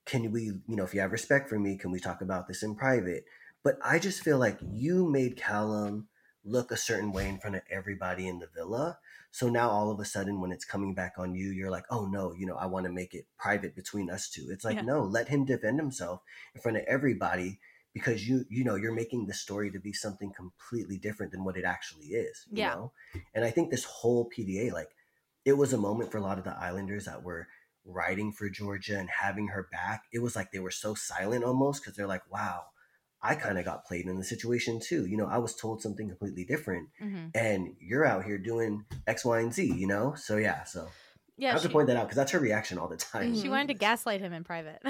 "Can 0.10 0.32
we, 0.32 0.44
you 0.44 0.76
know, 0.76 0.84
if 0.84 0.94
you 0.94 1.02
have 1.02 1.12
respect 1.12 1.50
for 1.50 1.60
me, 1.60 1.78
can 1.78 1.92
we 1.92 2.00
talk 2.00 2.22
about 2.22 2.48
this 2.48 2.64
in 2.64 2.76
private?" 2.76 3.26
But 3.64 3.78
I 3.84 4.00
just 4.00 4.24
feel 4.24 4.38
like 4.38 4.58
you 4.62 5.10
made 5.10 5.38
Callum 5.38 6.08
look 6.44 6.72
a 6.72 6.78
certain 6.78 7.12
way 7.12 7.28
in 7.28 7.38
front 7.40 7.56
of 7.56 7.62
everybody 7.70 8.28
in 8.28 8.40
the 8.40 8.48
villa. 8.48 8.98
So 9.32 9.50
now 9.50 9.70
all 9.70 9.92
of 9.92 10.00
a 10.00 10.06
sudden, 10.06 10.42
when 10.42 10.52
it's 10.52 10.66
coming 10.66 10.94
back 10.94 11.14
on 11.18 11.36
you, 11.36 11.50
you're 11.50 11.70
like, 11.70 11.86
oh 11.92 12.06
no, 12.06 12.34
you 12.34 12.46
know, 12.46 12.56
I 12.56 12.66
want 12.66 12.86
to 12.86 12.92
make 12.92 13.14
it 13.14 13.28
private 13.38 13.76
between 13.76 14.10
us 14.10 14.30
two. 14.30 14.48
It's 14.50 14.66
like, 14.66 14.78
Yeah. 14.78 14.84
no, 14.84 15.04
let 15.04 15.28
him 15.28 15.46
defend 15.46 15.80
himself 15.80 16.22
in 16.56 16.62
front 16.62 16.78
of 16.78 16.84
everybody 16.88 17.60
because 17.94 18.28
you, 18.28 18.46
you 18.50 18.64
know, 18.64 18.76
you're 18.76 18.94
making 18.94 19.26
the 19.26 19.34
story 19.34 19.70
to 19.72 19.80
be 19.80 19.94
something 19.94 20.32
completely 20.32 20.98
different 20.98 21.32
than 21.32 21.44
what 21.44 21.58
it 21.58 21.66
actually 21.66 22.08
is. 22.08 22.48
You 22.52 22.60
Yeah. 22.60 22.76
know? 22.76 22.92
And 23.34 23.44
I 23.44 23.52
think 23.52 23.70
this 23.70 23.84
whole 23.84 24.30
PDA, 24.30 24.72
like, 24.72 24.96
it 25.46 25.54
was 25.54 25.74
a 25.74 25.78
moment 25.78 26.12
for 26.12 26.18
a 26.18 26.22
lot 26.22 26.38
of 26.38 26.44
the 26.44 26.58
Islanders 26.58 27.06
that 27.06 27.24
were 27.24 27.48
writing 27.90 28.32
for 28.32 28.50
Georgia 28.50 28.98
and 28.98 29.10
having 29.10 29.48
her 29.50 29.68
back. 29.72 30.04
It 30.14 30.20
was 30.20 30.36
like 30.36 30.52
they 30.52 30.60
were 30.60 30.72
so 30.72 30.94
silent 30.94 31.44
almost 31.44 31.82
because 31.82 31.96
they're 31.98 32.08
like, 32.08 32.30
wow, 32.32 32.64
I 33.22 33.36
kind 33.36 33.58
of 33.58 33.66
got 33.66 33.86
played 33.86 34.06
in 34.06 34.18
the 34.18 34.24
situation 34.24 34.80
too. 34.80 35.06
You 35.06 35.18
know, 35.18 35.28
I 35.28 35.38
was 35.40 35.56
told 35.56 35.82
something 35.82 36.08
completely 36.08 36.46
different, 36.46 36.90
hmm 37.00 37.28
and 37.36 37.76
you're 37.80 38.06
out 38.06 38.24
here 38.26 38.38
doing 38.38 38.86
X, 39.08 39.26
Y, 39.26 39.40
and 39.40 39.54
Z. 39.54 39.74
You 39.76 39.88
know, 39.88 40.14
so 40.16 40.38
yeah. 40.38 40.64
So 40.64 40.88
yeah, 41.38 41.50
I 41.50 41.52
have 41.54 41.62
She, 41.62 41.68
to 41.68 41.74
point 41.74 41.88
that 41.88 41.98
out 41.98 42.06
because 42.08 42.18
that's 42.18 42.32
her 42.32 42.40
reaction 42.40 42.78
all 42.78 42.88
the 42.88 42.98
time. 42.98 43.36
she 43.36 43.50
wanted 43.50 43.68
to 43.70 43.74
gaslight 43.76 44.22
him 44.22 44.34
in 44.34 44.44
private. 44.44 44.82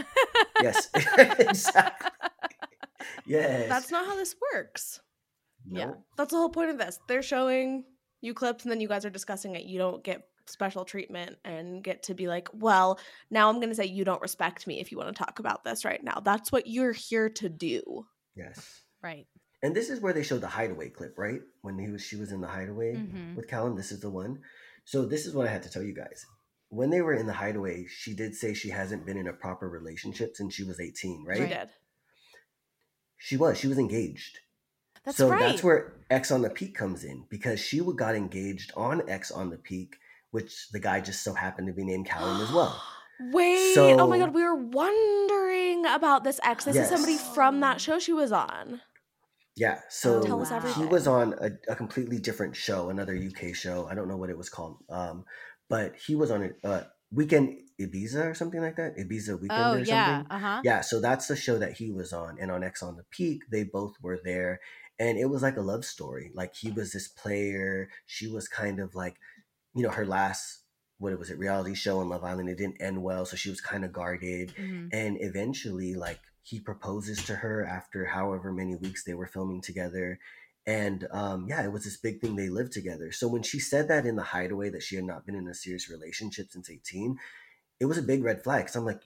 Yes, 0.61 0.89
exactly. 1.17 2.09
Yes, 3.25 3.69
That's 3.69 3.91
not 3.91 4.05
how 4.05 4.15
this 4.15 4.35
works. 4.53 4.99
yeah. 5.65 5.91
That's 6.17 6.31
the 6.31 6.37
whole 6.37 6.49
point 6.49 6.69
of 6.71 6.77
this. 6.77 6.99
They're 7.07 7.21
showing 7.21 7.83
you 8.21 8.33
clips 8.33 8.63
and 8.63 8.71
then 8.71 8.81
you 8.81 8.87
guys 8.87 9.05
are 9.05 9.09
discussing 9.09 9.55
it. 9.55 9.63
You 9.65 9.77
don't 9.79 10.03
get 10.03 10.23
special 10.49 10.85
treatment 10.85 11.37
and 11.45 11.83
get 11.83 12.03
to 12.03 12.13
be 12.13 12.27
like, 12.27 12.49
well, 12.53 12.99
now 13.29 13.49
I'm 13.49 13.57
going 13.57 13.69
to 13.69 13.75
say 13.75 13.85
you 13.85 14.03
don't 14.03 14.21
respect 14.21 14.67
me 14.67 14.79
if 14.79 14.91
you 14.91 14.97
want 14.97 15.15
to 15.15 15.23
talk 15.23 15.39
about 15.39 15.63
this 15.63 15.85
right 15.85 16.03
now. 16.03 16.19
That's 16.23 16.51
what 16.51 16.67
you're 16.67 16.91
here 16.91 17.29
to 17.29 17.49
do. 17.49 18.05
Yes. 18.35 18.81
Right. 19.01 19.27
And 19.61 19.75
this 19.75 19.89
is 19.89 19.99
where 19.99 20.13
they 20.13 20.23
showed 20.23 20.41
the 20.41 20.47
hideaway 20.47 20.89
clip, 20.89 21.15
right? 21.17 21.41
When 21.61 21.77
he 21.77 21.89
was 21.89 22.01
she 22.01 22.15
was 22.15 22.31
in 22.31 22.39
the 22.41 22.47
hideaway 22.47 22.95
Mhm. 22.95 23.35
with 23.35 23.47
Callum. 23.49 23.75
This 23.75 23.91
is 23.91 23.99
the 23.99 24.09
one. 24.09 24.41
So 24.85 25.05
this 25.05 25.25
is 25.25 25.33
what 25.33 25.47
I 25.47 25.51
had 25.51 25.63
to 25.63 25.69
tell 25.69 25.83
you 25.83 25.93
guys. 25.93 26.25
When 26.69 26.89
they 26.89 27.01
were 27.01 27.13
in 27.13 27.27
the 27.27 27.33
hideaway, 27.33 27.85
she 27.87 28.13
did 28.13 28.35
say 28.35 28.53
she 28.53 28.69
hasn't 28.69 29.05
been 29.05 29.17
in 29.17 29.27
a 29.27 29.33
proper 29.33 29.67
relationship 29.67 30.35
since 30.35 30.53
she 30.53 30.63
was 30.63 30.79
18, 30.79 31.25
right? 31.27 31.37
She 31.37 31.47
did. 31.47 31.69
She 33.17 33.37
was. 33.37 33.57
She 33.57 33.67
was 33.67 33.77
engaged. 33.77 34.39
That's 35.03 35.17
so 35.17 35.29
right. 35.29 35.39
that's 35.39 35.63
where 35.63 35.93
Ex 36.09 36.31
on 36.31 36.41
the 36.41 36.49
Peak 36.49 36.75
comes 36.75 37.03
in 37.03 37.25
because 37.29 37.59
she 37.59 37.81
would- 37.81 37.97
got 37.97 38.15
engaged 38.15 38.71
on 38.75 39.07
Ex 39.09 39.31
on 39.31 39.49
the 39.49 39.57
Peak, 39.57 39.95
which 40.31 40.69
the 40.71 40.79
guy 40.79 40.99
just 41.01 41.23
so 41.23 41.33
happened 41.33 41.67
to 41.67 41.73
be 41.73 41.83
named 41.83 42.05
Callum 42.05 42.41
as 42.41 42.51
well. 42.51 42.81
Wait. 43.31 43.75
oh 43.77 44.07
my 44.07 44.17
God. 44.17 44.33
We 44.33 44.43
were 44.43 44.55
wondering 44.55 45.85
about 45.85 46.23
this 46.23 46.39
ex. 46.43 46.65
This 46.65 46.75
is 46.77 46.87
somebody 46.89 47.17
from 47.17 47.59
that 47.61 47.81
show 47.81 47.99
she 47.99 48.13
was 48.13 48.31
on. 48.31 48.81
Yeah, 49.57 49.79
so 49.89 50.23
Tell 50.23 50.41
us 50.41 50.51
everything. 50.51 50.83
he 50.83 50.89
was 50.89 51.05
on 51.05 51.33
a, 51.41 51.49
a 51.71 51.75
completely 51.75 52.17
different 52.17 52.55
show, 52.55 52.89
another 52.89 53.13
UK 53.17 53.53
show. 53.53 53.87
I 53.91 53.93
don't 53.95 54.07
know 54.07 54.15
what 54.15 54.29
it 54.29 54.37
was 54.37 54.49
called. 54.49 54.77
Um, 54.89 55.25
but 55.69 55.95
he 56.07 56.15
was 56.15 56.31
on 56.31 56.53
a 56.63 56.67
uh, 56.67 56.83
weekend 57.11 57.57
Ibiza 57.79 58.25
or 58.25 58.33
something 58.33 58.61
like 58.61 58.77
that. 58.77 58.97
Ibiza 58.97 59.39
weekend 59.41 59.61
Oh 59.61 59.73
or 59.73 59.79
yeah. 59.79 60.19
something. 60.19 60.31
Uh 60.31 60.39
huh. 60.39 60.61
Yeah, 60.63 60.79
so 60.79 61.01
that's 61.01 61.27
the 61.27 61.35
show 61.35 61.57
that 61.57 61.73
he 61.73 61.91
was 61.91 62.13
on, 62.13 62.37
and 62.39 62.49
on 62.51 62.63
Ex 62.63 62.81
on 62.81 62.95
the 62.95 63.03
Peak, 63.11 63.41
they 63.51 63.63
both 63.65 63.95
were 64.01 64.19
there, 64.23 64.61
and 64.97 65.17
it 65.17 65.25
was 65.29 65.41
like 65.41 65.57
a 65.57 65.61
love 65.61 65.83
story. 65.83 66.31
Like 66.33 66.55
he 66.55 66.71
was 66.71 66.93
this 66.93 67.09
player, 67.09 67.89
she 68.05 68.27
was 68.27 68.47
kind 68.47 68.79
of 68.79 68.95
like, 68.95 69.17
you 69.75 69.83
know, 69.83 69.89
her 69.89 70.05
last 70.05 70.63
what 70.97 71.17
was 71.17 71.29
it 71.29 71.39
reality 71.39 71.73
show 71.73 71.99
on 71.99 72.09
Love 72.09 72.25
Island. 72.25 72.49
It 72.49 72.57
didn't 72.57 72.81
end 72.81 73.01
well, 73.01 73.25
so 73.25 73.37
she 73.37 73.49
was 73.49 73.61
kind 73.61 73.85
of 73.85 73.93
guarded, 73.93 74.53
Mhm. 74.55 74.89
and 74.91 75.17
eventually, 75.21 75.95
like 75.95 76.19
he 76.41 76.59
proposes 76.59 77.23
to 77.25 77.35
her 77.35 77.65
after 77.65 78.05
however 78.05 78.51
many 78.51 78.75
weeks 78.75 79.03
they 79.03 79.13
were 79.13 79.27
filming 79.27 79.61
together. 79.61 80.19
And 80.65 81.07
um, 81.11 81.47
yeah, 81.47 81.63
it 81.63 81.71
was 81.71 81.83
this 81.85 81.97
big 81.97 82.19
thing. 82.19 82.35
They 82.35 82.49
lived 82.49 82.73
together. 82.73 83.11
So 83.11 83.27
when 83.27 83.43
she 83.43 83.59
said 83.59 83.87
that 83.87 84.05
in 84.05 84.15
the 84.15 84.23
hideaway 84.23 84.69
that 84.71 84.83
she 84.83 84.95
had 84.95 85.05
not 85.05 85.25
been 85.25 85.35
in 85.35 85.47
a 85.47 85.53
serious 85.53 85.89
relationship 85.89 86.51
since 86.51 86.69
18, 86.69 87.17
it 87.79 87.85
was 87.85 87.97
a 87.97 88.03
big 88.03 88.23
red 88.23 88.43
flag. 88.43 88.65
Cause 88.67 88.75
I'm 88.75 88.85
like, 88.85 89.01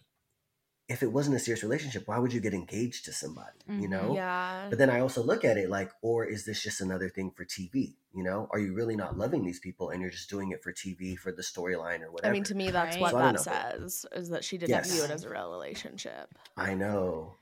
if 0.94 1.04
it 1.04 1.12
wasn't 1.12 1.36
a 1.36 1.40
serious 1.40 1.64
relationship, 1.64 2.08
why 2.08 2.20
would 2.20 2.32
you 2.34 2.40
get 2.40 2.54
engaged 2.54 3.06
to 3.06 3.12
somebody? 3.14 3.60
You 3.68 3.88
Mhm. 3.88 3.90
know? 3.90 4.16
Yeah. 4.16 4.70
But 4.70 4.78
then 4.78 4.90
I 4.90 5.00
also 5.02 5.22
look 5.24 5.44
at 5.44 5.58
it 5.58 5.70
like, 5.70 5.92
or 6.02 6.26
is 6.26 6.46
this 6.46 6.62
just 6.64 6.80
another 6.82 7.10
thing 7.10 7.32
for 7.32 7.44
TV? 7.46 7.96
You 8.14 8.24
know, 8.24 8.48
are 8.52 8.60
you 8.60 8.74
really 8.74 8.96
not 8.96 9.18
loving 9.18 9.44
these 9.44 9.60
people 9.60 9.90
and 9.90 10.02
you're 10.02 10.12
just 10.12 10.30
doing 10.30 10.52
it 10.52 10.64
for 10.64 10.72
TV 10.72 11.16
for 11.18 11.32
the 11.32 11.42
storyline 11.42 12.02
or 12.02 12.12
whatever? 12.12 12.30
I 12.32 12.34
mean, 12.34 12.44
to 12.46 12.56
me, 12.56 12.72
that's 12.72 12.96
Right. 12.96 13.02
what 13.02 13.12
So 13.12 13.18
that 13.18 13.40
says 13.42 14.06
is 14.14 14.30
that 14.30 14.44
she 14.44 14.58
didn't 14.58 14.70
Yes. 14.70 14.92
view 14.92 15.04
it 15.04 15.12
as 15.12 15.24
a 15.26 15.30
real 15.30 15.52
relationship. 15.52 16.30
I 16.56 16.76
know. 16.76 17.38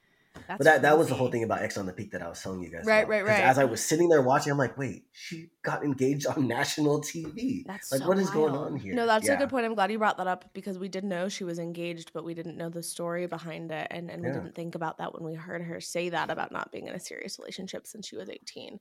That's 0.48 0.58
but 0.58 0.64
that, 0.64 0.82
that 0.82 0.98
was 0.98 1.08
the 1.10 1.16
whole 1.16 1.30
thing 1.30 1.44
about 1.44 1.62
Ex 1.62 1.78
on 1.78 1.86
the 1.86 1.94
Peak 1.94 2.12
that 2.12 2.22
I 2.22 2.28
was 2.30 2.42
telling 2.42 2.62
you 2.62 2.70
guys. 2.70 2.86
Right, 2.86 3.00
about. 3.04 3.10
right, 3.10 3.20
'Cause 3.22 3.40
right. 3.40 3.44
As 3.44 3.58
I 3.58 3.66
was 3.66 3.84
sitting 3.84 4.10
there 4.10 4.22
watching, 4.22 4.52
I'm 4.52 4.58
like, 4.58 4.78
wait, 4.78 5.06
she 5.12 5.50
got 5.64 5.84
engaged 5.84 6.26
on 6.26 6.48
national 6.48 7.02
TV. 7.02 7.64
That's 7.66 7.92
like, 7.92 8.02
so 8.02 8.08
what 8.08 8.18
is 8.18 8.30
going 8.32 8.54
on 8.56 8.76
here? 8.76 8.96
No, 8.96 9.06
that's 9.06 9.30
a 9.30 9.38
good 9.38 9.50
point. 9.50 9.66
I'm 9.66 9.76
glad 9.76 9.92
you 9.92 9.98
brought 9.98 10.18
that 10.18 10.28
up 10.28 10.50
because 10.54 10.78
we 10.80 10.90
did 10.90 11.04
know 11.04 11.30
she 11.30 11.44
was 11.44 11.60
engaged, 11.60 12.12
but 12.14 12.24
we 12.24 12.34
didn't 12.34 12.58
know 12.58 12.70
the 12.70 12.84
story 12.84 13.28
behind 13.28 13.72
it. 13.72 13.88
And, 13.92 14.10
and 14.10 14.24
we 14.24 14.32
didn't 14.32 14.56
think 14.56 14.76
about 14.76 14.98
that 14.98 15.14
when 15.14 15.24
we 15.24 15.36
heard 15.36 15.62
her 15.62 15.80
say 15.80 16.10
that 16.10 16.30
about 16.30 16.52
not 16.52 16.72
being 16.72 16.88
in 16.88 16.96
a 16.96 17.00
serious 17.00 17.38
relationship 17.40 17.88
since 17.88 18.08
she 18.08 18.18
was 18.18 18.30
18. 18.30 18.80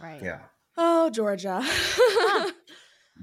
Right. 0.00 0.22
Yeah. 0.22 0.40
Oh, 0.76 1.10
Georgia. 1.10 1.60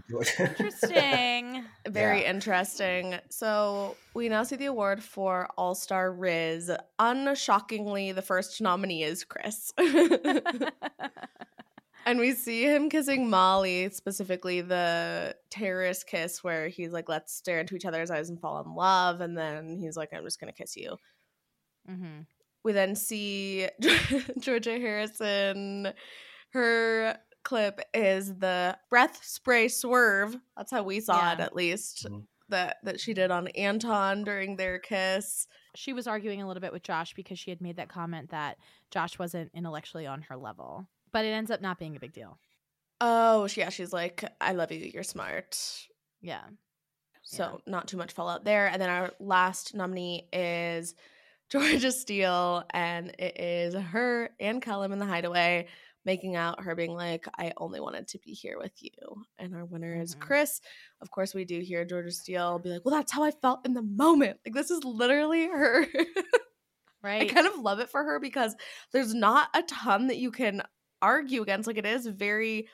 Interesting. 0.10 1.64
Very 1.88 2.22
Yeah. 2.22 2.30
interesting. 2.30 3.16
So 3.30 3.96
we 4.14 4.30
now 4.30 4.44
see 4.44 4.56
the 4.56 4.66
award 4.66 5.04
for 5.04 5.48
All 5.58 5.76
Star 5.76 6.12
Rizz. 6.12 6.76
Unshockingly, 7.00 8.14
the 8.14 8.22
first 8.22 8.62
nominee 8.62 9.04
is 9.04 9.24
Chris. 9.24 9.74
and 12.06 12.20
we 12.20 12.34
see 12.34 12.64
him 12.64 12.90
kissing 12.90 13.30
Molly, 13.30 13.90
specifically 13.90 14.62
the 14.62 15.36
terrorist 15.50 16.08
kiss 16.08 16.44
where 16.44 16.68
he's 16.68 16.92
like, 16.92 17.10
let's 17.10 17.34
stare 17.34 17.60
into 17.60 17.76
each 17.76 17.86
other's 17.86 18.12
eyes 18.12 18.30
and 18.30 18.40
fall 18.40 18.62
in 18.62 18.76
love. 18.76 19.22
And 19.22 19.38
then 19.38 19.78
he's 19.80 19.98
like, 19.98 20.10
I'm 20.14 20.24
just 20.24 20.40
going 20.40 20.52
to 20.54 20.58
kiss 20.58 20.76
you. 20.78 20.98
mm-hmm. 21.90 22.22
We 22.64 22.72
then 22.74 22.96
see 22.96 23.68
Georgia 24.40 24.72
Harrison. 24.80 25.94
Her 26.52 27.18
clip 27.46 27.80
is 27.94 28.36
the 28.40 28.78
breath 28.90 29.24
spray 29.24 29.70
swerve. 29.70 30.36
That's 30.58 30.72
how 30.72 30.84
we 30.84 31.00
saw 31.00 31.32
it, 31.32 31.40
at 31.40 31.56
least. 31.56 32.06
Mhm. 32.06 32.28
That 32.50 32.78
that 32.84 33.00
she 33.00 33.14
did 33.14 33.32
on 33.32 33.48
Anton 33.50 34.24
during 34.24 34.56
their 34.58 34.78
kiss. 34.80 35.48
She 35.76 35.94
was 35.94 36.06
arguing 36.08 36.42
a 36.42 36.48
little 36.48 36.62
bit 36.62 36.74
with 36.74 36.84
Josh 36.84 37.14
because 37.14 37.40
she 37.40 37.50
had 37.50 37.62
made 37.62 37.78
that 37.78 37.90
comment 37.90 38.30
that 38.32 38.58
Josh 38.92 39.18
wasn't 39.18 39.52
intellectually 39.54 40.06
on 40.06 40.22
her 40.24 40.36
level, 40.38 40.88
but 41.12 41.26
it 41.26 41.30
ends 41.30 41.50
up 41.50 41.62
not 41.62 41.80
being 41.80 41.96
a 41.96 42.00
big 42.00 42.14
deal. 42.14 42.38
Oh, 43.02 43.48
she- 43.48 43.62
yeah, 43.62 43.70
she's 43.70 43.92
like, 43.94 44.24
"I 44.40 44.52
love 44.54 44.72
you. 44.72 44.80
You're 44.94 45.04
smart." 45.04 45.88
Yeah. 46.22 46.44
So 47.24 47.62
not 47.66 47.88
too 47.88 47.98
much 47.98 48.12
fallout 48.14 48.44
there. 48.46 48.68
And 48.68 48.80
then 48.80 48.90
our 48.90 49.12
last 49.20 49.74
nominee 49.74 50.30
is 50.32 50.94
Georgia 51.50 51.92
Steele, 51.92 52.64
and 52.72 53.10
it 53.20 53.40
is 53.40 53.74
her 53.74 54.30
and 54.40 54.62
Callum 54.62 54.92
in 54.92 55.00
the 55.00 55.06
hideaway 55.08 55.68
making 56.06 56.36
out, 56.36 56.62
her 56.64 56.76
being 56.76 56.94
like, 56.94 57.28
I 57.38 57.52
only 57.58 57.80
wanted 57.80 58.08
to 58.10 58.20
be 58.20 58.32
here 58.34 58.58
with 58.60 58.74
you. 58.82 58.92
And 59.40 59.56
our 59.56 59.66
winner 59.66 60.00
is 60.02 60.16
Mhm. 60.16 60.20
Chris. 60.22 60.62
Of 61.02 61.12
course, 61.12 61.34
we 61.34 61.46
do 61.46 61.60
hear 61.62 61.86
Georgia 61.86 62.12
Steele 62.12 62.60
be 62.60 62.70
like, 62.70 62.86
Well, 62.86 62.96
that's 62.96 63.12
how 63.12 63.24
I 63.24 63.32
felt 63.32 63.66
in 63.66 63.74
the 63.74 63.82
moment. 63.82 64.40
Like, 64.46 64.54
this 64.56 64.72
is 64.72 64.84
literally 64.84 65.48
her. 65.48 65.88
Right. 67.04 67.30
I 67.30 67.34
kind 67.34 67.48
of 67.48 67.60
love 67.60 67.80
it 67.80 67.90
for 67.90 68.04
her 68.04 68.20
because 68.20 68.56
there's 68.92 69.14
not 69.14 69.50
a 69.54 69.62
ton 69.64 70.08
that 70.08 70.18
you 70.18 70.32
can 70.32 70.64
argue 71.02 71.44
against. 71.44 71.68
Like, 71.68 71.78
it 71.78 71.86
is 71.86 72.08
very 72.08 72.68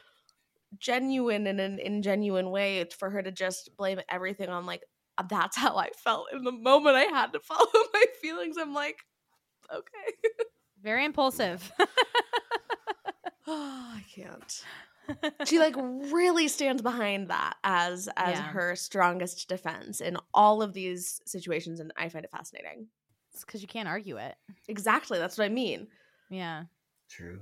genuine 0.79 1.47
in 1.47 1.59
an 1.59 1.79
ingenuine 1.85 2.51
way 2.51 2.85
for 2.97 3.09
her 3.09 3.21
to 3.23 3.31
just 3.31 3.71
blame 3.77 4.01
everything 4.09 4.49
on 4.49 4.65
like 4.65 4.83
"Uh, 5.17 5.23
that's 5.29 5.57
how 5.57 5.77
I 5.77 5.89
felt 6.03 6.27
in 6.33 6.43
the 6.43 6.51
moment 6.51 6.95
I 6.97 7.03
had 7.03 7.33
to 7.33 7.39
follow 7.41 7.67
my 7.93 8.05
feelings. 8.21 8.57
I'm 8.57 8.73
like, 8.73 8.99
okay. 9.73 10.29
Very 10.81 11.05
impulsive. 11.05 11.71
Oh, 13.47 13.91
I 13.95 14.03
can't. 14.13 14.63
She 15.45 15.59
like 15.59 15.75
really 15.77 16.47
stands 16.47 16.81
behind 16.81 17.29
that 17.29 17.55
as 17.63 18.07
as 18.15 18.37
Yeah. 18.37 18.43
her 18.43 18.75
strongest 18.75 19.49
defense 19.49 19.99
in 19.99 20.15
all 20.33 20.61
of 20.61 20.73
these 20.73 21.21
situations 21.25 21.79
and 21.79 21.91
I 21.97 22.07
find 22.09 22.23
it 22.23 22.31
fascinating. 22.31 22.87
It's 23.33 23.43
because 23.43 23.61
you 23.61 23.67
can't 23.67 23.89
argue 23.89 24.17
it. 24.17 24.35
Exactly, 24.67 25.17
that's 25.19 25.37
what 25.37 25.45
I 25.45 25.49
mean. 25.49 25.87
Yeah. 26.29 26.65
True. 27.09 27.41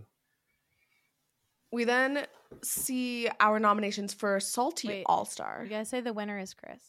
We 1.72 1.84
then 1.84 2.26
see 2.64 3.30
our 3.40 3.60
nominations 3.60 4.14
for 4.14 4.40
Salty 4.40 4.88
Wait, 4.88 5.04
All 5.06 5.26
Star. 5.26 5.62
You 5.64 5.70
gotta 5.70 5.86
say 5.86 6.02
the 6.02 6.14
winner 6.14 6.40
is 6.40 6.54
Chris. 6.54 6.82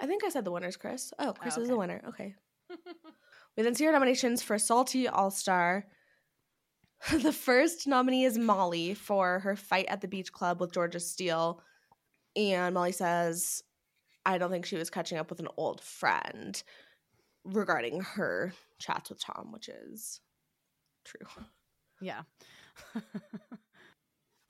I 0.00 0.06
think 0.06 0.24
I 0.24 0.28
said 0.28 0.44
the 0.44 0.50
winner 0.52 0.68
is 0.68 0.76
Chris. 0.76 1.12
Oh, 1.18 1.32
Chris 1.32 1.56
Oh, 1.56 1.62
is 1.62 1.68
the 1.68 1.76
winner. 1.76 2.02
Okay. 2.08 2.34
we 3.56 3.62
then 3.62 3.74
see 3.74 3.86
our 3.86 3.92
nominations 3.92 4.42
for 4.42 4.58
Salty 4.58 5.08
All 5.08 5.30
Star. 5.30 5.86
the 7.12 7.32
first 7.32 7.86
nominee 7.86 8.24
is 8.24 8.38
Molly 8.38 8.94
for 8.94 9.40
her 9.40 9.56
fight 9.56 9.86
at 9.88 10.00
the 10.00 10.08
beach 10.08 10.32
club 10.32 10.60
with 10.60 10.72
Georgia 10.72 11.00
Steele. 11.00 11.60
And 12.34 12.74
Molly 12.74 12.92
says, 12.92 13.62
I 14.24 14.38
don't 14.38 14.50
think 14.50 14.66
she 14.66 14.76
was 14.76 14.90
catching 14.90 15.18
up 15.18 15.30
with 15.30 15.40
an 15.40 15.48
old 15.56 15.80
friend 15.80 16.60
regarding 17.44 18.00
her 18.00 18.52
chats 18.78 19.10
with 19.10 19.20
Tom, 19.20 19.52
which 19.52 19.68
is 19.68 20.20
true. 21.04 21.44
Yeah. 22.00 22.22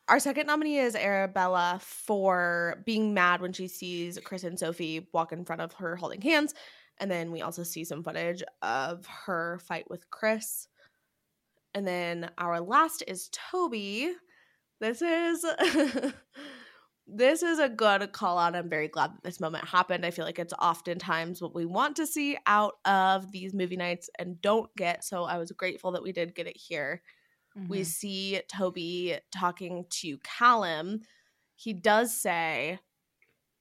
Our 0.08 0.20
second 0.20 0.46
nominee 0.46 0.78
is 0.78 0.94
Arabella 0.94 1.80
for 1.82 2.82
being 2.86 3.12
mad 3.12 3.40
when 3.40 3.52
she 3.52 3.66
sees 3.66 4.18
Chris 4.24 4.44
and 4.44 4.58
Sophie 4.58 5.08
walk 5.12 5.32
in 5.32 5.44
front 5.44 5.62
of 5.62 5.72
her 5.74 5.96
holding 5.96 6.20
hands. 6.20 6.54
And 6.98 7.10
then 7.10 7.32
we 7.32 7.42
also 7.42 7.64
see 7.64 7.84
some 7.84 8.04
footage 8.04 8.42
of 8.62 9.04
her 9.06 9.58
fight 9.66 9.90
with 9.90 10.08
Chris. 10.10 10.68
And 11.76 11.86
then 11.86 12.30
our 12.38 12.60
last 12.60 13.04
is 13.06 13.28
Toby. 13.32 14.14
This 14.80 15.02
is 15.02 15.44
this 17.06 17.42
is 17.42 17.58
a 17.58 17.68
good 17.68 18.12
call 18.12 18.38
out. 18.38 18.56
I'm 18.56 18.70
very 18.70 18.88
glad 18.88 19.12
that 19.14 19.22
this 19.24 19.40
moment 19.40 19.68
happened. 19.68 20.06
I 20.06 20.10
feel 20.10 20.24
like 20.24 20.38
it's 20.38 20.54
oftentimes 20.54 21.42
what 21.42 21.54
we 21.54 21.66
want 21.66 21.96
to 21.96 22.06
see 22.06 22.38
out 22.46 22.76
of 22.86 23.30
these 23.30 23.52
movie 23.52 23.76
nights 23.76 24.08
and 24.18 24.40
don't 24.40 24.74
get. 24.74 25.04
So 25.04 25.24
I 25.24 25.36
was 25.36 25.52
grateful 25.52 25.92
that 25.92 26.02
we 26.02 26.12
did 26.12 26.34
get 26.34 26.46
it 26.46 26.56
here 26.56 27.02
we 27.68 27.82
Mhm. 27.82 27.86
see 27.86 28.40
Toby 28.48 29.18
talking 29.32 29.86
to 29.90 30.18
Callum. 30.18 31.02
He 31.56 31.72
does 31.74 32.16
say, 32.16 32.80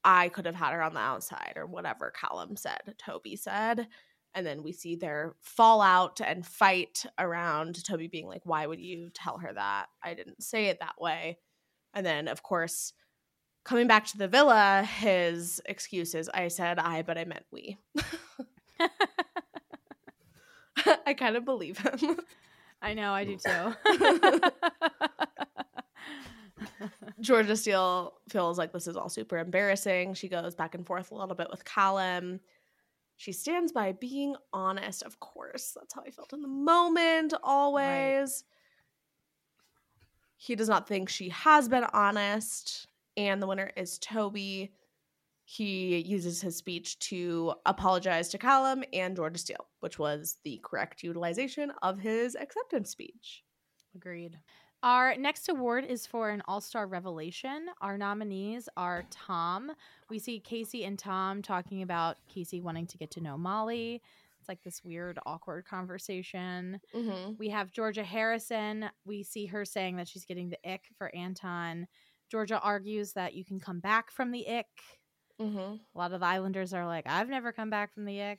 I 0.04 0.28
could 0.30 0.46
have 0.46 0.54
had 0.54 0.72
her 0.74 0.82
on 0.82 0.94
the 0.94 1.00
outside, 1.00 1.54
or 1.56 1.66
whatever 1.66 2.10
Callum 2.12 2.56
said, 2.56 2.96
Toby 2.98 3.36
said. 3.36 3.88
And 4.36 4.46
then 4.46 4.62
we 4.62 4.72
see 4.72 4.96
their 4.96 5.34
fallout 5.40 6.20
and 6.20 6.46
fight 6.46 7.06
around 7.18 7.82
Toby 7.84 8.06
being 8.06 8.26
like, 8.26 8.42
Why 8.44 8.66
would 8.66 8.80
you 8.80 9.10
tell 9.10 9.38
her 9.38 9.52
that? 9.52 9.86
I 10.04 10.14
didn't 10.14 10.42
say 10.42 10.66
it 10.66 10.80
that 10.80 11.00
way. 11.00 11.38
And 11.94 12.04
then, 12.04 12.28
of 12.28 12.42
course, 12.42 12.92
coming 13.64 13.86
back 13.86 14.06
to 14.08 14.18
the 14.18 14.28
villa, 14.28 14.84
his 14.84 15.62
excuse 15.64 16.14
is, 16.14 16.28
I 16.28 16.48
said 16.48 16.78
I, 16.78 17.00
but 17.00 17.16
I 17.16 17.24
meant 17.24 17.46
we. 17.50 17.78
I 21.06 21.14
kind 21.14 21.36
of 21.36 21.46
believe 21.46 21.78
him. 21.78 22.18
I 22.82 22.92
know, 22.94 23.12
I 23.12 23.24
do 23.24 23.38
too. 23.44 24.50
Georgia 27.20 27.56
Steele 27.56 28.14
feels 28.28 28.58
like 28.58 28.72
this 28.72 28.86
is 28.86 28.96
all 28.96 29.08
super 29.08 29.38
embarrassing. 29.38 30.14
She 30.14 30.28
goes 30.28 30.54
back 30.54 30.74
and 30.74 30.86
forth 30.86 31.10
a 31.10 31.14
little 31.14 31.34
bit 31.34 31.48
with 31.50 31.64
Callum. 31.64 32.40
She 33.16 33.32
stands 33.32 33.72
by 33.72 33.92
being 33.92 34.36
honest, 34.52 35.02
of 35.02 35.18
course. 35.20 35.72
That's 35.74 35.94
how 35.94 36.02
I 36.06 36.10
felt 36.10 36.32
in 36.32 36.42
the 36.42 36.48
moment, 36.48 37.32
always. 37.42 38.44
He 40.36 40.54
does 40.54 40.68
not 40.68 40.86
think 40.86 41.08
she 41.08 41.30
has 41.30 41.68
been 41.68 41.84
honest. 41.92 42.86
And 43.16 43.40
the 43.40 43.46
winner 43.46 43.70
is 43.76 43.98
Toby. 43.98 44.72
He 45.44 45.98
uses 45.98 46.42
his 46.42 46.56
speech 46.56 46.98
to 46.98 47.54
apologize 47.64 48.28
to 48.30 48.38
Callum 48.38 48.84
and 48.92 49.16
Georgia 49.16 49.38
Steele, 49.38 49.66
which 49.80 49.98
was 49.98 50.38
the 50.44 50.60
correct 50.62 51.02
utilization 51.02 51.72
of 51.82 51.98
his 51.98 52.34
acceptance 52.34 52.90
speech. 52.90 53.44
Agreed. 53.94 54.38
Our 54.86 55.16
next 55.16 55.48
award 55.48 55.84
is 55.84 56.06
for 56.06 56.30
an 56.30 56.42
All 56.46 56.60
Star 56.60 56.86
Revelation. 56.86 57.66
Our 57.80 57.98
nominees 57.98 58.68
are 58.76 59.04
Tom. 59.10 59.72
We 60.08 60.20
see 60.20 60.38
Casey 60.38 60.84
and 60.84 60.96
Tom 60.96 61.42
talking 61.42 61.82
about 61.82 62.18
Casey 62.32 62.60
wanting 62.60 62.86
to 62.86 62.96
get 62.96 63.10
to 63.10 63.20
know 63.20 63.36
Molly. 63.36 64.00
It's 64.38 64.48
like 64.48 64.62
this 64.62 64.84
weird, 64.84 65.18
awkward 65.26 65.64
conversation. 65.64 66.78
Mm-hmm. 66.94 67.32
We 67.36 67.48
have 67.48 67.72
Georgia 67.72 68.04
Harrison. 68.04 68.88
We 69.04 69.24
see 69.24 69.46
her 69.46 69.64
saying 69.64 69.96
that 69.96 70.06
she's 70.06 70.24
getting 70.24 70.50
the 70.50 70.72
ick 70.72 70.82
for 70.96 71.12
Anton. 71.16 71.88
Georgia 72.30 72.60
argues 72.60 73.12
that 73.14 73.34
you 73.34 73.44
can 73.44 73.58
come 73.58 73.80
back 73.80 74.12
from 74.12 74.30
the 74.30 74.48
ick. 74.48 74.66
Mm-hmm. 75.40 75.58
A 75.58 75.98
lot 75.98 76.12
of 76.12 76.20
the 76.20 76.26
Islanders 76.26 76.72
are 76.72 76.86
like, 76.86 77.08
I've 77.08 77.28
never 77.28 77.50
come 77.50 77.70
back 77.70 77.92
from 77.92 78.04
the 78.04 78.22
ick. 78.22 78.38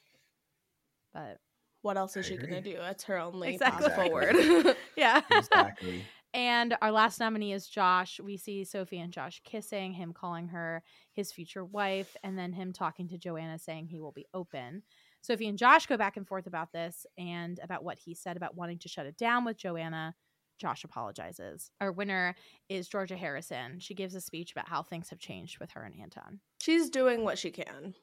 But 1.14 1.40
What 1.82 1.98
else 1.98 2.16
is 2.16 2.26
I 2.26 2.30
she 2.30 2.38
gonna 2.38 2.62
do? 2.62 2.78
It's 2.84 3.04
her 3.04 3.18
only 3.18 3.50
Exactly. 3.56 3.90
path 3.90 3.96
forward. 3.98 4.78
yeah. 4.96 5.24
Exactly. 5.30 6.06
And 6.34 6.76
our 6.82 6.92
last 6.92 7.20
nominee 7.20 7.54
is 7.54 7.68
Josh. 7.68 8.20
We 8.20 8.38
see 8.38 8.64
Sophie 8.64 9.00
and 9.00 9.12
Josh 9.12 9.42
kissing, 9.44 9.94
him 9.94 10.14
calling 10.14 10.50
her 10.50 10.84
his 11.14 11.32
future 11.32 11.66
wife, 11.66 12.16
and 12.24 12.38
then 12.38 12.54
him 12.54 12.74
talking 12.74 13.08
to 13.10 13.18
Joanna 13.18 13.58
saying 13.58 13.88
he 13.88 14.00
will 14.00 14.12
be 14.12 14.28
open. 14.34 14.84
Sophie 15.22 15.48
and 15.48 15.58
Josh 15.58 15.88
go 15.88 15.98
back 15.98 16.16
and 16.18 16.28
forth 16.28 16.48
about 16.48 16.72
this 16.72 17.06
and 17.18 17.60
about 17.64 17.84
what 17.84 17.98
he 17.98 18.14
said 18.14 18.38
about 18.38 18.56
wanting 18.56 18.80
to 18.80 18.90
shut 18.90 19.06
it 19.06 19.18
down 19.18 19.46
with 19.46 19.58
Joanna. 19.58 20.16
Josh 20.58 20.84
apologizes. 20.84 21.70
Our 21.82 21.92
winner 21.92 22.36
is 22.70 22.88
Georgia 22.88 23.16
Harrison. 23.16 23.80
She 23.80 23.94
gives 23.94 24.16
a 24.16 24.22
speech 24.22 24.52
about 24.52 24.68
how 24.68 24.84
things 24.84 25.10
have 25.10 25.20
changed 25.20 25.60
with 25.60 25.72
her 25.72 25.84
and 25.84 25.94
Anton. 26.00 26.40
She's 26.60 26.90
doing 26.90 27.24
what 27.24 27.38
she 27.38 27.52
can. 27.52 27.94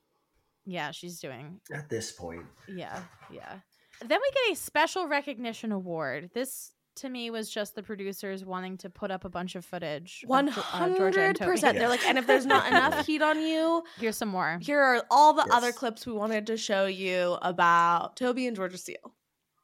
Yeah, 0.66 0.92
she's 0.92 1.20
doing 1.20 1.60
At 1.72 1.90
this 1.90 2.12
point, 2.12 2.46
yeah, 2.68 3.02
yeah. 3.30 3.58
Then 4.00 4.18
we 4.20 4.30
get 4.30 4.52
a 4.52 4.56
special 4.56 5.08
recognition 5.08 5.72
award. 5.72 6.30
This 6.34 6.72
to 6.96 7.08
me 7.08 7.30
was 7.30 7.50
just 7.50 7.74
the 7.74 7.82
producers 7.82 8.44
wanting 8.44 8.76
to 8.78 8.90
put 8.90 9.10
up 9.10 9.24
a 9.24 9.28
bunch 9.28 9.54
of 9.56 9.64
footage. 9.64 10.20
of 10.24 10.28
One 10.30 10.52
Jo- 10.52 10.62
uh, 10.72 10.88
Georgia 10.88 11.04
and 11.04 11.14
hundred 11.16 11.36
Toby. 11.36 11.50
percent. 11.50 11.78
They're 11.78 11.88
like, 11.88 12.04
and 12.06 12.18
if 12.18 12.26
there's 12.26 12.46
not 12.46 12.66
enough 12.68 13.06
heat 13.06 13.22
on 13.22 13.40
you, 13.40 13.82
Here's 13.98 14.16
some 14.16 14.28
more. 14.28 14.58
here 14.62 14.80
are 14.80 15.04
all 15.10 15.32
the 15.32 15.46
other 15.52 15.72
clips 15.72 16.06
we 16.06 16.12
wanted 16.12 16.46
to 16.48 16.56
show 16.56 16.86
you 16.86 17.36
about 17.42 18.16
Toby 18.16 18.46
and 18.46 18.56
Georgia 18.56 18.78
Steele. 18.78 19.14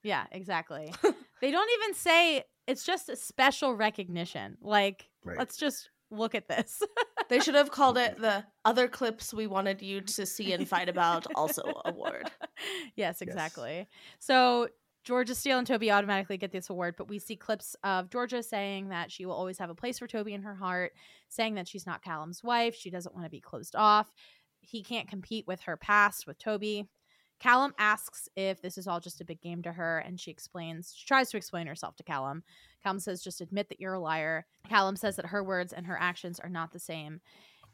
Yeah, 0.03 0.25
exactly. 0.33 0.93
they 1.41 1.51
don't 1.51 1.71
even 1.83 1.95
say 1.95 2.45
it's 2.67 2.85
just 2.85 3.09
a 3.09 3.17
special 3.17 3.75
recognition. 3.75 4.57
Like, 4.61 5.09
Right. 5.25 5.39
let's 5.39 5.57
just 5.57 5.91
look 6.11 6.35
at 6.35 6.49
this. 6.49 6.83
They 7.29 7.39
should 7.39 7.55
have 7.55 7.71
called 7.71 7.97
it 7.97 8.19
the 8.21 8.45
other 8.65 8.89
clips 8.89 9.33
we 9.33 9.47
wanted 9.47 9.81
you 9.83 10.01
to 10.01 10.27
see 10.27 10.53
and 10.53 10.67
fight 10.69 10.89
about 10.89 11.29
also 11.37 11.63
award. 11.85 12.29
yes, 12.97 13.23
exactly. 13.23 13.87
So 14.19 14.67
Georgia 15.03 15.35
Steele 15.35 15.59
and 15.59 15.67
Toby 15.67 15.91
automatically 15.91 16.37
get 16.37 16.53
this 16.53 16.69
award, 16.69 16.95
but 16.97 17.09
we 17.09 17.19
see 17.19 17.35
clips 17.35 17.75
of 17.83 18.11
Georgia 18.11 18.43
saying 18.43 18.91
that 18.91 19.11
she 19.11 19.25
will 19.25 19.35
always 19.35 19.59
have 19.59 19.71
a 19.71 19.75
place 19.75 19.99
for 19.99 20.07
Toby 20.07 20.35
in 20.35 20.43
her 20.43 20.55
heart, 20.55 20.93
saying 21.29 21.55
that 21.55 21.67
she's 21.67 21.87
not 21.87 22.03
Callum's 22.03 22.45
wife, 22.45 22.75
she 22.75 22.91
doesn't 22.91 23.15
want 23.15 23.25
to 23.25 23.31
be 23.31 23.41
closed 23.41 23.75
off. 23.75 24.13
He 24.61 24.83
can't 24.83 25.09
compete 25.09 25.47
with 25.47 25.63
her 25.63 25.77
past 25.77 26.27
with 26.27 26.39
Toby. 26.39 26.87
Callum 27.39 27.73
asks 27.79 28.29
if 28.37 28.61
this 28.61 28.77
is 28.77 28.87
all 28.87 29.01
just 29.01 29.23
a 29.23 29.25
big 29.25 29.41
game 29.41 29.63
to 29.63 29.73
her, 29.73 30.01
and 30.01 30.21
she 30.21 30.31
explains, 30.31 30.93
she 30.95 31.07
tries 31.07 31.31
to 31.31 31.39
explain 31.39 31.67
herself 31.67 31.97
to 31.97 32.03
Callum. 32.03 32.43
Callum 32.83 33.01
says, 33.01 33.23
just 33.23 33.41
admit 33.41 33.71
that 33.71 33.81
you're 33.81 33.95
a 33.95 34.01
liar. 34.01 34.45
Callum 34.69 34.97
says 34.97 35.17
that 35.17 35.27
her 35.27 35.43
words 35.43 35.73
and 35.73 35.87
her 35.87 35.97
actions 35.99 36.39
are 36.39 36.51
not 36.51 36.73
the 36.73 36.79
same, 36.79 37.23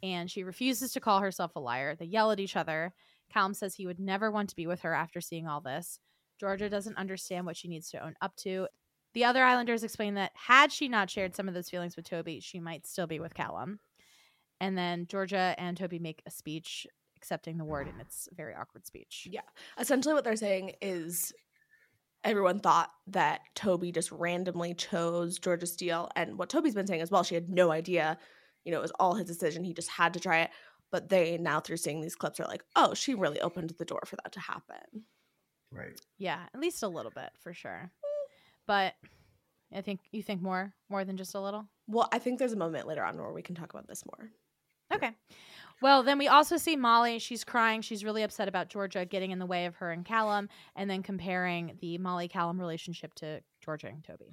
and 0.05 0.31
she 0.31 0.45
refuses 0.45 0.93
to 0.93 1.01
call 1.01 1.19
herself 1.19 1.57
a 1.57 1.61
liar. 1.61 1.97
They 1.97 2.05
yell 2.05 2.31
at 2.31 2.39
each 2.39 2.55
other. 2.55 2.95
Callum 3.29 3.55
says 3.55 3.75
he 3.75 3.89
would 3.89 3.99
never 3.99 4.31
want 4.31 4.49
to 4.51 4.57
be 4.57 4.69
with 4.69 4.83
her 4.83 4.95
after 4.95 5.21
seeing 5.21 5.49
all 5.49 5.61
this. 5.61 5.99
Georgia 6.39 6.69
doesn't 6.69 6.97
understand 6.97 7.47
what 7.47 7.57
she 7.57 7.69
needs 7.69 7.91
to 7.91 8.05
own 8.05 8.15
up 8.21 8.37
to. 8.37 8.69
The 9.15 9.25
other 9.25 9.43
Islanders 9.43 9.83
explain 9.83 10.15
that 10.15 10.33
had 10.35 10.71
she 10.71 10.89
not 10.89 11.09
shared 11.11 11.35
some 11.35 11.49
of 11.49 11.55
those 11.55 11.71
feelings 11.71 11.97
with 11.97 12.09
Toby, 12.09 12.41
she 12.41 12.61
might 12.61 12.87
still 12.87 13.07
be 13.07 13.21
with 13.21 13.35
Callum. 13.35 13.81
And 14.61 14.77
then 14.77 15.07
Georgia 15.07 15.55
and 15.59 15.77
Toby 15.77 15.99
make 15.99 16.23
a 16.27 16.31
speech 16.31 16.87
accepting 17.17 17.57
the 17.57 17.65
word, 17.65 17.89
and 17.89 18.01
it's 18.01 18.29
a 18.31 18.35
very 18.35 18.55
awkward 18.55 18.87
speech. 18.87 19.27
Yeah. 19.31 19.41
Essentially, 19.79 20.15
what 20.15 20.25
they're 20.25 20.37
saying 20.37 20.73
is 20.81 21.33
everyone 22.25 22.61
thought 22.61 22.91
that 23.07 23.41
Toby 23.55 23.93
just 23.93 24.11
randomly 24.13 24.75
chose 24.75 25.39
Georgia 25.39 25.67
Steele. 25.67 26.11
And 26.17 26.39
what 26.39 26.49
Toby's 26.49 26.75
been 26.75 26.87
saying 26.87 27.01
as 27.01 27.11
well, 27.11 27.23
she 27.23 27.35
had 27.35 27.49
no 27.49 27.71
idea. 27.71 28.19
You 28.65 28.73
know, 28.73 28.79
it 28.79 28.83
was 28.83 28.93
all 28.99 29.15
his 29.15 29.27
decision. 29.27 29.65
He 29.65 29.75
just 29.75 29.89
had 29.89 30.13
to 30.15 30.21
try 30.21 30.41
it. 30.41 30.51
But 30.91 31.09
they 31.09 31.39
now, 31.39 31.61
through 31.61 31.79
seeing 31.79 32.01
these 32.01 32.15
clips, 32.15 32.39
are 32.41 32.47
like, 32.47 32.63
oh, 32.75 32.95
she 32.95 33.15
really 33.15 33.41
opened 33.41 33.73
the 33.79 33.85
door 33.85 34.03
for 34.07 34.17
that 34.17 34.33
to 34.33 34.41
happen. 34.41 35.05
Right? 35.77 36.01
Yeah, 36.19 36.41
at 36.55 36.61
least 36.61 36.83
a 36.83 36.89
little 36.89 37.13
bit 37.15 37.31
for 37.41 37.53
sure. 37.53 37.91
But 38.67 38.95
I 39.75 39.81
think 39.81 40.01
you 40.11 40.23
think 40.23 40.43
more, 40.43 40.73
more 40.89 41.05
than 41.05 41.17
just 41.17 41.35
a 41.35 41.41
little. 41.41 41.67
Well, 41.87 42.09
I 42.13 42.19
think 42.19 42.39
there's 42.39 42.53
a 42.53 42.57
moment 42.57 42.87
later 42.87 43.05
on 43.05 43.17
where 43.17 43.33
we 43.33 43.43
can 43.43 43.55
talk 43.55 43.73
about 43.73 43.87
this 43.87 44.05
more. 44.07 44.31
Okay. 44.93 45.11
Well, 45.83 46.03
then 46.03 46.19
we 46.19 46.29
also 46.29 46.57
see 46.57 46.77
Molly. 46.77 47.19
She's 47.19 47.45
crying. 47.45 47.83
She's 47.83 48.05
really 48.05 48.23
upset 48.23 48.49
about 48.49 48.69
Georgia 48.69 49.05
getting 49.05 49.31
in 49.31 49.39
the 49.39 49.47
way 49.47 49.67
of 49.67 49.77
her 49.77 49.91
and 49.91 50.05
Callum, 50.05 50.49
and 50.75 50.89
then 50.89 51.03
comparing 51.03 51.77
the 51.81 51.99
Molly 51.99 52.29
Callum 52.29 52.59
relationship 52.59 53.13
to 53.17 53.43
Georgia 53.61 53.89
and 53.89 54.03
Toby. 54.03 54.33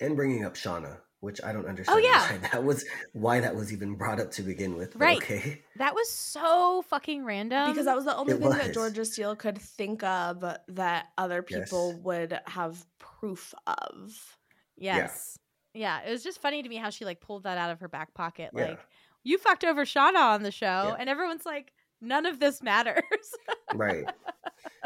And 0.00 0.16
bringing 0.16 0.44
up 0.44 0.54
Shaughna, 0.54 0.98
which 1.20 1.40
I 1.42 1.52
don't 1.52 1.64
oh, 1.66 1.68
understand 1.68 1.98
Oh, 1.98 2.00
yeah. 2.00 2.30
why 2.30 2.38
that 2.52 2.64
was 2.64 2.84
why 3.12 3.40
that 3.40 3.54
was 3.56 3.72
even 3.72 3.94
brought 3.96 4.20
up 4.20 4.30
to 4.32 4.42
begin 4.42 4.76
with. 4.76 4.94
Right. 4.96 5.18
Okay. 5.18 5.62
That 5.76 5.94
was 5.94 6.10
so 6.10 6.82
fucking 6.88 7.24
random. 7.24 7.70
because 7.70 7.86
that 7.86 7.96
was 7.96 8.04
the 8.04 8.16
only 8.16 8.34
It 8.34 8.40
thing 8.40 8.50
that. 8.50 8.74
Georgia 8.74 9.04
Steele 9.04 9.36
could 9.36 9.58
think 9.58 10.02
of 10.02 10.44
that 10.68 11.06
other 11.18 11.42
people 11.42 11.92
Yes. 11.94 12.00
would 12.04 12.40
have 12.46 12.84
proof 12.98 13.54
of. 13.66 14.36
yes, 14.76 15.38
yeah. 15.74 16.00
It 16.06 16.10
was 16.10 16.22
just 16.22 16.40
funny 16.40 16.62
to 16.62 16.68
me 16.68 16.76
how 16.76 16.90
she 16.90 17.04
like 17.04 17.20
pulled 17.20 17.44
that 17.44 17.58
out 17.58 17.70
of 17.70 17.80
her 17.80 17.88
back 17.88 18.14
pocket. 18.14 18.50
Yeah. 18.54 18.68
Like 18.70 18.80
you 19.24 19.38
fucked 19.38 19.64
over 19.64 19.84
Shaughna 19.84 20.20
on 20.20 20.42
the 20.42 20.50
show, 20.52 20.66
Yeah. 20.66 20.96
and 20.98 21.08
everyone's 21.08 21.44
like, 21.44 21.72
none 22.00 22.26
of 22.26 22.38
this 22.38 22.62
matters. 22.62 23.02
right. 23.74 24.04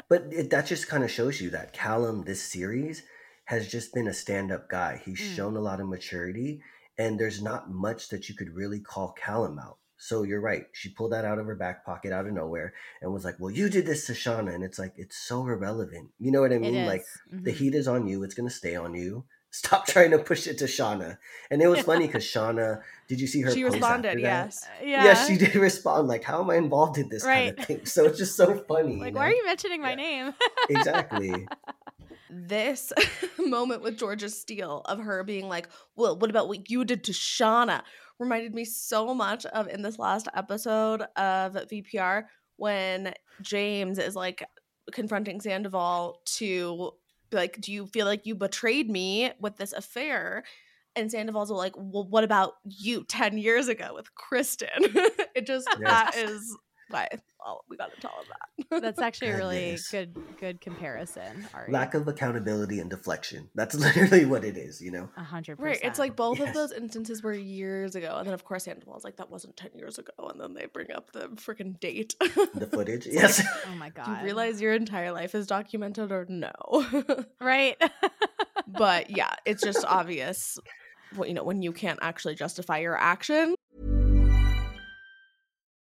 But 0.09 0.27
it, 0.31 0.51
that 0.51 0.67
just 0.67 0.89
kind 0.89 1.05
of 1.05 1.11
shows 1.11 1.41
you 1.41 1.51
that 1.51 1.73
Callum, 1.73 2.25
this 2.25 2.43
series, 2.43 3.03
has 3.53 3.69
just 3.69 3.93
been 3.93 4.09
a 4.09 4.15
stand 4.15 4.51
up 4.51 4.69
guy. 4.69 5.01
He's 5.05 5.21
Mm. 5.21 5.37
shown 5.37 5.57
a 5.57 5.61
lot 5.61 5.79
of 5.81 5.87
maturity, 5.87 6.63
and 6.97 7.21
there's 7.21 7.43
not 7.43 7.71
much 7.71 8.09
that 8.09 8.29
you 8.29 8.35
could 8.35 8.51
really 8.55 8.81
call 8.81 9.13
Callum 9.13 9.59
out. 9.59 9.77
So 9.99 10.23
you're 10.25 10.41
right. 10.41 10.65
She 10.73 10.89
pulled 10.89 11.13
that 11.13 11.25
out 11.27 11.39
of 11.39 11.45
her 11.47 11.55
back 11.55 11.85
pocket 11.85 12.13
out 12.13 12.27
of 12.27 12.33
nowhere 12.33 12.73
and 13.01 13.13
was 13.13 13.25
like, 13.25 13.37
Well, 13.39 13.51
you 13.53 13.69
did 13.69 13.85
this 13.87 14.07
to 14.07 14.15
Shaughna. 14.15 14.53
And 14.55 14.65
it's 14.65 14.79
like, 14.79 14.95
it's 14.97 15.17
so 15.17 15.47
irrelevant. 15.47 16.11
You 16.19 16.33
know 16.33 16.41
what 16.41 16.53
I 16.53 16.59
mean? 16.59 16.87
Like, 16.87 17.03
is. 17.03 17.43
the 17.45 17.53
heat 17.53 17.75
is 17.75 17.87
on 17.87 18.09
you. 18.09 18.23
It's 18.25 18.35
going 18.35 18.49
to 18.49 18.55
stay 18.55 18.75
on 18.75 18.95
you. 18.95 19.25
Stop 19.53 19.87
trying 19.87 20.11
to 20.13 20.19
push 20.19 20.47
it 20.47 20.57
to 20.59 20.65
Shaughna. 20.65 21.19
And 21.51 21.61
it 21.63 21.69
was 21.69 21.81
funny 21.91 22.07
because 22.09 22.25
Shaughna, 22.25 22.81
did 23.07 23.21
you 23.21 23.27
see 23.29 23.43
her? 23.43 23.51
She 23.53 23.63
responded, 23.65 24.19
yes. 24.19 24.67
yeah. 24.83 25.05
Yeah, 25.07 25.15
she 25.27 25.37
did 25.37 25.55
respond. 25.55 26.09
Like, 26.09 26.25
how 26.25 26.41
am 26.43 26.49
I 26.51 26.57
involved 26.57 26.97
in 26.99 27.09
this 27.11 27.23
kind 27.23 27.57
of 27.57 27.65
thing? 27.67 27.85
So 27.87 28.07
it's 28.07 28.19
just 28.19 28.35
so 28.35 28.47
funny. 28.67 28.97
Like, 28.97 29.13
you 29.13 29.17
why 29.19 29.27
are 29.29 29.35
you 29.35 29.45
mentioning 29.45 29.83
my 29.83 29.91
Yeah. 29.91 29.95
name? 30.07 30.35
exactly? 30.71 31.47
This 32.35 32.93
moment 33.39 33.83
with 33.83 33.99
Georgia 33.99 34.31
Steele 34.31 34.81
of 34.87 34.99
her 35.01 35.23
being 35.23 35.49
like, 35.49 35.69
Well, 35.97 36.19
what 36.19 36.31
about 36.31 36.49
what 36.49 36.71
you 36.71 36.85
did 36.85 37.05
to 37.05 37.13
Shaughna? 37.13 37.83
reminded 38.19 38.55
me 38.55 38.65
so 38.65 39.13
much 39.15 39.45
of 39.47 39.67
in 39.69 39.83
this 39.83 39.99
last 39.99 40.29
episode 40.35 41.03
of 41.17 41.55
VPR 41.55 42.25
when 42.57 43.13
James 43.43 43.99
is 43.99 44.15
like 44.15 44.45
confronting 44.93 45.41
Sandoval 45.41 46.21
to 46.25 46.93
be 47.31 47.37
like, 47.37 47.61
Do 47.61 47.71
you 47.73 47.87
feel 47.87 48.07
like 48.07 48.25
you 48.25 48.35
betrayed 48.35 48.89
me 48.89 49.33
with 49.39 49.57
this 49.57 49.73
affair? 49.75 50.45
And 50.97 51.11
Sandoval's 51.11 51.51
like, 51.51 51.75
Well, 51.77 52.07
what 52.09 52.25
about 52.25 52.55
you 52.65 53.05
10 53.05 53.37
years 53.39 53.69
ago 53.69 53.93
with 53.95 54.15
Kristen? 54.15 54.69
it 55.35 55.47
just, 55.47 55.67
that 55.81 56.13
Yes. 56.15 56.31
is 56.31 56.57
why 56.93 57.09
well, 57.45 57.65
we 57.69 57.77
got 57.77 57.95
to 57.95 58.01
tell 58.01 58.13
him 58.13 58.27
that. 58.29 58.83
That's 58.83 59.01
actually 59.01 59.31
a 59.31 59.37
really 59.37 59.61
Goodness. 59.61 59.89
good 59.91 60.17
good 60.39 60.61
comparison. 60.61 61.47
Ari. 61.55 61.73
Lack 61.73 61.95
of 61.95 62.07
accountability 62.09 62.81
and 62.81 62.89
deflection. 62.89 63.49
That's 63.55 63.75
literally 63.79 64.25
what 64.25 64.45
it 64.45 64.57
is, 64.57 64.81
you 64.81 64.91
know? 64.91 65.09
A 65.17 65.25
hundred 65.25 65.57
percent. 65.59 65.83
Right. 65.83 65.91
It's 65.91 65.99
like 65.99 66.17
both 66.17 66.41
of 66.41 66.55
those 66.55 66.73
instances 66.73 67.23
were 67.23 67.33
years 67.33 67.95
ago. 67.97 68.17
And 68.17 68.27
then, 68.27 68.35
of 68.35 68.45
course, 68.45 68.65
Sandoval's 68.65 69.05
like, 69.05 69.17
that 69.17 69.31
wasn't 69.31 69.57
10 69.57 69.73
years 69.75 69.99
ago. 69.99 70.13
And 70.31 70.41
then 70.41 70.55
they 70.55 70.67
bring 70.67 70.93
up 70.93 71.13
the 71.13 71.29
freaking 71.31 71.79
date. 71.81 72.15
The 72.21 72.69
footage. 72.73 73.07
It's 73.07 73.15
Yes. 73.15 73.47
oh 73.71 73.75
my 73.77 73.91
god. 73.91 74.07
Do 74.07 74.13
you 74.13 74.25
realize 74.25 74.61
your 74.61 74.75
entire 74.75 75.13
life 75.13 75.35
is 75.35 75.47
documented 75.47 76.13
or 76.13 76.27
no? 76.29 76.53
right? 77.41 77.77
but 78.67 79.11
yeah, 79.11 79.35
it's 79.45 79.63
just 79.63 79.85
obvious, 79.85 80.59
what 81.15 81.29
you 81.29 81.35
know, 81.35 81.45
when 81.45 81.63
you 81.63 81.73
can't 81.73 81.99
actually 82.03 82.35
justify 82.35 82.79
your 82.79 82.97
action. 82.97 83.55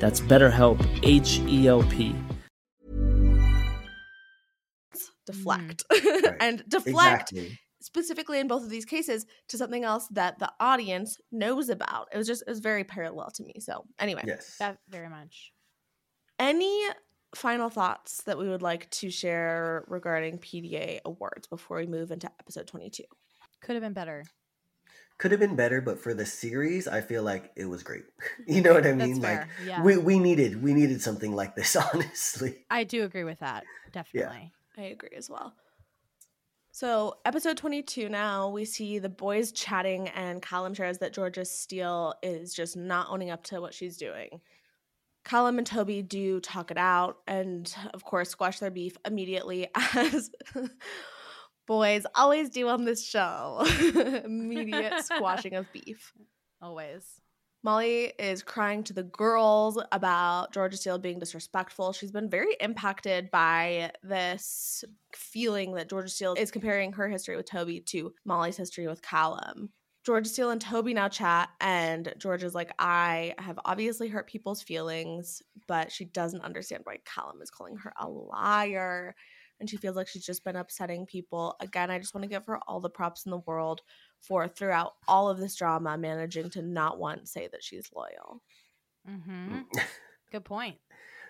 That's 0.00 0.20
BetterHelp, 0.20 0.80
H 1.02 1.38
E 1.40 1.68
L 1.68 1.82
P. 1.84 2.14
deflect 5.26 5.84
hmm. 5.92 6.24
Right. 6.24 6.36
and 6.40 6.64
deflect 6.68 7.32
Exactly. 7.32 7.58
specifically 7.80 8.40
in 8.40 8.48
both 8.48 8.64
of 8.64 8.70
these 8.70 8.84
cases 8.84 9.26
to 9.48 9.56
something 9.58 9.84
else 9.84 10.08
that 10.08 10.38
the 10.40 10.50
audience 10.58 11.18
knows 11.30 11.68
about. 11.68 12.08
It 12.12 12.16
was 12.18 12.26
just 12.26 12.42
it 12.46 12.50
was 12.50 12.58
very 12.60 12.82
parallel 12.82 13.30
to 13.34 13.44
me. 13.44 13.54
So 13.60 13.84
anyway, 13.98 14.24
Yes. 14.26 14.56
That 14.58 14.78
very 14.88 15.08
much. 15.08 15.52
any 16.38 16.82
final 17.36 17.68
thoughts 17.70 18.22
that 18.24 18.38
we 18.38 18.48
would 18.48 18.62
like 18.62 18.90
to 18.90 19.08
share 19.10 19.84
regarding 19.86 20.38
PDA 20.38 20.98
awards 21.04 21.46
before 21.46 21.76
we 21.76 21.86
move 21.86 22.10
into 22.10 22.28
episode 22.40 22.66
22? 22.66 23.04
Could 23.62 23.76
have 23.76 23.82
been 23.82 23.92
better. 23.92 24.24
Could 25.20 25.32
have 25.32 25.40
been 25.40 25.54
better, 25.54 25.82
but 25.82 25.98
for 25.98 26.14
the 26.14 26.24
series, 26.24 26.88
I 26.88 27.02
feel 27.02 27.22
like 27.22 27.52
it 27.54 27.66
was 27.66 27.82
great. 27.82 28.04
you 28.46 28.62
know 28.62 28.72
what 28.72 28.86
I 28.86 28.94
mean? 28.94 29.20
Like 29.20 29.46
yeah. 29.66 29.82
we 29.82 29.98
we 29.98 30.18
needed 30.18 30.62
we 30.62 30.72
needed 30.72 31.02
something 31.02 31.36
like 31.36 31.54
this, 31.54 31.76
honestly. 31.94 32.64
I 32.70 32.84
do 32.84 33.04
agree 33.04 33.24
with 33.24 33.40
that. 33.40 33.64
Definitely. 33.92 34.50
I 34.78 34.82
agree 34.82 35.14
as 35.14 35.28
well. 35.28 35.52
So, 36.72 37.18
episode 37.26 37.58
22 37.58 38.08
now, 38.08 38.48
we 38.48 38.64
see 38.64 38.98
the 38.98 39.10
boys 39.10 39.52
chatting, 39.52 40.08
and 40.08 40.40
Callum 40.40 40.72
shares 40.72 40.96
that 40.98 41.12
Georgia 41.12 41.44
Steele 41.44 42.14
is 42.22 42.54
just 42.54 42.74
not 42.74 43.08
owning 43.10 43.28
up 43.28 43.42
to 43.44 43.60
what 43.60 43.74
she's 43.74 43.98
doing. 43.98 44.40
Callum 45.26 45.58
and 45.58 45.66
Toby 45.66 46.00
do 46.00 46.40
talk 46.40 46.70
it 46.70 46.78
out, 46.78 47.18
and 47.26 47.70
of 47.92 48.04
course, 48.04 48.30
squash 48.30 48.58
their 48.58 48.70
beef 48.70 48.96
immediately, 49.04 49.68
as 49.94 50.30
boys 51.66 52.06
always 52.14 52.50
do 52.50 52.68
on 52.68 52.84
this 52.84 53.04
show. 53.04 53.64
Immediate 54.24 55.04
squashing 55.04 55.54
of 55.54 55.66
beef. 55.72 56.12
Always. 56.60 57.20
Molly 57.62 58.12
is 58.18 58.42
crying 58.42 58.82
to 58.84 58.94
the 58.94 59.02
girls 59.02 59.78
about 59.92 60.52
Georgia 60.52 60.78
Steele 60.78 60.98
being 60.98 61.18
disrespectful. 61.18 61.92
She's 61.92 62.10
been 62.10 62.30
very 62.30 62.56
impacted 62.58 63.30
by 63.30 63.92
this 64.02 64.82
feeling 65.14 65.74
that 65.74 65.90
Georgia 65.90 66.08
Steele 66.08 66.34
is 66.38 66.50
comparing 66.50 66.92
her 66.92 67.06
history 67.08 67.36
with 67.36 67.50
Toby 67.50 67.80
to 67.80 68.14
Molly's 68.24 68.56
history 68.56 68.86
with 68.86 69.02
Callum. 69.02 69.70
Georgia 70.06 70.30
Steele 70.30 70.50
and 70.50 70.60
Toby 70.60 70.94
now 70.94 71.08
chat, 71.10 71.50
and 71.60 72.14
Georgia's 72.16 72.54
like, 72.54 72.72
I 72.78 73.34
have 73.38 73.58
obviously 73.66 74.08
hurt 74.08 74.26
people's 74.26 74.62
feelings, 74.62 75.42
but 75.66 75.92
she 75.92 76.06
doesn't 76.06 76.42
understand 76.42 76.84
why 76.84 76.98
Callum 77.04 77.42
is 77.42 77.50
calling 77.50 77.76
her 77.76 77.92
a 78.00 78.08
liar. 78.08 79.14
And 79.60 79.68
she 79.68 79.76
feels 79.76 79.94
like 79.94 80.08
she's 80.08 80.24
just 80.24 80.42
been 80.42 80.56
upsetting 80.56 81.06
people. 81.06 81.54
Again, 81.60 81.90
I 81.90 81.98
just 81.98 82.14
want 82.14 82.24
to 82.24 82.28
give 82.28 82.46
her 82.46 82.58
all 82.66 82.80
the 82.80 82.88
props 82.90 83.26
in 83.26 83.30
the 83.30 83.38
world 83.38 83.82
for 84.18 84.48
throughout 84.48 84.94
all 85.06 85.28
of 85.28 85.38
this 85.38 85.54
drama 85.54 85.98
managing 85.98 86.50
to 86.50 86.62
not 86.62 86.98
once 86.98 87.30
say 87.30 87.48
that 87.52 87.62
she's 87.62 87.90
loyal. 87.94 88.42
Mm-hmm. 89.08 89.58
Good 90.32 90.44
point. 90.44 90.76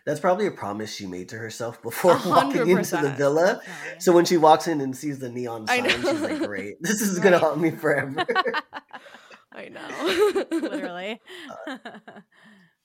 That's 0.06 0.20
probably 0.20 0.46
a 0.46 0.50
promise 0.50 0.94
she 0.94 1.06
made 1.06 1.28
to 1.30 1.36
herself 1.36 1.82
before 1.82 2.12
A 2.12 2.18
hundred 2.18 2.60
walking 2.60 2.78
into 2.78 2.96
the 2.96 3.10
villa. 3.10 3.60
Definitely. 3.64 4.00
So 4.00 4.12
when 4.12 4.24
she 4.24 4.36
walks 4.36 4.68
in 4.68 4.80
and 4.80 4.96
sees 4.96 5.18
the 5.18 5.28
neon 5.28 5.66
sign, 5.66 5.88
she's 5.88 6.20
like, 6.20 6.38
"Great, 6.38 6.76
this 6.80 7.00
is 7.00 7.18
gonna 7.18 7.38
haunt 7.38 7.60
me 7.60 7.70
forever." 7.70 8.24
I 9.52 9.68
know. 9.68 10.44
Literally. 10.50 11.20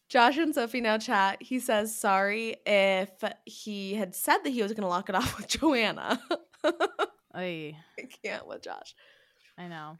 Josh 0.10 0.38
and 0.38 0.54
Sophie 0.54 0.82
now 0.82 0.98
chat. 0.98 1.42
He 1.42 1.60
says 1.60 1.96
sorry 1.96 2.58
if 2.66 3.10
he 3.46 3.96
had 3.96 4.14
said 4.14 4.40
that 4.40 4.52
he 4.52 4.62
was 4.62 4.74
going 4.74 4.84
to 4.84 4.88
lock 4.88 5.10
it 5.10 5.16
off 5.16 5.38
with 5.38 5.48
Joanna. 5.48 6.22
I 7.34 7.76
can't 8.24 8.48
with 8.48 8.62
Josh. 8.62 8.96
I 9.58 9.68
know. 9.68 9.98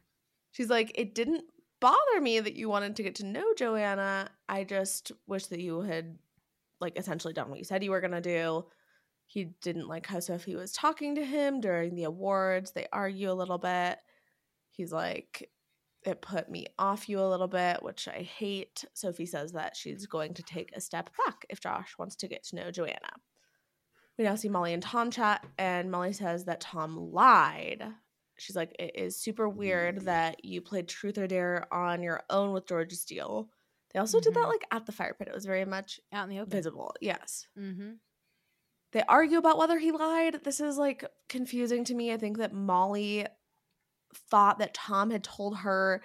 She's 0.52 0.70
like, 0.70 0.92
it 0.96 1.16
didn't 1.16 1.44
bother 1.82 2.22
me 2.22 2.40
that 2.40 2.56
you 2.56 2.70
wanted 2.70 2.96
to 2.96 3.04
get 3.04 3.16
to 3.16 3.26
know 3.26 3.54
Joanna. 3.58 4.30
I 4.48 4.64
just 4.64 5.12
wish 5.28 5.48
that 5.48 5.60
you 5.60 5.82
had, 5.82 6.18
like, 6.80 6.98
essentially 6.98 7.34
done 7.34 7.50
what 7.50 7.60
you 7.60 7.66
said 7.66 7.84
you 7.84 7.92
were 7.92 8.02
going 8.02 8.12
to 8.12 8.22
do. 8.22 8.66
He 9.28 9.46
didn't 9.62 9.88
like 9.88 10.06
how 10.06 10.20
Sophie 10.20 10.56
was 10.56 10.72
talking 10.72 11.16
to 11.16 11.26
him 11.26 11.60
during 11.60 11.96
the 11.96 12.04
awards. 12.04 12.72
They 12.72 12.88
argue 12.94 13.32
a 13.32 13.34
little 13.34 13.58
bit. 13.58 13.98
He's 14.72 14.94
like, 14.94 15.50
it 16.06 16.22
put 16.22 16.50
me 16.50 16.68
off 16.78 17.10
you 17.10 17.20
a 17.20 17.28
little 17.28 17.48
bit, 17.48 17.82
which 17.84 18.08
I 18.08 18.22
hate. 18.22 18.86
Sophie 18.94 19.26
says 19.26 19.52
that 19.54 19.76
she's 19.76 20.06
going 20.06 20.34
to 20.36 20.44
take 20.44 20.72
a 20.76 20.82
step 20.82 21.10
back 21.26 21.46
if 21.50 21.60
Josh 21.60 21.98
wants 21.98 22.16
to 22.18 22.28
get 22.28 22.44
to 22.46 22.56
know 22.56 22.72
Joanna. 22.72 23.12
We 24.18 24.24
now 24.24 24.36
see 24.36 24.50
Molly 24.50 24.74
and 24.74 24.82
Tom 24.84 25.12
chat, 25.12 25.46
and 25.58 25.92
Molly 25.92 26.14
says 26.14 26.46
that 26.46 26.62
Tom 26.62 27.12
lied. 27.12 27.84
She's 28.38 28.56
like, 28.56 28.76
it 28.80 28.92
is 28.96 29.18
super 29.18 29.50
weird 29.50 30.02
that 30.02 30.44
you 30.46 30.62
played 30.62 30.88
truth 30.88 31.18
or 31.18 31.28
dare 31.28 31.66
on 31.74 32.04
your 32.04 32.22
own 32.30 32.54
with 32.54 32.68
Georgia 32.68 32.96
Steele. 32.96 33.50
They 33.94 34.00
also 34.00 34.20
did 34.20 34.34
that 34.34 34.46
Mhm. 34.46 34.50
like 34.50 34.66
at 34.72 34.86
the 34.86 34.92
fire 34.92 35.14
pit. 35.14 35.28
It 35.30 35.34
was 35.34 35.46
very 35.46 35.64
much 35.66 36.00
Out 36.12 36.26
in 36.26 36.30
the 36.30 36.40
open. 36.40 36.52
visible. 36.52 36.94
Yes. 37.02 37.48
Mm-hmm. 37.58 37.94
They 38.92 39.04
argue 39.04 39.38
about 39.38 39.58
whether 39.58 39.80
he 39.80 39.92
lied. 39.92 40.44
This 40.44 40.60
is 40.60 40.78
like 40.78 41.04
confusing 41.30 41.84
to 41.86 41.94
me. 41.96 42.14
I 42.14 42.18
think 42.18 42.38
that 42.38 42.54
Molly 42.54 43.26
thought 44.16 44.60
that 44.60 44.74
Tom 44.74 45.12
had 45.12 45.24
told 45.24 45.58
her 45.58 46.02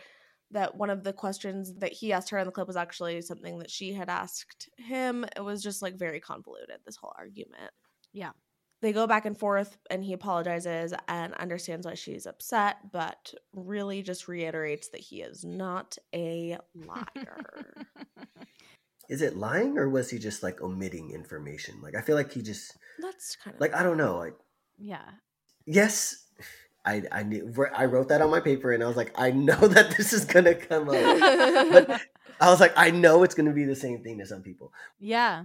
that 0.53 0.77
one 0.77 0.91
of 0.91 1.05
the 1.05 1.13
questions 1.13 1.75
that 1.77 1.93
he 1.93 2.13
asked 2.13 2.31
her 2.31 2.39
in 2.39 2.47
the 2.47 2.53
clip 2.53 2.67
was 2.67 2.77
actually 2.77 3.21
something 3.23 3.59
that 3.59 3.71
she 3.71 3.93
had 3.93 4.09
asked 4.09 4.69
him. 4.77 5.25
It 5.37 5.45
was 5.45 5.63
just 5.63 5.81
like 5.83 5.97
very 5.97 6.21
convoluted, 6.21 6.81
this 6.85 6.97
whole 6.97 7.13
argument. 7.17 7.71
Yeah. 8.13 8.31
They 8.83 8.93
go 8.93 9.07
back 9.07 9.27
and 9.27 9.39
forth, 9.39 9.77
and 9.91 10.03
he 10.03 10.15
apologizes 10.15 10.95
and 11.07 11.35
understands 11.35 11.87
why 11.87 11.95
she's 11.95 12.25
upset, 12.27 12.79
but 12.93 13.35
really 13.53 14.03
just 14.03 14.27
reiterates 14.27 14.89
that 14.89 15.03
he 15.03 15.21
is 15.21 15.45
not 15.45 15.99
a 16.15 16.57
liar. 16.75 17.75
is 19.11 19.23
it 19.23 19.37
lying 19.37 19.77
or 19.77 19.91
was 19.91 20.09
he 20.09 20.19
just 20.19 20.43
like 20.43 20.63
omitting 20.63 21.11
information? 21.11 21.81
Like 21.83 21.97
I 21.97 22.01
feel 22.01 22.17
like 22.17 22.33
he 22.33 22.43
just 22.43 22.77
That's 23.01 23.37
kind 23.37 23.55
of 23.55 23.61
like 23.61 23.75
I 23.75 23.83
don't 23.83 23.99
know. 23.99 24.17
Like 24.17 24.37
Yeah. 24.79 25.05
yes, 25.67 26.25
I 26.85 27.03
I 27.13 27.23
knew 27.23 27.53
I 27.77 27.85
wrote 27.87 28.09
that 28.09 28.23
on 28.23 28.31
my 28.31 28.41
paper 28.41 28.73
and 28.73 28.83
I 28.83 28.87
was 28.87 28.97
like 28.97 29.13
I 29.19 29.31
know 29.31 29.57
that 29.75 29.97
this 29.97 30.13
is 30.13 30.25
gonna 30.25 30.55
come 30.55 30.89
up, 30.89 31.21
but 31.73 32.01
I 32.41 32.51
was 32.51 32.61
like 32.61 32.73
I 32.77 32.91
know 32.91 33.23
it's 33.23 33.35
gonna 33.35 33.53
be 33.53 33.65
the 33.65 33.77
same 33.77 34.03
thing 34.03 34.19
to 34.19 34.27
some 34.27 34.43
people. 34.43 34.73
Yeah. 34.99 35.45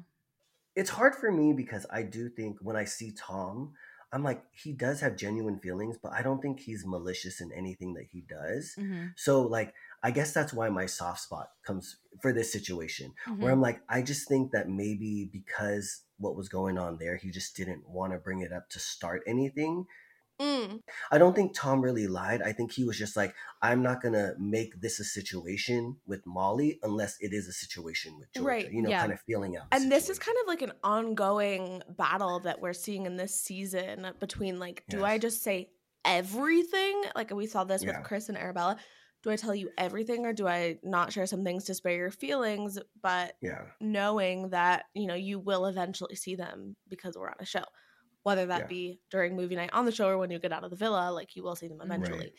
it's 0.75 0.89
hard 0.91 1.15
for 1.15 1.31
me 1.31 1.53
because 1.53 1.86
I 1.91 2.03
do 2.03 2.29
think 2.29 2.57
when 2.61 2.75
I 2.75 2.86
see 2.86 3.11
Tom, 3.17 3.73
I'm 4.11 4.23
like, 4.23 4.43
he 4.51 4.71
does 4.71 5.01
have 5.01 5.17
genuine 5.17 5.59
feelings, 5.59 5.97
but 6.01 6.11
I 6.13 6.21
don't 6.21 6.41
think 6.41 6.59
he's 6.59 6.86
malicious 6.86 7.41
in 7.41 7.51
anything 7.51 7.93
that 7.95 8.05
he 8.11 8.21
does. 8.21 8.75
Mm-hmm. 8.77 9.07
So, 9.17 9.41
like, 9.41 9.73
I 10.03 10.11
guess 10.11 10.31
that's 10.33 10.53
why 10.53 10.69
my 10.69 10.86
soft 10.86 11.19
spot 11.21 11.49
comes 11.65 11.97
for 12.21 12.31
this 12.31 12.51
situation, 12.51 13.13
Mm-hmm. 13.27 13.41
where 13.41 13.51
I'm 13.51 13.61
like, 13.61 13.81
I 13.89 14.01
just 14.01 14.27
think 14.29 14.51
that 14.51 14.69
maybe 14.69 15.29
because 15.31 16.03
what 16.17 16.36
was 16.36 16.47
going 16.47 16.77
on 16.77 16.97
there, 16.97 17.17
he 17.17 17.29
just 17.29 17.57
didn't 17.57 17.89
want 17.89 18.13
to 18.13 18.19
bring 18.19 18.39
it 18.41 18.53
up 18.53 18.69
to 18.69 18.79
start 18.79 19.21
anything. 19.27 19.86
Mm. 20.41 20.81
I 21.11 21.17
don't 21.17 21.36
think 21.36 21.53
Tom 21.55 21.81
really 21.81 22.07
lied. 22.07 22.41
I 22.41 22.51
think 22.51 22.71
he 22.71 22.83
was 22.83 22.97
just 22.97 23.15
like, 23.15 23.33
I'm 23.61 23.81
not 23.81 24.01
gonna 24.01 24.33
make 24.38 24.81
this 24.81 24.99
a 24.99 25.03
situation 25.03 25.95
with 26.05 26.25
Molly 26.25 26.79
unless 26.83 27.17
it 27.21 27.31
is 27.33 27.47
a 27.47 27.53
situation 27.53 28.17
with 28.19 28.31
Georgia. 28.33 28.47
Right, 28.47 28.71
You 28.71 28.81
know, 28.81 28.89
yeah. 28.89 28.99
kind 29.01 29.13
of 29.13 29.21
feeling 29.21 29.55
out. 29.57 29.67
and 29.71 29.91
this 29.91 30.09
is 30.09 30.19
kind 30.19 30.38
of 30.41 30.47
like 30.47 30.61
an 30.61 30.73
ongoing 30.83 31.81
battle 31.97 32.39
that 32.41 32.59
we're 32.61 32.73
seeing 32.73 33.05
in 33.05 33.15
this 33.15 33.39
season 33.41 34.07
between 34.19 34.59
like 34.59 34.83
do 34.89 35.03
i 35.03 35.17
just 35.17 35.41
say 35.43 35.69
everything 36.03 37.03
like 37.15 37.31
we 37.31 37.45
saw 37.47 37.63
this 37.63 37.83
Yeah. 37.83 37.97
with 37.97 38.07
chris 38.07 38.29
and 38.29 38.38
arabella 38.38 38.77
do 39.23 39.29
i 39.31 39.36
tell 39.36 39.53
you 39.55 39.69
everything 39.77 40.25
or 40.25 40.33
do 40.33 40.47
i 40.47 40.77
not 40.83 41.11
share 41.11 41.25
some 41.25 41.43
things 41.43 41.65
to 41.65 41.73
spare 41.73 41.95
your 41.95 42.11
feelings 42.11 42.77
but 43.01 43.33
yeah. 43.41 43.61
knowing 43.81 44.49
that 44.49 44.86
you 44.93 45.07
know 45.07 45.15
you 45.15 45.39
will 45.39 45.65
eventually 45.65 46.15
see 46.15 46.36
them 46.36 46.75
because 46.89 47.15
we're 47.17 47.27
on 47.29 47.36
a 47.39 47.45
show 47.45 47.63
whether 48.26 48.45
that 48.47 48.61
Yeah. 48.61 48.67
be 48.67 48.99
during 49.09 49.36
movie 49.36 49.55
night 49.55 49.69
on 49.73 49.86
the 49.86 49.91
show 49.91 50.09
or 50.09 50.17
when 50.17 50.32
you 50.32 50.39
get 50.39 50.51
out 50.51 50.63
of 50.63 50.69
the 50.71 50.76
villa 50.76 51.11
like 51.11 51.36
you 51.36 51.43
will 51.43 51.55
see 51.55 51.67
them 51.69 51.80
eventually 51.82 52.19
Right. 52.19 52.34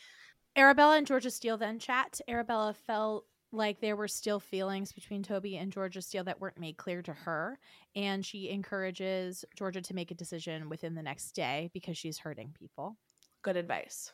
Arabella 0.55 0.97
and 0.97 1.05
Georgia 1.07 1.29
Steele 1.31 1.57
then 1.57 1.79
chat. 1.79 2.19
Arabella 2.27 2.73
felt 2.73 3.25
like 3.51 3.79
there 3.79 3.95
were 3.95 4.07
still 4.07 4.39
feelings 4.39 4.91
between 4.91 5.21
Toby 5.23 5.55
and 5.57 5.71
Georgia 5.71 6.01
Steele 6.01 6.23
that 6.25 6.41
weren't 6.41 6.59
made 6.59 6.77
clear 6.77 7.01
to 7.03 7.13
her. 7.13 7.59
And 7.95 8.25
she 8.25 8.49
encourages 8.49 9.45
Georgia 9.55 9.81
to 9.81 9.93
make 9.93 10.09
a 10.11 10.15
decision 10.15 10.67
within 10.67 10.95
the 10.95 11.03
next 11.03 11.31
day 11.33 11.69
because 11.73 11.97
she's 11.97 12.17
hurting 12.19 12.53
people. 12.57 12.97
good 13.43 13.55
advice 13.55 14.11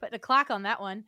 Put 0.00 0.14
a 0.14 0.18
clock 0.18 0.50
on 0.50 0.62
that 0.62 0.80
one. 0.80 1.04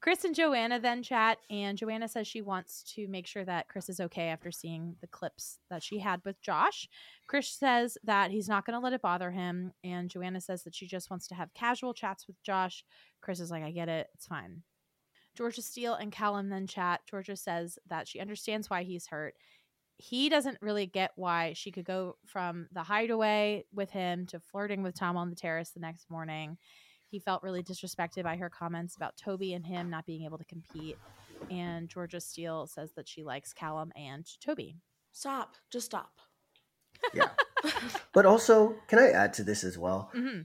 Chris 0.00 0.22
and 0.22 0.34
Joanna 0.34 0.78
then 0.78 1.02
chat, 1.02 1.38
and 1.50 1.76
Joanna 1.76 2.06
says 2.06 2.28
she 2.28 2.40
wants 2.40 2.84
to 2.94 3.08
make 3.08 3.26
sure 3.26 3.44
that 3.44 3.66
Chris 3.68 3.88
is 3.88 3.98
okay 3.98 4.28
after 4.28 4.52
seeing 4.52 4.94
the 5.00 5.08
clips 5.08 5.58
that 5.70 5.82
she 5.82 5.98
had 5.98 6.20
with 6.24 6.40
Josh. 6.40 6.88
Chris 7.26 7.48
says 7.48 7.98
that 8.04 8.30
he's 8.30 8.48
not 8.48 8.64
going 8.64 8.78
to 8.78 8.82
let 8.82 8.92
it 8.92 9.02
bother 9.02 9.32
him, 9.32 9.72
and 9.82 10.08
Joanna 10.08 10.40
says 10.40 10.62
that 10.62 10.74
she 10.74 10.86
just 10.86 11.10
wants 11.10 11.26
to 11.28 11.34
have 11.34 11.52
casual 11.52 11.94
chats 11.94 12.28
with 12.28 12.40
Josh. 12.44 12.84
Chris 13.20 13.40
is 13.40 13.50
like, 13.50 13.64
I 13.64 13.72
get 13.72 13.88
it, 13.88 14.06
it's 14.14 14.26
fine. 14.26 14.62
Georgia 15.36 15.62
Steele 15.62 15.94
and 15.94 16.12
Callum 16.12 16.48
then 16.48 16.66
chat. 16.66 17.00
Georgia 17.08 17.36
says 17.36 17.78
that 17.88 18.06
she 18.06 18.20
understands 18.20 18.70
why 18.70 18.84
he's 18.84 19.06
hurt. 19.06 19.34
He 19.96 20.28
doesn't 20.28 20.58
really 20.62 20.86
get 20.86 21.10
why 21.16 21.54
she 21.54 21.72
could 21.72 21.84
go 21.84 22.16
from 22.24 22.68
the 22.72 22.84
hideaway 22.84 23.64
with 23.72 23.90
him 23.90 24.26
to 24.26 24.38
flirting 24.38 24.82
with 24.84 24.94
Tom 24.94 25.16
on 25.16 25.30
the 25.30 25.36
terrace 25.36 25.70
the 25.70 25.80
next 25.80 26.08
morning. 26.08 26.56
He 27.10 27.18
felt 27.18 27.42
really 27.42 27.62
disrespected 27.62 28.24
by 28.24 28.36
her 28.36 28.50
comments 28.50 28.96
about 28.96 29.16
Toby 29.16 29.54
and 29.54 29.64
him 29.64 29.88
not 29.88 30.06
being 30.06 30.24
able 30.24 30.38
to 30.38 30.44
compete. 30.44 30.98
And 31.50 31.88
Georgia 31.88 32.20
Steele 32.20 32.66
says 32.66 32.92
that 32.96 33.08
she 33.08 33.24
likes 33.24 33.52
Callum 33.52 33.92
and 33.96 34.26
Toby. 34.44 34.76
Stop. 35.12 35.56
Just 35.70 35.86
stop. 35.86 36.10
Yeah. 37.14 37.28
but 38.12 38.26
also, 38.26 38.76
can 38.88 38.98
I 38.98 39.10
add 39.10 39.32
to 39.34 39.44
this 39.44 39.64
as 39.64 39.78
well? 39.78 40.10
Mm-hmm. 40.14 40.42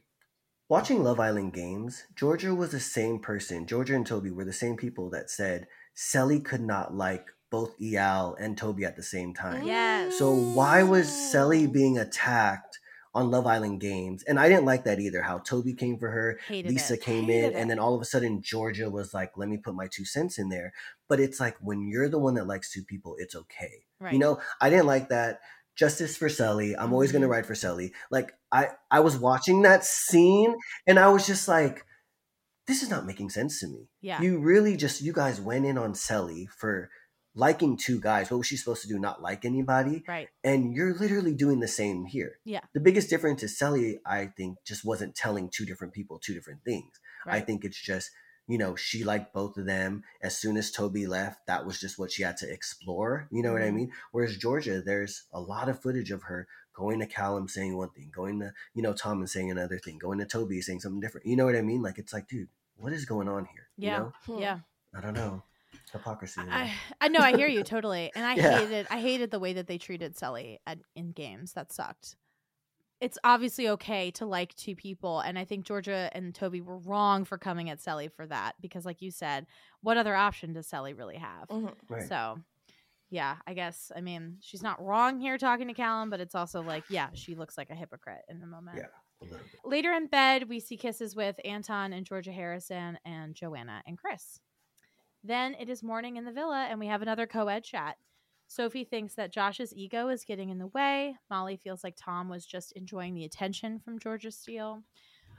Watching 0.70 1.04
Love 1.04 1.20
Island 1.20 1.54
games, 1.54 2.04
Georgia 2.16 2.56
was 2.56 2.72
the 2.72 2.80
same 2.80 3.20
person. 3.20 3.68
Georgia 3.68 3.96
and 3.96 4.08
Toby 4.08 4.32
were 4.32 4.46
the 4.46 4.54
same 4.54 4.78
people 4.78 5.10
that 5.10 5.30
said 5.30 5.68
Selly 5.96 6.44
could 6.44 6.62
not 6.62 6.96
like 6.96 7.28
both 7.52 7.78
Eyal 7.80 8.36
and 8.40 8.58
Toby 8.58 8.84
at 8.86 8.96
the 8.96 9.04
same 9.04 9.34
time. 9.34 9.64
Yes. 9.64 10.18
So 10.18 10.34
why 10.34 10.82
was 10.82 11.08
Selly 11.08 11.72
being 11.72 12.00
attacked 12.00 12.73
on 13.16 13.30
Love 13.32 13.46
Island 13.48 13.80
games? 13.80 14.24
And 14.24 14.40
I 14.40 14.50
didn't 14.50 14.66
like 14.66 14.84
that 14.86 15.00
either. 15.00 15.22
How 15.22 15.38
Toby 15.40 15.74
came 15.74 15.98
for 15.98 16.10
her, 16.10 16.40
Hated 16.48 16.72
Lisa 16.72 16.94
it. 16.96 17.02
came 17.02 17.26
Hated 17.26 17.46
in, 17.46 17.52
it. 17.52 17.56
and 17.56 17.70
then 17.70 17.80
all 17.80 17.94
of 17.96 18.02
a 18.02 18.06
sudden 18.06 18.42
Georgia 18.42 18.90
was 18.90 19.14
like, 19.14 19.38
"Let 19.38 19.50
me 19.50 19.58
put 19.58 19.76
my 19.76 19.88
two 19.88 20.06
cents 20.06 20.38
in 20.40 20.50
there." 20.50 20.74
But 21.08 21.20
it's 21.20 21.40
like 21.40 21.58
when 21.62 21.88
you're 21.88 22.10
the 22.10 22.20
one 22.20 22.34
that 22.36 22.48
likes 22.48 22.72
two 22.72 22.84
people, 22.84 23.16
it's 23.20 23.36
okay. 23.36 23.86
Right. 24.00 24.14
You 24.14 24.20
know, 24.20 24.40
I 24.60 24.70
didn't 24.70 24.88
like 24.88 25.10
that. 25.10 25.40
Justice 25.76 26.16
for 26.18 26.30
Cely. 26.30 26.76
I'm 26.78 26.94
always 26.94 27.12
gonna 27.12 27.28
Mhm. 27.28 27.32
ride 27.32 27.46
for 27.48 27.56
Cely. 27.56 27.92
Like 28.12 28.34
I, 28.52 28.70
I 28.92 29.00
was 29.00 29.18
watching 29.18 29.64
that 29.64 29.84
scene 29.84 30.56
and 30.86 31.00
I 31.00 31.10
was 31.10 31.26
just 31.26 31.48
like, 31.48 31.86
this 32.68 32.84
is 32.84 32.90
not 32.90 33.06
making 33.08 33.30
sense 33.32 33.60
to 33.60 33.68
me. 33.68 33.90
Yeah. 34.00 34.22
You 34.22 34.38
really 34.40 34.78
just 34.78 35.02
you 35.02 35.14
guys 35.14 35.42
went 35.42 35.66
in 35.66 35.78
on 35.80 35.96
Cely 35.96 36.46
for 36.56 36.90
liking 37.36 37.78
two 37.78 38.00
guys. 38.00 38.30
What 38.30 38.38
was 38.38 38.48
she 38.48 38.58
supposed 38.58 38.82
to 38.84 38.88
do? 38.88 39.00
Not 39.00 39.22
like 39.22 39.44
anybody? 39.46 40.04
right. 40.08 40.30
And 40.44 40.74
you're 40.74 40.94
literally 40.94 41.34
doing 41.34 41.60
the 41.60 41.68
same 41.68 42.06
here. 42.06 42.38
Yeah. 42.46 42.60
The 42.74 42.80
biggest 42.80 43.10
difference 43.10 43.42
is 43.44 43.58
Cely, 43.58 43.96
I 44.06 44.28
think, 44.38 44.58
just 44.66 44.86
wasn't 44.86 45.16
telling 45.16 45.50
two 45.50 45.66
different 45.66 45.94
people 45.94 46.20
two 46.20 46.34
different 46.34 46.64
things. 46.64 46.92
I 47.26 47.40
think 47.40 47.64
it's 47.64 47.82
just, 47.82 48.12
you 48.48 48.58
know, 48.58 48.76
she 48.76 49.04
liked 49.06 49.34
both 49.34 49.58
of 49.58 49.66
them. 49.66 50.04
As 50.22 50.38
soon 50.38 50.58
as 50.58 50.72
Toby 50.72 51.08
left, 51.08 51.48
that 51.48 51.66
was 51.66 51.80
just 51.80 51.98
what 51.98 52.12
she 52.12 52.22
had 52.24 52.36
to 52.38 52.52
explore. 52.52 53.28
You 53.32 53.42
know 53.42 53.54
what 53.54 53.62
I 53.62 53.70
Mhm. 53.70 53.76
mean? 53.76 53.92
Whereas 54.12 54.36
Georgia, 54.38 54.82
there's 54.82 55.24
a 55.32 55.40
lot 55.40 55.70
of 55.70 55.82
footage 55.82 56.12
of 56.12 56.24
her 56.24 56.48
going 56.74 57.00
to 57.00 57.06
Callum 57.08 57.48
saying 57.48 57.78
one 57.78 57.92
thing, 57.92 58.12
going 58.14 58.40
to, 58.42 58.52
you 58.74 58.82
know, 58.84 58.94
Tom 58.94 59.20
and 59.20 59.30
saying 59.30 59.50
another 59.50 59.80
thing, 59.80 59.98
going 59.98 60.20
to 60.20 60.26
Toby 60.26 60.60
saying 60.62 60.82
something 60.82 61.00
different. 61.00 61.26
You 61.26 61.36
know 61.38 61.46
what 61.46 61.56
I 61.56 61.62
mean? 61.62 61.82
Like 61.82 61.98
it's 61.98 62.12
like, 62.12 62.28
dude, 62.28 62.50
what 62.76 62.92
is 62.92 63.06
going 63.06 63.30
on 63.30 63.46
here? 63.46 63.70
Yeah. 63.78 63.98
You 64.28 64.34
know? 64.36 64.40
Yeah. 64.40 64.60
I 64.94 65.00
don't 65.02 65.14
know. 65.14 65.44
Hypocrisy. 65.94 66.42
you 66.42 66.48
know? 66.48 66.54
I, 66.54 66.74
I 67.02 67.08
know 67.08 67.20
I 67.20 67.36
hear 67.38 67.48
you 67.48 67.64
totally, 67.76 68.12
and 68.16 68.26
I 68.26 68.36
Yeah. 68.36 68.60
hated 68.60 68.88
I 68.90 69.00
hated 69.00 69.32
the 69.32 69.40
way 69.40 69.54
that 69.54 69.68
they 69.68 69.78
treated 69.78 70.18
Sully 70.18 70.60
at, 70.68 70.80
in 70.96 71.12
games. 71.12 71.54
That 71.54 71.72
sucked. 71.72 72.16
It's 73.02 73.18
obviously 73.24 73.68
okay 73.70 74.12
to 74.12 74.26
like 74.26 74.56
two 74.56 74.76
people, 74.76 75.20
and 75.20 75.38
I 75.38 75.44
think 75.46 75.66
Georgia 75.66 76.10
and 76.14 76.34
Toby 76.34 76.62
were 76.62 76.78
wrong 76.78 77.26
for 77.26 77.38
coming 77.38 77.70
at 77.70 77.82
Cely 77.82 78.08
for 78.08 78.26
that 78.28 78.56
because, 78.62 78.86
like 78.86 79.02
you 79.02 79.12
said, 79.12 79.46
what 79.82 79.98
other 79.98 80.16
option 80.16 80.54
does 80.54 80.68
Cely 80.68 80.92
really 80.92 81.18
have? 81.18 81.48
Mhm. 81.50 81.74
Right. 81.90 82.08
So, 82.08 82.40
yeah, 83.10 83.36
I 83.46 83.54
guess 83.54 83.92
I 83.96 84.00
mean 84.02 84.38
she's 84.42 84.64
not 84.64 84.82
wrong 84.84 85.20
here 85.20 85.38
talking 85.38 85.68
to 85.68 85.74
Callum, 85.74 86.10
but 86.10 86.20
it's 86.22 86.34
also 86.36 86.62
like, 86.62 86.86
yeah, 86.90 87.10
she 87.14 87.36
looks 87.36 87.58
like 87.58 87.70
a 87.70 87.76
hypocrite 87.76 88.24
in 88.30 88.40
the 88.40 88.48
moment. 88.48 88.78
Yeah. 88.78 88.86
A 89.22 89.24
little 89.26 89.40
bit. 89.40 89.60
Later 89.66 89.92
in 89.94 90.08
bed, 90.08 90.48
we 90.50 90.60
see 90.62 90.78
kisses 90.78 91.16
with 91.16 91.36
Anton 91.46 91.92
and 91.94 92.06
Georgia 92.06 92.32
Harrison 92.32 92.98
and 93.06 93.36
Joanna 93.36 93.84
and 93.86 93.98
Chris. 93.98 94.40
Then 95.24 95.56
it 95.60 95.70
is 95.70 95.84
morning 95.84 96.18
in 96.18 96.26
the 96.26 96.32
villa, 96.32 96.68
and 96.70 96.80
we 96.80 96.88
have 96.88 97.02
another 97.02 97.28
co 97.28 97.48
ed 97.48 97.64
chat. 97.64 97.98
Sophie 98.48 98.84
thinks 98.84 99.16
that 99.16 99.32
Josh's 99.32 99.74
ego 99.74 100.10
is 100.10 100.26
getting 100.26 100.50
in 100.50 100.60
the 100.60 100.68
way. 100.68 101.16
Molly 101.30 101.58
feels 101.58 101.84
like 101.84 101.96
Tom 101.98 102.30
was 102.30 102.46
just 102.46 102.74
enjoying 102.74 103.16
the 103.16 103.24
attention 103.24 103.80
from 103.80 104.00
Georgia 104.00 104.32
Steele. 104.32 104.84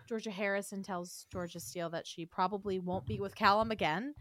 Georgia 0.08 0.30
Harrison 0.30 0.82
tells 0.82 1.26
Georgia 1.32 1.60
Steele 1.60 1.88
that 1.90 2.06
she 2.06 2.26
probably 2.26 2.78
won't 2.78 3.06
be 3.06 3.20
with 3.20 3.34
Callum 3.34 3.70
again. 3.70 4.14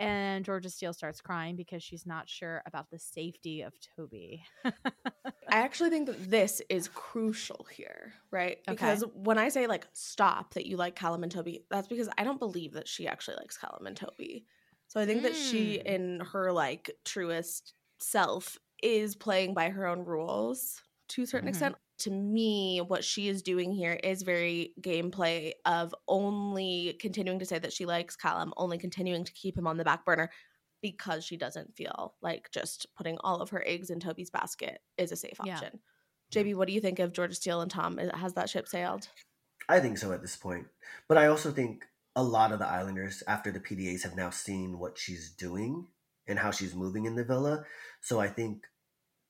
And 0.00 0.44
Georgia 0.44 0.70
Steele 0.70 0.92
starts 0.92 1.20
crying 1.20 1.56
because 1.56 1.82
she's 1.82 2.06
not 2.06 2.28
sure 2.28 2.62
about 2.66 2.90
the 2.90 2.98
safety 2.98 3.62
of 3.62 3.74
Toby. 3.96 4.44
I 4.64 4.72
actually 5.50 5.90
think 5.90 6.06
that 6.06 6.30
this 6.30 6.62
is 6.68 6.88
crucial 6.88 7.66
here, 7.70 8.12
right? 8.30 8.58
Okay. 8.68 8.72
Because 8.72 9.04
when 9.14 9.38
I 9.38 9.48
say 9.48 9.66
like 9.66 9.86
stop 9.92 10.54
that 10.54 10.66
you 10.66 10.76
like 10.76 10.94
Callum 10.94 11.22
and 11.22 11.32
Toby, 11.32 11.64
that's 11.70 11.88
because 11.88 12.08
I 12.16 12.24
don't 12.24 12.38
believe 12.38 12.72
that 12.72 12.88
she 12.88 13.06
actually 13.06 13.36
likes 13.36 13.56
Callum 13.58 13.86
and 13.86 13.96
Toby. 13.96 14.46
So 14.88 15.00
I 15.00 15.06
think 15.06 15.22
that 15.22 15.36
she, 15.36 15.80
Mm. 15.80 15.86
in 15.86 16.20
her 16.20 16.52
like 16.52 16.90
truest 17.04 17.74
self, 18.00 18.58
is 18.82 19.16
playing 19.16 19.54
by 19.54 19.70
her 19.70 19.86
own 19.86 20.04
rules 20.04 20.82
to 21.08 21.22
a 21.22 21.26
certain 21.26 21.48
Mhm. 21.48 21.48
extent. 21.48 21.76
To 21.98 22.10
me, 22.12 22.80
what 22.80 23.04
she 23.04 23.28
is 23.28 23.42
doing 23.42 23.72
here 23.72 23.94
is 24.04 24.22
very 24.22 24.72
gameplay 24.80 25.52
of 25.64 25.94
only 26.06 26.94
continuing 27.00 27.40
to 27.40 27.46
say 27.46 27.58
that 27.58 27.72
she 27.72 27.86
likes 27.86 28.14
Callum, 28.16 28.54
only 28.56 28.78
continuing 28.78 29.24
to 29.24 29.32
keep 29.32 29.58
him 29.58 29.66
on 29.66 29.76
the 29.78 29.84
back 29.84 30.04
burner 30.04 30.30
because 30.80 31.24
she 31.24 31.36
doesn't 31.36 31.74
feel 31.76 32.16
like 32.22 32.50
just 32.52 32.86
putting 32.94 33.18
all 33.18 33.40
of 33.42 33.50
her 33.50 33.64
eggs 33.66 33.90
in 33.90 33.98
Toby's 33.98 34.30
basket 34.30 34.80
is 34.96 35.10
a 35.10 35.16
safe 35.16 35.40
Yeah. 35.40 35.64
option. 35.64 35.80
JB, 36.30 36.54
what 36.54 36.68
do 36.68 36.74
you 36.74 36.80
think 36.80 37.00
of 37.00 37.12
Georgia 37.12 37.34
Steele 37.34 37.60
and 37.62 37.70
Tom? 37.70 37.98
Has 37.98 38.34
that 38.34 38.48
ship 38.48 38.68
sailed? 38.68 39.08
I 39.68 39.80
think 39.80 39.98
so 39.98 40.12
at 40.12 40.22
this 40.22 40.36
point. 40.36 40.68
But 41.08 41.18
I 41.18 41.26
also 41.26 41.50
think 41.52 41.86
a 42.18 42.22
lot 42.22 42.50
of 42.50 42.58
the 42.58 42.66
Islanders, 42.66 43.22
after 43.28 43.52
the 43.52 43.60
PDAs, 43.60 44.02
have 44.02 44.16
now 44.16 44.30
seen 44.30 44.80
what 44.80 44.98
she's 44.98 45.30
doing 45.30 45.86
and 46.26 46.36
how 46.36 46.50
she's 46.50 46.74
moving 46.74 47.04
in 47.04 47.14
the 47.14 47.22
villa. 47.22 47.64
So 48.00 48.18
I 48.18 48.26
think 48.26 48.64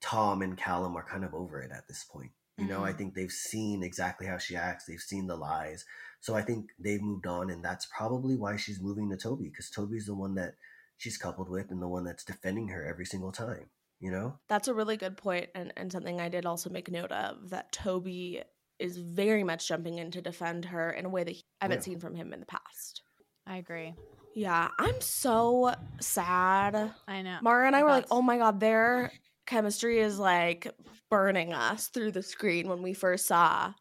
Tom 0.00 0.40
and 0.40 0.56
Callum 0.56 0.96
are 0.96 1.04
kind 1.04 1.22
of 1.22 1.34
over 1.34 1.60
it 1.60 1.70
at 1.70 1.86
this 1.86 2.02
point. 2.10 2.30
You 2.56 2.64
know, 2.64 2.82
I 2.82 2.92
Mhm. 2.92 2.96
think 2.96 3.14
they've 3.14 3.30
seen 3.30 3.82
exactly 3.82 4.26
how 4.26 4.38
she 4.38 4.56
acts, 4.56 4.86
they've 4.86 4.98
seen 4.98 5.26
the 5.26 5.36
lies. 5.36 5.84
So 6.20 6.34
I 6.34 6.40
think 6.40 6.70
they've 6.78 7.02
moved 7.02 7.26
on, 7.26 7.50
and 7.50 7.62
that's 7.62 7.84
probably 7.86 8.36
why 8.36 8.56
she's 8.56 8.80
moving 8.80 9.10
to 9.10 9.18
Toby, 9.18 9.50
because 9.50 9.68
Toby's 9.70 10.06
the 10.06 10.14
one 10.14 10.34
that 10.36 10.54
she's 10.96 11.18
coupled 11.18 11.50
with 11.50 11.70
and 11.70 11.82
the 11.82 11.88
one 11.88 12.04
that's 12.04 12.24
defending 12.24 12.68
her 12.68 12.86
every 12.86 13.04
single 13.04 13.32
time, 13.32 13.68
you 14.00 14.10
know? 14.10 14.38
That's 14.48 14.66
a 14.66 14.74
really 14.74 14.96
good 14.96 15.18
point 15.18 15.50
and, 15.54 15.74
and 15.76 15.92
something 15.92 16.22
I 16.22 16.30
did 16.30 16.46
also 16.46 16.70
make 16.70 16.90
note 16.90 17.12
of 17.12 17.50
that 17.50 17.70
Toby 17.70 18.42
is 18.78 18.96
very 18.96 19.42
much 19.44 19.66
jumping 19.68 19.98
in 19.98 20.10
to 20.12 20.20
defend 20.22 20.64
her 20.66 20.90
in 20.90 21.04
a 21.04 21.08
way 21.08 21.24
that 21.24 21.30
he, 21.32 21.42
I 21.60 21.64
haven't 21.64 21.78
Yeah. 21.78 21.82
seen 21.82 22.00
from 22.00 22.14
him 22.14 22.32
in 22.32 22.40
the 22.40 22.46
past. 22.46 23.02
I 23.46 23.56
agree. 23.56 23.94
Yeah, 24.34 24.68
I'm 24.78 25.00
so 25.00 25.74
sad. 26.00 26.92
I 27.08 27.22
know. 27.22 27.38
Maura 27.42 27.66
and 27.66 27.74
I 27.74 27.82
were 27.82 27.90
like, 27.90 28.04
Thoughts? 28.04 28.12
oh 28.12 28.22
my 28.22 28.38
god, 28.38 28.60
their 28.60 29.10
chemistry 29.46 29.98
is 30.00 30.18
like 30.18 30.70
burning 31.10 31.52
us 31.52 31.88
through 31.88 32.12
the 32.12 32.22
screen 32.22 32.68
when 32.68 32.82
we 32.82 32.92
first 32.92 33.26
saw 33.26 33.72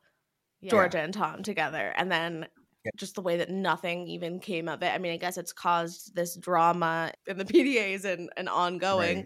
Yeah. 0.62 0.72
Georgia 0.72 1.00
and 1.00 1.14
Tom 1.14 1.44
together. 1.44 1.94
And 1.96 2.12
then 2.12 2.48
Yeah. 2.86 2.92
just 2.96 3.16
the 3.16 3.22
way 3.22 3.38
that 3.38 3.50
nothing 3.50 4.08
even 4.08 4.40
came 4.40 4.68
of 4.70 4.82
it. 4.82 4.94
I 4.94 4.98
mean, 4.98 5.12
I 5.12 5.18
guess 5.18 5.38
it's 5.38 5.54
caused 5.54 6.16
this 6.16 6.36
drama 6.38 7.12
in 7.28 7.38
the 7.38 7.46
PDAs 7.46 8.06
and, 8.06 8.30
and 8.38 8.48
ongoing, 8.50 9.18
Right. 9.18 9.26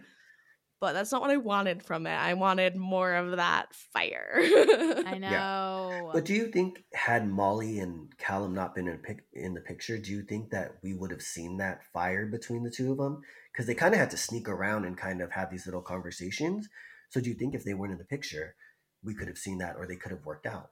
But 0.81 0.93
that's 0.93 1.11
not 1.11 1.21
what 1.21 1.29
I 1.29 1.37
wanted 1.37 1.83
from 1.83 2.07
it. 2.07 2.15
I 2.15 2.33
wanted 2.33 2.75
more 2.75 3.13
of 3.13 3.37
that 3.37 3.73
fire. 3.75 4.33
I 4.35 5.17
know. 5.21 6.09
But 6.11 6.25
do 6.25 6.33
you 6.33 6.47
think 6.47 6.83
had 6.93 7.29
Molly 7.29 7.79
and 7.79 8.11
Callum 8.17 8.55
not 8.55 8.73
been 8.73 8.87
in, 8.87 8.97
pic- 8.97 9.27
in 9.31 9.53
the 9.53 9.61
picture, 9.61 9.99
do 9.99 10.11
you 10.11 10.23
think 10.23 10.49
that 10.49 10.77
we 10.81 10.95
would 10.95 11.11
have 11.11 11.21
seen 11.21 11.57
that 11.57 11.81
fire 11.93 12.25
between 12.25 12.63
the 12.63 12.71
two 12.71 12.91
of 12.91 12.97
them? 12.97 13.21
Because 13.53 13.67
they 13.67 13.75
kind 13.75 13.93
of 13.93 13.99
had 13.99 14.09
to 14.09 14.17
sneak 14.17 14.49
around 14.49 14.85
and 14.85 14.97
kind 14.97 15.21
of 15.21 15.31
have 15.31 15.51
these 15.51 15.67
little 15.67 15.83
conversations. 15.83 16.67
So 17.09 17.21
do 17.21 17.29
you 17.29 17.35
think 17.35 17.53
if 17.53 17.63
they 17.63 17.75
weren't 17.75 17.93
in 17.93 17.99
the 17.99 18.03
picture, 18.03 18.55
we 19.03 19.13
could 19.13 19.27
have 19.27 19.37
seen 19.37 19.59
that, 19.59 19.75
or 19.77 19.85
they 19.85 19.97
could 19.97 20.11
have 20.11 20.25
worked 20.25 20.47
out? 20.47 20.71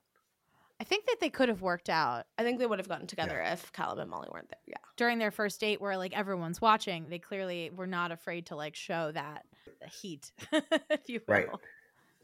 I 0.80 0.86
think 0.86 1.06
that 1.08 1.18
they 1.20 1.30
could 1.30 1.50
have 1.50 1.62
worked 1.62 1.90
out 1.90 2.26
I 2.38 2.44
think 2.44 2.58
they 2.58 2.66
would 2.66 2.80
have 2.80 2.88
gotten 2.88 3.06
together 3.06 3.42
if 3.42 3.72
Callum 3.74 4.00
and 4.00 4.10
Molly 4.10 4.30
weren't 4.32 4.50
there. 4.50 4.60
Yeah. 4.66 4.78
during 4.96 5.20
their 5.20 5.30
first 5.30 5.60
date 5.60 5.82
where 5.82 5.98
like 5.98 6.18
everyone's 6.18 6.62
watching. 6.62 7.10
They 7.10 7.20
clearly 7.20 7.70
were 7.76 7.86
not 7.86 8.12
afraid 8.12 8.46
to 8.48 8.56
like 8.56 8.76
show 8.76 9.12
that 9.12 9.44
heat, 9.90 10.32
if 10.52 11.08
you 11.08 11.22
will. 11.28 11.36
Right. 11.36 11.48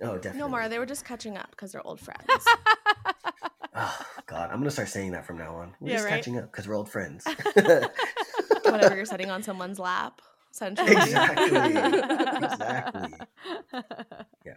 Oh, 0.02 0.16
definitely. 0.16 0.40
No, 0.40 0.48
Maura, 0.50 0.70
they 0.70 0.80
were 0.80 0.86
just 0.86 1.06
catching 1.06 1.38
up 1.38 1.52
because 1.52 1.72
they're 1.72 1.86
old 1.86 2.00
friends. 2.00 2.24
Oh 3.78 4.06
God, 4.26 4.52
I'm 4.52 4.60
gonna 4.60 4.72
start 4.72 4.88
saying 4.88 5.12
that 5.12 5.26
from 5.26 5.38
now 5.38 5.56
on. 5.58 5.74
We're 5.82 5.90
Yeah, 5.90 5.96
just 5.96 6.06
right? 6.06 6.20
catching 6.20 6.38
up 6.38 6.50
because 6.50 6.66
we're 6.66 6.76
old 6.78 6.90
friends. 6.90 7.26
Whenever 8.70 8.96
you're 8.96 9.04
sitting 9.06 9.30
on 9.30 9.44
someone's 9.44 9.80
lap, 9.80 10.22
essentially. 10.54 10.92
Exactly. 10.94 11.74
Exactly. 12.42 13.14
Yeah. 14.46 14.54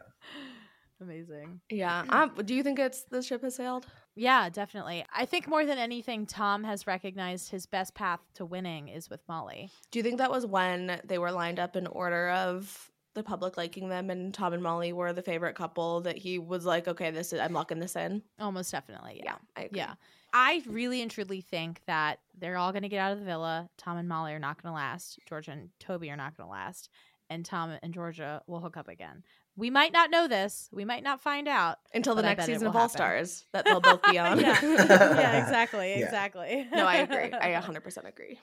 Amazing. 1.00 1.60
Yeah. 1.70 2.04
Um, 2.18 2.32
do 2.44 2.54
you 2.54 2.62
think 2.62 2.78
it's 2.78 3.04
the 3.04 3.22
ship 3.22 3.42
has 3.42 3.54
sailed? 3.54 3.86
Yeah, 4.16 4.48
definitely. 4.48 5.04
I 5.14 5.24
think 5.24 5.46
more 5.46 5.64
than 5.64 5.78
anything, 5.78 6.26
Tom 6.26 6.64
has 6.64 6.86
recognized 6.86 7.50
his 7.50 7.66
best 7.66 7.94
path 7.94 8.20
to 8.34 8.44
winning 8.44 8.88
is 8.88 9.08
with 9.08 9.20
Molly. 9.28 9.70
Do 9.92 9.98
you 10.00 10.02
think 10.02 10.18
that 10.18 10.30
was 10.30 10.44
when 10.44 11.00
they 11.04 11.18
were 11.18 11.30
lined 11.30 11.60
up 11.60 11.76
in 11.76 11.86
order 11.86 12.30
of 12.30 12.90
the 13.14 13.22
public 13.22 13.56
liking 13.56 13.88
them 13.88 14.10
and 14.10 14.32
Tom 14.34 14.52
and 14.52 14.62
Molly 14.62 14.92
were 14.92 15.12
the 15.12 15.22
favorite 15.22 15.54
couple 15.54 16.00
that 16.02 16.16
he 16.16 16.38
was 16.38 16.64
like, 16.64 16.88
okay, 16.88 17.10
this 17.10 17.32
is 17.32 17.40
I'm 17.40 17.52
locking 17.52 17.78
this 17.78 17.96
in? 17.96 18.22
Almost 18.40 18.72
definitely. 18.72 19.20
Yeah. 19.24 19.36
I 19.56 19.62
agree. 19.62 19.78
Yeah. 19.78 19.94
I 20.32 20.62
really 20.66 21.00
and 21.00 21.10
truly 21.10 21.40
think 21.40 21.80
that 21.86 22.20
they're 22.36 22.56
all 22.56 22.72
going 22.72 22.82
to 22.82 22.88
get 22.88 23.00
out 23.00 23.12
of 23.12 23.18
the 23.18 23.24
villa. 23.24 23.68
Tom 23.78 23.96
and 23.96 24.08
Molly 24.08 24.32
are 24.32 24.38
not 24.38 24.62
going 24.62 24.72
to 24.72 24.76
last. 24.76 25.18
Georgia 25.28 25.52
and 25.52 25.70
Toby 25.80 26.10
are 26.10 26.16
not 26.16 26.36
going 26.36 26.46
to 26.46 26.52
last. 26.52 26.90
And 27.30 27.44
Tom 27.44 27.76
and 27.82 27.92
Georgia 27.94 28.42
will 28.46 28.60
hook 28.60 28.76
up 28.76 28.88
again. 28.88 29.22
We 29.58 29.70
might 29.70 29.92
not 29.92 30.12
know 30.12 30.28
this. 30.28 30.68
We 30.72 30.84
might 30.84 31.02
not 31.02 31.20
find 31.20 31.48
out 31.48 31.78
Until 31.92 32.14
the 32.14 32.22
next 32.22 32.46
season 32.46 32.68
of 32.68 32.76
All 32.76 32.82
happen. 32.82 32.96
Stars 32.96 33.44
that 33.52 33.64
they'll 33.64 33.80
both 33.80 34.02
be 34.04 34.16
on. 34.16 34.38
yeah. 34.40 34.56
yeah, 34.62 35.42
exactly. 35.42 35.90
Yeah. 35.90 36.04
Exactly. 36.04 36.68
no, 36.72 36.86
I 36.86 36.96
agree. 36.98 37.32
I 37.40 37.60
100% 37.60 38.08
agree. 38.08 38.38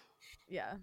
yeah. 0.49 0.73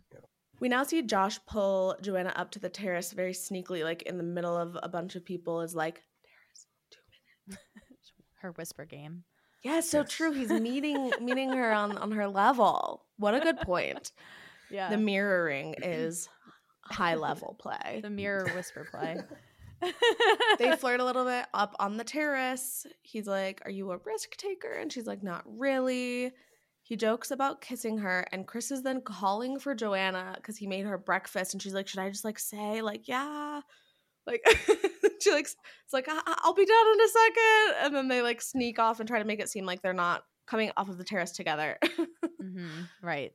We 0.59 0.71
now 0.71 0.85
see 0.85 1.03
Josh 1.03 1.39
pull 1.47 1.97
Joanna 2.01 2.33
up 2.35 2.51
to 2.53 2.59
the 2.59 2.71
terrace 2.71 3.13
very 3.13 3.33
sneakily, 3.33 3.85
like 3.85 4.03
in 4.03 4.17
the 4.17 4.23
middle 4.25 4.57
of 4.57 4.79
a 4.83 4.89
bunch 4.89 5.17
of 5.17 5.25
people, 5.25 5.61
is 5.61 5.75
like, 5.75 5.97
terrace, 6.25 6.67
two 6.91 7.01
minutes. 7.49 8.13
Her 8.41 8.53
whisper 8.53 8.87
game. 8.87 9.25
Yeah, 9.63 9.79
it's 9.79 9.91
so 9.91 10.01
Yes. 10.01 10.11
true. 10.11 10.33
He's 10.33 10.49
meeting 10.51 11.13
meeting 11.21 11.51
her 11.51 11.73
on, 11.73 11.99
on 11.99 12.11
her 12.13 12.27
level. 12.27 13.05
What 13.19 13.35
a 13.35 13.41
good 13.41 13.59
point. 13.59 14.13
Yeah. 14.71 14.89
The 14.89 14.97
mirroring 14.97 15.75
is 15.83 16.29
high 16.85 17.17
level 17.17 17.55
play. 17.61 18.01
The 18.03 18.11
mirror 18.11 18.47
whisper 18.55 18.87
play. 18.91 19.19
They 20.59 20.77
flirt 20.77 21.01
a 21.01 21.05
little 21.05 21.25
bit 21.25 21.47
up 21.55 21.75
on 21.79 21.97
the 21.97 22.05
terrace. 22.05 22.87
He's 23.03 23.27
like, 23.27 23.63
Are 23.65 23.71
you 23.71 23.91
a 23.91 23.99
risk 23.99 24.37
taker? 24.37 24.73
And 24.73 24.93
she's 24.93 25.07
like, 25.07 25.23
Not 25.23 25.43
really. 25.47 26.33
He 26.85 26.97
jokes 26.97 27.31
about 27.31 27.61
kissing 27.61 27.99
her, 27.99 28.27
and 28.33 28.47
Chris 28.47 28.71
is 28.73 28.83
then 28.83 29.03
calling 29.03 29.59
for 29.61 29.75
Joanna 29.75 30.33
because 30.37 30.57
he 30.57 30.67
made 30.67 30.85
her 30.85 30.99
breakfast. 30.99 31.55
And 31.55 31.63
she's 31.63 31.75
like, 31.75 31.87
Should 31.89 32.01
I 32.01 32.09
just 32.11 32.25
like 32.25 32.39
say, 32.39 32.83
like, 32.83 33.07
yeah? 33.09 33.61
Like, 34.27 34.43
she 35.21 35.33
like, 35.33 35.45
it's 35.47 35.57
like, 35.93 36.07
"I- 36.09 36.21
I'll 36.43 36.55
be 36.55 36.65
done 36.67 36.87
in 36.93 37.01
a 37.01 37.09
second. 37.09 37.85
And 37.87 37.95
then 37.97 38.09
they 38.09 38.23
like 38.23 38.41
sneak 38.43 38.79
off 38.79 39.01
and 39.01 39.09
try 39.09 39.19
to 39.19 39.25
make 39.25 39.41
it 39.41 39.49
seem 39.49 39.67
like 39.67 39.83
they're 39.83 39.93
not 39.93 40.23
coming 40.47 40.71
off 40.77 40.89
of 40.89 40.99
the 40.99 41.05
terrace 41.05 41.33
together. 41.33 41.79
hmm 42.41 42.83
Right. 43.03 43.33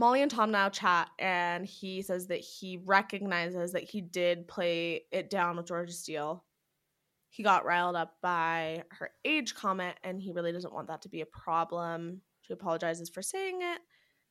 Molly 0.00 0.22
and 0.22 0.30
Tom 0.30 0.50
now 0.50 0.70
chat, 0.70 1.10
and 1.18 1.66
he 1.66 2.00
says 2.00 2.28
that 2.28 2.40
he 2.40 2.80
recognizes 2.86 3.72
that 3.72 3.82
he 3.82 4.00
did 4.00 4.48
play 4.48 5.02
it 5.12 5.28
down 5.28 5.58
with 5.58 5.66
Georgia 5.66 5.92
Steele. 5.92 6.42
He 7.28 7.42
got 7.42 7.66
riled 7.66 7.96
up 7.96 8.14
by 8.22 8.82
her 8.92 9.10
age 9.26 9.54
comment, 9.54 9.94
and 10.02 10.18
he 10.18 10.32
really 10.32 10.52
doesn't 10.52 10.72
want 10.72 10.88
that 10.88 11.02
to 11.02 11.10
be 11.10 11.20
a 11.20 11.26
problem. 11.26 12.22
She 12.40 12.54
apologizes 12.54 13.10
for 13.10 13.20
saying 13.20 13.58
it. 13.60 13.80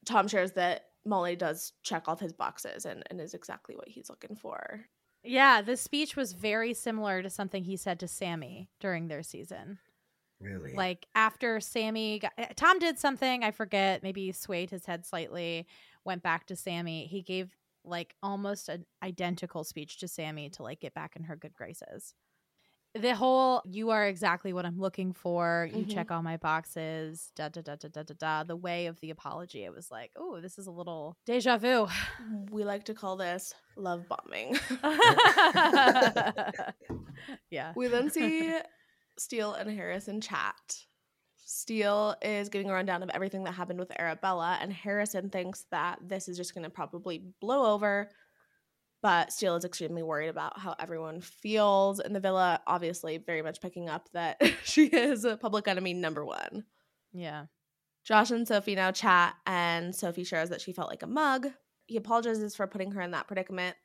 Tom 0.08 0.28
shares 0.28 0.54
that 0.54 0.86
Molly 1.06 1.36
does 1.36 1.74
check 1.84 2.08
off 2.08 2.20
his 2.20 2.34
boxes 2.34 2.86
and, 2.86 3.04
and 3.12 3.22
is 3.22 3.36
exactly 3.36 3.76
what 3.76 3.88
he's 3.88 4.10
looking 4.10 4.36
for. 4.36 4.82
Yeah, 5.24 5.62
the 5.62 5.78
speech 5.78 6.16
was 6.16 6.34
very 6.34 6.74
similar 6.74 7.22
to 7.22 7.30
something 7.30 7.64
he 7.64 7.78
said 7.78 8.00
to 8.00 8.08
Samie 8.08 8.70
during 8.80 9.08
their 9.08 9.22
season. 9.22 9.78
Really? 10.42 10.74
Like 10.74 11.06
after 11.16 11.58
Samie, 11.60 12.22
got, 12.22 12.32
eh, 12.38 12.48
Tom 12.56 12.80
did 12.80 12.98
something, 12.98 13.44
I 13.44 13.52
forget, 13.52 14.04
maybe 14.04 14.26
he 14.26 14.32
swayed 14.32 14.70
his 14.70 14.86
head 14.86 15.06
slightly, 15.06 15.68
went 16.06 16.24
back 16.24 16.46
to 16.48 16.54
Samie. 16.54 17.08
He 17.08 17.22
gave 17.22 17.56
like 17.84 18.16
almost 18.24 18.70
an 18.70 18.86
identical 19.04 19.64
speech 19.64 20.00
to 20.00 20.06
Samie 20.06 20.52
to 20.54 20.64
like 20.64 20.80
get 20.80 20.94
back 20.94 21.16
in 21.16 21.24
her 21.24 21.36
good 21.36 21.54
graces. 21.54 22.14
The 22.96 23.14
whole 23.14 23.62
you 23.66 23.92
are 23.92 24.08
exactly 24.08 24.52
what 24.52 24.66
I'm 24.66 24.80
looking 24.80 25.14
for, 25.14 25.70
you 25.72 25.86
Mhm. 25.86 25.94
check 25.94 26.10
all 26.10 26.24
my 26.24 26.38
boxes, 26.38 27.32
da 27.36 27.48
da 27.50 27.62
da 27.62 27.76
da 27.76 27.88
da 27.88 28.02
da 28.02 28.14
da. 28.18 28.44
The 28.44 28.56
way 28.56 28.88
of 28.88 29.00
the 29.00 29.12
apology, 29.12 29.64
it 29.64 29.72
was 29.72 29.92
like, 29.92 30.12
oh, 30.16 30.42
this 30.42 30.58
is 30.58 30.66
a 30.66 30.72
little 30.72 31.16
deja 31.26 31.58
vu. 31.58 31.88
We 32.50 32.64
like 32.64 32.86
to 32.86 32.96
call 32.96 33.16
this 33.16 33.54
love 33.76 34.08
bombing. 34.10 34.58
yeah. 37.52 37.74
We 37.76 37.88
then 37.88 38.10
see 38.10 38.54
Steele 39.20 39.54
and 39.54 39.70
Harrison 39.70 40.22
chat. 40.22 40.86
Steele 41.38 42.16
is 42.22 42.50
giving 42.50 42.70
a 42.70 42.74
rundown 42.74 43.02
of 43.02 43.10
everything 43.10 43.44
that 43.44 43.54
happened 43.54 43.80
with 43.80 43.92
Arabella, 44.00 44.58
and 44.62 44.72
Harrison 44.72 45.30
thinks 45.30 45.66
that 45.72 45.98
this 46.02 46.28
is 46.28 46.38
just 46.38 46.54
going 46.54 46.64
to 46.64 46.70
probably 46.70 47.24
blow 47.42 47.74
over. 47.74 48.10
But 49.02 49.32
Steele 49.32 49.56
is 49.56 49.66
extremely 49.66 50.04
worried 50.04 50.28
about 50.28 50.60
how 50.60 50.76
everyone 50.78 51.22
feels 51.22 52.00
in 52.00 52.14
the 52.14 52.20
villa, 52.20 52.62
obviously, 52.68 53.18
very 53.18 53.42
much 53.42 53.62
picking 53.62 53.90
up 53.90 54.10
that 54.14 54.42
she 54.64 54.88
is 54.88 55.26
a 55.26 55.38
public 55.38 55.68
enemy 55.68 55.94
number 55.94 56.24
one. 56.26 56.66
Yeah. 57.14 57.46
Josh 58.04 58.32
and 58.32 58.48
Sophie 58.48 58.76
now 58.76 58.92
chat, 58.92 59.36
and 59.46 59.96
Sophie 59.96 60.24
shares 60.24 60.50
that 60.50 60.62
she 60.62 60.74
felt 60.74 60.90
like 60.90 61.04
a 61.04 61.08
mug. 61.08 61.48
He 61.88 61.98
apologizes 61.98 62.56
for 62.56 62.68
putting 62.68 62.92
her 62.92 63.02
in 63.02 63.12
that 63.12 63.28
predicament. 63.28 63.76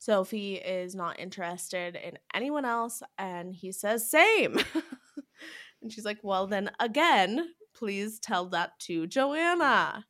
Sophie 0.00 0.54
is 0.54 0.94
not 0.94 1.20
interested 1.20 1.94
in 1.94 2.18
anyone 2.32 2.64
else, 2.64 3.02
and 3.18 3.54
he 3.54 3.70
says, 3.70 4.10
Same. 4.10 4.58
and 5.82 5.92
she's 5.92 6.06
like, 6.06 6.18
Well, 6.22 6.46
then 6.46 6.70
again, 6.80 7.50
please 7.74 8.18
tell 8.18 8.46
that 8.46 8.80
to 8.80 9.06
Joanna. 9.06 10.06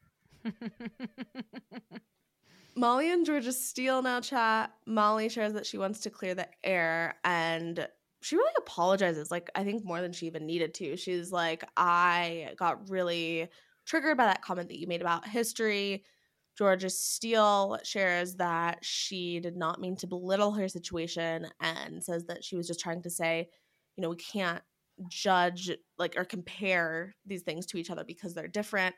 Molly 2.76 3.11
and 3.11 3.26
Georgia 3.26 3.53
Steele 3.53 4.01
now 4.01 4.20
chat. 4.20 4.72
Molly 4.86 5.28
shares 5.28 5.55
that 5.55 5.66
she 5.66 5.76
wants 5.76 5.99
to 6.01 6.11
clear 6.11 6.36
the 6.36 6.47
air 6.62 7.16
and 7.24 7.88
she 8.22 8.36
really 8.36 8.53
apologizes, 8.59 9.30
like, 9.30 9.51
I 9.57 9.64
think 9.64 9.84
more 9.84 10.01
than 10.01 10.12
she 10.12 10.26
even 10.26 10.47
needed 10.47 10.74
to. 10.74 10.97
She's 10.97 11.32
like, 11.32 11.64
I 11.76 12.55
got 12.57 12.88
really 12.88 13.49
triggered 13.86 14.16
by 14.16 14.26
that 14.26 14.43
comment 14.43 14.68
that 14.68 14.78
you 14.78 14.86
made 14.86 15.01
about 15.01 15.26
history. 15.26 16.05
Georgia 16.57 16.90
Steele 16.90 17.78
shares 17.84 18.34
that 18.34 18.78
she 18.82 19.40
did 19.40 19.57
not 19.57 19.80
mean 19.80 19.96
to 19.96 20.07
belittle 20.07 20.53
her 20.53 20.68
situation 20.68 21.46
and 21.61 22.03
says 22.03 22.26
that 22.26 22.44
she 22.44 22.57
was 22.57 22.66
just 22.66 22.80
trying 22.80 23.03
to 23.03 23.11
say, 23.11 23.48
you 23.96 24.03
know, 24.03 24.11
we 24.11 24.16
can't 24.16 24.62
judge 25.09 25.70
like 25.98 26.16
or 26.16 26.24
compare 26.24 27.14
these 27.24 27.42
things 27.42 27.64
to 27.66 27.78
each 27.78 27.90
other 27.90 28.05
because 28.05 28.34
they're 28.34 28.48
different. 28.48 28.94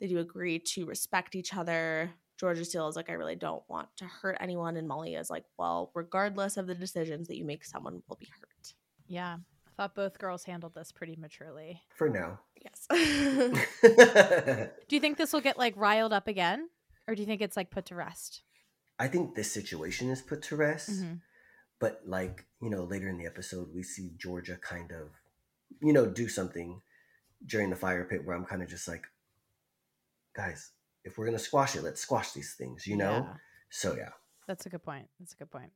They 0.00 0.06
do 0.06 0.18
agree 0.18 0.58
to 0.74 0.86
respect 0.86 1.34
each 1.34 1.54
other. 1.54 2.10
Georgia 2.38 2.64
Steele 2.64 2.88
is 2.88 2.96
like, 2.96 3.10
I 3.10 3.14
really 3.14 3.34
don't 3.34 3.64
want 3.68 3.88
to 3.96 4.04
hurt 4.04 4.38
anyone. 4.40 4.76
And 4.76 4.86
Molly 4.86 5.14
is 5.14 5.28
like, 5.28 5.44
well, 5.58 5.90
regardless 5.94 6.56
of 6.56 6.66
the 6.66 6.74
decisions 6.74 7.26
that 7.28 7.36
you 7.36 7.44
make, 7.44 7.64
someone 7.64 8.02
will 8.08 8.16
be 8.16 8.28
hurt. 8.40 8.74
Yeah. 9.08 9.38
I 9.78 9.82
thought 9.82 9.94
both 9.94 10.18
girls 10.18 10.42
handled 10.42 10.74
this 10.74 10.90
pretty 10.90 11.14
maturely. 11.14 11.82
For 11.94 12.08
now. 12.08 12.40
Yes. 12.60 12.86
Do 14.88 14.96
you 14.96 15.00
think 15.00 15.18
this 15.18 15.32
will 15.32 15.40
get 15.40 15.56
like 15.56 15.74
riled 15.76 16.12
up 16.12 16.26
again? 16.26 16.68
Or 17.06 17.14
do 17.14 17.22
you 17.22 17.26
think 17.26 17.40
it's 17.40 17.56
like 17.56 17.70
put 17.70 17.86
to 17.86 17.94
rest? 17.94 18.42
I 18.98 19.06
think 19.06 19.34
this 19.36 19.52
situation 19.52 20.10
is 20.10 20.20
put 20.20 20.42
to 20.42 20.56
rest. 20.56 20.90
Mhm. 20.90 21.20
But 21.78 22.02
like, 22.04 22.44
you 22.60 22.70
know, 22.70 22.82
later 22.82 23.08
in 23.08 23.18
the 23.18 23.26
episode 23.26 23.72
we 23.72 23.84
see 23.84 24.10
Georgia 24.18 24.56
kind 24.60 24.90
of, 24.90 25.10
you 25.80 25.92
know, 25.92 26.06
do 26.06 26.28
something 26.28 26.82
during 27.46 27.70
the 27.70 27.76
fire 27.76 28.04
pit 28.04 28.26
where 28.26 28.36
I'm 28.36 28.44
kind 28.44 28.62
of 28.62 28.68
just 28.68 28.88
like, 28.88 29.06
guys, 30.34 30.72
if 31.04 31.16
we're 31.16 31.26
gonna 31.26 31.38
squash 31.38 31.76
it, 31.76 31.84
let's 31.84 32.00
squash 32.00 32.32
these 32.32 32.54
things, 32.54 32.84
you 32.84 32.96
know? 32.96 33.28
Yeah. 33.28 33.34
So 33.70 33.96
yeah. 33.96 34.10
That's 34.48 34.66
a 34.66 34.70
good 34.70 34.82
point. 34.82 35.08
That's 35.20 35.34
a 35.34 35.36
good 35.36 35.52
point. 35.52 35.70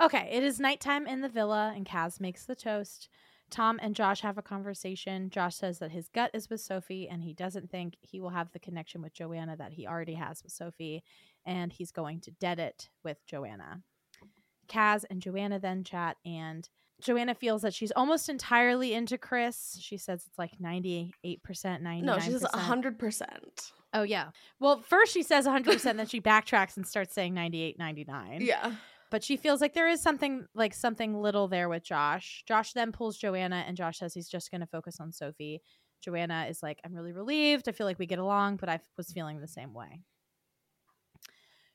Okay, 0.00 0.28
it 0.30 0.42
is 0.42 0.60
nighttime 0.60 1.06
in 1.06 1.22
the 1.22 1.28
villa, 1.28 1.72
and 1.74 1.86
Kaz 1.86 2.20
makes 2.20 2.44
the 2.44 2.54
toast. 2.54 3.08
Tom 3.48 3.78
and 3.80 3.94
Josh 3.94 4.20
have 4.20 4.38
a 4.38 4.42
conversation. 4.42 5.30
Josh 5.30 5.54
says 5.54 5.78
that 5.78 5.92
his 5.92 6.08
gut 6.08 6.30
is 6.34 6.50
with 6.50 6.60
Sophie, 6.60 7.08
and 7.08 7.22
he 7.22 7.32
doesn't 7.32 7.70
think 7.70 7.96
he 8.00 8.20
will 8.20 8.30
have 8.30 8.52
the 8.52 8.58
connection 8.58 9.00
with 9.02 9.14
Joanna 9.14 9.56
that 9.56 9.72
he 9.72 9.86
already 9.86 10.14
has 10.14 10.42
with 10.42 10.52
Sophie, 10.52 11.02
and 11.44 11.72
he's 11.72 11.92
going 11.92 12.20
to 12.22 12.30
dead 12.32 12.58
it 12.58 12.90
with 13.04 13.24
Joanna. 13.26 13.82
Kaz 14.68 15.04
and 15.08 15.22
Joanna 15.22 15.60
then 15.60 15.84
chat, 15.84 16.16
and 16.26 16.68
Joanna 17.00 17.34
feels 17.34 17.62
that 17.62 17.72
she's 17.72 17.92
almost 17.92 18.28
entirely 18.28 18.94
into 18.94 19.16
Chris. 19.16 19.78
She 19.80 19.96
says 19.96 20.24
it's 20.26 20.38
like 20.38 20.58
98%, 20.60 21.12
99%. 21.24 22.02
no, 22.02 22.18
she 22.18 22.32
says 22.32 22.42
100%. 22.42 23.26
Oh, 23.94 24.02
yeah. 24.02 24.30
Well, 24.58 24.80
first 24.80 25.12
she 25.12 25.22
says 25.22 25.46
100%, 25.46 25.96
then 25.96 26.06
she 26.06 26.20
backtracks 26.20 26.76
and 26.76 26.86
starts 26.86 27.14
saying 27.14 27.32
98, 27.32 27.78
99 27.78 28.40
Yeah. 28.42 28.72
But 29.10 29.22
she 29.22 29.36
feels 29.36 29.60
like 29.60 29.74
there 29.74 29.88
is 29.88 30.02
something 30.02 30.46
like 30.54 30.74
something 30.74 31.14
little 31.20 31.48
there 31.48 31.68
with 31.68 31.84
Josh. 31.84 32.42
Josh 32.46 32.72
then 32.72 32.92
pulls 32.92 33.16
Joanna, 33.16 33.64
and 33.66 33.76
Josh 33.76 33.98
says 33.98 34.14
he's 34.14 34.28
just 34.28 34.50
going 34.50 34.60
to 34.60 34.66
focus 34.66 34.98
on 35.00 35.12
Sophie. 35.12 35.62
Joanna 36.02 36.46
is 36.48 36.62
like, 36.62 36.80
I'm 36.84 36.94
really 36.94 37.12
relieved. 37.12 37.68
I 37.68 37.72
feel 37.72 37.86
like 37.86 37.98
we 37.98 38.06
get 38.06 38.18
along, 38.18 38.56
but 38.56 38.68
I 38.68 38.80
was 38.96 39.12
feeling 39.12 39.40
the 39.40 39.48
same 39.48 39.72
way. 39.72 40.00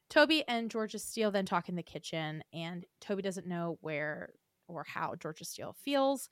Toby 0.09 0.43
and 0.47 0.69
Georgia 0.69 0.99
Steele 0.99 1.31
then 1.31 1.45
talk 1.45 1.69
in 1.69 1.75
the 1.75 1.83
kitchen, 1.83 2.43
and 2.53 2.85
Toby 2.99 3.21
doesn't 3.21 3.47
know 3.47 3.77
where 3.81 4.33
or 4.67 4.85
how 4.87 5.15
Georgia 5.15 5.45
Steele 5.45 5.75
feels. 5.83 6.29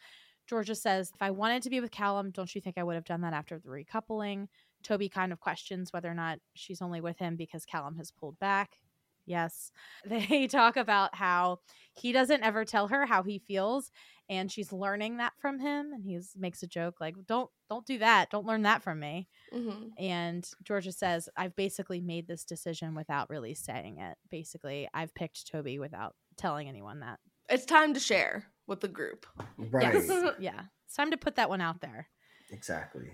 Georgia 0.47 0.75
says, 0.75 1.11
If 1.13 1.21
I 1.21 1.31
wanted 1.31 1.63
to 1.63 1.69
be 1.69 1.79
with 1.79 1.91
Callum, 1.91 2.31
don't 2.31 2.53
you 2.53 2.61
think 2.61 2.77
I 2.77 2.83
would 2.83 2.95
have 2.95 3.05
done 3.05 3.21
that 3.21 3.33
after 3.33 3.59
the 3.59 3.69
recoupling? 3.69 4.47
Toby 4.83 5.09
kind 5.09 5.31
of 5.31 5.39
questions 5.39 5.93
whether 5.93 6.09
or 6.09 6.15
not 6.15 6.39
she's 6.55 6.81
only 6.81 7.01
with 7.01 7.19
him 7.19 7.35
because 7.35 7.65
Callum 7.65 7.97
has 7.97 8.11
pulled 8.11 8.39
back. 8.39 8.79
Yes. 9.29 9.71
They 10.05 10.47
talk 10.47 10.75
about 10.75 11.15
how 11.15 11.59
he 11.93 12.11
doesn't 12.11 12.43
ever 12.43 12.65
tell 12.65 12.87
her 12.89 13.05
how 13.05 13.23
he 13.23 13.39
feels. 13.39 13.91
and 14.29 14.51
she's 14.51 14.71
learning 14.73 15.17
that 15.17 15.33
from 15.39 15.59
him 15.59 15.91
and 15.93 16.03
he 16.05 16.19
makes 16.37 16.61
a 16.63 16.67
joke 16.67 16.95
like 17.01 17.15
don't 17.25 17.49
don't 17.69 17.85
do 17.85 17.97
that 17.97 18.29
don't 18.29 18.45
learn 18.45 18.61
that 18.63 18.83
from 18.83 18.99
me 18.99 19.27
Mm-hmm. 19.53 19.87
and 19.97 20.47
georgia 20.63 20.91
says 20.91 21.27
i've 21.35 21.55
basically 21.55 21.99
made 22.01 22.27
this 22.27 22.43
decision 22.45 22.93
without 22.93 23.29
really 23.31 23.55
saying 23.55 23.97
it 23.97 24.15
basically 24.29 24.87
i've 24.93 25.13
picked 25.15 25.47
toby 25.51 25.79
without 25.79 26.13
telling 26.37 26.67
anyone 26.69 26.99
that 26.99 27.19
It's 27.49 27.65
time 27.65 27.93
to 27.95 27.99
share 27.99 28.45
with 28.67 28.79
the 28.81 28.87
group. 28.87 29.25
Right. 29.57 29.93
yes 29.95 30.07
yeah 30.39 30.61
it's 30.85 30.95
time 30.95 31.09
to 31.11 31.17
put 31.17 31.35
that 31.37 31.49
one 31.49 31.61
out 31.61 31.81
there 31.81 32.07
Exactly. 32.51 33.09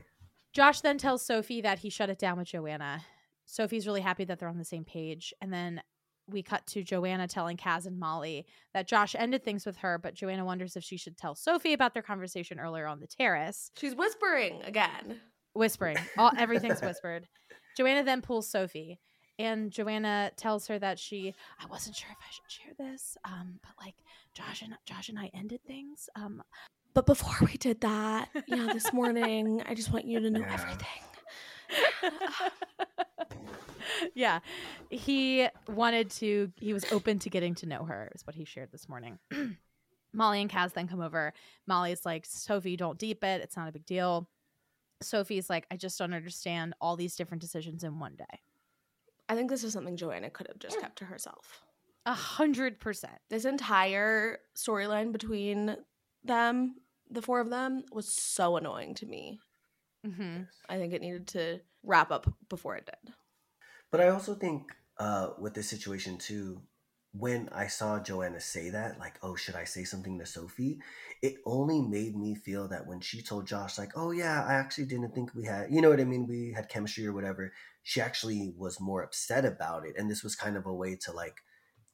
josh 0.54 0.82
then 0.82 0.98
tells 0.98 1.26
sophie 1.26 1.62
that 1.62 1.80
he 1.80 1.90
shut 1.90 2.10
it 2.10 2.20
down 2.20 2.38
with 2.38 2.50
joanna 2.50 3.04
sophie's 3.46 3.88
really 3.88 4.02
happy 4.02 4.26
that 4.26 4.38
they're 4.40 4.50
on 4.50 4.58
the 4.58 4.66
same 4.66 4.84
page 4.84 5.34
and 5.42 5.54
then 5.54 5.82
we 6.28 6.42
cut 6.42 6.66
to 6.68 6.84
Joanna 6.84 7.28
telling 7.28 7.58
Kaz 7.58 7.86
and 7.86 8.00
Molly 8.00 8.46
that 8.74 8.88
Josh 8.88 9.16
ended 9.18 9.44
things 9.44 9.66
with 9.66 9.78
her, 9.78 9.98
but 9.98 10.14
Joanna 10.16 10.44
wonders 10.46 10.76
if 10.76 10.84
she 10.84 10.98
should 10.98 11.18
tell 11.18 11.36
Sophie 11.36 11.74
about 11.74 11.94
their 11.94 12.04
conversation 12.04 12.60
earlier 12.60 12.88
on 12.88 13.00
the 13.00 13.08
terrace. 13.08 13.72
She's 13.78 13.96
whispering 13.96 14.62
again. 14.64 15.20
Whispering. 15.54 15.98
All 16.18 16.32
everything's 16.38 16.82
whispered. 16.82 17.28
Joanna 17.78 18.04
then 18.04 18.22
pulls 18.22 18.48
Sophie, 18.50 19.00
and 19.38 19.72
Joanna 19.72 20.32
tells 20.38 20.68
her 20.68 20.80
that 20.80 20.98
she 20.98 21.34
I 21.60 21.66
wasn't 21.68 21.96
sure 21.96 22.10
if 22.12 22.18
I 22.18 22.32
should 22.32 22.52
share 22.52 22.74
this, 22.92 23.18
um, 23.26 23.60
but 23.62 23.72
like 23.84 23.96
Josh 24.34 24.62
and 24.62 24.74
Josh 24.86 25.10
and 25.10 25.20
I 25.20 25.30
ended 25.34 25.60
things. 25.68 26.10
Um, 26.16 26.42
But 26.94 27.06
before 27.06 27.36
we 27.46 27.58
did 27.58 27.82
that, 27.82 28.30
yeah, 28.48 28.70
this 28.72 28.92
morning, 28.94 29.62
I 29.68 29.76
just 29.76 29.92
want 29.92 30.06
you 30.06 30.22
to 30.22 30.30
know 30.30 30.40
Yeah. 30.40 30.54
everything. 30.54 30.88
yeah, 34.14 34.40
he 34.90 35.48
wanted 35.68 36.10
to. 36.12 36.52
He 36.58 36.74
was 36.74 36.86
open 36.92 37.20
to 37.20 37.30
getting 37.30 37.56
to 37.56 37.66
know 37.66 37.86
her. 37.86 38.12
Is 38.16 38.26
what 38.26 38.36
he 38.36 38.46
shared 38.46 38.72
this 38.72 38.90
morning. 38.90 39.20
Molly 40.14 40.42
and 40.42 40.50
Kaz 40.50 40.74
then 40.74 40.88
come 40.88 41.02
over. 41.02 41.34
Molly's 41.68 42.06
like, 42.06 42.26
Sophie, 42.26 42.78
don't 42.78 42.98
deep 42.98 43.24
it. 43.24 43.42
It's 43.42 43.58
not 43.58 43.68
a 43.68 43.72
big 43.72 43.86
deal. 43.86 44.30
Sophie's 45.02 45.50
like, 45.50 45.66
I 45.70 45.76
just 45.76 46.00
don't 46.00 46.14
understand 46.14 46.74
all 46.80 46.96
these 46.96 47.16
different 47.16 47.42
decisions 47.42 47.84
in 47.84 48.00
one 48.00 48.16
day. 48.16 48.40
I 49.28 49.36
think 49.36 49.50
this 49.50 49.64
is 49.64 49.74
something 49.74 49.98
Joanna 49.98 50.30
could 50.30 50.48
have 50.48 50.60
just 50.60 50.80
kept 50.80 50.98
to 51.00 51.06
herself. 51.06 51.64
A 52.06 52.14
hundred 52.14 52.80
percent. 52.80 53.18
This 53.30 53.46
entire 53.46 54.40
storyline 54.56 55.12
between 55.12 55.78
them, 56.24 56.76
the 57.10 57.22
four 57.22 57.40
of 57.40 57.50
them, 57.50 57.84
was 57.92 58.08
so 58.08 58.58
annoying 58.58 58.94
to 58.96 59.06
me. 59.06 59.40
Mm-hmm. 60.06 60.44
I 60.70 60.78
think 60.78 60.94
it 60.94 61.02
needed 61.02 61.28
to 61.30 61.60
wrap 61.84 62.12
up 62.12 62.32
before 62.50 62.76
it 62.76 62.86
did. 62.86 63.14
But 63.92 64.02
I 64.02 64.10
also 64.10 64.36
think 64.36 64.72
uh, 65.00 65.30
with 65.40 65.54
this 65.54 65.70
situation 65.70 66.18
too, 66.18 66.62
when 67.18 67.48
I 67.54 67.68
saw 67.68 68.00
Joanna 68.00 68.42
say 68.42 68.72
that, 68.72 69.00
like, 69.00 69.14
oh, 69.24 69.36
should 69.36 69.56
I 69.56 69.64
say 69.64 69.86
something 69.86 70.20
to 70.20 70.26
Sophie? 70.26 70.80
It 71.22 71.36
only 71.46 71.82
made 71.82 72.16
me 72.16 72.36
feel 72.36 72.68
that 72.68 72.88
when 72.88 73.00
she 73.00 73.22
told 73.22 73.48
Josh, 73.48 73.78
like, 73.78 73.94
oh, 73.96 74.12
yeah, 74.12 74.44
I 74.46 74.56
actually 74.56 74.88
didn't 74.88 75.16
think 75.16 75.34
we 75.34 75.46
had, 75.46 75.72
you 75.72 75.82
know 75.82 75.90
what 75.90 76.02
I 76.02 76.04
mean? 76.04 76.28
We 76.28 76.52
had 76.54 76.68
chemistry 76.68 77.08
or 77.08 77.14
whatever. 77.14 77.54
She 77.84 78.02
actually 78.02 78.54
was 78.58 78.82
more 78.82 79.02
upset 79.02 79.46
about 79.46 79.86
it. 79.86 79.96
And 79.98 80.12
this 80.12 80.24
was 80.24 80.36
kind 80.36 80.58
of 80.58 80.66
a 80.66 80.74
way 80.74 80.98
to, 81.04 81.14
like, 81.14 81.38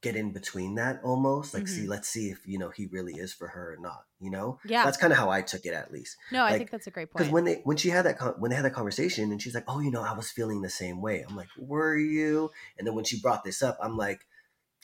get 0.01 0.15
in 0.15 0.31
between 0.31 0.75
that 0.75 0.99
almost. 1.03 1.53
Like, 1.53 1.67
see, 1.67 1.83
Mhm. 1.83 1.89
let's 1.89 2.07
see 2.09 2.29
if, 2.29 2.47
you 2.47 2.57
know, 2.57 2.69
he 2.69 2.87
really 2.87 3.13
is 3.13 3.33
for 3.33 3.47
her 3.49 3.73
or 3.73 3.77
not, 3.77 4.05
you 4.19 4.31
know? 4.31 4.59
Yeah. 4.65 4.83
That's 4.83 4.97
kind 4.97 5.13
of 5.13 5.19
how 5.19 5.29
I 5.29 5.41
took 5.41 5.65
it 5.65 5.73
at 5.73 5.91
least. 5.91 6.17
No, 6.31 6.43
I 6.43 6.57
think 6.57 6.71
that's 6.71 6.87
a 6.87 6.91
great 6.91 7.11
point 7.11 7.17
because 7.19 7.31
when 7.31 7.45
they 7.45 7.61
when 7.63 7.77
she 7.77 7.89
had 7.89 8.05
that 8.05 8.17
con- 8.17 8.35
when 8.39 8.49
they 8.49 8.55
had 8.55 8.65
that 8.65 8.73
conversation 8.73 9.31
and 9.31 9.41
she's 9.41 9.53
like, 9.55 9.65
oh, 9.67 9.79
you 9.79 9.91
know, 9.91 10.01
I 10.01 10.13
was 10.13 10.31
feeling 10.31 10.61
the 10.61 10.69
same 10.69 11.01
way. 11.01 11.23
I'm 11.27 11.35
like, 11.35 11.49
were 11.57 11.95
you? 11.97 12.51
And 12.77 12.87
then 12.87 12.95
when 12.95 13.05
she 13.05 13.19
brought 13.21 13.43
this 13.43 13.61
up, 13.61 13.77
I'm 13.81 13.95
like, 13.97 14.25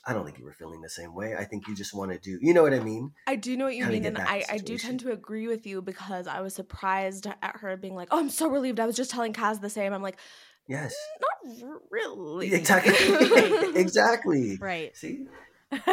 I 0.06 0.14
don't 0.14 0.24
think 0.24 0.38
you 0.40 0.46
were 0.46 0.54
feeling 0.54 0.82
the 0.82 0.90
same 0.90 1.14
way. 1.14 1.36
I 1.36 1.44
think 1.44 1.68
you 1.68 1.76
just 1.76 1.94
want 1.94 2.12
to 2.14 2.18
do, 2.18 2.40
you 2.42 2.54
know 2.54 2.64
what 2.64 2.74
I 2.74 2.80
mean? 2.80 3.12
I 3.28 3.36
do 3.36 3.58
know 3.58 3.66
what 3.66 3.76
you 3.76 3.84
Kinda 3.84 3.94
mean, 3.94 4.06
and 4.06 4.18
I, 4.18 4.46
I 4.50 4.58
do 4.58 4.78
tend 4.78 5.02
to 5.02 5.12
agree 5.12 5.48
with 5.48 5.68
you 5.68 5.82
because 5.82 6.28
I 6.28 6.40
was 6.40 6.54
surprised 6.56 7.28
at 7.42 7.58
her 7.58 7.76
being 7.76 7.96
like, 7.96 8.08
"Oh, 8.12 8.20
I'm 8.20 8.30
so 8.30 8.48
relieved. 8.48 8.80
I 8.80 8.86
was 8.86 8.96
just 8.96 9.12
telling 9.12 9.34
Kaz 9.34 9.60
the 9.60 9.70
same." 9.70 9.92
I'm 9.94 10.02
like, 10.02 10.18
Yes, 10.68 10.96
mm, 11.46 11.62
not 11.62 11.82
really. 11.90 12.54
exactly, 12.54 12.94
exactly. 13.76 14.58
right. 14.60 14.96
See, 14.96 15.28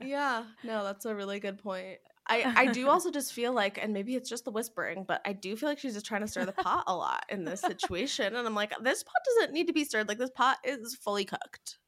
yeah, 0.00 0.44
no, 0.64 0.84
that's 0.84 1.04
a 1.04 1.14
really 1.14 1.40
good 1.40 1.58
point. 1.58 1.98
I, 2.26 2.52
I 2.56 2.66
do 2.66 2.88
also 2.90 3.10
just 3.10 3.32
feel 3.32 3.52
like, 3.52 3.78
and 3.82 3.92
maybe 3.92 4.14
it's 4.14 4.28
just 4.28 4.44
the 4.44 4.50
whispering, 4.50 5.04
but 5.06 5.20
I 5.24 5.32
do 5.32 5.56
feel 5.56 5.68
like 5.68 5.78
she's 5.78 5.94
just 5.94 6.06
trying 6.06 6.20
to 6.22 6.28
stir 6.28 6.44
the 6.44 6.52
pot 6.52 6.84
a 6.86 6.94
lot 6.94 7.24
in 7.28 7.44
this 7.44 7.60
situation. 7.60 8.34
And 8.34 8.46
I'm 8.46 8.54
like, 8.54 8.72
this 8.82 9.02
pot 9.02 9.12
doesn't 9.24 9.52
need 9.52 9.66
to 9.66 9.72
be 9.72 9.84
stirred. 9.84 10.08
Like, 10.08 10.18
this 10.18 10.30
pot 10.30 10.58
is 10.64 10.94
fully 10.94 11.24
cooked. 11.24 11.78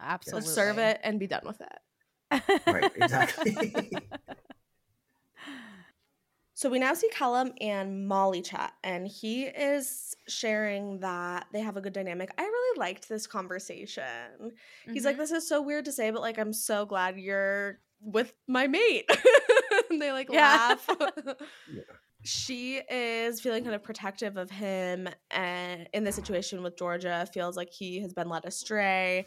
Absolutely. 0.00 0.40
Let's 0.40 0.54
serve 0.54 0.78
it 0.78 1.00
and 1.02 1.20
be 1.20 1.26
done 1.26 1.42
with 1.44 1.60
it. 1.60 2.62
right, 2.66 2.92
exactly. 2.96 4.08
So 6.56 6.70
we 6.70 6.78
now 6.78 6.94
see 6.94 7.10
Callum 7.10 7.52
and 7.60 8.08
Molly 8.08 8.40
chat, 8.40 8.72
and 8.82 9.06
he 9.06 9.44
is 9.44 10.16
sharing 10.26 11.00
that 11.00 11.46
they 11.52 11.60
have 11.60 11.76
a 11.76 11.82
good 11.82 11.92
dynamic. 11.92 12.30
I 12.38 12.44
really 12.44 12.78
liked 12.78 13.10
this 13.10 13.26
conversation. 13.26 14.52
He's 14.90 15.04
like, 15.04 15.16
Mhm. 15.16 15.18
This 15.18 15.32
is 15.32 15.46
so 15.46 15.60
weird 15.60 15.84
to 15.84 15.92
say, 15.92 16.10
but 16.10 16.22
like, 16.22 16.38
I'm 16.38 16.54
so 16.54 16.86
glad 16.86 17.18
you're 17.20 17.78
with 18.00 18.32
my 18.48 18.68
mate. 18.68 19.04
and 19.90 20.00
they 20.00 20.12
like 20.12 20.30
Yeah. 20.32 20.76
laugh. 20.78 20.88
She 22.22 22.78
is 22.78 23.40
feeling 23.40 23.62
kind 23.62 23.76
of 23.76 23.82
protective 23.84 24.36
of 24.38 24.50
him 24.50 25.08
and 25.30 25.88
in 25.92 26.02
this 26.04 26.16
situation 26.16 26.62
with 26.62 26.76
Georgia, 26.78 27.28
feels 27.32 27.56
like 27.56 27.70
he 27.70 28.00
has 28.00 28.14
been 28.14 28.28
led 28.30 28.46
astray 28.46 29.26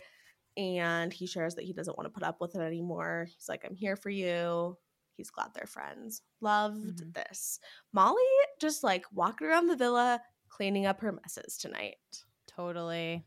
and 0.57 1.13
he 1.13 1.27
shares 1.27 1.55
that 1.55 1.63
he 1.65 1.73
doesn't 1.73 1.95
want 1.97 2.07
to 2.07 2.11
put 2.13 2.23
up 2.23 2.41
with 2.41 2.55
it 2.55 2.59
anymore. 2.61 3.27
He's 3.29 3.47
like, 3.47 3.63
I'm 3.65 3.75
here 3.75 3.95
for 3.95 4.09
you. 4.09 4.77
He's 5.19 5.29
glad 5.29 5.49
they're 5.53 5.67
friends. 5.67 6.21
Loved 6.39 7.03
Mhm. 7.03 7.13
this. 7.13 7.59
Molly 7.91 8.23
just 8.57 8.85
like 8.85 9.05
walking 9.11 9.47
around 9.47 9.67
the 9.67 9.75
villa, 9.75 10.21
cleaning 10.47 10.85
up 10.85 11.01
her 11.01 11.11
messes 11.11 11.57
tonight. 11.57 12.23
Totally. 12.47 13.25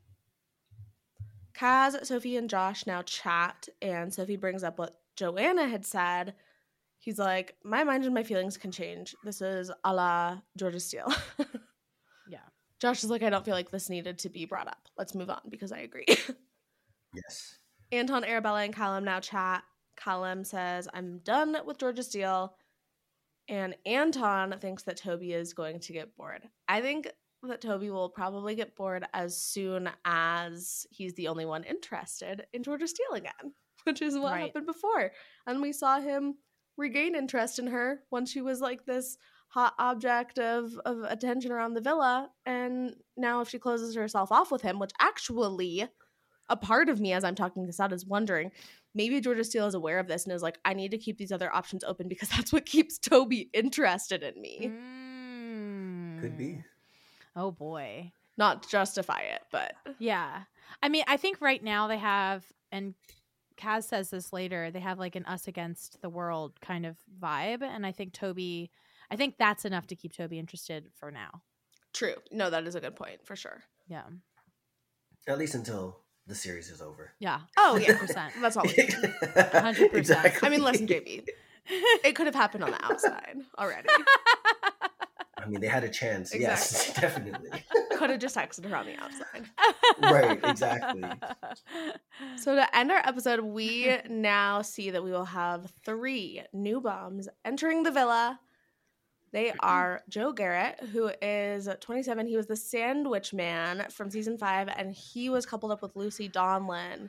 Kaz, 1.53 2.03
Sophie, 2.07 2.39
and 2.39 2.49
Josh 2.49 2.87
now 2.87 3.03
chat, 3.03 3.69
and 3.83 4.13
Sophie 4.13 4.37
brings 4.37 4.65
up 4.65 4.79
what 4.79 5.03
Joanna 5.17 5.69
had 5.69 5.85
said. 5.85 6.35
He's 6.99 7.19
like, 7.19 7.57
My 7.63 7.85
mind 7.85 8.05
and 8.07 8.15
my 8.15 8.23
feelings 8.23 8.57
can 8.57 8.73
change. 8.73 9.15
This 9.23 9.43
is 9.43 9.71
a 9.85 9.93
la 9.93 10.41
Georgia 10.57 10.81
Steele. 10.81 11.13
Yeah. 12.29 12.39
Josh 12.79 13.05
is 13.05 13.11
like, 13.11 13.23
I 13.23 13.29
don't 13.29 13.45
feel 13.45 13.53
like 13.55 13.71
this 13.71 13.91
needed 13.91 14.19
to 14.21 14.31
be 14.31 14.47
brought 14.47 14.69
up. 14.69 14.89
Let's 14.97 15.15
move 15.15 15.29
on 15.29 15.43
because 15.51 15.73
I 15.73 15.81
agree. 15.81 16.07
yes. 17.15 17.59
Anton, 17.91 18.25
Arabella, 18.25 18.63
and 18.63 18.73
Callum 18.75 19.05
now 19.05 19.21
chat. 19.21 19.65
Callum 19.97 20.45
says, 20.45 20.89
I'm 20.93 21.19
done 21.19 21.57
with 21.67 21.79
Georgia 21.79 22.03
Steele. 22.03 22.55
And 23.49 23.75
Anton 23.85 24.55
thinks 24.61 24.85
that 24.85 24.97
Toby 24.97 25.33
is 25.33 25.53
going 25.53 25.81
to 25.81 25.93
get 25.93 26.17
bored. 26.17 26.49
I 26.69 26.81
think 26.81 27.09
that 27.43 27.61
Toby 27.61 27.91
will 27.91 28.09
probably 28.09 28.55
get 28.55 28.77
bored 28.77 29.05
as 29.13 29.37
soon 29.37 29.91
as 30.05 30.87
he's 30.91 31.15
the 31.15 31.29
only 31.29 31.45
one 31.45 31.65
interested 31.65 32.47
in 32.53 32.63
Georgia 32.63 32.87
Steele 32.87 33.15
again, 33.15 33.53
which 33.85 34.01
is 34.01 34.15
what 34.17 34.33
Right. 34.33 34.43
happened 34.43 34.67
before. 34.67 35.13
And 35.47 35.61
we 35.61 35.73
saw 35.73 36.01
him 36.01 36.37
regain 36.77 37.15
interest 37.17 37.59
in 37.59 37.67
her 37.67 38.01
when 38.11 38.27
she 38.27 38.41
was 38.41 38.61
like 38.61 38.87
this 38.87 39.19
hot 39.49 39.75
object 39.79 40.39
of, 40.39 40.73
of 40.87 41.01
attention 41.03 41.53
around 41.53 41.75
the 41.75 41.81
villa. 41.81 42.31
And 42.47 42.95
now, 43.17 43.41
if 43.43 43.49
she 43.51 43.59
closes 43.59 43.95
herself 43.95 44.31
off 44.33 44.51
with 44.53 44.63
him, 44.63 44.79
which 44.79 44.93
actually 45.01 45.89
a 46.49 46.57
part 46.57 46.89
of 46.89 47.01
me 47.01 47.13
as 47.13 47.25
I'm 47.25 47.35
talking 47.35 47.67
this 47.67 47.81
out 47.81 47.93
is 47.93 48.07
wondering 48.07 48.51
maybe 48.95 49.21
Georgia 49.21 49.45
Steele 49.45 49.67
is 49.67 49.75
aware 49.75 49.99
of 49.99 50.09
this 50.09 50.25
and 50.25 50.33
is 50.33 50.43
like, 50.43 50.59
I 50.65 50.75
need 50.75 50.91
to 50.91 50.99
keep 50.99 51.19
these 51.19 51.33
other 51.33 51.55
options 51.55 51.85
open 51.85 52.09
because 52.09 52.29
that's 52.37 52.53
what 52.53 52.67
keeps 52.67 52.99
Toby 52.99 53.49
interested 53.53 54.23
in 54.23 54.41
me. 54.41 54.73
Could 56.21 56.37
be. 56.39 56.45
Mm. 56.45 56.65
Oh 57.37 57.51
boy. 57.51 58.13
Not 58.37 58.69
justify 58.69 59.21
it, 59.21 59.43
but 59.51 59.75
Yeah. 59.99 60.43
I 60.83 60.89
mean, 60.89 61.05
I 61.07 61.17
think 61.17 61.41
right 61.41 61.63
now 61.63 61.87
they 61.87 61.99
have, 61.99 62.45
and 62.71 62.95
Kaz 63.59 63.85
says 63.85 64.11
this 64.11 64.33
later, 64.33 64.71
they 64.71 64.81
have 64.81 64.99
like 64.99 65.17
an 65.17 65.25
us 65.27 65.47
against 65.49 66.01
the 66.01 66.09
world 66.09 66.61
kind 66.61 66.87
of 66.87 66.97
vibe. 67.23 67.63
And 67.63 67.85
I 67.87 67.93
think 67.93 68.13
Toby, 68.13 68.71
I 69.11 69.17
think 69.17 69.37
that's 69.39 69.65
enough 69.65 69.87
to 69.89 69.97
keep 69.97 70.15
Toby 70.15 70.39
interested 70.39 70.89
for 70.95 71.11
now. 71.11 71.43
true. 71.93 72.15
No, 72.31 72.49
that 72.51 72.67
is 72.67 72.75
a 72.75 72.81
good 72.81 72.97
point 72.97 73.25
for 73.25 73.37
sure. 73.37 73.63
Yeah. 73.87 74.05
At 75.29 75.39
least 75.39 75.55
until 75.55 75.99
the 76.27 76.35
series 76.35 76.71
is 76.71 76.81
over. 76.81 77.13
Yeah. 77.19 77.41
Oh, 77.57 77.77
yeah. 77.77 77.95
100%. 77.95 78.41
That's 78.41 78.57
all 78.57 78.65
we 78.65 78.73
need. 78.73 78.91
100%. 78.91 79.95
Exactly. 79.95 80.47
I 80.47 80.51
mean, 80.51 80.63
listen, 80.63 80.87
JB. 80.87 81.27
It 82.05 82.15
could 82.17 82.27
have 82.27 82.35
happened 82.35 82.65
on 82.65 82.71
the 82.73 82.85
outside 82.85 83.37
already. 83.59 83.89
I 85.39 85.47
mean, 85.49 85.61
they 85.61 85.69
had 85.69 85.83
a 85.85 85.89
chance. 85.89 86.35
Yes, 86.35 86.93
definitely. 86.95 87.51
Could 87.97 88.11
have 88.11 88.21
just 88.21 88.37
texted 88.37 88.69
her 88.69 88.77
on 88.77 88.87
the 88.87 88.97
outside. 88.97 89.45
Right, 90.01 90.41
exactly. 90.45 91.03
So 92.37 92.55
to 92.55 92.77
end 92.77 92.91
our 92.93 92.99
episode, 93.05 93.41
we 93.41 93.97
now 94.09 94.63
see 94.63 94.91
that 94.91 95.03
we 95.03 95.11
will 95.11 95.25
have 95.25 95.73
three 95.85 96.43
new 96.53 96.81
bums 96.81 97.29
entering 97.45 97.83
the 97.83 97.91
villa. 97.91 98.39
They 99.33 99.47
mm-hmm. 99.47 99.59
are 99.61 100.03
Joe 100.09 100.33
Garratt, 100.33 100.81
who 100.89 101.11
is 101.21 101.69
27. 101.81 102.27
He 102.27 102.37
was 102.37 102.47
the 102.47 102.57
sandwich 102.57 103.33
man 103.33 103.87
from 103.91 104.11
season 104.11 104.37
five, 104.37 104.69
and 104.69 104.93
he 104.93 105.31
was 105.31 105.47
coupled 105.47 105.73
up 105.73 105.83
with 105.83 105.97
Lucie 105.97 106.29
Donlan. 106.29 107.09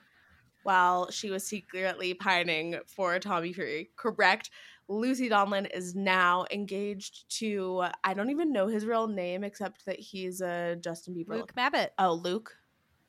while 0.63 1.11
she 1.11 1.29
was 1.29 1.45
secretly 1.45 2.13
pining 2.13 2.79
for 2.87 3.19
Tommy 3.19 3.51
Fury. 3.51 3.89
Correct. 3.97 4.49
Lucie 4.87 5.29
Donlan 5.29 5.69
is 5.73 5.95
now 5.95 6.45
engaged 6.51 7.29
to 7.39 7.85
I 8.03 8.13
don't 8.13 8.29
even 8.29 8.53
know 8.53 8.67
his 8.67 8.85
real 8.85 9.07
name 9.07 9.43
except 9.43 9.85
that 9.85 9.99
he's 9.99 10.41
a 10.41 10.77
Justin 10.77 11.15
Bieber. 11.15 11.35
Luke 11.35 11.53
Mabbott. 11.55 11.91
Oh, 11.99 12.13
Luke. 12.13 12.55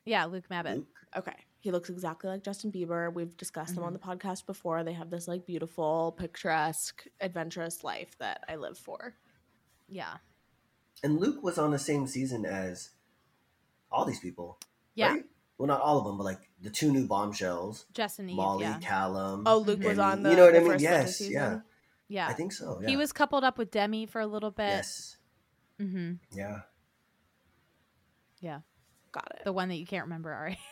Yeah, 0.04 0.24
Luke 0.24 0.50
Mabbott. 0.50 0.78
Luke? 0.78 0.98
Okay. 1.16 1.36
He 1.64 1.70
looks 1.70 1.88
exactly 1.88 2.28
like 2.28 2.42
Justin 2.42 2.70
Bieber. 2.70 3.10
We've 3.10 3.34
discussed 3.38 3.74
them 3.74 3.84
on 3.84 3.94
the 3.94 3.98
podcast 3.98 4.44
before. 4.44 4.84
They 4.84 4.92
have 4.92 5.08
this 5.08 5.26
like 5.26 5.46
beautiful, 5.46 6.14
picturesque, 6.18 7.06
adventurous 7.22 7.82
life 7.82 8.18
that 8.18 8.44
I 8.46 8.56
live 8.56 8.76
for. 8.76 9.14
Yeah. 9.88 10.16
And 11.02 11.18
Luke 11.18 11.42
was 11.42 11.56
on 11.56 11.70
the 11.70 11.78
same 11.78 12.06
season 12.06 12.44
as 12.44 12.90
all 13.90 14.04
these 14.04 14.20
people. 14.20 14.58
Yeah. 14.94 15.12
right? 15.12 15.24
Well, 15.56 15.66
not 15.66 15.80
all 15.80 15.96
of 15.96 16.04
them, 16.04 16.18
but 16.18 16.24
like 16.24 16.50
the 16.60 16.68
two 16.68 16.92
new 16.92 17.06
bombshells, 17.06 17.86
Jess 17.94 18.18
and 18.18 18.28
Eve. 18.28 18.36
Molly, 18.36 18.64
yeah. 18.64 18.78
Callum. 18.80 19.44
Oh, 19.46 19.56
Luke 19.56 19.82
was 19.82 19.98
on 19.98 20.22
the 20.22 20.32
You 20.32 20.36
know 20.36 20.44
what 20.44 20.56
I 20.56 20.58
mean? 20.58 20.68
first 20.68 20.84
winter 20.84 20.98
Yes, 20.98 21.20
yeah. 21.22 21.60
Yeah. 22.08 22.28
I 22.28 22.34
think 22.34 22.52
so. 22.52 22.78
Yeah. 22.82 22.90
He 22.90 22.96
was 22.96 23.10
coupled 23.10 23.42
up 23.42 23.56
with 23.56 23.70
Demi 23.70 24.04
for 24.04 24.20
a 24.20 24.26
little 24.26 24.50
bit. 24.50 24.68
Yes. 24.68 25.16
Mm-hmm. 25.80 26.12
Yeah. 26.36 26.60
Yeah. 28.42 28.60
Got 29.12 29.32
it. 29.36 29.44
The 29.44 29.52
one 29.54 29.70
that 29.70 29.76
you 29.76 29.86
can't 29.86 30.04
remember, 30.04 30.30
Ari. 30.30 30.58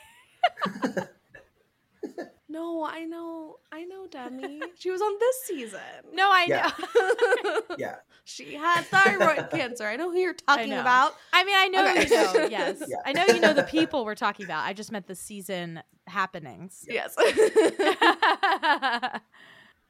No, 2.49 2.85
I 2.85 3.05
know, 3.05 3.57
I 3.73 3.85
know, 3.85 4.07
Demi. 4.07 4.61
she 4.79 4.91
was 4.91 5.01
on 5.01 5.19
this 5.19 5.37
season. 5.47 5.81
No, 6.13 6.29
I 6.31 6.45
Yeah. 6.49 6.71
know. 6.95 7.61
Yeah. 7.79 7.97
She 8.25 8.55
had 8.55 8.83
thyroid 8.85 9.49
cancer. 9.51 9.87
I 9.87 9.97
know 9.97 10.11
who 10.11 10.19
you're 10.19 10.35
talking 10.35 10.69
know. 10.69 10.81
about. 10.83 11.15
I 11.33 11.45
mean, 11.45 11.55
I 11.57 11.69
know 11.69 11.91
Okay. 11.91 12.05
you 12.05 12.11
know. 12.11 12.47
Yes, 12.51 12.83
Yeah. 12.87 12.99
I 13.07 13.13
know 13.15 13.25
you 13.25 13.41
know 13.41 13.55
the 13.55 13.63
people 13.63 14.05
we're 14.05 14.15
talking 14.15 14.45
about. 14.45 14.67
I 14.67 14.75
just 14.75 14.93
meant 14.93 15.07
the 15.07 15.15
season 15.15 15.83
happenings. 16.07 16.85
Yes. 16.87 17.15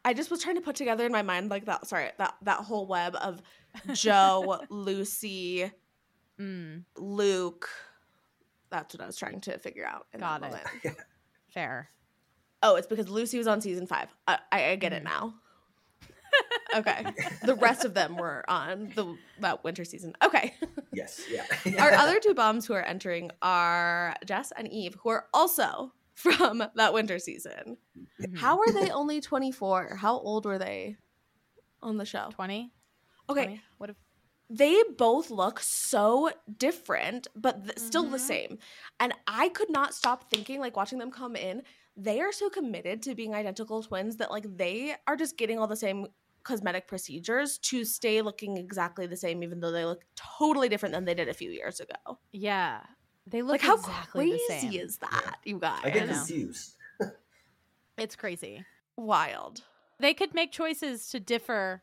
I 0.04 0.14
just 0.14 0.30
was 0.30 0.40
trying 0.40 0.54
to 0.56 0.60
put 0.62 0.76
together 0.76 1.04
in 1.04 1.10
my 1.12 1.22
mind 1.22 1.50
like 1.50 1.64
that. 1.66 1.86
Sorry, 1.88 2.10
that 2.18 2.34
that 2.42 2.58
whole 2.58 2.86
web 2.86 3.16
of 3.16 3.42
Joe, 3.92 4.60
Lucie, 4.68 5.72
Mm, 6.40 6.84
Luke. 6.96 7.68
That's 8.72 8.92
what 8.94 9.00
I 9.02 9.06
was 9.06 9.16
trying 9.16 9.40
to 9.42 9.58
figure 9.58 9.86
out. 9.86 10.06
In 10.12 10.18
Got 10.20 10.40
that 10.40 10.46
it. 10.48 10.84
moment. 10.84 10.98
fair. 11.54 11.90
Oh, 12.62 12.74
it's 12.76 12.86
because 12.88 13.08
Lucie 13.08 13.38
was 13.38 13.46
on 13.46 13.60
season 13.60 13.86
five. 13.86 14.08
I, 14.26 14.38
I, 14.50 14.64
I 14.70 14.76
get 14.76 14.92
it 14.92 15.04
now. 15.04 15.34
okay. 16.76 17.04
The 17.44 17.54
rest 17.54 17.84
of 17.84 17.92
them 17.94 18.16
were 18.16 18.44
on 18.48 18.90
the 18.94 19.16
that 19.40 19.62
winter 19.62 19.84
season. 19.84 20.14
Okay. 20.24 20.54
Yes. 20.94 21.22
Yeah. 21.30 21.46
Our 21.78 21.92
other 21.94 22.20
two 22.20 22.34
bombs 22.34 22.66
who 22.66 22.74
are 22.74 22.82
entering 22.82 23.30
are 23.40 24.14
Jess 24.26 24.52
and 24.54 24.70
Eve, 24.70 24.94
who 25.02 25.08
are 25.08 25.24
also 25.32 25.94
from 26.12 26.62
that 26.74 26.92
winter 26.92 27.18
season. 27.18 27.78
Mhm. 28.20 28.36
How 28.36 28.58
are 28.58 28.70
they 28.70 28.90
only 28.90 29.22
24? 29.22 29.96
How 29.96 30.18
old 30.18 30.44
were 30.44 30.58
they 30.58 30.96
on 31.80 31.96
the 31.96 32.04
show? 32.04 32.28
20? 32.34 32.70
Okay. 33.30 33.44
20? 33.44 33.62
What 33.78 33.88
if 33.88 33.96
They 34.50 34.82
both 34.98 35.30
look 35.30 35.60
so 35.60 36.30
different, 36.58 37.26
but 37.34 37.64
th- 37.64 37.78
still 37.78 38.04
the 38.04 38.18
Mhm. 38.18 38.20
same. 38.20 38.58
And 39.00 39.14
I 39.26 39.48
could 39.48 39.70
not 39.70 39.94
stop 39.94 40.30
thinking, 40.30 40.60
like 40.60 40.76
watching 40.76 40.98
them 40.98 41.10
come 41.10 41.36
in, 41.36 41.62
they 41.96 42.20
are 42.20 42.32
so 42.32 42.50
committed 42.50 43.02
to 43.02 43.14
being 43.14 43.34
identical 43.34 43.82
twins 43.82 44.16
that, 44.16 44.30
like, 44.30 44.44
they 44.56 44.94
are 45.06 45.16
just 45.16 45.36
getting 45.36 45.58
all 45.58 45.66
the 45.66 45.76
same 45.76 46.06
cosmetic 46.42 46.86
procedures 46.88 47.58
to 47.58 47.84
stay 47.84 48.20
looking 48.20 48.56
exactly 48.56 49.06
the 49.06 49.16
same, 49.16 49.42
even 49.42 49.60
though 49.60 49.70
they 49.70 49.84
look 49.84 50.04
totally 50.16 50.68
different 50.68 50.92
than 50.94 51.04
they 51.04 51.14
did 51.14 51.28
a 51.28 51.34
few 51.34 51.50
years 51.50 51.80
ago. 51.80 52.18
Yeah. 52.32 52.80
They 53.26 53.42
look 53.42 53.52
like, 53.52 53.60
how 53.62 53.76
exactly 53.76 54.24
the 54.30 54.38
crazy 54.48 54.70
same. 54.72 54.80
is 54.80 54.98
that, 54.98 55.36
you 55.44 55.58
guys? 55.58 55.80
I 55.84 55.90
get 55.90 56.08
confused. 56.08 56.76
It's 57.98 58.16
crazy. 58.16 58.64
Wild. 58.96 59.62
They 60.00 60.14
could 60.14 60.34
make 60.34 60.50
choices 60.50 61.08
to 61.08 61.20
differ 61.20 61.82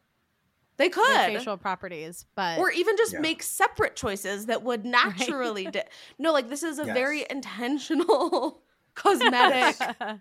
They 0.79 0.89
their 0.89 0.91
could. 1.03 1.25
facial 1.37 1.57
properties, 1.57 2.25
but 2.35 2.57
or 2.57 2.71
even 2.71 2.97
just 2.97 3.13
Yeah. 3.13 3.19
make 3.19 3.43
separate 3.43 3.95
choices 3.95 4.47
that 4.47 4.63
would 4.63 4.85
naturally 4.99 5.67
di- 5.67 5.83
no 6.17 6.33
like 6.33 6.49
this 6.49 6.63
is 6.63 6.79
a 6.79 6.85
very 6.85 7.25
intentional 7.29 8.63
cosmetic 8.95 9.75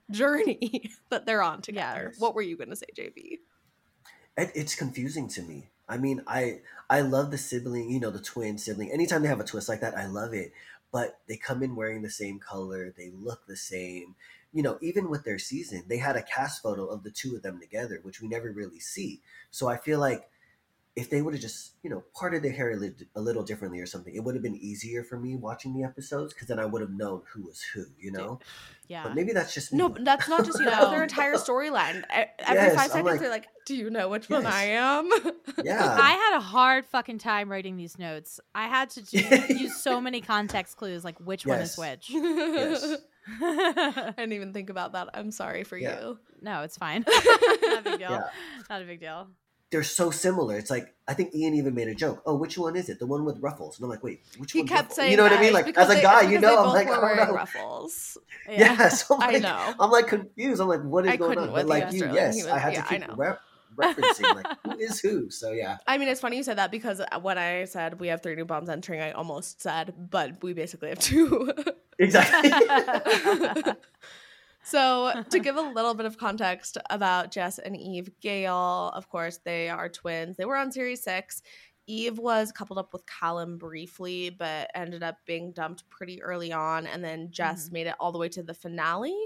journey 0.11 0.91
that 1.11 1.25
they're 1.25 1.43
on 1.43 1.63
together 1.63 2.11
Yes. 2.13 2.21
what 2.21 2.35
were 2.35 2.43
you 2.43 2.57
going 2.57 2.69
to 2.71 2.77
say 2.77 2.87
jb 2.97 3.39
It, 4.37 4.53
it's 4.55 4.75
confusing 4.75 5.27
to 5.29 5.43
me. 5.43 5.71
I 5.89 5.97
mean, 5.97 6.23
I 6.27 6.61
I 6.91 7.01
love 7.01 7.31
the 7.31 7.39
sibling, 7.39 7.91
you 7.91 7.99
know, 8.01 8.11
the 8.11 8.21
twin 8.21 8.59
sibling. 8.59 8.93
Anytime 8.93 9.23
they 9.23 9.29
have 9.29 9.41
a 9.41 9.45
twist 9.45 9.69
like 9.69 9.81
that, 9.81 9.97
I 9.97 10.07
love 10.07 10.35
it. 10.35 10.53
But 10.93 11.19
they 11.29 11.37
come 11.37 11.63
in 11.63 11.77
wearing 11.77 12.03
the 12.03 12.11
same 12.11 12.39
color, 12.39 12.93
they 12.97 13.11
look 13.11 13.47
the 13.47 13.57
same. 13.57 14.15
You 14.53 14.63
know, 14.63 14.79
even 14.81 15.11
with 15.11 15.25
their 15.25 15.39
season, 15.39 15.85
they 15.89 15.99
had 15.99 16.17
a 16.17 16.23
cast 16.23 16.63
photo 16.63 16.87
of 16.87 17.03
the 17.03 17.11
two 17.11 17.37
of 17.37 17.43
them 17.43 17.61
together, 17.61 18.01
which 18.03 18.21
we 18.23 18.29
never 18.29 18.51
really 18.53 18.81
see. 18.81 19.21
So 19.51 19.69
I 19.69 19.77
feel 19.77 19.99
like 19.99 20.29
if 20.99 21.09
they 21.11 21.23
would 21.23 21.33
have 21.35 21.41
just, 21.41 21.75
you 21.83 21.91
know, 21.91 22.03
parted 22.15 22.43
their 22.43 22.53
hair 22.53 22.73
a 22.73 22.77
little, 22.77 23.07
a 23.15 23.21
little 23.21 23.43
differently 23.45 23.79
or 23.81 23.87
something, 23.87 24.15
it 24.15 24.23
would 24.25 24.35
have 24.35 24.43
been 24.43 24.57
easier 24.57 25.05
for 25.05 25.17
me 25.19 25.37
watching 25.37 25.73
the 25.75 25.85
episodes 25.85 26.35
because 26.35 26.49
then 26.49 26.59
I 26.59 26.65
would 26.65 26.81
have 26.83 26.91
known 26.91 27.23
who 27.33 27.43
was 27.45 27.63
who, 27.73 27.85
you 27.99 28.11
know? 28.11 28.41
yeah. 28.89 29.05
But 29.05 29.15
maybe 29.15 29.33
that's 29.33 29.55
just 29.55 29.73
me. 29.73 29.79
no 29.79 29.95
that's 30.01 30.29
not 30.29 30.45
just 30.45 30.59
you 30.59 30.67
know 30.67 30.91
their 30.91 31.03
entire 31.11 31.35
storyline 31.35 32.03
every 32.11 32.29
Yes, 32.41 32.75
five 32.75 32.91
seconds 32.91 33.07
like- 33.07 33.21
they're 33.21 33.31
like 33.31 33.47
do 33.67 33.77
you 33.77 33.91
know 33.91 34.09
which 34.09 34.31
one 34.31 34.47
i 34.47 34.63
am 34.65 35.11
Yeah. 35.63 35.97
I 36.01 36.11
had 36.13 36.37
a 36.39 36.41
hard 36.41 36.87
fucking 36.87 37.19
time 37.19 37.51
writing 37.51 37.77
these 37.77 37.99
notes. 37.99 38.41
I 38.55 38.67
had 38.67 38.89
to 38.91 39.03
do, 39.03 39.19
use 39.55 39.77
so 39.77 40.01
many 40.07 40.21
context 40.23 40.79
clues, 40.79 41.05
like 41.05 41.19
which 41.21 41.45
one 41.47 41.61
is 41.61 41.77
which. 41.77 42.09
Yes. 42.11 42.97
i 43.43 44.15
didn't 44.17 44.33
even 44.33 44.55
think 44.55 44.71
about 44.71 44.93
that 44.93 45.11
i'm 45.13 45.31
sorry 45.31 45.63
for 45.65 45.77
Yeah. 45.77 46.01
you 46.01 46.19
no, 46.41 46.63
it's 46.63 46.77
fine. 46.79 47.05
Not 47.09 47.79
a 47.79 47.83
big 47.83 47.99
deal. 47.99 48.11
Yeah. 48.13 48.29
Not 48.71 48.81
a 48.83 48.85
big 48.85 49.01
deal. 49.01 49.27
They're 49.71 49.83
so 49.83 50.11
similar. 50.11 50.57
It's 50.57 50.71
like 50.71 50.95
I 51.07 51.13
think 51.15 51.35
Iain 51.35 51.55
even 51.55 51.75
made 51.75 51.89
a 51.89 51.95
joke. 51.95 52.23
Oh, 52.25 52.37
which 52.37 52.57
one 52.57 52.75
is 52.75 52.89
it? 52.89 52.99
The 52.99 53.07
one 53.07 53.25
with 53.25 53.39
ruffles. 53.41 53.77
And 53.79 53.85
I'm 53.85 53.91
like, 53.91 54.03
wait, 54.03 54.21
which 54.39 54.53
he 54.53 54.61
one's 54.61 54.71
kept 54.71 54.81
ruffles? 54.85 54.97
saying 54.97 55.11
You 55.11 55.17
know 55.19 55.25
what 55.25 55.33
I 55.33 55.41
mean? 55.41 55.53
Like 55.53 55.77
as 55.77 55.91
a 55.91 55.95
they- 55.95 56.03
guy, 56.03 56.23
you 56.23 56.41
know, 56.41 56.59
I'm 56.65 56.69
like, 56.73 56.89
I 56.89 57.17
don't 57.17 57.29
know. 57.29 57.35
ruffles 57.35 58.17
Yeah, 58.51 58.89
so 58.89 59.17
I'm 59.17 59.23
I 59.23 59.33
like, 59.35 59.43
know. 59.43 59.75
I'm 59.79 59.91
like 59.91 60.07
confused. 60.07 60.61
I'm 60.63 60.69
like, 60.69 60.83
what 60.83 61.05
is 61.05 61.13
I 61.13 61.17
going 61.17 61.39
on? 61.39 61.53
But 61.53 61.67
like 61.67 61.93
you, 61.93 62.11
yes, 62.13 62.37
was- 62.37 62.47
I 62.47 62.59
had 62.59 62.73
yeah, 62.73 62.83
to 62.83 62.95
I 62.95 62.99
keep 62.99 63.19
rep- 63.19 63.41
referencing 63.77 64.35
like 64.35 64.47
who 64.65 64.79
is 64.79 65.01
who. 65.01 65.29
So 65.31 65.53
yeah, 65.53 65.77
I 65.87 65.99
mean, 65.99 66.09
it's 66.09 66.21
funny 66.21 66.39
you 66.39 66.43
said 66.43 66.57
that 66.59 66.71
because 66.71 67.01
uh, 67.01 67.21
when 67.21 67.37
I 67.37 67.65
said 67.67 68.01
we 68.01 68.09
have 68.09 68.23
three 68.23 68.37
new 68.37 68.47
bombs 68.47 68.71
entering, 68.71 69.01
I 69.03 69.13
almost 69.13 69.61
said, 69.61 69.93
but 70.11 70.43
we 70.43 70.55
basically 70.55 70.89
have 70.89 70.99
two. 70.99 71.53
exactly. 71.99 72.51
so, 74.71 75.13
to 75.31 75.41
give 75.41 75.57
a 75.57 75.61
little 75.61 75.95
bit 75.95 76.07
of 76.07 76.19
context 76.19 76.79
about 76.91 77.31
Jess 77.31 77.59
and 77.59 77.77
Eve 77.77 78.11
Gale, 78.21 78.91
of 78.95 79.09
course, 79.09 79.39
they 79.45 79.69
are 79.69 79.89
twins. 79.89 80.37
They 80.37 80.45
were 80.45 80.57
on 80.57 80.73
series 80.73 81.03
six. 81.03 81.43
Eve 81.87 82.19
was 82.19 82.53
coupled 82.53 82.79
up 82.79 82.93
with 82.93 83.07
Callum 83.07 83.57
briefly, 83.57 84.29
but 84.31 84.71
ended 84.75 85.03
up 85.03 85.17
being 85.25 85.53
dumped 85.53 85.89
pretty 85.89 86.23
early 86.23 86.53
on. 86.53 86.87
And 86.87 87.03
then 87.03 87.31
Jess 87.31 87.71
made 87.71 87.87
it 87.87 87.95
all 87.99 88.13
the 88.13 88.19
way 88.19 88.29
to 88.29 88.43
the 88.43 88.53
finale. 88.53 89.17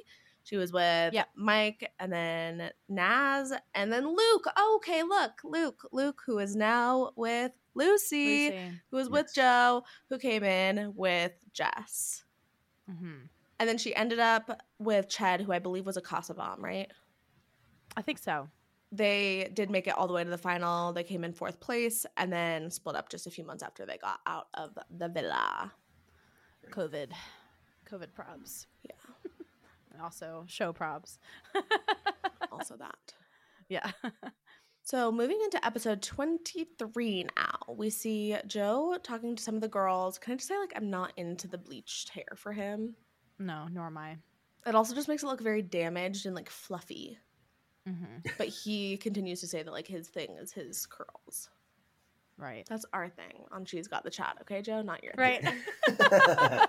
She 0.44 0.56
was 0.56 0.72
with 0.72 1.12
Yep. 1.12 1.28
Mike 1.34 1.90
and 1.98 2.12
then 2.12 2.70
Nas 2.88 3.52
and 3.74 3.92
then 3.92 4.06
Luke. 4.06 4.44
Oh, 4.56 4.74
okay, 4.76 5.02
look, 5.02 5.32
Luke. 5.44 5.88
Luke, 5.92 6.22
who 6.26 6.38
is 6.38 6.54
now 6.54 7.10
with 7.16 7.52
Lucie, 7.74 8.50
Lucie. 8.50 8.70
who 8.90 8.96
was 8.96 9.08
with 9.10 9.32
Joe, 9.34 9.82
who 10.08 10.18
came 10.18 10.44
in 10.44 10.92
with 10.94 11.32
Jess. 11.52 12.24
hmm 12.88 13.22
And 13.62 13.68
then 13.68 13.78
she 13.78 13.94
ended 13.94 14.18
up 14.18 14.60
with 14.80 15.08
Ched, 15.08 15.40
who 15.40 15.52
I 15.52 15.60
believe 15.60 15.86
was 15.86 15.96
a 15.96 16.00
Casa 16.00 16.34
bomb, 16.34 16.64
right? 16.64 16.90
I 17.96 18.02
think 18.02 18.18
so. 18.18 18.48
They 18.90 19.52
did 19.54 19.70
make 19.70 19.86
it 19.86 19.96
all 19.96 20.08
the 20.08 20.12
way 20.12 20.24
to 20.24 20.28
the 20.28 20.36
final. 20.36 20.92
They 20.92 21.04
came 21.04 21.22
in 21.22 21.32
fourth 21.32 21.60
place 21.60 22.04
and 22.16 22.32
then 22.32 22.72
split 22.72 22.96
up 22.96 23.08
just 23.08 23.28
a 23.28 23.30
few 23.30 23.44
months 23.44 23.62
after 23.62 23.86
they 23.86 23.98
got 23.98 24.18
out 24.26 24.48
of 24.54 24.76
the 24.90 25.08
villa. 25.08 25.72
COVID. 26.72 27.12
COVID 27.88 28.08
probs. 28.18 28.66
Yeah. 28.82 29.30
And 29.92 30.02
also 30.02 30.42
show 30.48 30.72
probs. 30.72 31.18
Also 32.50 32.76
that. 32.76 33.14
yeah. 33.68 33.92
So 34.84 35.12
moving 35.12 35.38
into 35.44 35.64
episode 35.64 36.02
23 36.02 37.26
now, 37.36 37.74
we 37.76 37.88
see 37.88 38.36
Joe 38.48 38.98
talking 39.00 39.36
to 39.36 39.42
some 39.42 39.54
of 39.54 39.60
the 39.60 39.68
girls. 39.68 40.18
Can 40.18 40.32
I 40.32 40.36
just 40.36 40.48
say, 40.48 40.58
like, 40.58 40.72
I'm 40.74 40.90
not 40.90 41.12
into 41.16 41.46
the 41.46 41.56
bleached 41.56 42.08
hair 42.08 42.26
for 42.36 42.52
him. 42.52 42.96
No, 43.42 43.68
nor 43.70 43.86
am 43.86 43.98
I. 43.98 44.16
It 44.66 44.74
also 44.74 44.94
just 44.94 45.08
makes 45.08 45.22
it 45.22 45.26
look 45.26 45.40
very 45.40 45.62
damaged 45.62 46.26
and 46.26 46.34
like 46.34 46.48
fluffy. 46.50 47.18
hmm 47.86 48.18
But 48.38 48.48
he 48.48 48.96
continues 48.96 49.40
to 49.40 49.46
say 49.48 49.62
that 49.62 49.72
like 49.72 49.86
his 49.86 50.08
thing 50.08 50.36
is 50.40 50.52
his 50.52 50.86
curls. 50.86 51.50
Right. 52.38 52.64
That's 52.68 52.86
our 52.92 53.08
thing 53.08 53.44
on 53.52 53.64
She's 53.64 53.88
Got 53.88 54.04
the 54.04 54.10
Chat, 54.10 54.38
okay, 54.42 54.62
Joe? 54.62 54.82
Not 54.82 55.02
your 55.04 55.12
Right. 55.16 55.42
thing. 55.42 56.58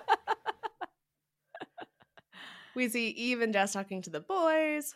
We 2.74 2.88
see 2.88 3.10
Eve 3.10 3.40
and 3.40 3.52
Jess 3.52 3.72
talking 3.72 4.02
to 4.02 4.10
the 4.10 4.18
boys. 4.20 4.94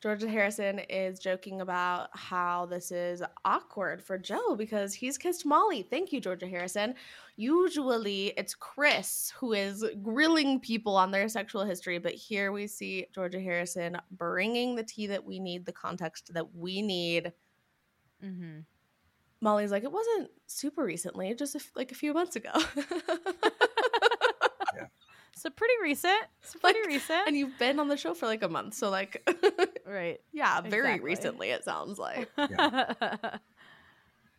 Georgia 0.00 0.28
Harrison 0.28 0.78
is 0.78 1.18
joking 1.18 1.60
about 1.60 2.10
how 2.12 2.66
this 2.66 2.92
is 2.92 3.20
awkward 3.44 4.00
for 4.00 4.16
Joe 4.16 4.54
because 4.54 4.94
he's 4.94 5.18
kissed 5.18 5.44
Molly. 5.44 5.82
Thank 5.82 6.12
you, 6.12 6.20
Georgia 6.20 6.46
Harrison. 6.46 6.94
Usually 7.36 8.28
it's 8.36 8.54
Chris 8.54 9.32
who 9.36 9.54
is 9.54 9.84
grilling 10.00 10.60
people 10.60 10.96
on 10.96 11.10
their 11.10 11.28
sexual 11.28 11.64
history, 11.64 11.98
but 11.98 12.12
here 12.12 12.52
we 12.52 12.68
see 12.68 13.06
Georgia 13.12 13.40
Harrison 13.40 13.98
bringing 14.12 14.76
the 14.76 14.84
tea 14.84 15.08
that 15.08 15.24
we 15.24 15.40
need, 15.40 15.66
the 15.66 15.72
context 15.72 16.32
that 16.32 16.54
we 16.54 16.80
need. 16.80 17.32
Mm-hmm. 18.24 18.60
Molly's 19.40 19.72
like, 19.72 19.84
it 19.84 19.92
wasn't 19.92 20.30
super 20.46 20.84
recently, 20.84 21.34
just 21.34 21.56
like 21.74 21.90
a 21.90 21.96
few 21.96 22.14
months 22.14 22.36
ago. 22.36 22.52
So 25.38 25.50
pretty 25.50 25.74
recent. 25.82 26.20
It's 26.42 26.54
pretty 26.56 26.80
Like, 26.80 26.88
recent. 26.88 27.26
and 27.28 27.36
you've 27.36 27.58
been 27.58 27.78
on 27.80 27.88
the 27.88 27.96
show 27.96 28.14
for 28.14 28.26
like 28.26 28.42
a 28.42 28.48
month, 28.48 28.74
so 28.74 28.90
like, 28.90 29.22
right. 29.86 30.20
yeah, 30.32 30.60
very 30.60 30.86
Exactly. 30.94 31.04
recently 31.06 31.50
it 31.50 31.64
sounds 31.64 31.98
like. 31.98 32.28
Yeah. 32.38 33.38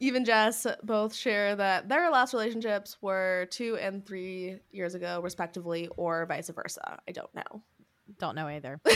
Eve 0.02 0.16
and 0.16 0.26
Jess 0.26 0.66
both 0.82 1.14
share 1.14 1.58
that 1.58 1.90
their 1.90 2.10
last 2.10 2.34
relationships 2.34 2.96
were 3.02 3.48
two 3.52 3.76
and 3.78 4.06
three 4.06 4.60
years 4.72 4.96
ago, 4.96 5.20
respectively, 5.22 5.90
or 5.98 6.26
vice 6.26 6.50
versa. 6.50 7.00
I 7.06 7.12
don't 7.12 7.34
know. 7.36 7.62
Don't 8.18 8.36
know 8.36 8.48
either. 8.48 8.80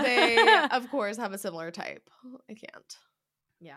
They, 0.00 0.66
of 0.70 0.88
course, 0.90 1.16
have 1.16 1.32
a 1.32 1.38
similar 1.38 1.70
type. 1.70 2.08
I 2.48 2.54
can't. 2.54 2.96
Yeah. 3.60 3.74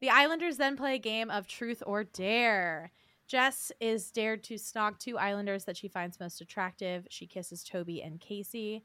The 0.00 0.10
Islanders 0.10 0.56
then 0.56 0.76
play 0.76 0.96
a 0.96 0.98
game 0.98 1.30
of 1.30 1.46
truth 1.46 1.82
or 1.86 2.04
dare. 2.04 2.92
Jess 3.26 3.72
is 3.80 4.10
dared 4.10 4.42
to 4.44 4.54
snog 4.54 4.98
two 4.98 5.18
Islanders 5.18 5.64
that 5.64 5.76
she 5.76 5.88
finds 5.88 6.20
most 6.20 6.40
attractive. 6.40 7.06
She 7.10 7.26
kisses 7.26 7.64
Toby 7.64 8.02
and 8.02 8.20
Casey. 8.20 8.84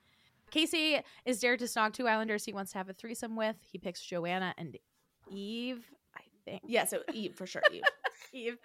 Casey 0.51 0.99
is 1.25 1.39
dared 1.39 1.59
to 1.59 1.65
snog 1.65 1.93
two 1.93 2.07
Islanders 2.07 2.45
he 2.45 2.53
wants 2.53 2.71
to 2.71 2.77
have 2.77 2.89
a 2.89 2.93
threesome 2.93 3.35
with. 3.35 3.55
He 3.61 3.77
picks 3.77 4.01
Joanna 4.01 4.53
and 4.57 4.77
Eve, 5.29 5.85
I 6.15 6.21
think. 6.45 6.61
Yeah, 6.65 6.85
so 6.85 7.01
Eve 7.13 7.35
for 7.35 7.45
sure. 7.45 7.61
Eve. 7.71 7.83
Eve. 8.33 8.57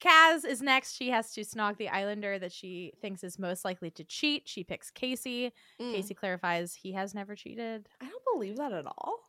Kaz 0.00 0.44
is 0.44 0.60
next. 0.60 0.94
She 0.94 1.10
has 1.10 1.32
to 1.32 1.42
snog 1.42 1.76
the 1.76 1.88
Islander 1.88 2.38
that 2.38 2.52
she 2.52 2.92
thinks 3.00 3.22
is 3.22 3.38
most 3.38 3.64
likely 3.64 3.90
to 3.92 4.04
cheat. 4.04 4.48
She 4.48 4.64
picks 4.64 4.90
Casey. 4.90 5.52
Mm. 5.80 5.94
Casey 5.94 6.14
clarifies 6.14 6.74
he 6.74 6.92
has 6.92 7.14
never 7.14 7.34
cheated. 7.34 7.88
I 8.00 8.08
don't 8.08 8.22
believe 8.32 8.56
that 8.56 8.72
at 8.72 8.86
all. 8.86 9.27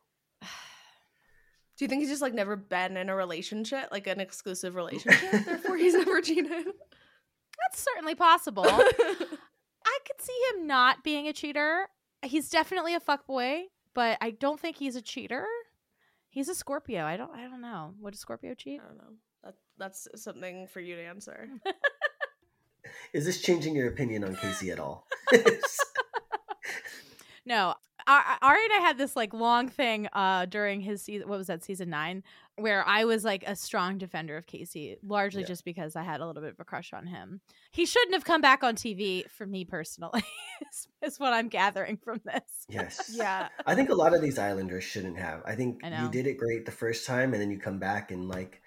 Do 1.80 1.84
you 1.86 1.88
think 1.88 2.02
he's 2.02 2.10
just 2.10 2.20
like 2.20 2.34
never 2.34 2.56
been 2.56 2.98
in 2.98 3.08
a 3.08 3.16
relationship, 3.16 3.88
like 3.90 4.06
an 4.06 4.20
exclusive 4.20 4.74
relationship? 4.74 5.30
therefore, 5.46 5.78
he's 5.78 5.94
never 5.94 6.20
cheated. 6.20 6.50
That's 6.52 7.82
certainly 7.82 8.14
possible. 8.14 8.66
I 8.68 9.98
could 10.06 10.20
see 10.20 10.38
him 10.50 10.66
not 10.66 11.02
being 11.02 11.26
a 11.26 11.32
cheater. 11.32 11.88
He's 12.20 12.50
definitely 12.50 12.94
a 12.94 13.00
fuckboy, 13.00 13.62
but 13.94 14.18
I 14.20 14.32
don't 14.32 14.60
think 14.60 14.76
he's 14.76 14.94
a 14.94 15.00
cheater. 15.00 15.46
He's 16.28 16.50
a 16.50 16.54
Scorpio. 16.54 17.02
I 17.02 17.16
don't 17.16 17.34
I 17.34 17.44
don't 17.44 17.62
know. 17.62 17.94
Would 18.00 18.12
a 18.12 18.18
Scorpio 18.18 18.52
cheat? 18.52 18.82
I 18.84 18.86
don't 18.86 18.98
know. 18.98 19.14
That 19.42 19.54
that's 19.78 20.06
something 20.16 20.66
for 20.66 20.80
you 20.80 20.96
to 20.96 21.02
answer. 21.02 21.48
Is 23.14 23.24
this 23.24 23.40
changing 23.40 23.74
your 23.74 23.88
opinion 23.88 24.22
on 24.24 24.36
Casey 24.36 24.70
at 24.70 24.80
all? 24.80 25.06
No. 27.46 27.74
Ar- 28.10 28.38
Ari 28.42 28.64
and 28.64 28.72
I 28.74 28.86
had 28.86 28.98
this 28.98 29.14
like 29.16 29.32
long 29.32 29.68
thing 29.68 30.08
uh 30.12 30.46
during 30.46 30.80
his 30.80 31.02
season 31.02 31.28
what 31.28 31.38
was 31.38 31.46
that 31.48 31.62
season 31.64 31.90
9 31.90 32.22
where 32.56 32.86
I 32.86 33.04
was 33.04 33.24
like 33.24 33.42
a 33.46 33.56
strong 33.56 33.96
defender 33.98 34.36
of 34.36 34.46
Casey 34.46 34.96
largely 35.02 35.42
Yeah. 35.42 35.48
just 35.48 35.64
because 35.64 35.96
I 35.96 36.02
had 36.02 36.20
a 36.20 36.26
little 36.26 36.42
bit 36.42 36.52
of 36.52 36.60
a 36.60 36.64
crush 36.64 36.92
on 36.92 37.06
him. 37.06 37.40
He 37.70 37.86
shouldn't 37.86 38.12
have 38.12 38.24
come 38.24 38.42
back 38.42 38.62
on 38.62 38.74
TV 38.74 39.28
for 39.30 39.46
me 39.46 39.64
personally. 39.64 40.22
is, 40.70 40.88
is 41.00 41.18
what 41.18 41.32
I'm 41.32 41.48
gathering 41.48 41.96
from 41.96 42.20
this. 42.24 42.66
yes. 42.68 43.12
yeah. 43.14 43.48
I 43.64 43.74
think 43.74 43.88
a 43.88 43.94
lot 43.94 44.14
of 44.14 44.20
these 44.20 44.38
Islanders 44.38 44.84
shouldn't 44.84 45.18
have. 45.18 45.42
I 45.46 45.54
think 45.54 45.82
I 45.82 46.02
you 46.02 46.10
did 46.10 46.26
it 46.26 46.36
great 46.36 46.66
the 46.66 46.72
first 46.72 47.06
time, 47.06 47.32
and 47.32 47.40
then 47.40 47.50
you 47.50 47.58
come 47.58 47.78
back 47.78 48.10
and 48.10 48.28
like 48.28 48.60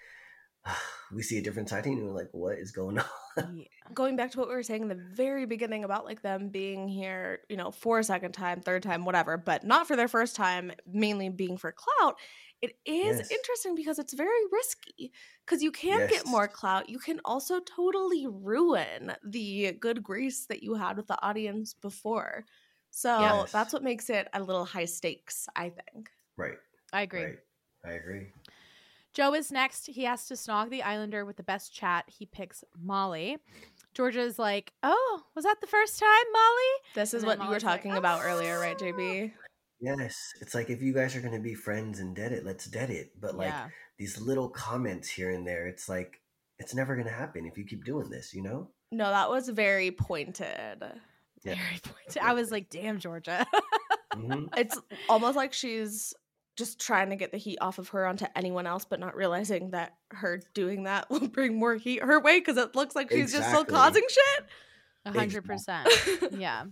we 1.12 1.22
see 1.24 1.38
a 1.38 1.42
different 1.42 1.70
side, 1.70 1.86
and 1.86 2.04
we're 2.06 2.12
like, 2.14 2.30
"What 2.32 2.58
is 2.60 2.72
going 2.72 3.00
on?" 3.38 3.46
Yeah. 3.46 3.66
Going 3.94 4.16
back 4.16 4.32
to 4.32 4.40
what 4.40 4.48
we 4.48 4.54
were 4.54 4.64
saying 4.64 4.84
in 4.84 4.88
the 4.88 4.96
very 4.96 5.46
beginning 5.46 5.84
about 5.84 6.06
like 6.06 6.22
them 6.22 6.50
being 6.50 6.88
here, 6.88 7.42
you 7.50 7.58
know, 7.58 7.72
for 7.72 8.00
a 8.00 8.04
second 8.04 8.32
time, 8.32 8.62
third 8.62 8.84
time, 8.84 9.04
whatever, 9.06 9.38
but 9.38 9.66
not 9.66 9.88
for 9.88 9.96
their 9.96 10.08
first 10.08 10.36
time, 10.36 10.72
mainly 10.86 11.30
being 11.30 11.58
for 11.58 11.74
clout. 11.74 12.16
It 12.62 12.78
is 12.86 13.22
Yes. 13.22 13.30
interesting 13.30 13.76
because 13.76 14.00
it's 14.00 14.14
very 14.14 14.46
risky 14.52 15.12
because 15.46 15.62
you 15.62 15.72
can 15.72 16.06
get 16.08 16.26
more 16.26 16.48
clout. 16.48 16.90
You 16.90 17.00
can 17.00 17.20
also 17.26 17.60
totally 17.60 18.28
ruin 18.28 19.14
the 19.24 19.74
good 19.74 20.04
grace 20.04 20.46
that 20.46 20.64
you 20.64 20.76
had 20.76 20.96
with 20.96 21.08
the 21.08 21.22
audience 21.22 21.74
before. 21.74 22.46
So 22.92 23.48
Yes. 23.48 23.52
that's 23.52 23.74
what 23.74 23.84
makes 23.84 24.10
it 24.10 24.30
a 24.34 24.42
little 24.42 24.64
high 24.66 24.86
stakes, 24.86 25.48
I 25.56 25.70
think. 25.72 26.12
Right. 26.38 26.58
I 26.94 27.02
agree. 27.02 27.34
Right. 27.34 27.40
I 27.86 27.92
agree. 27.94 28.32
Joe 29.14 29.34
is 29.34 29.52
next. 29.52 29.88
He 29.88 30.04
has 30.06 30.28
to 30.28 30.34
snog 30.34 30.70
the 30.70 30.84
Islander 30.84 31.24
with 31.26 31.38
the 31.38 31.44
best 31.44 31.74
chat. 31.74 32.06
He 32.08 32.26
picks 32.26 32.64
Molly. 32.82 33.38
Georgia's 33.94 34.40
like, 34.40 34.74
"Oh, 34.82 35.22
was 35.36 35.46
that 35.46 35.62
the 35.62 35.68
first 35.68 36.00
time, 36.00 36.10
Molly?" 36.32 36.74
This 36.96 37.14
is 37.14 37.24
what 37.24 37.38
then 37.38 37.46
you 37.46 37.52
were 37.52 37.60
Molly's 37.60 37.64
like, 37.64 37.78
talking 37.82 37.96
about 37.96 38.22
earlier, 38.24 38.60
right. 38.60 38.78
JB? 38.78 39.32
Yes, 39.80 40.16
it's 40.42 40.56
like 40.56 40.70
if 40.70 40.82
you 40.82 40.94
guys 40.94 41.16
are 41.16 41.22
gonna 41.22 41.40
be 41.40 41.54
friends 41.54 42.00
and 42.00 42.16
dead 42.16 42.32
it, 42.32 42.44
let's 42.46 42.66
dead 42.66 42.90
it. 42.90 43.12
But 43.20 43.36
like 43.36 43.50
Yeah. 43.50 43.70
these 43.98 44.20
little 44.20 44.50
comments 44.50 45.10
here 45.10 45.30
and 45.30 45.46
there, 45.46 45.68
it's 45.68 45.88
like 45.88 46.22
it's 46.58 46.74
never 46.74 46.96
gonna 46.96 47.12
happen 47.12 47.46
if 47.46 47.58
you 47.58 47.66
keep 47.66 47.84
doing 47.86 48.10
this. 48.10 48.34
You 48.34 48.42
know? 48.44 48.70
No, 48.92 49.10
that 49.10 49.30
was 49.30 49.50
very 49.50 49.92
pointed. 49.92 50.82
Yeah. 51.44 51.56
Very 51.56 51.80
pointed. 51.84 52.18
I 52.22 52.34
was 52.34 52.50
like, 52.52 52.70
"Damn, 52.70 52.98
Georgia." 53.00 53.46
hmm 54.14 54.46
It's 54.58 54.80
almost 55.10 55.36
like 55.36 55.54
she's 55.54 56.14
just 56.56 56.80
trying 56.80 57.10
to 57.10 57.16
get 57.16 57.32
the 57.32 57.38
heat 57.38 57.58
off 57.62 57.80
of 57.80 57.90
her 57.90 58.06
onto 58.06 58.26
anyone 58.36 58.68
else, 58.68 58.86
but 58.86 59.00
not 59.00 59.16
realizing 59.16 59.72
that 59.72 59.96
her 60.12 60.42
doing 60.54 60.84
that 60.84 61.10
will 61.10 61.28
bring 61.28 61.58
more 61.58 61.76
heat 61.76 62.04
her 62.04 62.20
way 62.20 62.40
because 62.40 62.58
it 62.58 62.76
looks 62.76 62.96
like 62.96 63.12
she's 63.12 63.32
just 63.32 63.50
still 63.50 63.66
causing 63.66 64.04
shit. 64.10 64.46
A 65.06 65.12
hundred 65.12 65.46
percent. 65.46 65.90
Yeah. 66.38 66.66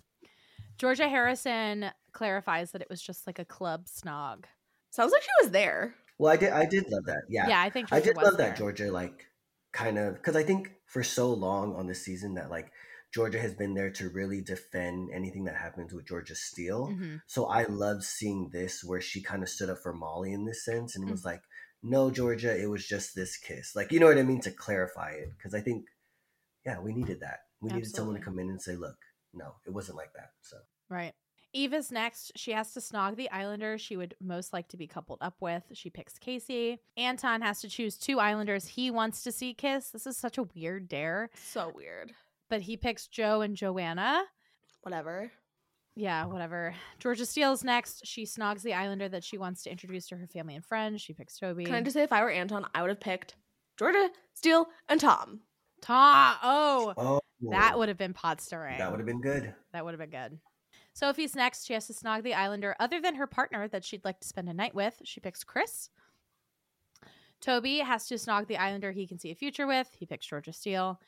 Georgia 0.77 1.07
Harrison 1.07 1.91
clarifies 2.11 2.71
that 2.71 2.81
it 2.81 2.89
was 2.89 3.01
just 3.01 3.27
like 3.27 3.37
a 3.37 3.45
club 3.45 3.85
snog. 3.85 4.45
Sounds 4.89 5.11
like 5.11 5.21
she 5.21 5.29
was 5.43 5.51
there. 5.51 5.93
Well, 6.17 6.31
I 6.31 6.37
did. 6.37 6.51
I 6.51 6.65
did 6.65 6.85
love 6.89 7.05
that. 7.05 7.23
Yeah. 7.29 7.47
Yeah, 7.49 7.61
I 7.61 7.69
think 7.69 7.91
I 7.91 7.99
did 7.99 8.15
was 8.15 8.25
love 8.25 8.37
there. 8.37 8.49
that 8.49 8.57
Georgia 8.57 8.91
like 8.91 9.27
kind 9.73 9.97
of 9.97 10.15
because 10.15 10.35
I 10.35 10.43
think 10.43 10.71
for 10.85 11.03
so 11.03 11.33
long 11.33 11.75
on 11.75 11.87
this 11.87 12.03
season 12.03 12.35
that 12.35 12.49
like 12.49 12.71
Georgia 13.11 13.39
has 13.39 13.53
been 13.53 13.73
there 13.73 13.91
to 13.91 14.09
really 14.09 14.41
defend 14.41 15.09
anything 15.13 15.43
that 15.45 15.55
happens 15.55 15.93
with 15.93 16.05
Georgia 16.07 16.35
Steele. 16.35 16.88
Mhm. 16.88 17.21
So 17.27 17.45
I 17.47 17.63
loved 17.63 18.03
seeing 18.03 18.49
this 18.49 18.83
where 18.83 19.01
she 19.01 19.21
kind 19.21 19.43
of 19.43 19.49
stood 19.49 19.69
up 19.69 19.79
for 19.79 19.93
Molly 19.93 20.31
in 20.33 20.45
this 20.45 20.63
sense 20.63 20.95
and 20.95 21.05
Mm. 21.05 21.11
was 21.11 21.25
like, 21.25 21.43
"No, 21.83 22.09
Georgia, 22.11 22.57
it 22.57 22.67
was 22.67 22.85
just 22.88 23.13
this 23.15 23.35
kiss." 23.38 23.75
Like, 23.75 23.91
you 23.91 23.99
know 23.99 24.05
what 24.07 24.17
I 24.17 24.23
mean 24.23 24.41
to 24.41 24.51
clarify 24.51 25.11
it 25.11 25.35
because 25.35 25.53
I 25.53 25.61
think, 25.61 25.88
yeah, 26.65 26.79
we 26.79 26.93
needed 26.93 27.19
that. 27.19 27.47
We 27.59 27.69
needed 27.71 27.89
someone 27.93 28.15
to 28.15 28.21
come 28.23 28.39
in 28.39 28.49
and 28.49 28.61
say, 28.61 28.75
"Look, 28.75 28.97
no, 29.33 29.55
it 29.65 29.71
wasn't 29.71 29.97
like 29.97 30.13
that." 30.13 30.33
So 30.41 30.57
Right. 30.89 31.13
Eve's 31.53 31.91
next. 31.91 32.31
She 32.38 32.51
has 32.53 32.73
to 32.73 32.79
snog 32.79 33.17
the 33.17 33.29
Islander 33.29 33.77
she 33.77 33.97
would 33.97 34.15
most 34.21 34.53
like 34.53 34.69
to 34.69 34.77
be 34.77 34.88
coupled 34.88 35.17
up 35.21 35.41
with. 35.41 35.63
She 35.73 35.89
picks 35.89 36.17
Casey. 36.17 36.79
Anton 36.95 37.41
has 37.41 37.59
to 37.59 37.67
choose 37.67 37.97
two 37.97 38.19
Islanders 38.19 38.67
he 38.67 38.89
wants 38.89 39.21
to 39.23 39.33
see 39.33 39.53
kiss. 39.53 39.89
This 39.89 40.07
is 40.07 40.15
such 40.17 40.38
a 40.38 40.43
weird 40.43 40.88
dare, 40.88 41.29
So 41.35 41.69
weird. 41.75 42.13
But 42.52 42.61
he 42.61 42.76
picks 42.76 43.07
Joe 43.07 43.40
and 43.41 43.56
Joanna. 43.56 44.23
Whatever. 44.82 45.32
Yeah, 45.95 46.26
whatever. 46.26 46.76
Georgia 46.99 47.26
Steele's 47.26 47.64
next. 47.64 48.06
She 48.06 48.26
snogs 48.26 48.61
the 48.61 48.73
Islander 48.73 49.07
that 49.07 49.23
she 49.23 49.38
wants 49.38 49.64
to 49.64 49.72
introduce 49.72 50.07
to 50.07 50.18
her 50.18 50.28
family 50.28 50.56
and 50.56 50.65
friends. 50.65 51.02
She 51.02 51.14
picks 51.14 51.40
Toby. 51.40 51.64
Can 51.64 51.76
I 51.76 51.82
just 51.82 51.94
say, 51.94 52.03
if 52.03 52.11
I 52.11 52.22
were 52.22 52.30
Anton, 52.30 52.68
I 52.76 52.82
would 52.82 52.90
have 52.90 52.99
picked 52.99 53.36
Georgia, 53.80 54.10
Steele, 54.34 54.68
and 54.90 54.99
Tom. 54.99 55.40
Tom. 55.82 56.36
Oh, 56.44 56.94
oh, 56.98 57.19
that 57.49 57.80
would 57.80 57.88
have 57.88 57.98
been 57.98 58.14
pot 58.14 58.41
stirring. 58.41 58.78
that 58.78 58.91
would 58.91 58.99
have 58.99 59.07
been 59.07 59.22
good. 59.22 59.53
That 59.72 59.86
would 59.86 59.98
have 59.98 59.99
been 59.99 60.10
good. 60.10 60.38
Sophie's 60.94 61.38
next. 61.38 61.65
She 61.65 61.73
has 61.73 61.88
to 61.88 61.94
snog 61.94 62.23
the 62.23 62.34
Islander 62.34 62.76
other 62.82 62.99
than 62.99 63.15
her 63.15 63.28
partner 63.28 63.69
that 63.69 63.86
she'd 63.86 64.03
like 64.03 64.19
to 64.19 64.28
spend 64.28 64.49
a 64.49 64.53
night 64.53 64.76
with. 64.76 65.02
She 65.06 65.22
picks 65.22 65.45
Chris. 65.45 65.90
Toby 67.40 67.80
has 67.80 68.07
to 68.07 68.15
snog 68.15 68.48
the 68.48 68.57
Islander 68.57 68.91
he 68.91 69.07
can 69.07 69.19
see 69.19 69.32
a 69.32 69.36
future 69.36 69.68
with. 69.68 69.88
He 69.98 70.06
picks 70.06 70.26
Georgia 70.26 70.52
Steele. 70.52 70.99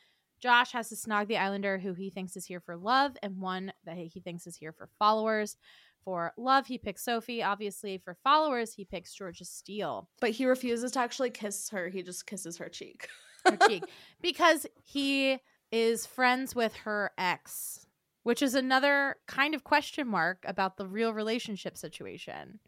Josh 0.44 0.74
has 0.74 0.90
to 0.90 0.96
snog 0.96 1.28
the 1.28 1.38
Islander 1.38 1.78
who 1.78 1.94
he 1.94 2.10
thinks 2.10 2.36
is 2.36 2.44
here 2.46 2.60
for 2.60 2.76
love 2.76 3.16
and 3.24 3.40
one 3.40 3.72
that 3.86 3.96
he 3.96 4.20
thinks 4.20 4.46
is 4.46 4.58
here 4.58 4.74
for 4.74 4.90
followers. 5.00 5.56
For 6.04 6.34
love, 6.36 6.68
he 6.68 6.78
picks 6.78 7.06
Sophie. 7.06 7.42
Obviously, 7.42 7.98
for 7.98 8.18
followers, 8.26 8.74
he 8.74 8.84
picks 8.84 9.14
Georgia 9.14 9.46
Steele. 9.46 10.10
But 10.20 10.32
he 10.32 10.46
refuses 10.46 10.92
to 10.92 11.00
actually 11.00 11.30
kiss 11.30 11.70
her. 11.70 11.88
He 11.88 12.04
just 12.04 12.28
kisses 12.28 12.58
her 12.58 12.68
cheek. 12.68 13.08
her 13.46 13.56
cheek 13.70 13.86
because 14.22 14.68
he 14.84 15.40
is 15.72 16.06
friends 16.06 16.54
with 16.54 16.76
her 16.76 17.12
ex, 17.18 17.88
which 18.24 18.42
is 18.42 18.54
another 18.54 19.16
kind 19.30 19.56
of 19.56 19.64
question 19.64 20.10
mark 20.10 20.44
about 20.46 20.76
the 20.76 20.86
real 20.86 21.14
relationship 21.14 21.78
situation. 21.78 22.60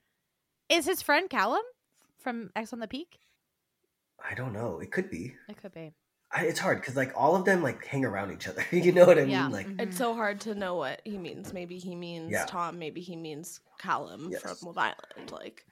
Is 0.70 0.86
his 0.86 1.02
friend 1.02 1.30
Callum 1.30 1.64
from 2.20 2.52
Ex 2.56 2.72
on 2.72 2.80
the 2.80 2.88
Peak? 2.88 3.20
I 4.18 4.34
don't 4.34 4.54
know. 4.54 4.80
It 4.80 4.94
could 4.94 5.10
be. 5.10 5.36
It 5.50 5.58
could 5.62 5.74
be. 5.74 5.92
I, 6.36 6.44
it's 6.46 6.60
hard 6.60 6.82
because 6.82 6.96
like 6.98 7.14
all 7.16 7.36
of 7.36 7.46
them 7.46 7.64
like 7.64 7.86
hang 7.86 8.04
around 8.04 8.32
each 8.34 8.48
other. 8.48 8.64
you 8.72 8.92
know 8.92 9.06
what 9.06 9.18
I 9.18 9.24
Yeah. 9.24 9.44
mean? 9.44 9.52
Like. 9.52 9.68
It's 9.80 9.98
so 9.98 10.14
hard 10.14 10.42
to 10.42 10.54
know 10.54 10.76
what 10.76 11.02
he 11.06 11.18
means. 11.18 11.54
Maybe 11.54 11.78
he 11.78 11.96
means 11.96 12.32
Yeah. 12.32 12.46
Tom. 12.46 12.78
Maybe 12.78 13.00
he 13.02 13.16
means 13.16 13.62
Callum 13.80 14.30
Yes. 14.32 14.42
from 14.42 14.58
Love 14.68 14.78
Island. 14.78 15.32
Like, 15.32 15.66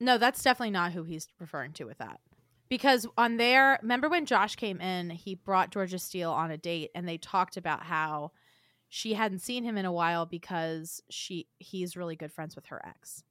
No, 0.00 0.18
that's 0.18 0.42
definitely 0.42 0.72
not 0.72 0.92
who 0.92 1.04
he's 1.04 1.28
referring 1.38 1.72
to 1.74 1.84
with 1.84 1.98
that. 1.98 2.20
Because 2.68 3.06
on 3.16 3.36
there, 3.38 3.78
remember 3.82 4.08
when 4.08 4.26
Josh 4.26 4.56
came 4.56 4.80
in, 4.80 5.10
he 5.10 5.34
brought 5.34 5.70
Georgia 5.70 5.98
Steele 5.98 6.30
on 6.32 6.50
a 6.50 6.56
date 6.58 6.90
and 6.94 7.08
they 7.08 7.18
talked 7.18 7.56
about 7.56 7.82
how 7.84 8.32
she 8.88 9.14
hadn't 9.14 9.38
seen 9.40 9.64
him 9.64 9.78
in 9.78 9.84
a 9.86 9.92
while 9.92 10.26
because 10.26 11.02
she 11.08 11.48
he's 11.58 11.96
really 11.96 12.16
good 12.16 12.32
friends 12.32 12.54
with 12.54 12.66
her 12.66 12.84
ex. 12.86 13.24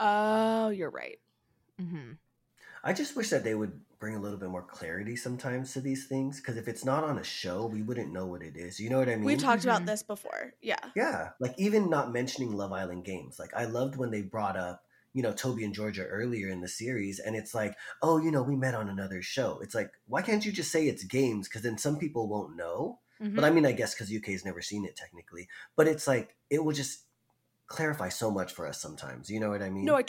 oh, 0.00 0.68
you're 0.68 0.90
right. 0.90 1.18
Mm-hmm. 1.80 2.12
I 2.84 2.92
just 2.92 3.16
wish 3.16 3.30
that 3.30 3.42
they 3.44 3.54
would 3.54 3.80
bring 3.98 4.14
a 4.14 4.20
little 4.20 4.36
bit 4.36 4.50
more 4.50 4.62
clarity 4.62 5.16
sometimes 5.16 5.72
to 5.72 5.80
these 5.80 6.06
things 6.06 6.38
because 6.38 6.58
if 6.58 6.68
it's 6.68 6.84
not 6.84 7.02
on 7.02 7.18
a 7.18 7.24
show, 7.24 7.64
we 7.64 7.80
wouldn't 7.80 8.12
know 8.12 8.26
what 8.26 8.42
it 8.42 8.54
is. 8.54 8.78
You 8.78 8.90
know 8.90 8.98
what 8.98 9.08
I 9.08 9.16
mean? 9.16 9.24
We've 9.24 9.38
talked 9.38 9.64
about 9.64 9.86
this 9.86 10.02
before. 10.02 10.52
Yeah. 10.60 10.76
Yeah, 10.94 11.30
like 11.40 11.54
even 11.56 11.88
not 11.88 12.12
mentioning 12.12 12.52
Love 12.52 12.72
Island 12.72 13.04
games. 13.04 13.38
Like 13.38 13.54
I 13.56 13.64
loved 13.64 13.96
when 13.96 14.10
they 14.10 14.20
brought 14.20 14.58
up, 14.58 14.84
you 15.14 15.22
know, 15.22 15.32
Toby 15.32 15.64
and 15.64 15.72
Georgia 15.72 16.04
earlier 16.04 16.50
in 16.50 16.60
the 16.60 16.68
series, 16.68 17.18
and 17.20 17.34
it's 17.34 17.54
like, 17.54 17.74
oh, 18.02 18.18
you 18.18 18.30
know, 18.30 18.42
we 18.42 18.56
met 18.56 18.74
on 18.74 18.90
another 18.90 19.22
show. 19.22 19.60
It's 19.62 19.74
like, 19.74 19.90
why 20.06 20.20
can't 20.20 20.44
you 20.44 20.52
just 20.52 20.70
say 20.70 20.86
it's 20.86 21.04
games? 21.04 21.48
Because 21.48 21.62
then 21.62 21.78
some 21.78 21.96
people 21.98 22.28
won't 22.28 22.56
know. 22.56 22.98
Mm-hmm. 23.22 23.36
But 23.36 23.44
I 23.44 23.50
mean, 23.50 23.64
I 23.64 23.72
guess 23.72 23.94
because 23.94 24.14
UK's 24.14 24.44
never 24.44 24.60
seen 24.60 24.84
it 24.84 24.94
technically. 24.94 25.48
But 25.74 25.88
it's 25.88 26.06
like 26.06 26.36
it 26.50 26.62
will 26.62 26.74
just 26.74 27.04
clarify 27.66 28.10
so 28.10 28.30
much 28.30 28.52
for 28.52 28.66
us 28.66 28.78
sometimes. 28.78 29.30
You 29.30 29.40
know 29.40 29.48
what 29.48 29.62
I 29.62 29.70
mean? 29.70 29.86
No, 29.86 29.96
I 29.96 30.04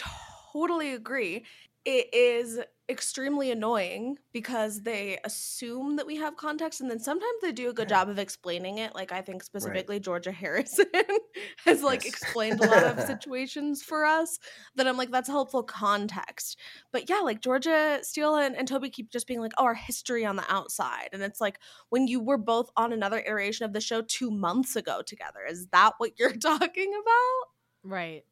totally 0.51 0.93
agree. 0.93 1.45
It 1.85 2.13
is 2.13 2.59
extremely 2.89 3.49
annoying 3.51 4.17
because 4.31 4.81
they 4.81 5.19
assume 5.23 5.95
that 5.95 6.05
we 6.05 6.15
have 6.17 6.35
context 6.37 6.81
and 6.81 6.89
then 6.89 6.99
sometimes 6.99 7.41
they 7.41 7.51
do 7.51 7.69
a 7.69 7.73
good 7.73 7.89
job 7.89 8.09
of 8.09 8.19
explaining 8.19 8.77
it. 8.79 8.93
Like 8.95 9.11
I 9.11 9.21
think 9.21 9.43
specifically 9.43 9.99
Georgia 9.99 10.31
Harrison 10.31 10.85
has 11.65 11.83
like 11.83 12.03
Yes. 12.03 12.05
explained 12.05 12.59
a 12.59 12.63
lot 12.65 12.83
of 12.83 13.01
situations 13.03 13.83
for 13.83 14.05
us 14.05 14.39
that 14.75 14.87
I'm 14.87 14.97
like, 14.97 15.11
that's 15.11 15.27
helpful 15.29 15.63
context. 15.63 16.59
But 16.91 17.09
yeah, 17.09 17.19
like 17.19 17.41
Georgia 17.41 17.99
Steele 18.03 18.35
and, 18.35 18.55
and 18.55 18.67
Toby 18.67 18.89
keep 18.89 19.11
just 19.11 19.27
being 19.27 19.41
like, 19.41 19.53
oh, 19.57 19.65
our 19.65 19.73
history 19.75 20.25
on 20.25 20.35
the 20.35 20.51
outside. 20.51 21.09
And 21.13 21.23
it's 21.23 21.41
like 21.41 21.59
when 21.89 22.07
you 22.07 22.19
were 22.19 22.37
both 22.37 22.69
on 22.77 22.93
another 22.93 23.19
iteration 23.19 23.65
of 23.65 23.73
the 23.73 23.81
show 23.81 24.01
two 24.01 24.31
months 24.31 24.75
ago 24.75 25.01
together, 25.03 25.39
is 25.47 25.67
that 25.67 25.93
what 25.97 26.17
you're 26.19 26.31
talking 26.37 26.93
about? 26.93 27.47
Right. 27.83 28.25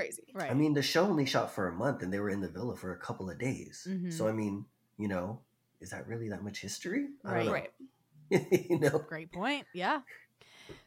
Crazy. 0.00 0.22
Right. 0.34 0.50
I 0.50 0.54
mean, 0.54 0.74
the 0.74 0.82
show 0.82 1.04
only 1.04 1.26
shot 1.26 1.52
for 1.52 1.68
a 1.68 1.72
month, 1.72 2.02
and 2.02 2.12
they 2.12 2.20
were 2.20 2.30
in 2.30 2.40
the 2.40 2.48
villa 2.48 2.76
for 2.76 2.92
a 2.92 2.96
couple 2.98 3.28
of 3.30 3.38
days. 3.38 3.86
Mhm. 3.88 4.12
So 4.12 4.28
I 4.28 4.32
mean, 4.32 4.64
you 4.96 5.08
know, 5.08 5.40
is 5.80 5.90
that 5.90 6.06
really 6.08 6.28
that 6.30 6.42
much 6.42 6.60
history? 6.60 7.08
I 7.24 7.32
Right. 7.32 7.36
don't 7.38 7.46
know. 7.46 7.52
Right. 7.52 7.72
you 8.70 8.78
know. 8.78 8.98
Great 9.08 9.32
point. 9.32 9.66
Yeah. 9.74 10.02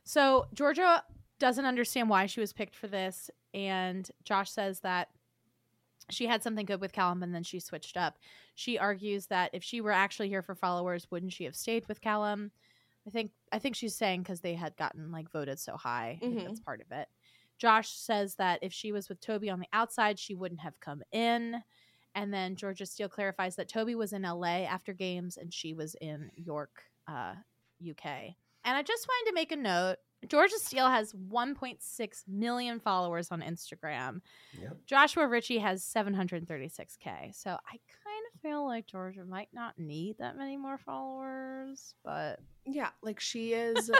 So 0.03 0.48
Georgia 0.53 1.03
doesn't 1.40 1.65
understand 1.65 2.10
why 2.10 2.26
she 2.26 2.40
was 2.40 2.53
picked 2.53 2.76
for 2.76 2.88
this, 2.88 3.30
and 3.53 4.10
Josh 4.23 4.49
says 4.52 4.80
that 4.81 5.10
she 6.10 6.26
had 6.27 6.44
something 6.44 6.65
good 6.65 6.81
with 6.81 6.91
Callum 6.91 7.23
and 7.23 7.34
then 7.34 7.44
she 7.44 7.60
switched 7.60 7.95
up. 7.95 8.18
She 8.56 8.77
argues 8.77 9.27
that 9.27 9.49
if 9.53 9.64
she 9.64 9.80
were 9.80 9.91
actually 9.91 10.27
here 10.27 10.41
for 10.41 10.53
followers, 10.53 11.07
wouldn't 11.10 11.31
she 11.34 11.45
have 11.45 11.56
stayed 11.56 11.88
with 11.88 12.02
Callum? 12.02 12.52
I 13.07 13.10
think 13.10 13.31
I 13.52 13.60
think 13.60 13.76
she's 13.76 13.95
saying 13.95 14.23
because 14.23 14.41
they 14.41 14.53
had 14.53 14.76
gotten 14.77 15.11
like 15.11 15.30
voted 15.31 15.60
so 15.60 15.76
high. 15.77 16.18
I 16.22 16.26
think 16.26 16.40
Mhm. 16.40 16.45
that's 16.45 16.60
part 16.60 16.81
of 16.81 16.91
it. 16.91 17.07
Josh 17.57 17.89
says 17.91 18.35
that 18.35 18.59
if 18.61 18.73
she 18.73 18.91
was 18.91 19.09
with 19.09 19.19
Toby 19.21 19.49
on 19.49 19.59
the 19.59 19.67
outside, 19.73 20.19
she 20.19 20.35
wouldn't 20.35 20.61
have 20.61 20.80
come 20.80 21.01
in. 21.11 21.61
And 22.15 22.34
then 22.34 22.55
Georgia 22.55 22.85
Steele 22.85 23.09
clarifies 23.09 23.55
that 23.55 23.69
Toby 23.69 23.95
was 23.95 24.13
in 24.13 24.21
LA 24.23 24.65
after 24.65 24.93
games 24.93 25.38
and 25.38 25.53
she 25.53 25.73
was 25.73 25.95
in 26.01 26.30
York, 26.35 26.84
uh, 27.07 27.34
UK. 27.89 28.05
And 28.65 28.77
I 28.77 28.84
just 28.84 29.07
wanted 29.07 29.30
to 29.30 29.35
make 29.35 29.51
a 29.51 29.55
note. 29.55 29.97
Georgia 30.27 30.57
Steele 30.57 30.88
has 30.88 31.11
1.6 31.13 32.23
million 32.27 32.80
followers 32.80 33.30
on 33.31 33.41
Instagram. 33.41 34.21
Yep. 34.61 34.77
Joshua 34.85 35.27
Ritchie 35.27 35.57
has 35.57 35.84
736k. 35.84 37.35
So 37.35 37.49
I 37.51 37.71
kind 37.71 38.25
of 38.34 38.41
feel 38.41 38.65
like 38.65 38.88
Georgia 38.88 39.25
might 39.25 39.49
not 39.51 39.77
need 39.77 40.17
that 40.19 40.38
many 40.38 40.55
more 40.55 40.77
followers, 40.77 41.93
but 42.05 42.39
Yeah, 42.65 42.89
like 43.01 43.19
she 43.19 43.53
is 43.53 43.91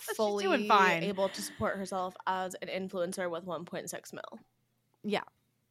She's 0.00 0.16
fully 0.16 0.44
doing 0.44 0.66
fine. 0.66 1.02
able 1.02 1.28
to 1.28 1.42
support 1.42 1.76
herself 1.76 2.16
as 2.26 2.54
an 2.62 2.68
influencer 2.68 3.30
with 3.30 3.46
1.6 3.46 4.12
mil. 4.12 4.22
yeah, 5.02 5.20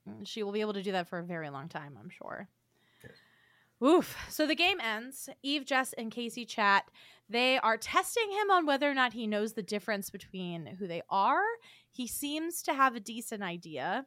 hmm. 0.07 0.23
she 0.23 0.43
will 0.43 0.51
be 0.51 0.61
able 0.61 0.73
to 0.73 0.83
do 0.83 0.91
that 0.91 1.07
for 1.07 1.19
a 1.19 1.23
very 1.23 1.49
long 1.49 1.67
time, 1.67 1.97
I'm 1.99 2.09
sure. 2.09 2.47
Oof. 3.83 4.17
So 4.29 4.45
the 4.45 4.55
game 4.55 4.79
ends. 4.81 5.29
Eve, 5.41 5.65
Jess, 5.65 5.93
and 5.93 6.11
Casey 6.11 6.45
chat. 6.45 6.89
They 7.29 7.57
are 7.59 7.77
testing 7.77 8.29
him 8.31 8.51
on 8.51 8.65
whether 8.65 8.89
or 8.89 8.93
not 8.93 9.13
he 9.13 9.27
knows 9.27 9.53
the 9.53 9.63
difference 9.63 10.09
between 10.09 10.65
who 10.65 10.87
they 10.87 11.01
are. 11.09 11.43
He 11.91 12.07
seems 12.07 12.61
to 12.63 12.73
have 12.73 12.95
a 12.95 12.99
decent 12.99 13.43
idea. 13.43 14.05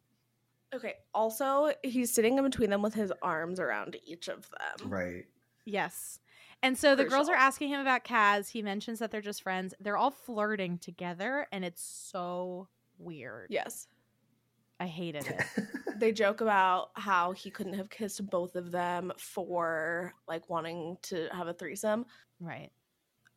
Okay, 0.74 0.94
also, 1.14 1.72
he's 1.82 2.12
sitting 2.12 2.38
in 2.38 2.44
between 2.44 2.70
them 2.70 2.82
with 2.82 2.94
his 2.94 3.12
arms 3.22 3.60
around 3.60 3.96
each 4.04 4.28
of 4.28 4.48
them. 4.50 4.90
Right. 4.90 5.26
Yes. 5.64 6.18
And 6.62 6.78
so 6.78 6.94
the 6.94 7.04
girls 7.04 7.28
are 7.28 7.34
asking 7.34 7.70
him 7.70 7.80
about 7.80 8.04
Kaz. 8.04 8.48
He 8.48 8.62
mentions 8.62 9.00
that 9.00 9.10
they're 9.10 9.20
just 9.20 9.42
friends. 9.42 9.74
They're 9.80 9.96
all 9.96 10.12
flirting 10.12 10.78
together, 10.78 11.46
and 11.52 11.64
it's 11.64 11.82
so 11.82 12.68
weird. 12.98 13.48
Yes. 13.50 13.88
I 14.80 14.86
hated 14.86 15.26
it. 15.26 15.42
They 15.98 16.10
joke 16.10 16.40
about 16.40 16.88
how 16.94 17.30
he 17.30 17.48
couldn't 17.50 17.74
have 17.74 17.88
kissed 17.88 18.28
both 18.28 18.56
of 18.56 18.72
them 18.72 19.12
for 19.18 20.12
like 20.26 20.48
wanting 20.50 20.96
to 21.02 21.28
have 21.30 21.46
a 21.46 21.52
threesome. 21.52 22.06
right. 22.40 22.70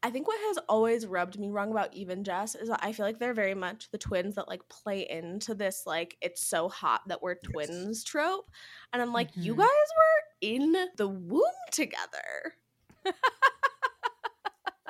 I 0.01 0.09
think 0.09 0.27
what 0.27 0.39
has 0.47 0.57
always 0.69 1.05
rubbed 1.05 1.37
me 1.37 1.49
wrong 1.51 1.69
about 1.69 1.93
even 1.93 2.23
Jess 2.23 2.55
is 2.55 2.69
that 2.69 2.79
I 2.81 2.91
feel 2.91 3.05
like 3.05 3.19
they're 3.19 3.33
very 3.35 3.53
much 3.53 3.91
the 3.91 3.97
twins 3.99 4.33
that 4.35 4.47
like 4.47 4.67
play 4.69 5.07
into 5.07 5.53
this 5.53 5.83
like 5.85 6.17
it's 6.21 6.41
so 6.43 6.69
hot 6.69 7.01
that 7.07 7.21
we're 7.21 7.35
twins 7.35 8.03
trope. 8.03 8.49
And 8.93 9.01
I'm 9.01 9.13
like, 9.13 9.29
you 9.35 9.53
Mhm. 9.53 9.57
guys 9.59 9.67
were 9.67 10.23
in 10.41 10.75
the 10.97 11.07
womb 11.07 11.43
together. 11.71 12.55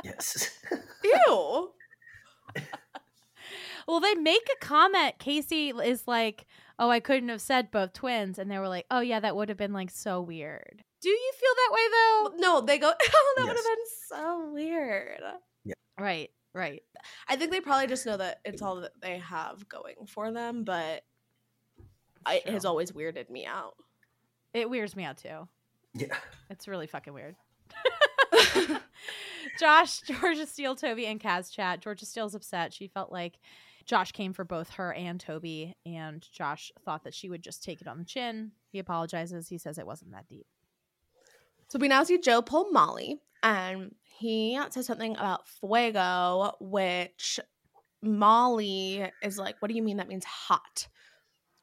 Yes. 0.04 0.52
Ew. 1.04 1.72
Well, 3.88 4.00
they 4.00 4.16
make 4.16 4.48
a 4.52 4.66
comment. 4.66 5.20
Casey 5.20 5.70
is 5.70 6.08
like, 6.08 6.46
"Oh, 6.80 6.90
I 6.90 7.00
couldn't 7.00 7.30
have 7.30 7.42
said 7.42 7.70
both 7.72 7.94
twins," 7.94 8.40
and 8.40 8.50
they 8.50 8.58
were 8.58 8.68
like, 8.68 8.86
"Oh 8.90 9.00
yeah, 9.00 9.20
that 9.20 9.36
would 9.36 9.50
have 9.50 9.58
been 9.58 9.74
like 9.74 9.92
so 9.92 10.22
weird." 10.22 10.84
Do 11.02 11.10
you 11.10 11.32
feel 11.40 11.54
that 11.56 11.74
way 11.74 11.82
though? 11.92 12.32
No, 12.38 12.62
they 12.62 12.80
go, 12.80 12.92
oh, 13.02 13.34
that 13.38 13.46
would 13.48 13.56
have 13.56 13.66
been 13.66 13.86
so 14.08 14.50
weird. 14.52 15.22
Yeah. 15.64 15.76
Right. 16.00 16.32
Right. 16.54 16.82
I 17.28 17.36
think 17.36 17.52
they 17.52 17.62
probably 17.62 17.86
just 17.88 18.06
know 18.08 18.18
that 18.18 18.40
it's 18.44 18.62
all 18.64 18.78
that 18.78 18.94
they 19.02 19.20
have 19.20 19.68
going 19.70 20.08
for 20.08 20.32
them, 20.32 20.64
but 20.64 21.04
I, 22.26 22.38
it 22.38 22.50
has 22.50 22.66
always 22.66 22.92
weirded 22.92 23.30
me 23.30 23.46
out. 23.46 23.76
It 24.54 24.68
weirds 24.70 24.96
me 24.96 25.04
out 25.04 25.18
too. 25.18 25.48
yeah. 25.94 26.16
It's 26.50 26.68
really 26.68 26.88
fucking 26.88 27.14
weird. 27.14 27.36
Josh, 29.60 30.02
Georgia 30.02 30.46
Steele, 30.46 30.76
Toby, 30.76 31.06
and 31.06 31.20
Kaz 31.20 31.52
chat. 31.52 31.82
Georgia 31.82 32.06
Steele's 32.06 32.36
upset. 32.36 32.74
She 32.74 32.88
felt 32.88 33.12
like 33.12 33.40
Josh 33.86 34.12
came 34.12 34.34
for 34.34 34.44
both 34.44 34.70
her 34.72 34.94
and 34.94 35.20
Toby, 35.20 35.76
and 35.86 36.28
Josh 36.32 36.72
thought 36.84 37.04
that 37.04 37.14
she 37.14 37.30
would 37.30 37.44
just 37.44 37.64
take 37.64 37.82
it 37.82 37.88
on 37.88 38.00
the 38.00 38.06
chin. 38.06 38.52
He 38.72 38.80
apologizes. 38.80 39.48
He 39.48 39.58
says 39.58 39.78
it 39.78 39.86
wasn't 39.86 40.12
that 40.12 40.28
deep. 40.28 40.48
So 41.68 41.80
we 41.80 41.88
now 41.88 42.04
see 42.04 42.18
Joe 42.18 42.42
pull 42.42 42.72
Molly, 42.72 43.20
and 43.44 43.94
he 44.04 44.60
says 44.70 44.86
something 44.86 45.14
about 45.14 45.48
fuego, 45.48 46.54
which 46.60 47.40
Molly 48.02 49.10
is 49.22 49.38
like, 49.38 49.56
What 49.60 49.70
do 49.70 49.76
you 49.76 49.84
mean 49.84 49.98
that 49.98 50.08
means 50.08 50.26
hot? 50.26 50.88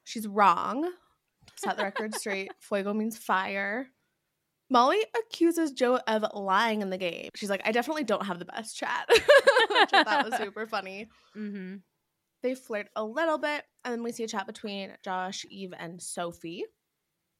She's 0.03 0.27
wrong. 0.27 0.91
Set 1.55 1.77
the 1.77 1.83
record 1.83 2.15
straight. 2.15 2.51
Fuego 2.59 2.93
means 2.93 3.17
fire. 3.17 3.87
Molly 4.73 5.05
accuses 5.15 5.71
Joe 5.71 5.99
of 6.07 6.25
lying 6.33 6.81
in 6.81 6.89
the 6.89 6.97
game. 6.97 7.29
She's 7.35 7.49
like, 7.51 7.61
I 7.63 7.71
definitely 7.71 8.05
don't 8.05 8.25
have 8.25 8.39
the 8.39 8.45
best 8.45 8.75
chat. 8.75 9.05
Which 9.07 9.93
I 9.93 10.03
thought 10.03 10.25
was 10.27 10.35
super 10.39 10.65
funny. 10.65 11.09
Mm-hmm. 11.37 11.75
They 12.41 12.55
flirt 12.55 12.87
a 12.95 13.05
little 13.05 13.37
bit, 13.37 13.63
and 13.85 13.93
then 13.93 14.01
we 14.01 14.11
see 14.11 14.23
a 14.23 14.27
chat 14.27 14.47
between 14.47 14.91
Josh, 15.03 15.45
Eve, 15.47 15.75
and 15.77 16.01
Sophie. 16.01 16.65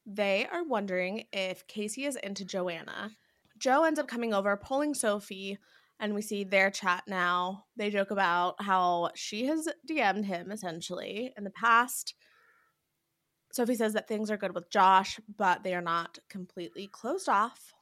They 0.05 0.45
are 0.51 0.63
wondering 0.63 1.23
if 1.33 1.65
Casey 1.65 2.05
is 2.05 2.17
into 2.17 2.45
Joanna. 2.45 3.09
Joe 3.57 3.83
ends 3.83 3.99
up 3.99 4.07
coming 4.07 4.35
over, 4.35 4.55
pulling 4.55 4.93
Sophie, 4.93 5.57
and 5.99 6.13
we 6.13 6.21
see 6.21 6.43
their 6.43 6.69
chat 6.69 7.03
now. 7.07 7.65
They 7.75 7.89
joke 7.89 8.11
about 8.11 8.61
how 8.61 9.09
she 9.15 9.47
has 9.47 9.67
DM'd 9.89 10.25
him 10.25 10.51
essentially 10.51 11.33
in 11.35 11.43
the 11.43 11.49
past. 11.49 12.13
Sophie 13.53 13.75
says 13.75 13.93
that 13.93 14.07
things 14.07 14.31
are 14.31 14.37
good 14.37 14.55
with 14.55 14.69
Josh, 14.71 15.19
but 15.37 15.61
they 15.63 15.75
are 15.75 15.81
not 15.81 16.17
completely 16.27 16.87
closed 16.87 17.29
off. 17.29 17.73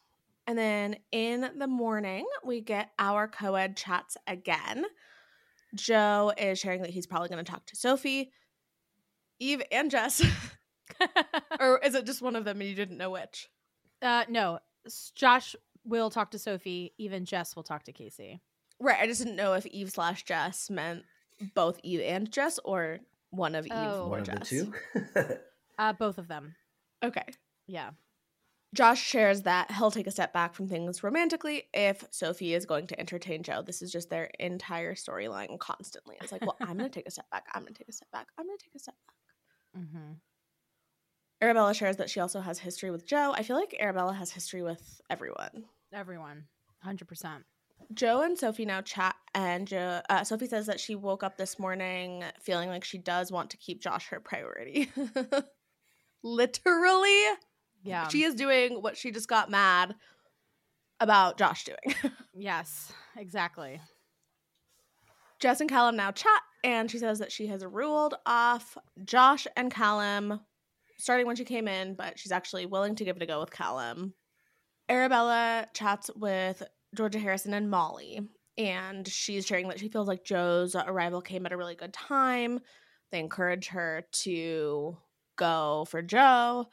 And 0.46 0.58
then 0.58 0.98
in 1.14 1.50
the 1.58 1.68
morning, 1.68 2.26
we 2.44 2.60
get 2.60 2.90
our 3.00 3.28
co 3.28 3.56
ed 3.56 3.78
chats 3.78 4.18
again. 4.28 4.84
Joe 5.74 6.34
is 6.38 6.60
sharing 6.60 6.82
that 6.82 6.90
he's 6.90 7.08
probably 7.08 7.30
going 7.30 7.44
to 7.44 7.50
talk 7.50 7.66
to 7.68 7.76
Sophie, 7.78 8.32
Eve, 9.40 9.62
and 9.72 9.90
Jess. 9.90 10.22
or 11.60 11.80
is 11.80 11.96
it 11.96 12.06
just 12.06 12.22
one 12.22 12.36
of 12.36 12.44
them 12.44 12.60
and 12.60 12.70
you 12.70 12.76
didn't 12.76 12.98
know 12.98 13.12
which? 13.12 13.50
Uh, 14.02 14.26
no, 14.28 14.60
Josh 15.16 15.56
will 15.86 16.10
talk 16.10 16.32
to 16.32 16.40
Sophie. 16.40 16.94
Even 16.98 17.24
Jess 17.24 17.56
will 17.56 17.64
talk 17.64 17.84
to 17.84 17.94
Casey. 17.94 18.42
Right. 18.78 19.00
I 19.00 19.08
just 19.08 19.22
didn't 19.24 19.38
know 19.38 19.54
if 19.54 19.66
Eve 19.68 19.90
slash 19.92 20.24
Jess 20.26 20.70
meant 20.70 21.04
both 21.56 21.80
Eve 21.84 22.02
and 22.02 22.30
Jess 22.30 22.60
or 22.66 23.00
one 23.30 23.56
of 23.56 23.66
Eve 23.66 23.72
Oh. 23.74 24.04
or 24.06 24.10
One 24.10 24.20
of 24.20 24.26
Jess. 24.26 24.50
the 24.50 24.66
two. 24.66 25.36
Uh, 25.78 25.94
both 25.94 26.18
of 26.18 26.28
them. 26.28 26.56
Okay. 27.04 27.26
Yeah. 27.68 27.92
Josh 28.74 29.02
shares 29.02 29.42
that 29.42 29.70
he'll 29.72 29.92
take 29.92 30.08
a 30.08 30.12
step 30.12 30.32
back 30.32 30.54
from 30.54 30.70
things 30.70 31.04
romantically 31.04 31.64
if 31.74 32.06
Sophie 32.10 32.54
is 32.54 32.66
going 32.66 32.88
to 32.88 33.00
entertain 33.00 33.44
Joe. 33.44 33.62
This 33.62 33.82
is 33.82 33.92
just 33.92 34.10
their 34.10 34.30
entire 34.40 34.96
storyline 34.96 35.60
constantly. 35.60 36.16
It's 36.22 36.32
like, 36.32 36.42
well, 36.42 36.56
I'm 36.62 36.78
going 36.78 36.90
to 36.90 37.00
take 37.00 37.08
a 37.08 37.12
step 37.12 37.30
back. 37.32 37.46
I'm 37.54 37.64
going 37.64 37.74
to 37.74 37.78
take 37.78 37.90
a 37.90 37.94
step 37.94 38.10
back. 38.14 38.28
I'm 38.38 38.46
going 38.46 38.58
to 38.58 38.64
take 38.64 38.76
a 38.76 38.80
step 38.80 38.96
back. 39.08 39.84
Mm-hmm. 39.84 40.14
Arabella 41.42 41.74
shares 41.74 41.98
that 41.98 42.10
she 42.10 42.20
also 42.20 42.40
has 42.40 42.60
history 42.60 42.92
with 42.92 43.06
Joe. 43.06 43.34
I 43.36 43.44
feel 43.44 43.58
like 43.58 43.76
Arabella 43.80 44.14
has 44.14 44.32
history 44.32 44.62
with 44.62 45.02
everyone. 45.10 45.66
Everyone. 45.92 46.46
100%. 46.86 47.44
Joe 47.94 48.22
and 48.22 48.38
Sophie 48.38 48.66
now 48.66 48.82
chat, 48.82 49.16
and 49.34 49.68
Joe, 49.68 50.02
uh, 50.10 50.24
Sophie 50.24 50.48
says 50.48 50.68
that 50.68 50.80
she 50.80 50.96
woke 50.96 51.24
up 51.24 51.36
this 51.36 51.60
morning 51.60 52.24
feeling 52.40 52.70
like 52.70 52.84
she 52.84 52.98
does 52.98 53.32
want 53.32 53.50
to 53.50 53.58
keep 53.58 53.82
Josh 53.82 54.08
her 54.10 54.20
priority. 54.20 54.90
Literally, 56.24 57.24
Yeah. 57.84 58.08
she 58.08 58.24
is 58.24 58.36
doing 58.36 58.82
what 58.82 58.98
she 58.98 59.12
just 59.12 59.28
got 59.28 59.50
mad 59.50 59.96
about 61.00 61.38
Josh 61.38 61.64
doing. 61.66 61.96
yes, 62.34 62.92
exactly. 63.18 63.82
Jess 65.40 65.60
and 65.62 65.70
Callum 65.70 65.96
now 65.96 66.12
chat, 66.12 66.42
and 66.64 66.90
she 66.92 67.00
says 67.00 67.18
that 67.20 67.32
she 67.32 67.48
has 67.48 67.66
ruled 67.66 68.14
off 68.28 68.78
Josh 69.04 69.48
and 69.56 69.72
Callum 69.72 70.40
starting 70.98 71.26
when 71.26 71.36
she 71.36 71.46
came 71.46 71.68
in, 71.68 71.96
but 71.96 72.20
she's 72.20 72.32
actually 72.32 72.68
willing 72.68 72.94
to 72.96 73.04
give 73.04 73.16
it 73.16 73.24
a 73.24 73.26
go 73.26 73.40
with 73.40 73.50
Callum. 73.50 74.14
Arabella 74.88 75.68
chats 75.74 76.12
with 76.16 76.62
Georgia 76.96 77.18
Harrison 77.18 77.56
and 77.56 77.72
Molly, 77.72 78.22
and 78.56 79.08
she's 79.08 79.48
sharing 79.48 79.68
that 79.70 79.80
she 79.80 79.90
feels 79.90 80.08
like 80.08 80.24
Joe's 80.24 80.76
arrival 80.76 81.22
came 81.22 81.48
at 81.48 81.52
a 81.54 81.58
really 81.58 81.74
good 81.74 81.94
time. 81.94 82.60
They 83.12 83.20
encourage 83.20 83.70
her 83.70 84.04
to 84.24 84.96
go 85.42 85.86
for 85.90 86.02
Joe. 86.02 86.68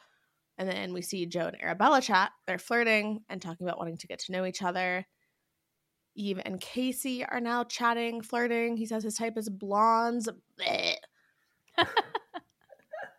And 0.59 0.69
then 0.69 0.93
we 0.93 1.03
see 1.03 1.25
Joe 1.25 1.47
and 1.47 1.63
Arabella 1.63 2.01
chat. 2.01 2.33
They're 2.47 2.59
flirting 2.59 3.21
and 3.29 3.41
talking 3.41 3.67
about 3.67 3.79
wanting 3.79 3.97
to 3.99 4.07
get 4.07 4.19
to 4.21 4.33
know 4.33 4.45
each 4.45 4.63
other. 4.63 5.07
Eve 6.17 6.41
and 6.45 6.61
Casey 6.61 7.25
are 7.25 7.41
now 7.41 7.65
chatting, 7.65 8.23
flirting. 8.23 8.77
He 8.77 8.87
says 8.87 9.05
his 9.05 9.15
type 9.15 9.39
is 9.39 9.49
blondes. 9.49 10.29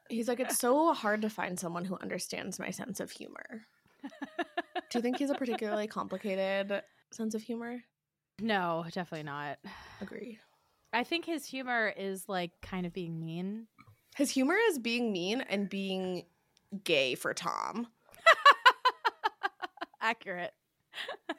He's 0.10 0.28
like, 0.28 0.42
it's 0.42 0.58
so 0.58 0.94
hard 0.94 1.22
to 1.22 1.30
find 1.30 1.58
someone 1.58 1.86
who 1.86 1.98
understands 2.02 2.60
my 2.60 2.72
sense 2.72 3.00
of 3.00 3.10
humor. 3.10 3.62
Do 4.02 4.98
you 4.98 5.02
think 5.02 5.18
he's 5.18 5.30
a 5.30 5.36
particularly 5.36 5.88
complicated 5.88 6.82
sense 7.12 7.36
of 7.36 7.42
humor? 7.42 7.78
No, 8.42 8.84
definitely 8.92 9.24
not. 9.24 9.60
Agree. 10.02 10.40
I 10.92 11.04
think 11.04 11.26
his 11.26 11.46
humor 11.46 11.94
is 11.96 12.28
like 12.28 12.52
kind 12.62 12.86
of 12.86 12.92
being 12.92 13.20
mean. 13.20 13.68
His 14.20 14.32
humor 14.32 14.58
is 14.68 14.78
being 14.78 15.14
mean 15.14 15.40
and 15.40 15.70
being 15.70 16.26
gay 16.84 17.16
for 17.16 17.34
Tom. 17.34 17.88
Accurate. 20.02 20.52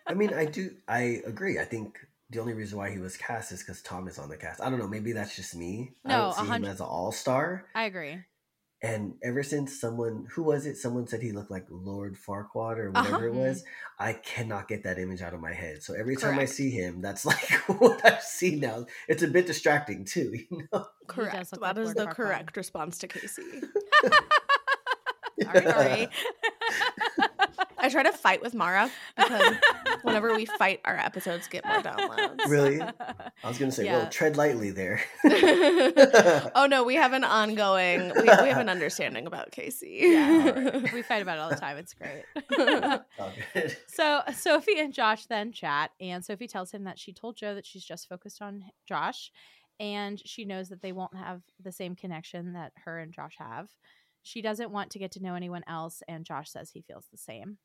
I 0.07 0.15
mean, 0.15 0.33
I 0.33 0.47
do. 0.47 0.71
I 0.89 1.21
agree. 1.27 1.59
I 1.59 1.67
think 1.67 1.99
the 2.31 2.41
only 2.41 2.55
reason 2.55 2.79
why 2.79 2.91
he 2.91 2.97
was 2.97 3.19
cast 3.19 3.53
is 3.53 3.59
because 3.59 3.83
Tom 3.83 4.09
is 4.09 4.19
on 4.19 4.31
the 4.31 4.37
cast. 4.39 4.63
I 4.63 4.71
don't 4.71 4.79
know. 4.79 4.89
Maybe 4.89 5.13
that's 5.13 5.37
just 5.37 5.55
me. 5.55 5.93
I 6.07 6.09
No, 6.09 6.19
don't 6.23 6.33
see 6.47 6.51
a 6.53 6.55
him 6.55 6.65
as 6.65 6.81
an 6.81 6.87
all 6.87 7.13
star. 7.13 7.67
I 7.75 7.85
agree. 7.85 8.17
And 8.83 9.15
ever 9.23 9.43
since 9.43 9.79
someone, 9.79 10.27
who 10.33 10.43
was 10.43 10.65
it? 10.65 10.77
Someone 10.79 11.07
said 11.07 11.21
he 11.21 11.33
looked 11.33 11.51
like 11.51 11.67
Lord 11.69 12.17
Farquaad 12.17 12.79
or 12.79 12.91
whatever 12.91 13.27
it 13.29 13.31
Uh-huh. 13.33 13.41
was. 13.41 13.65
I 13.99 14.15
cannot 14.15 14.69
get 14.69 14.85
that 14.85 14.99
image 14.99 15.21
out 15.21 15.35
of 15.35 15.41
my 15.41 15.53
head. 15.53 15.83
So 15.83 15.93
every 15.93 16.17
time 16.17 16.39
I 16.39 16.47
see 16.47 16.71
him, 16.71 17.03
that's 17.03 17.27
like 17.31 17.51
what 17.69 18.03
I've 18.07 18.23
seen 18.23 18.61
now. 18.61 18.87
It's 19.07 19.23
a 19.23 19.29
bit 19.29 19.47
distracting 19.47 20.05
too. 20.07 20.33
You 20.51 20.67
know? 20.73 20.87
Correct. 21.09 21.53
look 21.53 21.61
That 21.61 21.77
like 21.77 21.79
is 21.79 21.85
Lord 21.95 21.97
the 21.99 22.07
Farquaad. 22.07 22.15
correct 22.15 22.57
response 22.57 22.97
to 22.99 23.09
Casey. 23.09 23.43
Sorry. 25.43 26.09
I 27.79 27.89
try 27.89 28.03
to 28.03 28.13
fight 28.13 28.43
with 28.43 28.55
Maura 28.55 28.91
because 29.17 29.55
whenever 30.03 30.35
we 30.35 30.47
fight, 30.47 30.81
our 30.85 30.97
episodes 30.97 31.47
get 31.49 31.65
more 31.65 31.81
downloads. 31.83 32.47
Really? 32.49 32.81
I 33.45 33.49
was 33.49 33.59
gonna 33.59 33.73
say, 33.73 33.85
Yeah. 33.85 33.99
well, 33.99 34.09
tread 34.11 34.37
lightly 34.37 34.71
there. 34.71 35.01
oh 36.55 36.67
no, 36.69 36.85
we 36.85 36.95
have 36.97 37.13
an 37.13 37.25
ongoing, 37.25 38.13
we, 38.17 38.23
we 38.23 38.29
have 38.29 38.59
an 38.59 38.69
understanding 38.71 39.27
about 39.27 39.51
Casey. 39.51 39.99
Yeah. 40.03 40.81
we 40.93 41.03
fight 41.03 41.23
about 41.23 41.39
it 41.39 41.41
all 41.41 41.51
the 41.51 41.57
time. 41.57 41.77
It's 41.77 41.95
great. 41.95 42.25
All 43.19 43.33
good. 43.55 43.77
So 43.89 44.23
Sophie 44.35 44.79
and 44.79 44.93
Josh 44.93 45.27
then 45.27 45.53
chat, 45.53 45.91
and 46.01 46.25
Sophie 46.25 46.49
tells 46.49 46.71
him 46.73 46.85
that 46.85 46.99
she 46.99 47.13
told 47.13 47.37
Joe 47.37 47.55
that 47.55 47.67
she's 47.67 47.85
just 47.85 48.09
focused 48.09 48.43
on 48.43 48.65
Josh, 48.87 49.31
and 49.79 50.21
she 50.25 50.45
knows 50.45 50.69
that 50.69 50.83
they 50.83 50.93
won't 50.93 51.17
have 51.17 51.43
the 51.63 51.73
same 51.73 51.95
connection 51.95 52.53
that 52.53 52.73
her 52.85 52.99
and 52.99 53.13
Josh 53.13 53.37
have. 53.39 53.69
She 54.23 54.43
doesn't 54.43 54.71
want 54.71 54.91
to 54.91 54.99
get 54.99 55.13
to 55.13 55.23
know 55.23 55.35
anyone 55.35 55.63
else, 55.67 56.03
and 56.07 56.27
Josh 56.27 56.51
says 56.51 56.71
he 56.71 56.83
feels 56.83 57.07
the 57.11 57.17
same. 57.17 57.57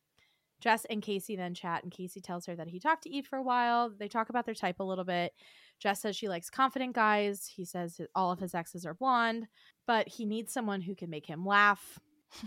Jess 0.62 0.86
and 0.90 1.02
Casey 1.02 1.36
then 1.36 1.54
chat, 1.54 1.84
and 1.84 1.92
Casey 1.92 2.22
tells 2.22 2.46
her 2.46 2.56
that 2.56 2.68
he 2.68 2.80
talked 2.80 3.04
to 3.04 3.10
Eve 3.10 3.28
for 3.28 3.38
a 3.38 3.44
while. 3.44 3.90
They 3.90 4.08
talk 4.08 4.30
about 4.30 4.46
their 4.46 4.56
type 4.56 4.80
a 4.80 4.84
little 4.84 5.04
bit. 5.04 5.34
Jess 5.80 6.02
says 6.02 6.16
she 6.16 6.30
likes 6.30 6.50
confident 6.50 6.96
guys. 6.96 7.46
He 7.54 7.66
says 7.66 8.00
all 8.16 8.32
of 8.32 8.40
his 8.40 8.56
exes 8.56 8.86
are 8.86 8.94
blonde, 8.94 9.48
but 9.86 10.08
he 10.08 10.26
needs 10.26 10.54
someone 10.54 10.82
who 10.82 10.96
can 10.96 11.10
make 11.10 11.26
him 11.26 11.46
laugh. 11.46 12.00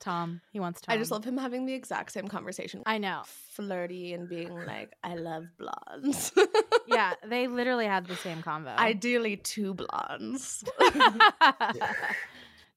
Tom, 0.00 0.40
he 0.50 0.60
wants 0.60 0.80
Tom. 0.80 0.94
I 0.94 0.98
just 0.98 1.10
love 1.10 1.24
him 1.24 1.36
having 1.36 1.66
the 1.66 1.74
exact 1.74 2.12
same 2.12 2.26
conversation. 2.26 2.82
I 2.86 2.96
know. 2.96 3.22
Flirty 3.26 4.14
and 4.14 4.28
being 4.28 4.54
like, 4.66 4.94
I 5.04 5.14
love 5.14 5.44
blondes. 5.58 6.32
yeah, 6.86 7.12
they 7.28 7.48
literally 7.48 7.84
had 7.84 8.06
the 8.06 8.16
same 8.16 8.42
convo. 8.42 8.74
Ideally, 8.76 9.36
two 9.36 9.74
blondes. 9.74 10.64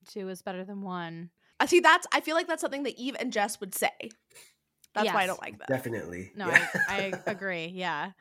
Two 0.10 0.28
is 0.28 0.42
better 0.42 0.66
than 0.66 0.82
one. 0.82 1.30
I 1.64 1.66
see. 1.66 1.80
That's. 1.80 2.06
I 2.12 2.20
feel 2.22 2.36
like 2.36 2.48
that's 2.48 2.62
something 2.62 2.84
that 2.84 2.98
Eve 3.00 3.16
and 3.20 3.32
Jess 3.32 3.60
would 3.60 3.74
say. 3.74 3.92
That's 4.94 5.12
why 5.12 5.24
I 5.24 5.26
don't 5.26 5.42
like 5.42 5.58
that. 5.60 5.68
Definitely. 5.68 6.32
No, 6.36 6.48
Yeah. 6.48 6.68
I, 6.88 7.14
I 7.26 7.32
agree. 7.32 7.66
Yeah. 7.74 8.12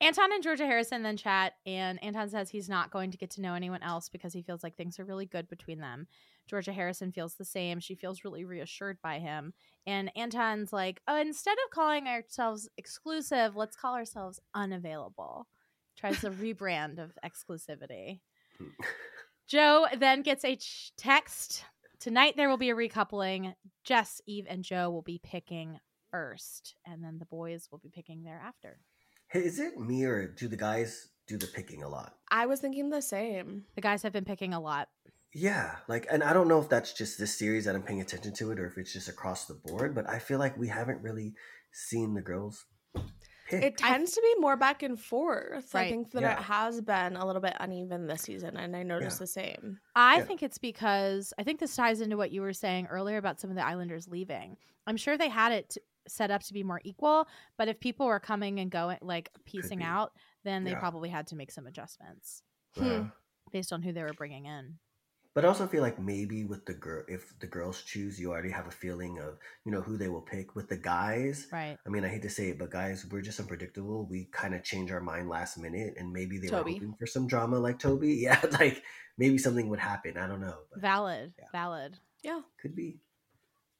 Anton 0.00 0.32
and 0.32 0.44
Georgia 0.44 0.64
Harrison 0.64 1.02
then 1.02 1.16
chat, 1.16 1.54
and 1.66 2.00
Anton 2.04 2.28
says 2.28 2.50
he's 2.50 2.68
not 2.68 2.92
going 2.92 3.10
to 3.10 3.18
get 3.18 3.30
to 3.30 3.40
know 3.40 3.54
anyone 3.54 3.82
else 3.82 4.08
because 4.08 4.32
he 4.32 4.42
feels 4.42 4.62
like 4.62 4.76
things 4.76 5.00
are 5.00 5.04
really 5.04 5.26
good 5.26 5.48
between 5.48 5.80
them. 5.80 6.06
Georgia 6.46 6.72
Harrison 6.72 7.10
feels 7.10 7.34
the 7.34 7.44
same. 7.44 7.80
She 7.80 7.96
feels 7.96 8.22
really 8.22 8.44
reassured 8.44 8.98
by 9.02 9.18
him. 9.18 9.52
And 9.88 10.12
Anton's 10.16 10.72
like, 10.72 11.00
oh, 11.08 11.20
instead 11.20 11.58
of 11.64 11.70
calling 11.74 12.06
ourselves 12.06 12.68
exclusive, 12.76 13.56
let's 13.56 13.74
call 13.76 13.94
ourselves 13.94 14.38
unavailable. 14.54 15.48
Tries 15.96 16.22
a 16.22 16.30
rebrand 16.30 16.98
of 17.02 17.18
exclusivity. 17.24 18.20
Hmm. 18.56 18.66
Joe 19.48 19.86
then 19.98 20.22
gets 20.22 20.44
a 20.44 20.54
ch- 20.54 20.92
text. 20.96 21.64
Tonight 22.00 22.34
there 22.36 22.48
will 22.48 22.56
be 22.56 22.70
a 22.70 22.76
recoupling. 22.76 23.54
Jess, 23.82 24.20
Eve, 24.26 24.46
and 24.48 24.62
Joe 24.62 24.88
will 24.90 25.02
be 25.02 25.20
picking 25.22 25.80
first, 26.10 26.74
and 26.86 27.02
then 27.02 27.18
the 27.18 27.26
boys 27.26 27.68
will 27.70 27.78
be 27.78 27.90
picking 27.90 28.22
thereafter. 28.22 28.78
Hey, 29.28 29.40
is 29.40 29.58
it 29.58 29.78
me 29.78 30.04
or 30.04 30.28
do 30.28 30.46
the 30.46 30.56
guys 30.56 31.08
do 31.26 31.36
the 31.36 31.48
picking 31.48 31.82
a 31.82 31.88
lot? 31.88 32.14
I 32.30 32.46
was 32.46 32.60
thinking 32.60 32.90
the 32.90 33.02
same. 33.02 33.64
The 33.74 33.80
guys 33.80 34.02
have 34.02 34.12
been 34.12 34.24
picking 34.24 34.54
a 34.54 34.60
lot. 34.60 34.88
Yeah, 35.34 35.76
like, 35.88 36.06
and 36.10 36.22
I 36.22 36.32
don't 36.32 36.48
know 36.48 36.60
if 36.60 36.68
that's 36.68 36.94
just 36.94 37.18
this 37.18 37.36
series 37.36 37.64
that 37.66 37.74
I'm 37.74 37.82
paying 37.82 38.00
attention 38.00 38.32
to 38.34 38.52
it, 38.52 38.58
or 38.58 38.66
if 38.66 38.78
it's 38.78 38.92
just 38.92 39.08
across 39.08 39.46
the 39.46 39.54
board. 39.54 39.94
But 39.94 40.08
I 40.08 40.20
feel 40.20 40.38
like 40.38 40.56
we 40.56 40.68
haven't 40.68 41.02
really 41.02 41.34
seen 41.72 42.14
the 42.14 42.22
girls 42.22 42.64
pick. 43.50 43.62
It 43.64 43.76
tends 43.78 44.12
to 44.12 44.20
be 44.20 44.40
more 44.40 44.56
back 44.56 44.82
and 44.82 44.98
forth. 45.00 45.74
I 45.74 45.88
think 45.88 46.10
that 46.12 46.22
Yeah. 46.22 46.38
it 46.38 46.42
has 46.42 46.80
been 46.80 47.16
a 47.16 47.26
little 47.26 47.42
bit 47.42 47.56
uneven 47.60 48.06
this 48.06 48.22
season, 48.22 48.56
and 48.56 48.74
I 48.76 48.82
noticed 48.82 49.16
Yeah. 49.16 49.24
the 49.24 49.26
same. 49.26 49.80
I 49.94 50.16
Yeah. 50.18 50.24
think 50.24 50.42
it's 50.42 50.58
because 50.58 51.32
I 51.38 51.42
think 51.42 51.60
this 51.60 51.74
ties 51.76 52.00
into 52.00 52.16
what 52.16 52.30
you 52.32 52.40
were 52.42 52.52
saying 52.52 52.86
earlier 52.86 53.16
about 53.18 53.40
some 53.40 53.50
of 53.50 53.56
the 53.56 53.64
Islanders 53.66 54.08
leaving. 54.08 54.56
I'm 54.86 54.96
sure 54.96 55.16
they 55.16 55.28
had 55.28 55.52
it 55.52 55.70
t- 55.70 55.80
set 56.06 56.30
up 56.30 56.42
to 56.42 56.54
be 56.54 56.62
more 56.62 56.80
equal, 56.84 57.28
but 57.58 57.68
if 57.68 57.78
people 57.80 58.06
were 58.06 58.20
coming 58.20 58.60
and 58.60 58.70
going, 58.70 58.98
like 59.02 59.30
piecing 59.44 59.82
out, 59.82 60.12
then 60.44 60.64
they 60.64 60.70
Yeah. 60.70 60.78
probably 60.80 61.08
had 61.10 61.26
to 61.28 61.36
make 61.36 61.50
some 61.50 61.66
adjustments 61.66 62.42
Yeah. 62.76 63.02
Hmm. 63.02 63.06
based 63.52 63.72
on 63.72 63.82
who 63.82 63.92
they 63.92 64.02
were 64.02 64.14
bringing 64.14 64.46
in. 64.46 64.78
But 65.38 65.44
I 65.44 65.48
also 65.50 65.68
feel 65.68 65.82
like 65.82 66.00
maybe 66.00 66.42
with 66.44 66.66
the 66.66 66.74
girl, 66.74 67.04
if 67.06 67.38
the 67.38 67.46
girls 67.46 67.84
choose, 67.84 68.18
you 68.18 68.32
already 68.32 68.50
have 68.50 68.66
a 68.66 68.72
feeling 68.72 69.20
of 69.20 69.38
you 69.64 69.70
know 69.70 69.80
who 69.80 69.96
they 69.96 70.08
will 70.08 70.20
pick. 70.20 70.56
With 70.56 70.68
the 70.68 70.76
guys, 70.76 71.46
Right. 71.52 71.78
I 71.86 71.90
mean, 71.90 72.04
I 72.04 72.08
hate 72.08 72.22
to 72.22 72.28
say 72.28 72.48
it, 72.48 72.58
but 72.58 72.72
guys, 72.72 73.06
we're 73.08 73.22
just 73.22 73.38
unpredictable. 73.38 74.04
We 74.10 74.24
kind 74.32 74.52
of 74.52 74.64
change 74.64 74.90
our 74.90 75.00
mind 75.00 75.28
last 75.28 75.56
minute, 75.56 75.94
and 75.96 76.12
maybe 76.12 76.38
they 76.38 76.48
Toby. 76.48 76.72
were 76.72 76.78
hoping 76.80 76.94
for 76.98 77.06
some 77.06 77.28
drama, 77.28 77.60
like 77.60 77.78
Toby. 77.78 78.14
Yeah, 78.20 78.40
like 78.58 78.82
maybe 79.16 79.38
something 79.38 79.68
would 79.68 79.78
happen. 79.78 80.18
I 80.18 80.26
don't 80.26 80.40
know, 80.40 80.56
but 80.72 80.80
Valid. 80.80 81.34
Yeah. 81.38 81.44
Valid. 81.52 82.00
Yeah. 82.24 82.40
could 82.60 82.74
be. 82.74 82.98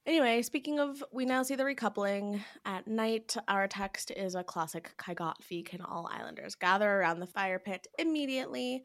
Anyway, 0.06 0.43
speaking 0.43 0.78
of, 0.78 1.02
we 1.10 1.24
now 1.24 1.43
see 1.43 1.56
the 1.56 1.64
recoupling 1.64 2.40
at 2.66 2.86
night. 2.86 3.36
Our 3.48 3.66
text 3.66 4.12
is 4.12 4.36
a 4.36 4.44
classic 4.44 4.93
Kaigatfi. 4.97 5.66
Can 5.66 5.80
all 5.80 6.09
Islanders 6.09 6.55
gather 6.55 6.89
around 6.89 7.18
the 7.18 7.26
fire 7.26 7.59
pit 7.59 7.89
immediately? 7.98 8.85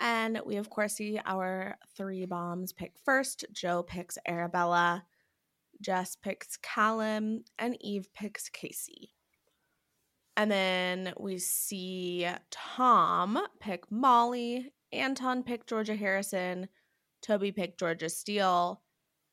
And 0.00 0.40
we, 0.46 0.56
of 0.56 0.70
course, 0.70 0.94
see 0.94 1.20
our 1.24 1.76
three 1.96 2.24
bombs 2.24 2.72
pick 2.72 2.92
first. 3.04 3.44
Joe 3.52 3.82
picks 3.82 4.18
Arabella. 4.26 5.04
Jess 5.80 6.16
picks 6.16 6.56
Callum, 6.56 7.44
and 7.58 7.76
Eve 7.80 8.08
picks 8.14 8.48
Casey. 8.48 9.14
And 10.36 10.50
then 10.50 11.12
we 11.18 11.38
see 11.38 12.28
Tom 12.50 13.38
pick 13.60 13.90
Molly, 13.90 14.72
Anton 14.92 15.42
pick 15.42 15.66
Georgia 15.66 15.96
Harrison, 15.96 16.68
Toby 17.22 17.52
pick 17.52 17.78
Georgia 17.78 18.08
Steele, 18.08 18.82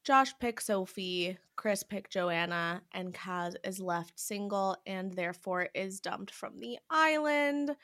Josh 0.04 0.34
pick 0.40 0.62
Sophie, 0.62 1.38
Chris 1.56 1.84
pick 1.84 2.10
Joanna, 2.10 2.82
and 2.92 3.14
Kaz 3.14 3.56
is 3.64 3.80
left 3.80 4.20
single 4.20 4.78
and 4.86 5.14
therefore 5.14 5.70
is 5.74 6.00
dumped 6.00 6.32
from 6.32 6.60
the 6.60 6.78
island. 6.90 7.76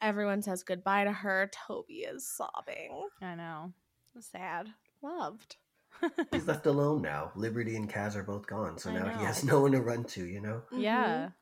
Everyone 0.00 0.42
says 0.42 0.62
goodbye 0.62 1.04
to 1.04 1.12
her. 1.12 1.50
Toby 1.66 2.00
is 2.00 2.26
sobbing. 2.28 3.08
I 3.22 3.34
know. 3.34 3.72
Sad. 4.20 4.68
Loved. 5.02 5.56
He's 6.32 6.46
left 6.46 6.66
alone 6.66 7.00
now. 7.02 7.32
Liberty 7.34 7.76
and 7.76 7.88
Kaz 7.90 8.16
are 8.16 8.22
both 8.22 8.46
gone, 8.46 8.78
so 8.78 8.90
I 8.90 8.94
now 8.94 9.18
he 9.18 9.24
has 9.24 9.42
no 9.44 9.60
one 9.60 9.72
to 9.72 9.80
run 9.80 10.04
to. 10.04 10.24
You 10.24 10.40
know. 10.40 10.62
Yeah. 10.72 11.26
Mhm. 11.28 11.32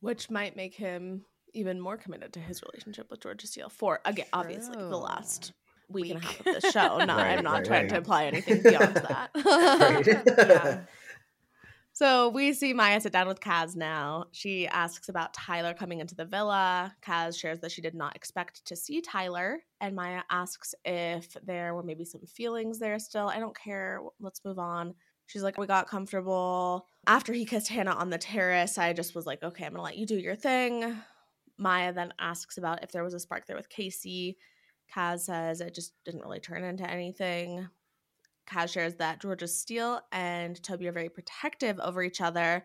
Which 0.00 0.30
might 0.30 0.56
make 0.56 0.74
him 0.74 1.24
even 1.54 1.80
more 1.80 1.96
committed 1.96 2.32
to 2.34 2.40
his 2.40 2.62
relationship 2.62 3.10
with 3.10 3.20
Georgia 3.20 3.46
Steele 3.46 3.68
for 3.68 4.00
again, 4.04 4.26
obviously 4.32 4.76
the 4.76 4.96
last 4.96 5.52
week, 5.88 6.10
and 6.10 6.22
a 6.22 6.24
half 6.24 6.40
of 6.46 6.60
the 6.60 6.60
show. 6.72 6.98
Not, 6.98 7.16
Right, 7.18 7.38
I'm 7.38 7.44
not 7.44 7.52
right, 7.54 7.64
trying 7.64 7.88
to 7.88 7.94
right. 7.94 7.98
imply 7.98 8.24
anything 8.26 8.62
beyond 8.62 8.94
that. 8.96 9.30
Right. 9.44 10.80
So 11.98 12.28
we 12.28 12.52
see 12.52 12.72
Maya 12.72 13.00
sit 13.00 13.12
down 13.12 13.26
with 13.26 13.40
Kaz 13.40 13.74
now. 13.74 14.26
She 14.30 14.68
asks 14.68 15.08
about 15.08 15.34
Tyler 15.34 15.74
coming 15.74 15.98
into 15.98 16.14
the 16.14 16.24
villa. 16.24 16.94
Kaz 17.02 17.36
shares 17.36 17.58
that 17.58 17.72
she 17.72 17.82
did 17.82 17.96
not 17.96 18.14
expect 18.14 18.64
to 18.66 18.76
see 18.76 19.00
Tyler. 19.00 19.64
And 19.80 19.96
Maya 19.96 20.22
asks 20.30 20.76
if 20.84 21.36
there 21.42 21.74
were 21.74 21.82
maybe 21.82 22.04
some 22.04 22.20
feelings 22.20 22.78
there 22.78 23.00
still. 23.00 23.26
I 23.28 23.40
don't 23.40 23.58
care. 23.58 23.98
Let's 24.20 24.44
move 24.44 24.60
on. 24.60 24.94
She's 25.26 25.42
like, 25.42 25.58
We 25.58 25.66
got 25.66 25.88
comfortable. 25.88 26.86
After 27.08 27.32
he 27.32 27.44
kissed 27.44 27.66
Hannah 27.66 27.96
on 27.96 28.10
the 28.10 28.18
terrace, 28.18 28.78
I 28.78 28.92
just 28.92 29.16
was 29.16 29.26
like, 29.26 29.42
Okay, 29.42 29.64
I'm 29.64 29.72
going 29.72 29.80
to 29.80 29.82
let 29.82 29.98
you 29.98 30.06
do 30.06 30.20
your 30.20 30.36
thing. 30.36 30.94
Maya 31.58 31.92
then 31.92 32.14
asks 32.20 32.58
about 32.58 32.84
if 32.84 32.92
there 32.92 33.02
was 33.02 33.14
a 33.14 33.18
spark 33.18 33.48
there 33.48 33.56
with 33.56 33.68
Casey. 33.68 34.38
Kaz 34.94 35.22
says 35.22 35.60
it 35.60 35.74
just 35.74 35.94
didn't 36.04 36.22
really 36.22 36.38
turn 36.38 36.62
into 36.62 36.88
anything. 36.88 37.68
Kaz 38.48 38.72
shares 38.72 38.94
that 38.94 39.20
Georgia 39.20 39.46
Steele 39.46 40.00
and 40.10 40.60
Toby 40.62 40.88
are 40.88 40.92
very 40.92 41.08
protective 41.08 41.78
over 41.80 42.02
each 42.02 42.20
other 42.20 42.64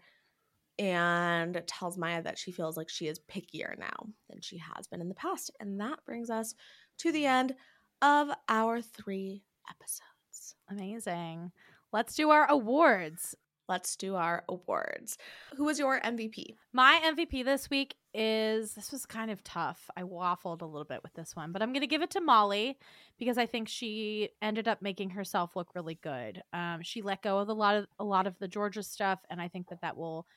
and 0.79 1.61
tells 1.67 1.97
Maya 1.97 2.23
that 2.23 2.37
she 2.37 2.51
feels 2.51 2.77
like 2.77 2.89
she 2.89 3.07
is 3.07 3.19
pickier 3.19 3.77
now 3.77 4.07
than 4.29 4.41
she 4.41 4.57
has 4.57 4.87
been 4.87 5.01
in 5.01 5.09
the 5.09 5.15
past. 5.15 5.51
And 5.59 5.79
that 5.79 6.03
brings 6.05 6.29
us 6.29 6.55
to 6.99 7.11
the 7.11 7.25
end 7.25 7.53
of 8.01 8.29
our 8.49 8.81
three 8.81 9.43
episodes. 9.69 10.55
Amazing. 10.69 11.51
Let's 11.91 12.15
do 12.15 12.31
our 12.31 12.49
awards. 12.49 13.35
Let's 13.69 13.95
do 13.95 14.15
our 14.15 14.43
awards. 14.49 15.17
Who 15.55 15.63
was 15.63 15.79
your 15.79 15.99
MVP? 16.01 16.55
My 16.73 17.01
MVP 17.03 17.45
this 17.45 17.69
week 17.69 17.95
is 18.13 18.73
this 18.73 18.91
was 18.91 19.05
kind 19.05 19.31
of 19.31 19.43
tough. 19.43 19.89
I 19.95 20.03
waffled 20.03 20.61
a 20.61 20.65
little 20.65 20.85
bit 20.85 21.01
with 21.01 21.13
this 21.13 21.35
one, 21.35 21.51
but 21.51 21.61
I'm 21.61 21.71
going 21.71 21.81
to 21.81 21.87
give 21.87 22.01
it 22.01 22.11
to 22.11 22.21
Molly 22.21 22.77
because 23.17 23.37
I 23.37 23.45
think 23.45 23.69
she 23.69 24.29
ended 24.41 24.67
up 24.67 24.81
making 24.81 25.11
herself 25.11 25.55
look 25.55 25.75
really 25.75 25.95
good. 25.95 26.43
Um, 26.51 26.79
she 26.81 27.01
let 27.01 27.21
go 27.21 27.39
of 27.39 27.49
a 27.49 27.53
lot 27.53 27.75
of 27.75 27.87
a 27.99 28.03
lot 28.03 28.27
of 28.27 28.37
the 28.39 28.47
Georgia 28.47 28.83
stuff, 28.83 29.19
and 29.29 29.41
I 29.41 29.47
think 29.47 29.69
that 29.69 29.81
that 29.81 29.97
will 29.97 30.27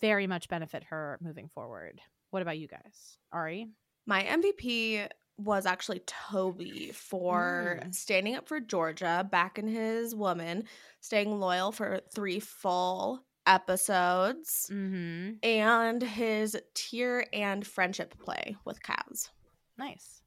very 0.00 0.26
much 0.26 0.48
benefit 0.48 0.84
her 0.84 1.18
moving 1.22 1.48
forward. 1.54 2.00
What 2.30 2.42
about 2.42 2.58
you 2.58 2.68
guys, 2.68 3.18
Ari? 3.32 3.68
My 4.06 4.22
MVP 4.24 5.08
was 5.44 5.66
actually 5.66 6.00
Toby 6.06 6.90
for 6.92 7.80
Mm. 7.82 7.94
standing 7.94 8.34
up 8.34 8.46
for 8.48 8.60
Georgia, 8.60 9.28
backing 9.30 9.68
his 9.68 10.14
woman, 10.14 10.64
staying 11.00 11.38
loyal 11.38 11.72
for 11.72 12.00
three 12.14 12.40
full 12.40 13.24
episodes, 13.46 14.68
Mm-hmm. 14.72 15.32
and 15.42 16.02
his 16.02 16.56
tier 16.74 17.26
and 17.32 17.66
friendship 17.66 18.16
play 18.18 18.56
with 18.64 18.82
Kaz. 18.82 19.30
Nice. 19.78 20.22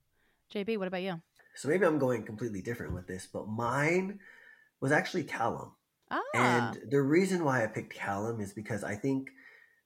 JB, 0.53 0.77
what 0.77 0.87
about 0.87 1.01
you? 1.01 1.21
So 1.55 1.69
maybe 1.69 1.85
I'm 1.85 1.99
going 1.99 2.23
completely 2.23 2.61
different 2.61 2.93
with 2.93 3.07
this, 3.07 3.27
but 3.31 3.47
mine 3.47 4.19
was 4.81 4.91
actually 4.91 5.23
Callum. 5.23 5.71
Ah, 6.11 6.21
And 6.33 6.79
the 6.91 7.01
reason 7.01 7.43
why 7.43 7.63
I 7.63 7.67
picked 7.67 7.93
Callum 7.93 8.41
is 8.41 8.53
because 8.53 8.83
I 8.83 8.95
think 8.95 9.29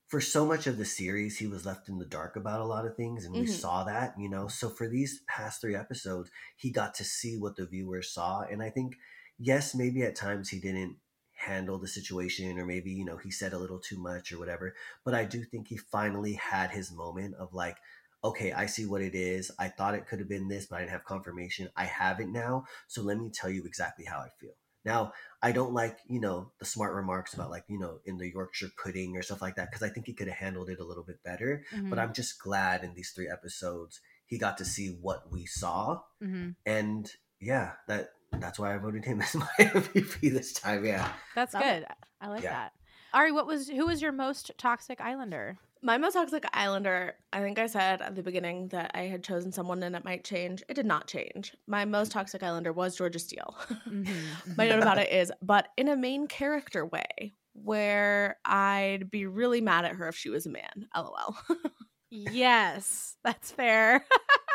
for 0.09 0.19
so 0.21 0.45
much 0.45 0.67
of 0.67 0.77
the 0.77 0.85
series, 0.85 1.37
he 1.37 1.47
was 1.47 1.65
left 1.65 1.87
in 1.87 1.97
the 1.99 2.05
dark 2.05 2.35
about 2.35 2.61
a 2.61 2.65
lot 2.65 2.85
of 2.85 2.95
things, 2.95 3.25
and 3.25 3.37
we 3.37 3.45
Mhm. 3.45 3.45
saw 3.45 3.83
that, 3.85 4.15
you 4.19 4.29
know. 4.29 4.47
So 4.47 4.69
for 4.69 4.89
these 4.89 5.21
past 5.27 5.61
three 5.61 5.75
episodes, 5.75 6.31
he 6.57 6.71
got 6.71 6.93
to 6.95 7.03
see 7.05 7.37
what 7.37 7.55
the 7.55 7.67
viewers 7.67 8.11
saw. 8.11 8.41
And 8.41 8.61
I 8.63 8.69
think, 8.71 8.95
yes, 9.37 9.75
maybe 9.75 10.03
at 10.03 10.15
times 10.15 10.49
he 10.49 10.59
didn't 10.59 10.97
handle 11.33 11.79
the 11.79 11.87
situation, 11.87 12.57
or 12.59 12.65
maybe, 12.65 12.91
you 12.91 13.05
know, 13.05 13.17
he 13.17 13.31
said 13.31 13.53
a 13.53 13.59
little 13.59 13.79
too 13.79 13.97
much 13.99 14.31
or 14.31 14.39
whatever. 14.39 14.75
But 15.05 15.13
I 15.15 15.25
do 15.25 15.43
think 15.43 15.67
he 15.67 15.77
finally 15.77 16.33
had 16.33 16.71
his 16.71 16.91
moment 16.91 17.35
of 17.35 17.53
like, 17.53 17.77
okay, 18.23 18.51
I 18.51 18.65
see 18.65 18.85
what 18.85 19.01
it 19.01 19.15
is. 19.15 19.51
I 19.59 19.69
thought 19.69 19.95
it 19.95 20.07
could 20.07 20.19
have 20.19 20.27
been 20.27 20.47
this, 20.49 20.65
but 20.65 20.77
I 20.77 20.79
didn't 20.81 20.91
have 20.91 21.05
confirmation. 21.05 21.69
I 21.75 21.85
have 21.85 22.19
it 22.19 22.27
now. 22.29 22.65
So 22.87 23.01
let 23.01 23.17
me 23.17 23.29
tell 23.29 23.49
you 23.49 23.63
exactly 23.65 24.05
how 24.05 24.19
I 24.19 24.29
feel. 24.39 24.55
Now, 24.85 25.13
I 25.41 25.51
don't 25.51 25.73
like, 25.73 25.97
you 26.07 26.19
know, 26.21 26.51
the 26.59 26.65
smart 26.65 26.93
remarks 26.95 27.33
about 27.33 27.49
like, 27.49 27.65
you 27.67 27.77
know, 27.79 27.99
in 28.05 28.17
the 28.17 28.29
Yorkshire 28.29 28.71
pudding 28.81 29.15
or 29.17 29.21
stuff 29.21 29.41
like 29.41 29.55
that, 29.55 29.69
because 29.69 29.83
I 29.83 29.89
think 29.89 30.05
he 30.05 30.13
could 30.13 30.27
have 30.27 30.37
handled 30.37 30.69
it 30.69 30.79
a 30.79 30.83
little 30.85 31.03
bit 31.03 31.21
better. 31.23 31.63
Mhm. 31.71 31.89
But 31.89 31.99
I'm 31.99 32.13
just 32.13 32.41
glad 32.41 32.83
in 32.83 32.93
these 32.93 33.11
three 33.11 33.29
episodes 33.29 33.99
he 34.25 34.37
got 34.37 34.57
to 34.59 34.65
see 34.65 34.87
what 35.01 35.31
we 35.31 35.45
saw. 35.45 36.01
Mhm. 36.21 36.55
And 36.65 37.11
yeah, 37.39 37.73
that 37.87 38.11
that's 38.31 38.59
why 38.59 38.73
I 38.73 38.77
voted 38.77 39.05
him 39.05 39.21
as 39.21 39.35
my 39.35 39.47
MVP 39.59 40.29
this 40.31 40.53
time. 40.53 40.85
Yeah. 40.85 41.11
That's 41.35 41.53
good. 41.53 41.85
I 42.21 42.27
like 42.27 42.43
Yeah. 42.43 42.51
that. 42.53 42.73
Ari, 43.13 43.31
what 43.31 43.47
was 43.47 43.67
who 43.69 43.87
was 43.87 44.01
your 44.01 44.11
most 44.11 44.51
toxic 44.57 45.01
Islander? 45.01 45.57
My 45.81 45.97
most 45.97 46.13
toxic 46.13 46.43
Islander, 46.53 47.15
I 47.31 47.39
think 47.39 47.57
I 47.57 47.67
said 47.67 48.01
at 48.01 48.15
the 48.15 48.23
beginning 48.23 48.67
that 48.69 48.91
I 48.93 49.03
had 49.03 49.23
chosen 49.23 49.51
someone 49.51 49.81
and 49.81 49.95
it 49.95 50.03
might 50.03 50.25
change. 50.25 50.61
It 50.67 50.73
did 50.73 50.85
not 50.85 51.07
change. 51.07 51.55
My 51.67 51.85
most 51.85 52.11
toxic 52.11 52.43
Islander 52.43 52.73
was 52.73 52.97
Georgia 52.97 53.19
Steele. 53.19 53.55
Mhm. 53.87 54.07
My 54.57 54.67
note 54.67 54.81
about 54.81 54.97
it 54.97 55.09
is, 55.11 55.31
but 55.41 55.69
in 55.77 55.87
a 55.87 55.95
main 55.95 56.27
character 56.27 56.85
way, 56.85 57.33
where 57.53 58.37
I'd 58.45 59.09
be 59.09 59.25
really 59.25 59.61
mad 59.61 59.85
at 59.85 59.95
her 59.95 60.09
if 60.09 60.17
she 60.17 60.29
was 60.29 60.45
a 60.45 60.49
man. 60.49 60.87
LOL. 60.95 61.37
yes, 62.09 63.15
that's 63.23 63.51
fair. 63.51 64.05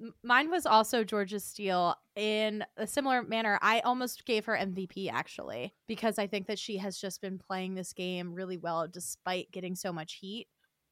M- 0.00 0.14
Mine 0.22 0.50
was 0.50 0.66
also 0.66 1.04
Georgia 1.04 1.40
Steele 1.40 1.94
in 2.16 2.64
a 2.76 2.86
similar 2.86 3.22
manner. 3.22 3.58
I 3.62 3.80
almost 3.80 4.24
gave 4.26 4.44
her 4.46 4.56
MVP 4.56 5.10
actually 5.12 5.74
because 5.86 6.18
I 6.18 6.26
think 6.26 6.46
that 6.46 6.58
she 6.58 6.78
has 6.78 6.98
just 6.98 7.20
been 7.20 7.38
playing 7.38 7.74
this 7.74 7.92
game 7.92 8.34
really 8.34 8.56
well 8.56 8.86
despite 8.88 9.50
getting 9.52 9.74
so 9.74 9.92
much 9.92 10.14
heat. 10.14 10.46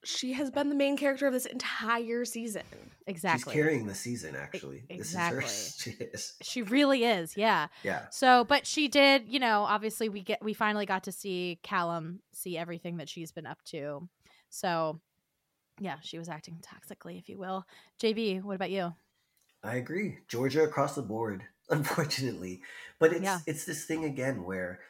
she 0.04 0.34
has 0.34 0.50
been 0.50 0.68
the 0.68 0.74
main 0.74 0.96
character 0.96 1.26
of 1.26 1.32
this 1.32 1.46
entire 1.46 2.24
season. 2.24 2.62
Exactly. 3.08 3.52
She's 3.52 3.60
carrying 3.62 3.86
the 3.86 3.94
season, 3.94 4.36
actually. 4.36 4.84
exactly. 4.88 5.40
This 5.42 5.78
is 5.78 5.84
her. 5.84 5.90
She 5.98 6.04
is. 6.04 6.34
She 6.42 6.62
really 6.62 7.04
is. 7.04 7.36
Yeah. 7.36 7.68
Yeah. 7.82 8.06
So, 8.10 8.44
but 8.44 8.66
she 8.66 8.88
did, 8.88 9.28
you 9.28 9.38
know, 9.40 9.62
obviously 9.62 10.08
we 10.08 10.22
get 10.22 10.42
we 10.44 10.54
finally 10.54 10.86
got 10.86 11.04
to 11.04 11.12
see 11.12 11.58
Callum 11.62 12.20
see 12.32 12.56
everything 12.58 12.98
that 12.98 13.08
she's 13.08 13.32
been 13.32 13.46
up 13.46 13.62
to. 13.66 14.08
So, 14.48 15.00
yeah, 15.78 15.96
she 16.02 16.18
was 16.18 16.28
acting 16.28 16.62
toxically, 16.62 17.18
if 17.18 17.28
you 17.28 17.38
will. 17.38 17.64
JB, 18.00 18.42
what 18.42 18.56
about 18.56 18.70
you? 18.70 18.94
I 19.62 19.76
agree. 19.76 20.18
Georgia 20.28 20.64
across 20.64 20.94
the 20.94 21.02
board, 21.02 21.42
unfortunately. 21.70 22.62
But 22.98 23.12
it's 23.12 23.22
Yeah. 23.22 23.40
it's 23.46 23.64
this 23.64 23.84
thing 23.84 24.04
again 24.04 24.44
where 24.44 24.80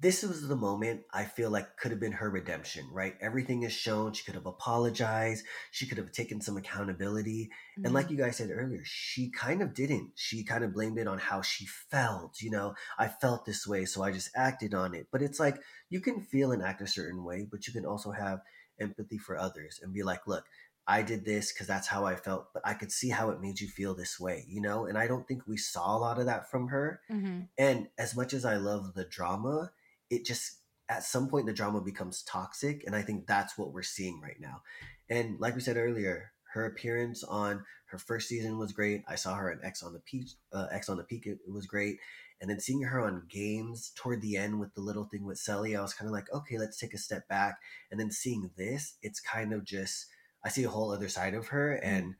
this 0.00 0.22
was 0.22 0.46
the 0.48 0.56
moment 0.56 1.02
I 1.12 1.24
feel 1.24 1.50
like 1.50 1.76
could 1.76 1.90
have 1.90 2.00
been 2.00 2.12
her 2.12 2.30
redemption, 2.30 2.88
right? 2.92 3.14
Everything 3.20 3.62
is 3.62 3.72
shown. 3.72 4.12
She 4.12 4.24
could 4.24 4.34
have 4.34 4.46
apologized. 4.46 5.44
She 5.70 5.86
could 5.86 5.98
have 5.98 6.12
taken 6.12 6.40
some 6.40 6.56
accountability. 6.56 7.50
And 7.84 7.92
like 7.92 8.06
mm-hmm. 8.06 8.14
you 8.14 8.24
guys 8.24 8.36
said 8.36 8.50
earlier, 8.50 8.82
she 8.84 9.30
kind 9.30 9.60
of 9.60 9.74
didn't. 9.74 10.12
She 10.14 10.44
kind 10.44 10.64
of 10.64 10.72
blamed 10.72 10.98
it 10.98 11.06
on 11.06 11.18
how 11.18 11.42
she 11.42 11.66
felt. 11.66 12.40
You 12.40 12.50
know, 12.50 12.74
I 12.98 13.08
felt 13.08 13.44
this 13.44 13.66
way, 13.66 13.84
so 13.84 14.02
I 14.02 14.12
just 14.12 14.30
acted 14.34 14.72
on 14.74 14.94
it. 14.94 15.08
But 15.12 15.22
it's 15.22 15.40
like 15.40 15.58
you 15.90 16.00
can 16.00 16.22
feel 16.22 16.52
and 16.52 16.62
act 16.62 16.80
a 16.80 16.86
certain 16.86 17.22
way, 17.22 17.46
but 17.50 17.66
you 17.66 17.72
can 17.72 17.84
also 17.84 18.12
have 18.12 18.40
empathy 18.80 19.18
for 19.18 19.38
others 19.38 19.80
and 19.82 19.92
be 19.92 20.02
like, 20.02 20.26
look, 20.26 20.44
I 20.86 21.02
did 21.02 21.24
this 21.24 21.52
because 21.52 21.68
that's 21.68 21.86
how 21.86 22.06
I 22.06 22.16
felt, 22.16 22.48
but 22.52 22.62
I 22.66 22.74
could 22.74 22.90
see 22.90 23.08
how 23.08 23.30
it 23.30 23.40
made 23.40 23.60
you 23.60 23.68
feel 23.68 23.94
this 23.94 24.18
way, 24.18 24.44
you 24.48 24.60
know? 24.60 24.86
And 24.86 24.98
I 24.98 25.06
don't 25.06 25.26
think 25.28 25.46
we 25.46 25.56
saw 25.56 25.96
a 25.96 25.98
lot 25.98 26.18
of 26.18 26.26
that 26.26 26.50
from 26.50 26.68
her. 26.68 27.00
Mm-hmm. 27.10 27.42
And 27.56 27.88
as 27.98 28.16
much 28.16 28.32
as 28.32 28.44
I 28.44 28.56
love 28.56 28.94
the 28.94 29.04
drama, 29.04 29.70
it 30.10 30.24
just 30.24 30.58
at 30.88 31.04
some 31.04 31.28
point 31.28 31.46
the 31.46 31.52
drama 31.52 31.80
becomes 31.80 32.24
toxic. 32.24 32.82
And 32.84 32.96
I 32.96 33.02
think 33.02 33.26
that's 33.26 33.56
what 33.56 33.72
we're 33.72 33.82
seeing 33.82 34.20
right 34.20 34.40
now. 34.40 34.62
And 35.08 35.38
like 35.38 35.54
we 35.54 35.60
said 35.60 35.76
earlier, 35.76 36.32
her 36.52 36.66
appearance 36.66 37.22
on 37.22 37.64
her 37.86 37.98
first 37.98 38.28
season 38.28 38.58
was 38.58 38.72
great. 38.72 39.04
I 39.06 39.14
saw 39.14 39.34
her 39.34 39.52
in 39.52 39.60
Ex 39.62 39.82
on 39.82 39.92
the 39.92 40.00
Peak. 40.00 40.30
Uh, 40.52 40.66
Ex 40.72 40.88
on 40.88 40.96
the 40.96 41.04
Peak, 41.04 41.26
it, 41.26 41.38
it 41.46 41.52
was 41.52 41.66
great. 41.66 41.98
And 42.42 42.50
then 42.50 42.60
seeing 42.60 42.82
her 42.82 43.00
on 43.00 43.22
games 43.30 43.92
toward 43.96 44.20
the 44.20 44.36
end 44.36 44.60
with 44.60 44.74
the 44.74 44.82
little 44.82 45.04
thing 45.04 45.24
with 45.24 45.38
Cely, 45.38 45.78
I 45.78 45.80
was 45.80 45.94
kind 45.94 46.08
of 46.08 46.12
like, 46.12 46.30
okay, 46.34 46.58
let's 46.58 46.76
take 46.76 46.92
a 46.92 46.98
step 46.98 47.26
back. 47.28 47.56
And 47.90 47.98
then 47.98 48.10
seeing 48.10 48.50
this, 48.58 48.98
it's 49.00 49.20
kind 49.20 49.54
of 49.54 49.64
just 49.64 50.06
I 50.44 50.48
see 50.48 50.64
a 50.64 50.68
whole 50.68 50.92
other 50.92 51.08
side 51.08 51.34
of 51.34 51.48
her, 51.48 51.78
mm-hmm. 51.82 51.88
and 51.88 52.14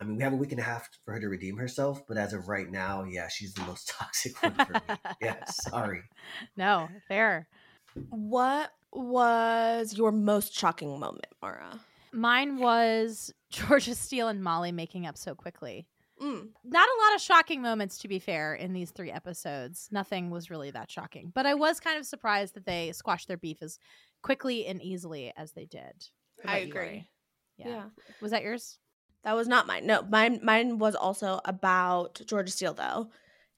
I 0.00 0.04
mean, 0.04 0.16
we 0.16 0.22
have 0.22 0.32
a 0.32 0.36
week 0.36 0.52
and 0.52 0.60
a 0.60 0.64
half 0.64 0.88
for 1.04 1.14
her 1.14 1.20
to 1.20 1.28
redeem 1.28 1.56
herself, 1.56 2.02
but 2.06 2.16
as 2.16 2.32
of 2.32 2.48
right 2.48 2.70
now, 2.70 3.04
yeah, 3.04 3.28
she's 3.28 3.54
the 3.54 3.62
most 3.62 3.88
toxic 3.98 4.40
one 4.42 4.54
for 4.54 4.72
me. 4.72 4.96
yeah, 5.20 5.44
sorry. 5.46 6.02
No, 6.56 6.88
fair. 7.08 7.46
What 8.10 8.70
was 8.92 9.96
your 9.96 10.12
most 10.12 10.52
shocking 10.52 10.98
moment, 10.98 11.26
Maura? 11.40 11.80
Mine 12.12 12.58
was 12.58 13.32
Georgia 13.50 13.94
Steele 13.94 14.28
and 14.28 14.42
Molly 14.42 14.72
making 14.72 15.06
up 15.06 15.16
so 15.16 15.34
quickly. 15.34 15.86
Mm. 16.24 16.48
Not 16.64 16.88
a 16.88 17.02
lot 17.04 17.14
of 17.14 17.20
shocking 17.20 17.60
moments, 17.60 17.98
to 17.98 18.08
be 18.08 18.18
fair, 18.18 18.54
in 18.54 18.72
these 18.72 18.90
three 18.90 19.10
episodes. 19.10 19.88
Nothing 19.92 20.30
was 20.30 20.48
really 20.48 20.70
that 20.70 20.90
shocking. 20.90 21.30
But 21.34 21.44
I 21.44 21.54
was 21.54 21.80
kind 21.80 21.98
of 21.98 22.06
surprised 22.06 22.54
that 22.54 22.64
they 22.64 22.92
squashed 22.92 23.28
their 23.28 23.36
beef 23.36 23.58
as 23.62 23.78
quickly 24.22 24.66
and 24.66 24.82
easily 24.82 25.32
as 25.36 25.52
they 25.52 25.66
did. 25.66 26.08
I 26.46 26.58
agree. 26.58 27.06
Yeah. 27.58 27.68
Yeah. 27.68 27.84
Was 28.20 28.30
that 28.30 28.42
yours? 28.42 28.78
That 29.24 29.36
was 29.36 29.48
not 29.48 29.66
mine. 29.66 29.86
No, 29.86 30.02
mine 30.02 30.40
mine 30.42 30.78
was 30.78 30.94
also 30.94 31.40
about 31.44 32.20
Georgia 32.26 32.52
Steele 32.52 32.74
though. 32.74 33.10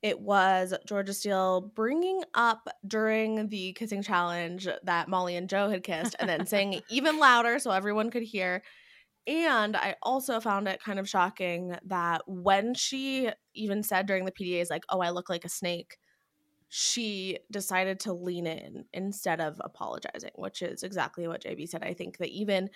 It 0.03 0.21
was 0.21 0.75
Georgia 0.87 1.15
Steele 1.15 1.73
bringing 1.75 2.23
up 2.35 2.69
during 2.87 3.49
the 3.49 3.73
kissing 3.73 4.03
challenge 4.03 4.69
that 4.85 5.09
Molly 5.09 5.37
and 5.37 5.49
Joe 5.49 5.69
had 5.69 5.83
kissed 5.83 6.15
and 6.21 6.29
then 6.29 6.47
saying 6.47 6.83
even 6.91 7.19
louder 7.19 7.59
so 7.59 7.71
everyone 7.71 8.11
could 8.11 8.23
hear. 8.23 8.63
And 9.27 9.77
I 9.77 9.97
also 10.03 10.41
found 10.41 10.69
it 10.69 10.81
kind 10.83 10.99
of 11.01 11.09
shocking 11.09 11.77
that 11.85 12.23
when 12.29 12.75
she 12.75 13.31
even 13.55 13.83
said 13.83 14.07
during 14.07 14.25
the 14.25 14.33
PDAs 14.33 14.71
like, 14.71 14.85
"Oh, 14.89 15.01
I 15.01 15.11
look 15.11 15.29
like 15.29 15.45
a 15.45 15.49
snake," 15.49 15.99
she 16.69 17.39
decided 17.51 18.01
to 18.01 18.13
lean 18.13 18.47
in 18.47 18.87
instead 18.93 19.41
of 19.41 19.61
apologizing, 19.61 20.33
which 20.37 20.63
is 20.63 20.83
exactly 20.83 21.29
what 21.29 21.43
JB 21.43 21.67
said. 21.67 21.83
I 21.85 21.95
think 21.95 22.19
that 22.19 22.31
even 22.31 22.71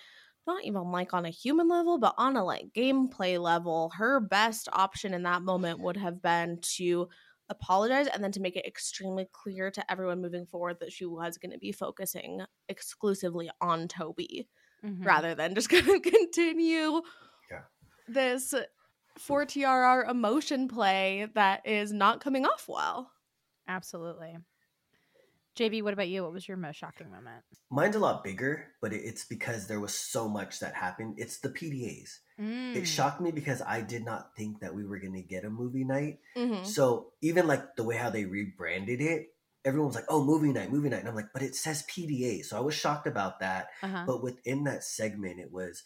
not 0.47 0.63
even 0.65 0.91
like 0.91 1.13
on 1.13 1.25
a 1.25 1.29
human 1.29 1.67
level, 1.69 1.97
but 1.99 2.15
on 2.17 2.35
a 2.35 2.43
like 2.43 2.73
gameplay 2.73 3.39
level, 3.41 3.91
her 3.97 4.19
best 4.19 4.67
option 4.73 5.13
in 5.13 5.23
that 5.23 5.43
moment 5.43 5.79
would 5.81 5.97
have 5.97 6.21
been 6.21 6.59
to 6.61 7.09
apologize 7.49 8.07
and 8.07 8.23
then 8.23 8.31
to 8.31 8.39
make 8.41 8.55
it 8.55 8.65
extremely 8.65 9.27
clear 9.31 9.69
to 9.71 9.91
everyone 9.91 10.21
moving 10.21 10.45
forward 10.45 10.79
that 10.79 10.91
she 10.91 11.05
was 11.05 11.37
going 11.37 11.51
to 11.51 11.59
be 11.59 11.71
focusing 11.71 12.41
exclusively 12.69 13.49
on 13.61 13.87
Toby 13.87 14.47
Mhm. 14.85 15.05
rather 15.05 15.35
than 15.35 15.53
just 15.55 15.69
going 15.69 15.85
to 15.85 15.99
continue 15.99 17.01
Yeah. 17.49 17.61
this 18.07 18.53
4TRR 19.19 20.09
emotion 20.09 20.67
play 20.67 21.27
that 21.35 21.65
is 21.67 21.91
not 21.93 22.19
coming 22.23 22.45
off 22.45 22.65
well. 22.67 23.11
Absolutely. 23.67 24.37
JB, 25.57 25.83
what 25.83 25.93
about 25.93 26.07
you? 26.07 26.23
What 26.23 26.31
was 26.31 26.47
your 26.47 26.55
most 26.57 26.77
shocking 26.77 27.11
moment? 27.11 27.43
Mine's 27.69 27.95
a 27.97 27.99
lot 27.99 28.23
bigger, 28.23 28.67
but 28.81 28.93
it's 28.93 29.25
because 29.25 29.67
there 29.67 29.81
was 29.81 29.93
so 29.93 30.29
much 30.29 30.59
that 30.61 30.73
happened. 30.73 31.15
It's 31.17 31.39
the 31.39 31.49
PDAs. 31.49 32.19
Mm. 32.39 32.75
It 32.77 32.85
shocked 32.85 33.19
me 33.19 33.31
because 33.31 33.61
I 33.61 33.81
did 33.81 34.05
not 34.05 34.33
think 34.35 34.61
that 34.61 34.73
we 34.73 34.85
were 34.85 34.97
going 34.97 35.13
to 35.13 35.21
get 35.21 35.43
a 35.43 35.49
movie 35.49 35.83
night. 35.83 36.19
Mhm. 36.37 36.65
So 36.65 37.11
even 37.21 37.47
like 37.47 37.75
the 37.75 37.83
way 37.83 37.97
how 37.97 38.09
they 38.09 38.23
rebranded 38.25 39.01
it, 39.01 39.35
everyone 39.65 39.87
was 39.87 39.95
like, 39.95 40.05
"Oh, 40.09 40.23
movie 40.23 40.51
night, 40.53 40.71
movie 40.71 40.89
night," 40.89 40.99
and 41.01 41.09
I'm 41.09 41.15
like, 41.15 41.33
"But 41.33 41.43
it 41.43 41.55
says 41.55 41.83
PDA," 41.83 42.41
so 42.41 42.57
I 42.57 42.61
was 42.61 42.75
shocked 42.75 43.07
about 43.07 43.39
that. 43.39 43.69
Uh-huh. 43.83 44.07
But 44.07 44.23
within 44.23 44.63
that 44.65 44.83
segment, 44.83 45.39
it 45.39 45.51
was 45.51 45.83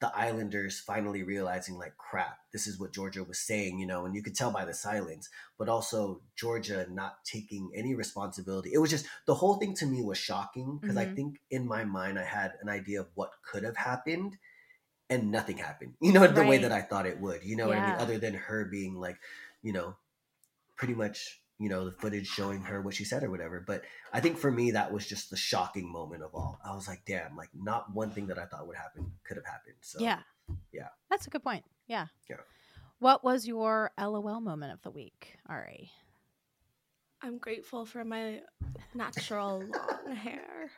the 0.00 0.16
Islanders 0.16 0.78
finally 0.78 1.24
realizing, 1.24 1.74
like, 1.76 1.96
crap, 1.96 2.38
this 2.52 2.68
is 2.68 2.78
what 2.78 2.92
Georgia 2.92 3.24
was 3.24 3.40
saying, 3.40 3.80
you 3.80 3.86
know, 3.86 4.06
and 4.06 4.14
you 4.14 4.22
could 4.22 4.36
tell 4.36 4.52
by 4.52 4.64
the 4.64 4.72
silence, 4.72 5.28
but 5.58 5.68
also 5.68 6.22
Georgia 6.36 6.86
not 6.88 7.24
taking 7.24 7.72
any 7.74 7.94
responsibility. 7.96 8.72
It 8.72 8.78
was 8.78 8.90
just 8.90 9.06
the 9.26 9.34
whole 9.34 9.56
thing 9.58 9.74
to 9.74 9.86
me 9.86 10.02
was 10.02 10.16
shocking 10.18 10.78
because 10.78 10.96
I 10.96 11.04
Mhm. 11.04 11.16
think 11.16 11.40
in 11.50 11.66
my 11.66 11.82
mind 11.84 12.16
I 12.18 12.24
had 12.24 12.52
an 12.62 12.68
idea 12.68 13.00
of 13.00 13.10
what 13.14 13.32
could 13.42 13.64
have 13.64 13.76
happened 13.76 14.38
and 15.10 15.30
nothing 15.30 15.58
happened, 15.58 15.96
you 16.02 16.12
know, 16.12 16.26
the 16.28 16.44
way 16.44 16.58
that 16.58 16.72
I 16.72 16.82
thought 16.82 17.06
it 17.06 17.20
would, 17.20 17.44
you 17.44 17.56
know 17.56 17.68
what 17.68 17.78
I 17.78 17.82
mean? 17.82 17.96
Other 17.96 18.18
than 18.18 18.34
her 18.34 18.66
being 18.66 18.94
like, 18.96 19.18
you 19.62 19.72
know, 19.72 19.96
pretty 20.76 20.94
much 20.94 21.42
you 21.58 21.68
know 21.68 21.84
the 21.84 21.92
footage 21.92 22.26
showing 22.26 22.60
her 22.62 22.80
what 22.80 22.94
she 22.94 23.04
said 23.04 23.22
or 23.24 23.30
whatever 23.30 23.62
but 23.66 23.82
i 24.12 24.20
think 24.20 24.38
for 24.38 24.50
me 24.50 24.70
that 24.70 24.92
was 24.92 25.06
just 25.06 25.28
the 25.30 25.36
shocking 25.36 25.90
moment 25.90 26.22
of 26.22 26.34
all 26.34 26.58
i 26.64 26.72
was 26.74 26.86
like 26.86 27.02
damn 27.06 27.36
like 27.36 27.48
not 27.54 27.92
one 27.92 28.10
thing 28.10 28.26
that 28.28 28.38
i 28.38 28.44
thought 28.46 28.66
would 28.66 28.76
happen 28.76 29.10
could 29.24 29.36
have 29.36 29.46
happened 29.46 29.74
so 29.80 29.98
yeah. 30.00 30.20
yeah 30.72 30.88
That's 31.10 31.26
a 31.26 31.30
good 31.30 31.42
point. 31.42 31.64
Yeah. 31.88 32.06
Yeah. 32.30 32.36
What 33.00 33.22
was 33.24 33.46
your 33.46 33.90
LOL 33.98 34.40
moment 34.40 34.72
of 34.72 34.82
the 34.82 34.90
week, 34.90 35.36
Ari? 35.48 35.90
I'm 37.22 37.38
grateful 37.38 37.84
for 37.86 38.04
my 38.04 38.40
natural 38.94 39.58
long 39.60 40.14
hair 40.16 40.70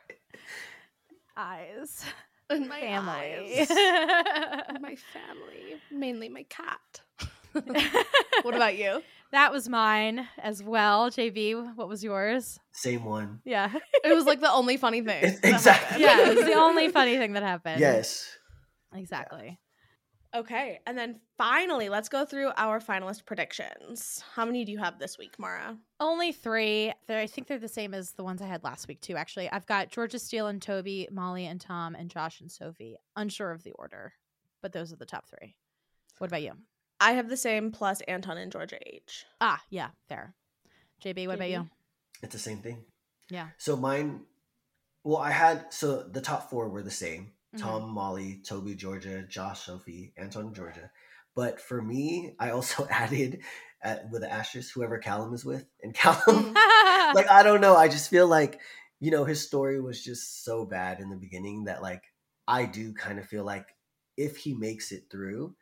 Eyes. 1.37 2.03
and 2.49 2.67
my 2.67 2.79
Family. 2.81 3.59
eyes. 3.61 3.69
my 4.81 4.95
family, 5.13 5.79
mainly 5.91 6.29
my 6.29 6.43
cat. 6.43 7.01
what 8.43 8.55
about 8.55 8.77
you? 8.77 9.01
That 9.31 9.51
was 9.51 9.69
mine 9.69 10.27
as 10.39 10.61
well. 10.61 11.09
JB, 11.09 11.75
what 11.75 11.87
was 11.87 12.03
yours? 12.03 12.59
same 12.73 13.03
one 13.05 13.39
Yeah. 13.45 13.71
It 14.03 14.13
was 14.13 14.25
like 14.25 14.41
the 14.41 14.51
only 14.51 14.77
funny 14.77 15.01
thing. 15.01 15.23
It's- 15.23 15.39
that 15.41 15.53
exactly. 15.53 16.03
happened. 16.03 16.25
yeah, 16.25 16.31
it 16.31 16.35
was 16.37 16.45
the 16.45 16.53
only 16.53 16.89
funny 16.89 17.17
thing 17.17 17.33
that 17.33 17.43
happened. 17.43 17.79
yes 17.79 18.37
Exactly. 18.93 19.59
Okay, 20.33 20.79
and 20.87 20.97
then 20.97 21.19
finally, 21.37 21.89
let's 21.89 22.07
go 22.07 22.23
through 22.23 22.51
our 22.55 22.79
finalist 22.79 23.25
predictions. 23.25 24.23
How 24.33 24.45
many 24.45 24.63
do 24.63 24.71
you 24.71 24.77
have 24.77 24.97
this 24.97 25.17
week, 25.17 25.37
Maura? 25.37 25.77
Only 25.99 26.31
three. 26.31 26.93
They're, 27.05 27.19
I 27.19 27.27
think 27.27 27.47
they're 27.47 27.59
the 27.59 27.67
same 27.67 27.93
as 27.93 28.11
the 28.13 28.23
ones 28.23 28.41
I 28.41 28.45
had 28.45 28.63
last 28.63 28.87
week 28.87 29.01
too. 29.01 29.17
Actually, 29.17 29.49
I've 29.49 29.65
got 29.65 29.89
Georgia 29.89 30.19
Steele 30.19 30.47
and 30.47 30.61
Toby, 30.61 31.09
Molly 31.11 31.45
and 31.47 31.59
Tom, 31.59 31.95
and 31.95 32.09
Josh 32.09 32.39
and 32.39 32.49
Sophie. 32.49 32.95
Unsure 33.17 33.51
of 33.51 33.63
the 33.63 33.71
order, 33.73 34.13
but 34.61 34.71
those 34.71 34.93
are 34.93 34.95
the 34.97 35.05
top 35.05 35.25
three. 35.27 35.57
What 36.19 36.27
about 36.27 36.43
you? 36.43 36.53
I 37.01 37.13
have 37.13 37.27
the 37.29 37.35
same 37.37 37.71
plus 37.71 37.99
Anton 38.01 38.37
and 38.37 38.51
Georgia 38.51 38.77
H. 38.85 39.25
Ah, 39.41 39.61
yeah, 39.69 39.89
fair. 40.07 40.35
JB, 41.03 41.27
what 41.27 41.35
about 41.35 41.49
you? 41.49 41.67
it's 42.23 42.33
the 42.33 42.39
same 42.39 42.59
thing 42.59 42.85
Yeah. 43.29 43.47
so 43.57 43.75
mine 43.75 44.21
well 45.03 45.17
i 45.17 45.31
had 45.31 45.73
so 45.73 46.03
the 46.03 46.21
top 46.21 46.49
four 46.51 46.69
were 46.69 46.83
the 46.83 46.91
same 46.91 47.33
Mhm. 47.55 47.59
tom 47.59 47.89
molly 47.91 48.41
toby 48.45 48.75
georgia 48.75 49.23
josh 49.23 49.61
sophie 49.61 50.13
anton 50.17 50.53
georgia 50.53 50.91
but 51.35 51.59
for 51.59 51.81
me 51.81 52.35
i 52.39 52.51
also 52.51 52.85
added 52.91 53.41
uh, 53.83 53.95
with 54.11 54.21
the 54.21 54.31
asterisk 54.31 54.73
whoever 54.75 54.99
callum 54.99 55.33
is 55.33 55.43
with 55.43 55.65
and 55.81 55.95
callum 55.95 56.53
like 57.15 57.27
I 57.29 57.41
don't 57.43 57.61
know. 57.61 57.75
I 57.75 57.87
just 57.87 58.09
feel 58.09 58.27
like 58.27 58.61
you 58.99 59.09
know 59.11 59.25
his 59.25 59.41
story 59.45 59.81
was 59.81 60.03
just 60.03 60.43
so 60.45 60.65
bad 60.65 60.99
in 60.99 61.09
the 61.09 61.15
beginning 61.15 61.63
that 61.65 61.81
like 61.81 62.03
I 62.47 62.65
do 62.65 62.93
kind 62.93 63.17
of 63.19 63.25
feel 63.25 63.43
like 63.43 63.67
if 64.17 64.37
he 64.37 64.53
makes 64.53 64.91
it 64.91 65.05
through, 65.09 65.55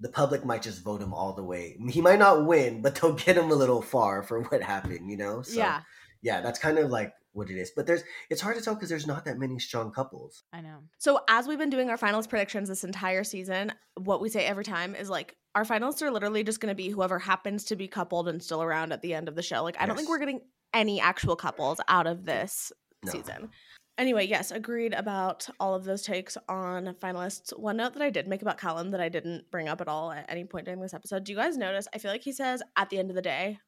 the 0.00 0.08
public 0.08 0.44
might 0.44 0.62
just 0.62 0.82
vote 0.82 1.02
him 1.02 1.12
all 1.12 1.34
the 1.34 1.44
way. 1.44 1.76
He 1.90 2.00
might 2.00 2.18
not 2.18 2.46
win, 2.46 2.82
but 2.82 2.94
they'll 2.96 3.12
get 3.12 3.36
him 3.36 3.50
a 3.50 3.54
little 3.54 3.82
far 3.82 4.22
for 4.22 4.42
what 4.48 4.62
happened. 4.62 5.10
You 5.10 5.16
know? 5.16 5.42
So, 5.42 5.58
yeah, 5.58 5.82
yeah, 6.22 6.40
that's 6.40 6.58
kind 6.58 6.78
of 6.78 6.90
like 6.90 7.12
what 7.32 7.50
it 7.50 7.56
is. 7.58 7.70
But 7.74 7.86
there's 7.86 8.02
it's 8.30 8.40
hard 8.40 8.56
to 8.56 8.62
tell 8.62 8.74
because 8.74 8.88
there's 8.88 9.06
not 9.06 9.24
that 9.26 9.38
many 9.38 9.58
strong 9.58 9.92
couples. 9.92 10.42
I 10.52 10.60
know. 10.60 10.78
So, 10.98 11.20
as 11.28 11.46
we've 11.46 11.58
been 11.58 11.70
doing 11.70 11.90
our 11.90 11.98
finalist 11.98 12.28
predictions 12.28 12.68
this 12.68 12.84
entire 12.84 13.24
season, 13.24 13.72
what 13.96 14.20
we 14.20 14.28
say 14.28 14.44
every 14.44 14.64
time 14.64 14.94
is 14.94 15.10
like, 15.10 15.36
our 15.54 15.64
finalists 15.64 16.02
are 16.02 16.10
literally 16.10 16.44
just 16.44 16.60
going 16.60 16.70
to 16.70 16.76
be 16.76 16.88
whoever 16.88 17.18
happens 17.18 17.64
to 17.64 17.76
be 17.76 17.88
coupled 17.88 18.28
and 18.28 18.42
still 18.42 18.62
around 18.62 18.92
at 18.92 19.02
the 19.02 19.14
end 19.14 19.28
of 19.28 19.34
the 19.34 19.42
show. 19.42 19.62
Like, 19.62 19.76
I 19.80 19.86
don't 19.86 19.96
think 19.96 20.08
we're 20.08 20.18
getting 20.18 20.40
any 20.72 21.00
actual 21.00 21.36
couples 21.36 21.80
out 21.88 22.06
of 22.06 22.24
this 22.24 22.72
No. 23.04 23.12
season. 23.12 23.50
Anyway, 24.00 24.26
yes, 24.26 24.50
agreed 24.50 24.94
about 24.94 25.46
all 25.60 25.74
of 25.74 25.84
those 25.84 26.00
takes 26.00 26.38
on 26.48 26.94
finalists. 27.02 27.56
One 27.58 27.76
note 27.76 27.92
that 27.92 28.02
I 28.02 28.08
did 28.08 28.26
make 28.26 28.40
about 28.40 28.56
Callum 28.56 28.92
that 28.92 29.00
I 29.00 29.10
didn't 29.10 29.50
bring 29.50 29.68
up 29.68 29.82
at 29.82 29.88
all 29.88 30.10
at 30.10 30.24
any 30.26 30.44
point 30.44 30.64
during 30.64 30.80
this 30.80 30.94
episode. 30.94 31.24
Do 31.24 31.32
you 31.32 31.36
guys 31.36 31.58
notice? 31.58 31.86
I 31.94 31.98
feel 31.98 32.10
like 32.10 32.22
he 32.22 32.32
says 32.32 32.62
at 32.78 32.88
the 32.88 32.98
end 32.98 33.10
of 33.10 33.14
the 33.14 33.20
day 33.20 33.58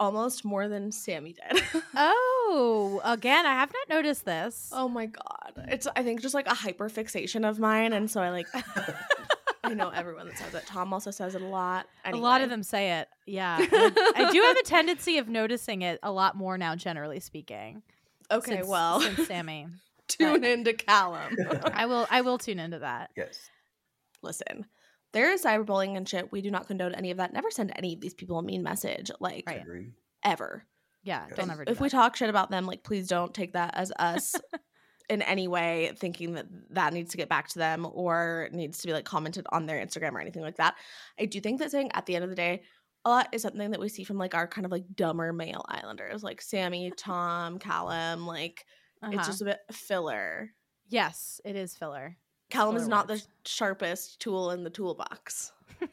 almost 0.00 0.46
more 0.46 0.66
than 0.66 0.90
Samie 0.90 1.36
did. 1.36 1.62
Oh, 1.94 3.00
again, 3.04 3.44
I 3.46 3.52
have 3.52 3.70
not 3.70 3.94
noticed 3.94 4.24
this. 4.24 4.70
oh 4.72 4.88
my 4.88 5.06
god. 5.06 5.66
It's 5.68 5.86
I 5.94 6.02
think 6.02 6.22
just 6.22 6.34
like 6.34 6.46
a 6.46 6.54
hyper 6.54 6.88
fixation 6.88 7.44
of 7.44 7.58
mine 7.58 7.92
and 7.92 8.10
so 8.10 8.20
I 8.22 8.30
like 8.30 8.46
I 9.64 9.74
know 9.74 9.90
everyone 9.90 10.26
that 10.26 10.38
says 10.38 10.54
it. 10.54 10.66
Tom 10.66 10.92
also 10.92 11.10
says 11.10 11.34
it 11.34 11.42
a 11.42 11.46
lot. 11.46 11.86
A 12.04 12.16
lot 12.16 12.40
of 12.40 12.50
them 12.50 12.62
say 12.62 12.98
it. 13.00 13.08
Yeah. 13.26 13.58
I, 13.60 14.12
I 14.16 14.32
do 14.32 14.40
have 14.40 14.56
a 14.56 14.62
tendency 14.62 15.18
of 15.18 15.28
noticing 15.28 15.82
it 15.82 16.00
a 16.02 16.10
lot 16.10 16.34
more 16.34 16.58
now, 16.58 16.74
generally 16.74 17.20
speaking. 17.20 17.82
Okay, 18.38 18.56
since- 18.56 18.66
well, 18.68 19.00
since 19.00 19.28
Samie. 19.28 19.70
tune 20.08 20.44
into 20.44 20.72
Callum. 20.72 21.36
I 21.72 21.86
will 21.86 22.06
I 22.10 22.20
will 22.22 22.38
tune 22.38 22.58
into 22.58 22.80
that. 22.80 23.10
yes. 23.16 23.38
Listen, 24.22 24.66
there 25.12 25.30
is 25.32 25.44
cyberbullying 25.44 25.96
and 25.96 26.08
shit. 26.08 26.30
We 26.32 26.42
do 26.42 26.50
not 26.50 26.66
condone 26.66 26.94
any 26.94 27.10
of 27.10 27.16
that. 27.18 27.32
Never 27.32 27.50
send 27.50 27.72
any 27.76 27.94
of 27.94 28.00
these 28.00 28.14
people 28.14 28.38
a 28.38 28.42
mean 28.42 28.62
message, 28.62 29.10
like 29.20 29.44
Right. 29.46 29.62
Ever. 30.24 30.64
Yeah, 31.02 31.24
Yes. 31.28 31.36
don't 31.36 31.50
ever 31.50 31.64
do 31.64 31.72
if 31.72 31.80
we 31.80 31.88
talk 31.88 32.14
shit 32.14 32.30
about 32.30 32.50
them, 32.50 32.66
like 32.66 32.84
please 32.84 33.08
don't 33.08 33.34
take 33.34 33.54
that 33.54 33.72
as 33.74 33.90
us 33.98 34.36
in 35.10 35.20
any 35.22 35.48
way 35.48 35.90
thinking 35.98 36.34
that 36.34 36.46
that 36.70 36.92
needs 36.92 37.10
to 37.10 37.16
get 37.16 37.28
back 37.28 37.48
to 37.48 37.58
them 37.58 37.84
or 37.92 38.48
needs 38.52 38.78
to 38.78 38.86
be 38.86 38.92
like 38.92 39.04
commented 39.04 39.44
on 39.50 39.66
their 39.66 39.84
Instagram 39.84 40.12
or 40.12 40.20
anything 40.20 40.42
like 40.42 40.56
that. 40.58 40.76
I 41.18 41.24
do 41.24 41.40
think 41.40 41.58
that 41.58 41.72
saying 41.72 41.90
at 41.94 42.06
the 42.06 42.14
end 42.14 42.22
of 42.22 42.30
the 42.30 42.36
day, 42.36 42.62
a 43.04 43.10
lot 43.10 43.28
is 43.32 43.42
something 43.42 43.70
that 43.72 43.80
we 43.80 43.88
see 43.88 44.04
from 44.04 44.18
like 44.18 44.34
our 44.34 44.46
kind 44.46 44.64
of 44.64 44.70
like 44.72 44.84
dumber 44.94 45.32
male 45.32 45.64
islanders, 45.68 46.22
like 46.22 46.40
Samie, 46.40 46.92
Tom, 46.96 47.58
Callum. 47.58 48.26
Like 48.26 48.64
Uh-huh. 49.02 49.12
it's 49.14 49.26
just 49.26 49.42
a 49.42 49.46
bit 49.46 49.58
filler. 49.72 50.50
Yes, 50.88 51.40
it 51.44 51.56
is 51.56 51.74
filler. 51.74 52.16
Callum 52.50 52.76
is 52.76 52.86
not 52.86 53.08
words. 53.08 53.22
the 53.24 53.28
sharpest 53.48 54.20
tool 54.20 54.50
in 54.50 54.62
the 54.64 54.70
toolbox. 54.70 55.52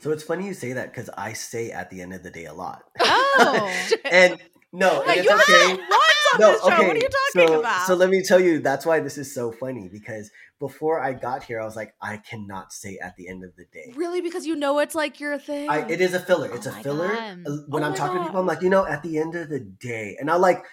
So 0.00 0.10
it's 0.10 0.24
funny 0.24 0.46
you 0.46 0.54
say 0.54 0.72
that 0.72 0.92
because 0.92 1.08
I 1.16 1.32
say 1.32 1.70
at 1.70 1.88
the 1.88 2.02
end 2.02 2.12
of 2.12 2.24
the 2.24 2.30
day 2.30 2.46
a 2.46 2.52
lot. 2.52 2.82
Oh. 3.00 3.72
and 4.10 4.36
no, 4.72 5.04
Wait, 5.06 5.18
and 5.18 5.24
you 5.24 5.30
it's 5.32 5.48
haven't 5.48 5.74
okay. 5.74 5.82
once 5.88 6.21
on 6.34 6.40
No, 6.40 6.52
this 6.52 6.60
show. 6.62 6.66
okay. 6.72 6.86
What 6.88 6.96
are 6.96 7.00
you 7.00 7.08
talking 7.34 7.48
so, 7.48 7.60
about? 7.60 7.86
So 7.86 7.94
let 7.94 8.10
me 8.10 8.22
tell 8.22 8.40
you, 8.40 8.58
that's 8.60 8.84
why 8.86 9.00
this 9.00 9.18
is 9.18 9.34
so 9.34 9.52
funny 9.52 9.88
because 9.88 10.30
before 10.58 11.00
I 11.00 11.12
got 11.12 11.42
here, 11.42 11.60
I 11.60 11.64
was 11.64 11.76
like, 11.76 11.94
I 12.00 12.18
cannot 12.18 12.72
say 12.72 12.98
at 13.02 13.16
the 13.16 13.28
end 13.28 13.44
of 13.44 13.56
the 13.56 13.64
day. 13.72 13.92
really, 13.96 14.20
because 14.20 14.46
you 14.46 14.54
know 14.56 14.78
it's 14.78 14.94
like 14.94 15.18
your 15.20 15.38
thing. 15.38 15.68
I, 15.68 15.88
it 15.88 16.00
is 16.00 16.14
a 16.14 16.20
filler. 16.20 16.50
It's 16.54 16.66
Oh 16.66 16.70
a 16.70 16.72
filler. 16.82 17.08
God. 17.08 17.38
Uh, 17.46 17.56
When 17.68 17.82
Oh 17.82 17.86
I'm 17.88 17.94
talking 17.94 18.18
to 18.20 18.24
people, 18.26 18.40
I'm 18.40 18.46
like, 18.46 18.62
you 18.62 18.70
know, 18.70 18.86
at 18.86 19.02
the 19.02 19.18
end 19.18 19.34
of 19.34 19.48
the 19.48 19.60
day, 19.60 20.16
and 20.20 20.30
I'll 20.30 20.38
like 20.38 20.64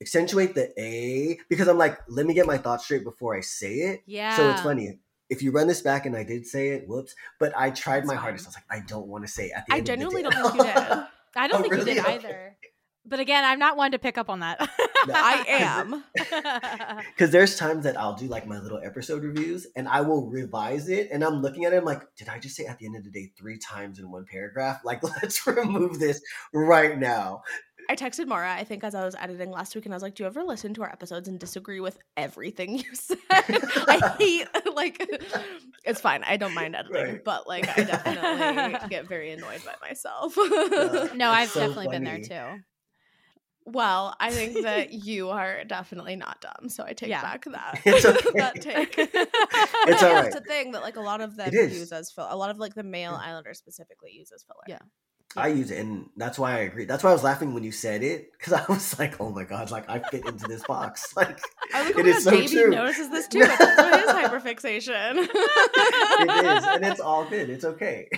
accentuate 0.00 0.54
the 0.54 0.72
A 0.80 1.38
because 1.48 1.68
I'm 1.68 1.78
like, 1.78 1.98
let 2.08 2.26
me 2.26 2.34
get 2.34 2.46
my 2.46 2.58
thoughts 2.58 2.84
straight 2.84 3.04
before 3.04 3.36
I 3.36 3.40
say 3.40 3.74
it. 3.74 4.02
Yeah. 4.06 4.36
So 4.36 4.50
it's 4.50 4.60
funny. 4.60 4.98
If 5.28 5.42
you 5.42 5.50
run 5.50 5.66
this 5.66 5.80
back 5.80 6.06
and 6.06 6.16
I 6.16 6.22
did 6.22 6.46
say 6.46 6.68
it, 6.68 6.86
whoops. 6.86 7.14
But 7.40 7.52
I 7.56 7.70
tried 7.70 8.00
That's 8.00 8.08
my 8.08 8.14
fine. 8.14 8.22
hardest. 8.22 8.46
I 8.46 8.48
was 8.50 8.56
like, 8.56 8.64
I 8.70 8.84
don't 8.86 9.08
want 9.08 9.24
to 9.26 9.32
say 9.32 9.50
at 9.50 9.66
the 9.66 9.74
I 9.74 9.78
end 9.78 9.86
genuinely 9.86 10.22
of 10.24 10.32
the 10.32 10.40
don't 10.40 10.52
think 10.52 10.64
you 10.66 10.72
did. 10.72 10.76
I 11.36 11.48
don't 11.48 11.58
Oh, 11.58 11.62
think 11.62 11.74
you 11.74 11.84
did 11.84 11.98
either. 11.98 12.56
But 13.08 13.20
again, 13.20 13.44
I'm 13.44 13.58
not 13.58 13.76
one 13.76 13.92
to 13.92 13.98
pick 13.98 14.18
up 14.18 14.28
on 14.28 14.40
that. 14.40 14.58
I 15.08 15.44
am. 15.48 16.04
Because 17.16 17.30
there's 17.30 17.56
times 17.56 17.84
that 17.84 17.96
I'll 17.98 18.14
do 18.14 18.26
like 18.26 18.46
my 18.46 18.58
little 18.58 18.80
episode 18.84 19.22
reviews 19.22 19.66
and 19.76 19.88
I 19.88 20.00
will 20.02 20.28
revise 20.28 20.88
it 20.88 21.08
and 21.12 21.22
I'm 21.24 21.40
looking 21.40 21.64
at 21.64 21.72
it, 21.72 21.76
I'm 21.76 21.84
like, 21.84 22.02
did 22.16 22.28
I 22.28 22.38
just 22.38 22.56
say 22.56 22.66
at 22.66 22.78
the 22.78 22.86
end 22.86 22.96
of 22.96 23.04
the 23.04 23.10
day 23.10 23.30
three 23.38 23.58
times 23.58 23.98
in 23.98 24.10
one 24.10 24.24
paragraph? 24.30 24.80
Like, 24.84 25.02
let's 25.22 25.46
remove 25.46 25.98
this 25.98 26.20
right 26.52 26.98
now. 26.98 27.42
I 27.88 27.94
texted 27.94 28.26
Maura, 28.26 28.52
I 28.52 28.64
think, 28.64 28.82
as 28.82 28.94
I 28.96 29.04
was 29.04 29.14
editing 29.14 29.50
last 29.52 29.74
week, 29.76 29.84
and 29.84 29.94
I 29.94 29.96
was 29.96 30.02
like, 30.02 30.16
Do 30.16 30.24
you 30.24 30.26
ever 30.26 30.42
listen 30.42 30.74
to 30.74 30.82
our 30.82 30.90
episodes 30.90 31.28
and 31.28 31.38
disagree 31.38 31.78
with 31.78 31.98
everything 32.16 32.78
you 32.78 32.84
said? 32.94 33.18
I 33.30 34.14
hate, 34.18 34.48
like, 34.74 34.98
it's 35.84 36.00
fine. 36.00 36.24
I 36.24 36.36
don't 36.36 36.54
mind 36.54 36.74
editing, 36.74 36.96
Right. 37.12 37.24
but, 37.24 37.46
like, 37.46 37.68
I 37.78 37.84
definitely 37.84 38.88
get 38.88 39.06
very 39.06 39.30
annoyed 39.30 39.62
by 39.64 39.74
myself. 39.86 40.34
Yeah. 40.36 40.42
Uh, 40.50 41.08
no, 41.14 41.30
I've 41.30 41.50
so 41.50 41.60
definitely 41.60 41.88
been 41.88 42.02
there 42.04 42.20
too. 42.20 42.60
Well, 43.66 44.14
I 44.18 44.30
think 44.30 44.62
that 44.62 44.92
you 45.04 45.30
are 45.30 45.64
definitely 45.64 46.16
not 46.16 46.40
dumb, 46.40 46.68
so 46.68 46.84
I 46.84 46.92
take 46.92 47.10
Yeah. 47.10 47.20
back 47.22 47.44
that, 47.46 47.80
It's 47.84 48.04
okay. 48.04 48.30
that 48.36 48.60
take. 48.60 48.94
It's 48.98 50.02
Yeah, 50.02 50.08
all 50.08 50.14
right. 50.14 50.26
It's 50.26 50.36
a 50.36 50.40
thing 50.40 50.72
that, 50.72 50.82
like, 50.82 50.96
a 50.96 51.00
lot 51.00 51.20
of 51.20 51.36
them 51.36 51.48
It 51.52 51.54
is. 51.54 51.78
use 51.78 51.92
as 51.92 52.10
filler. 52.10 52.28
A 52.30 52.36
lot 52.36 52.50
of, 52.50 52.58
like, 52.58 52.74
the 52.74 52.82
male 52.84 53.12
Islanders 53.20 53.58
specifically 53.58 54.12
use 54.12 54.30
as 54.32 54.42
filler. 54.44 54.62
Yeah. 54.68 54.78
I 55.36 55.48
use 55.48 55.70
it, 55.70 55.78
and 55.80 56.08
that's 56.16 56.38
why 56.38 56.52
I 56.52 56.58
agree. 56.60 56.86
That's 56.86 57.04
why 57.04 57.10
I 57.10 57.12
was 57.12 57.22
laughing 57.22 57.52
when 57.52 57.62
you 57.62 57.72
said 57.72 58.02
it, 58.02 58.32
because 58.32 58.54
I 58.54 58.64
was 58.72 58.98
like, 58.98 59.20
"Oh 59.20 59.28
my 59.30 59.44
god!" 59.44 59.70
Like 59.70 59.90
I 59.90 59.98
fit 59.98 60.24
into 60.24 60.46
this 60.46 60.62
box. 60.64 61.14
Like 61.14 61.40
I 61.74 61.82
was 61.82 61.94
like, 61.94 61.98
it 61.98 62.06
my 62.08 62.16
is 62.16 62.24
so 62.24 62.30
Davey 62.30 62.54
true. 62.54 62.70
notices 62.70 63.10
this 63.10 63.28
too. 63.28 63.40
It's 63.40 63.60
also 63.60 63.84
his 63.98 64.10
hyperfixation. 64.12 65.28
it 65.28 66.46
is, 66.58 66.64
and 66.64 66.84
it's 66.86 67.00
all 67.00 67.28
good. 67.28 67.50
It's 67.50 67.64
okay. 67.66 68.08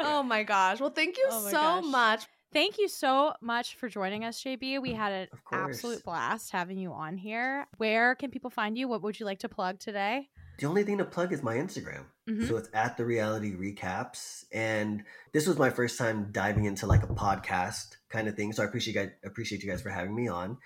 oh 0.00 0.22
my 0.22 0.44
gosh. 0.44 0.80
Well, 0.80 0.90
thank 0.90 1.18
you 1.18 1.28
Oh 1.30 1.40
so 1.50 1.50
gosh. 1.50 1.84
much. 1.84 2.26
Thank 2.52 2.78
you 2.78 2.88
so 2.88 3.34
much 3.40 3.74
for 3.76 3.88
joining 3.88 4.24
us, 4.24 4.42
JB. 4.42 4.80
We 4.80 4.92
had 4.92 5.12
an 5.12 5.28
absolute 5.52 6.02
blast 6.04 6.52
having 6.52 6.78
you 6.78 6.92
on 6.92 7.16
here. 7.16 7.66
Where 7.76 8.14
can 8.14 8.30
people 8.30 8.50
find 8.50 8.78
you? 8.78 8.88
What 8.88 9.02
would 9.02 9.18
you 9.20 9.26
like 9.26 9.40
to 9.40 9.48
plug 9.48 9.78
today? 9.78 10.28
the 10.58 10.64
only 10.66 10.82
thing 10.84 10.96
to 10.96 11.04
plug 11.04 11.34
is 11.34 11.42
my 11.42 11.54
Instagram. 11.54 12.06
Mhm. 12.26 12.48
So 12.48 12.56
it's 12.56 12.70
at 12.72 12.96
the 12.96 13.04
reality 13.04 13.54
recaps, 13.54 14.46
and 14.50 15.04
this 15.32 15.46
was 15.46 15.58
my 15.58 15.68
first 15.68 15.98
time 15.98 16.32
diving 16.32 16.64
into 16.64 16.86
like 16.86 17.02
a 17.02 17.08
podcast 17.08 17.96
kind 18.08 18.26
of 18.26 18.36
thing. 18.36 18.54
So 18.54 18.62
I 18.62 18.66
appreciate 18.66 18.94
you 18.94 19.00
guys 19.02 19.10
appreciate 19.22 19.62
you 19.62 19.68
guys 19.70 19.82
for 19.82 19.90
having 19.90 20.14
me 20.14 20.28
on, 20.28 20.56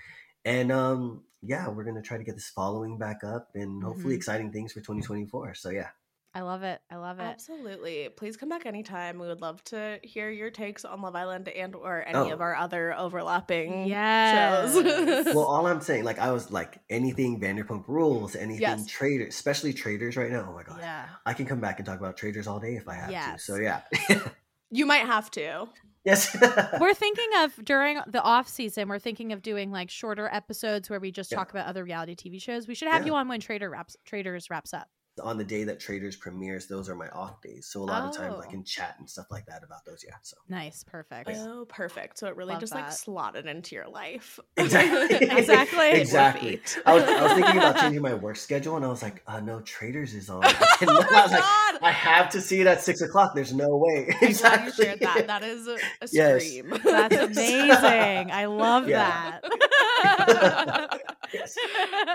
and 0.44 0.70
um 0.70 1.24
yeah, 1.42 1.66
we're 1.68 1.82
gonna 1.82 2.02
try 2.02 2.18
to 2.18 2.22
get 2.22 2.36
this 2.36 2.48
following 2.50 2.98
back 2.98 3.24
up, 3.24 3.50
and 3.56 3.82
hopefully 3.82 4.14
Mhm. 4.14 4.18
exciting 4.18 4.52
things 4.52 4.72
for 4.72 4.80
2024. 4.80 5.54
So 5.54 5.70
yeah. 5.70 5.88
I 6.32 6.42
love 6.42 6.62
it. 6.62 6.80
I 6.88 6.96
love 6.96 7.18
it. 7.18 7.24
Absolutely. 7.24 8.08
Please 8.16 8.36
come 8.36 8.48
back 8.48 8.64
anytime. 8.64 9.18
We 9.18 9.26
would 9.26 9.40
love 9.40 9.64
to 9.64 9.98
hear 10.04 10.30
your 10.30 10.48
takes 10.50 10.84
on 10.84 11.02
Love 11.02 11.16
Island 11.16 11.48
and 11.48 11.74
or 11.74 12.04
any 12.06 12.16
Oh. 12.18 12.30
of 12.30 12.40
our 12.40 12.54
other 12.54 12.94
overlapping 12.96 13.88
Yes. 13.88 14.72
shows. 14.72 15.34
well, 15.34 15.44
all 15.44 15.66
I'm 15.66 15.80
saying, 15.80 16.04
like, 16.04 16.20
I 16.20 16.30
was 16.30 16.52
like 16.52 16.78
anything 16.88 17.40
Vanderpump 17.40 17.88
Rules, 17.88 18.36
anything 18.36 18.62
Yes. 18.62 18.86
traitors, 18.86 19.34
especially 19.34 19.72
traitors 19.72 20.16
right 20.16 20.30
now. 20.30 20.46
Oh 20.48 20.54
my 20.54 20.62
god, 20.62 20.78
Yeah. 20.80 21.08
I 21.26 21.32
can 21.34 21.46
come 21.46 21.60
back 21.60 21.80
and 21.80 21.86
talk 21.86 21.98
about 21.98 22.16
traitors 22.16 22.46
all 22.46 22.60
day 22.60 22.76
if 22.76 22.86
I 22.88 22.94
have 22.94 23.10
to. 23.36 23.38
So 23.42 23.56
yeah, 23.56 23.80
you 24.70 24.86
might 24.86 25.06
have 25.06 25.32
to. 25.32 25.66
yes, 26.04 26.36
We're 26.80 26.94
thinking 26.94 27.28
of 27.38 27.56
during 27.64 28.00
the 28.06 28.22
off 28.22 28.48
season, 28.48 28.88
we're 28.88 29.00
thinking 29.00 29.32
of 29.32 29.42
doing 29.42 29.72
like 29.72 29.90
shorter 29.90 30.28
episodes 30.32 30.88
where 30.88 31.00
we 31.00 31.10
just 31.10 31.32
Yeah. 31.32 31.38
talk 31.38 31.50
about 31.50 31.66
other 31.66 31.82
reality 31.82 32.14
TV 32.14 32.40
shows. 32.40 32.68
We 32.68 32.74
should 32.76 32.86
have 32.88 33.02
Yeah. 33.02 33.06
you 33.06 33.14
on 33.16 33.26
when 33.26 33.40
Traitor 33.40 33.68
wraps 33.68 33.96
Traitors 34.04 34.48
wraps 34.48 34.72
up. 34.72 34.88
On 35.20 35.36
the 35.38 35.44
day 35.44 35.64
that 35.64 35.80
traitors 35.80 36.16
premieres, 36.16 36.66
those 36.66 36.88
are 36.88 36.94
my 36.94 37.08
off 37.10 37.40
days. 37.42 37.66
So 37.70 37.82
a 37.82 37.84
lot 37.84 38.04
of 38.04 38.16
times 38.16 38.34
I 38.40 38.46
Oh. 38.46 38.50
can 38.50 38.64
chat 38.64 38.96
and 38.98 39.08
stuff 39.08 39.26
like 39.30 39.46
that 39.46 39.62
about 39.64 39.84
those. 39.84 40.04
Yeah, 40.06 40.14
so 40.22 40.36
Nice, 40.48 40.84
perfect. 40.84 41.30
Oh, 41.34 41.64
perfect. 41.68 42.18
So 42.18 42.26
it 42.28 42.36
really 42.36 42.52
Love 42.54 42.60
just 42.60 42.74
like 42.74 42.90
slotted 42.92 43.46
into 43.46 43.74
your 43.74 43.88
life. 43.88 44.38
exactly, 44.56 45.16
Exactly. 45.28 45.90
exactly. 45.92 46.60
I 46.86 46.94
was, 46.94 47.04
I 47.04 47.22
was 47.22 47.32
thinking 47.32 47.56
about 47.58 47.76
changing 47.80 48.02
my 48.02 48.14
work 48.14 48.36
schedule, 48.36 48.76
and 48.76 48.84
I 48.84 48.88
was 48.88 49.02
like, 49.02 49.22
uh, 49.26 49.40
no, 49.40 49.60
traitors 49.60 50.14
is 50.14 50.30
on. 50.30 50.44
And 50.44 50.54
oh 50.90 51.04
I 51.08 51.12
my 51.12 51.22
was 51.22 51.32
like. 51.32 51.44
I 51.82 51.92
have 51.92 52.28
to 52.30 52.40
see 52.42 52.60
it 52.60 52.66
at 52.66 52.82
six 52.82 53.00
o'clock. 53.00 53.32
There's 53.34 53.54
no 53.54 53.68
way. 53.76 54.08
I'm 54.10 54.16
you 54.20 54.28
exactly. 54.28 54.84
shared 54.84 55.00
that. 55.00 55.26
That 55.28 55.42
is 55.42 55.66
a, 55.66 55.76
a 56.02 56.08
Yes. 56.12 56.42
scream. 56.44 56.74
That's 56.84 57.16
amazing. 57.16 58.30
I 58.32 58.44
love 58.46 58.86
Yeah. 58.86 59.38
that. 59.42 61.09
Yes. 61.32 61.56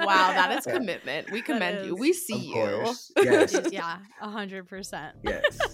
wow, 0.04 0.28
that 0.32 0.52
is 0.58 0.66
Yeah. 0.68 0.74
commitment. 0.74 1.32
We 1.32 1.42
commend 1.42 1.86
you. 1.86 1.96
is- 1.96 2.00
We 2.00 2.10
Of 2.12 2.16
see 2.16 2.38
you. 2.54 2.96
Yes. 3.24 3.60
yeah, 3.72 3.98
a 4.22 4.30
hundred 4.30 4.68
percent. 4.68 5.16
Yes. 5.24 5.58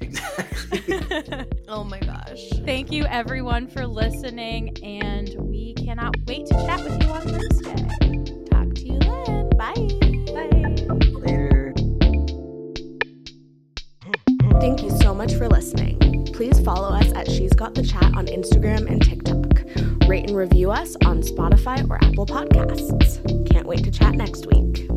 Exactly. 0.00 1.46
Oh 1.68 1.84
my 1.84 2.00
gosh. 2.00 2.48
Thank 2.64 2.90
you 2.90 3.04
everyone 3.04 3.68
for 3.68 3.86
listening, 3.86 4.76
and 4.82 5.34
we 5.38 5.74
cannot 5.74 6.14
wait 6.26 6.46
to 6.46 6.54
chat 6.54 6.80
with 6.82 7.02
you 7.02 7.08
on 7.10 7.20
Thursday. 7.22 8.44
Talk 8.50 8.74
to 8.74 8.86
you 8.86 8.98
then. 8.98 9.50
Bye. 9.50 9.74
Bye. 10.32 11.20
Later. 11.20 11.72
Thank 14.60 14.82
you 14.82 14.90
so 15.00 15.14
much 15.14 15.34
for 15.34 15.48
listening. 15.48 15.99
Please 16.32 16.58
follow 16.60 16.88
us 16.96 17.12
at 17.12 17.30
She's 17.30 17.52
Got 17.52 17.74
the 17.74 17.82
Chat 17.82 18.14
on 18.14 18.26
Instagram 18.26 18.90
and 18.90 19.02
TikTok. 19.02 20.08
Rate 20.08 20.28
and 20.28 20.36
review 20.36 20.70
us 20.70 20.96
on 21.04 21.22
Spotify 21.22 21.88
or 21.88 21.96
Apple 22.02 22.26
Podcasts. 22.26 23.48
Can't 23.50 23.66
wait 23.66 23.84
to 23.84 23.90
chat 23.90 24.14
next 24.14 24.46
week. 24.46 24.88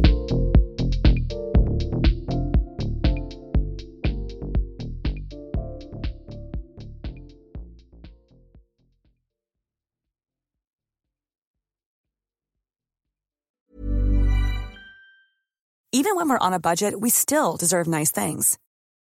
Even 15.96 16.16
when 16.16 16.28
we're 16.28 16.40
on 16.40 16.54
a 16.54 16.60
budget, 16.60 17.00
we 17.00 17.10
still 17.12 17.56
deserve 17.56 17.88
nice 17.88 18.12
things. 18.12 18.58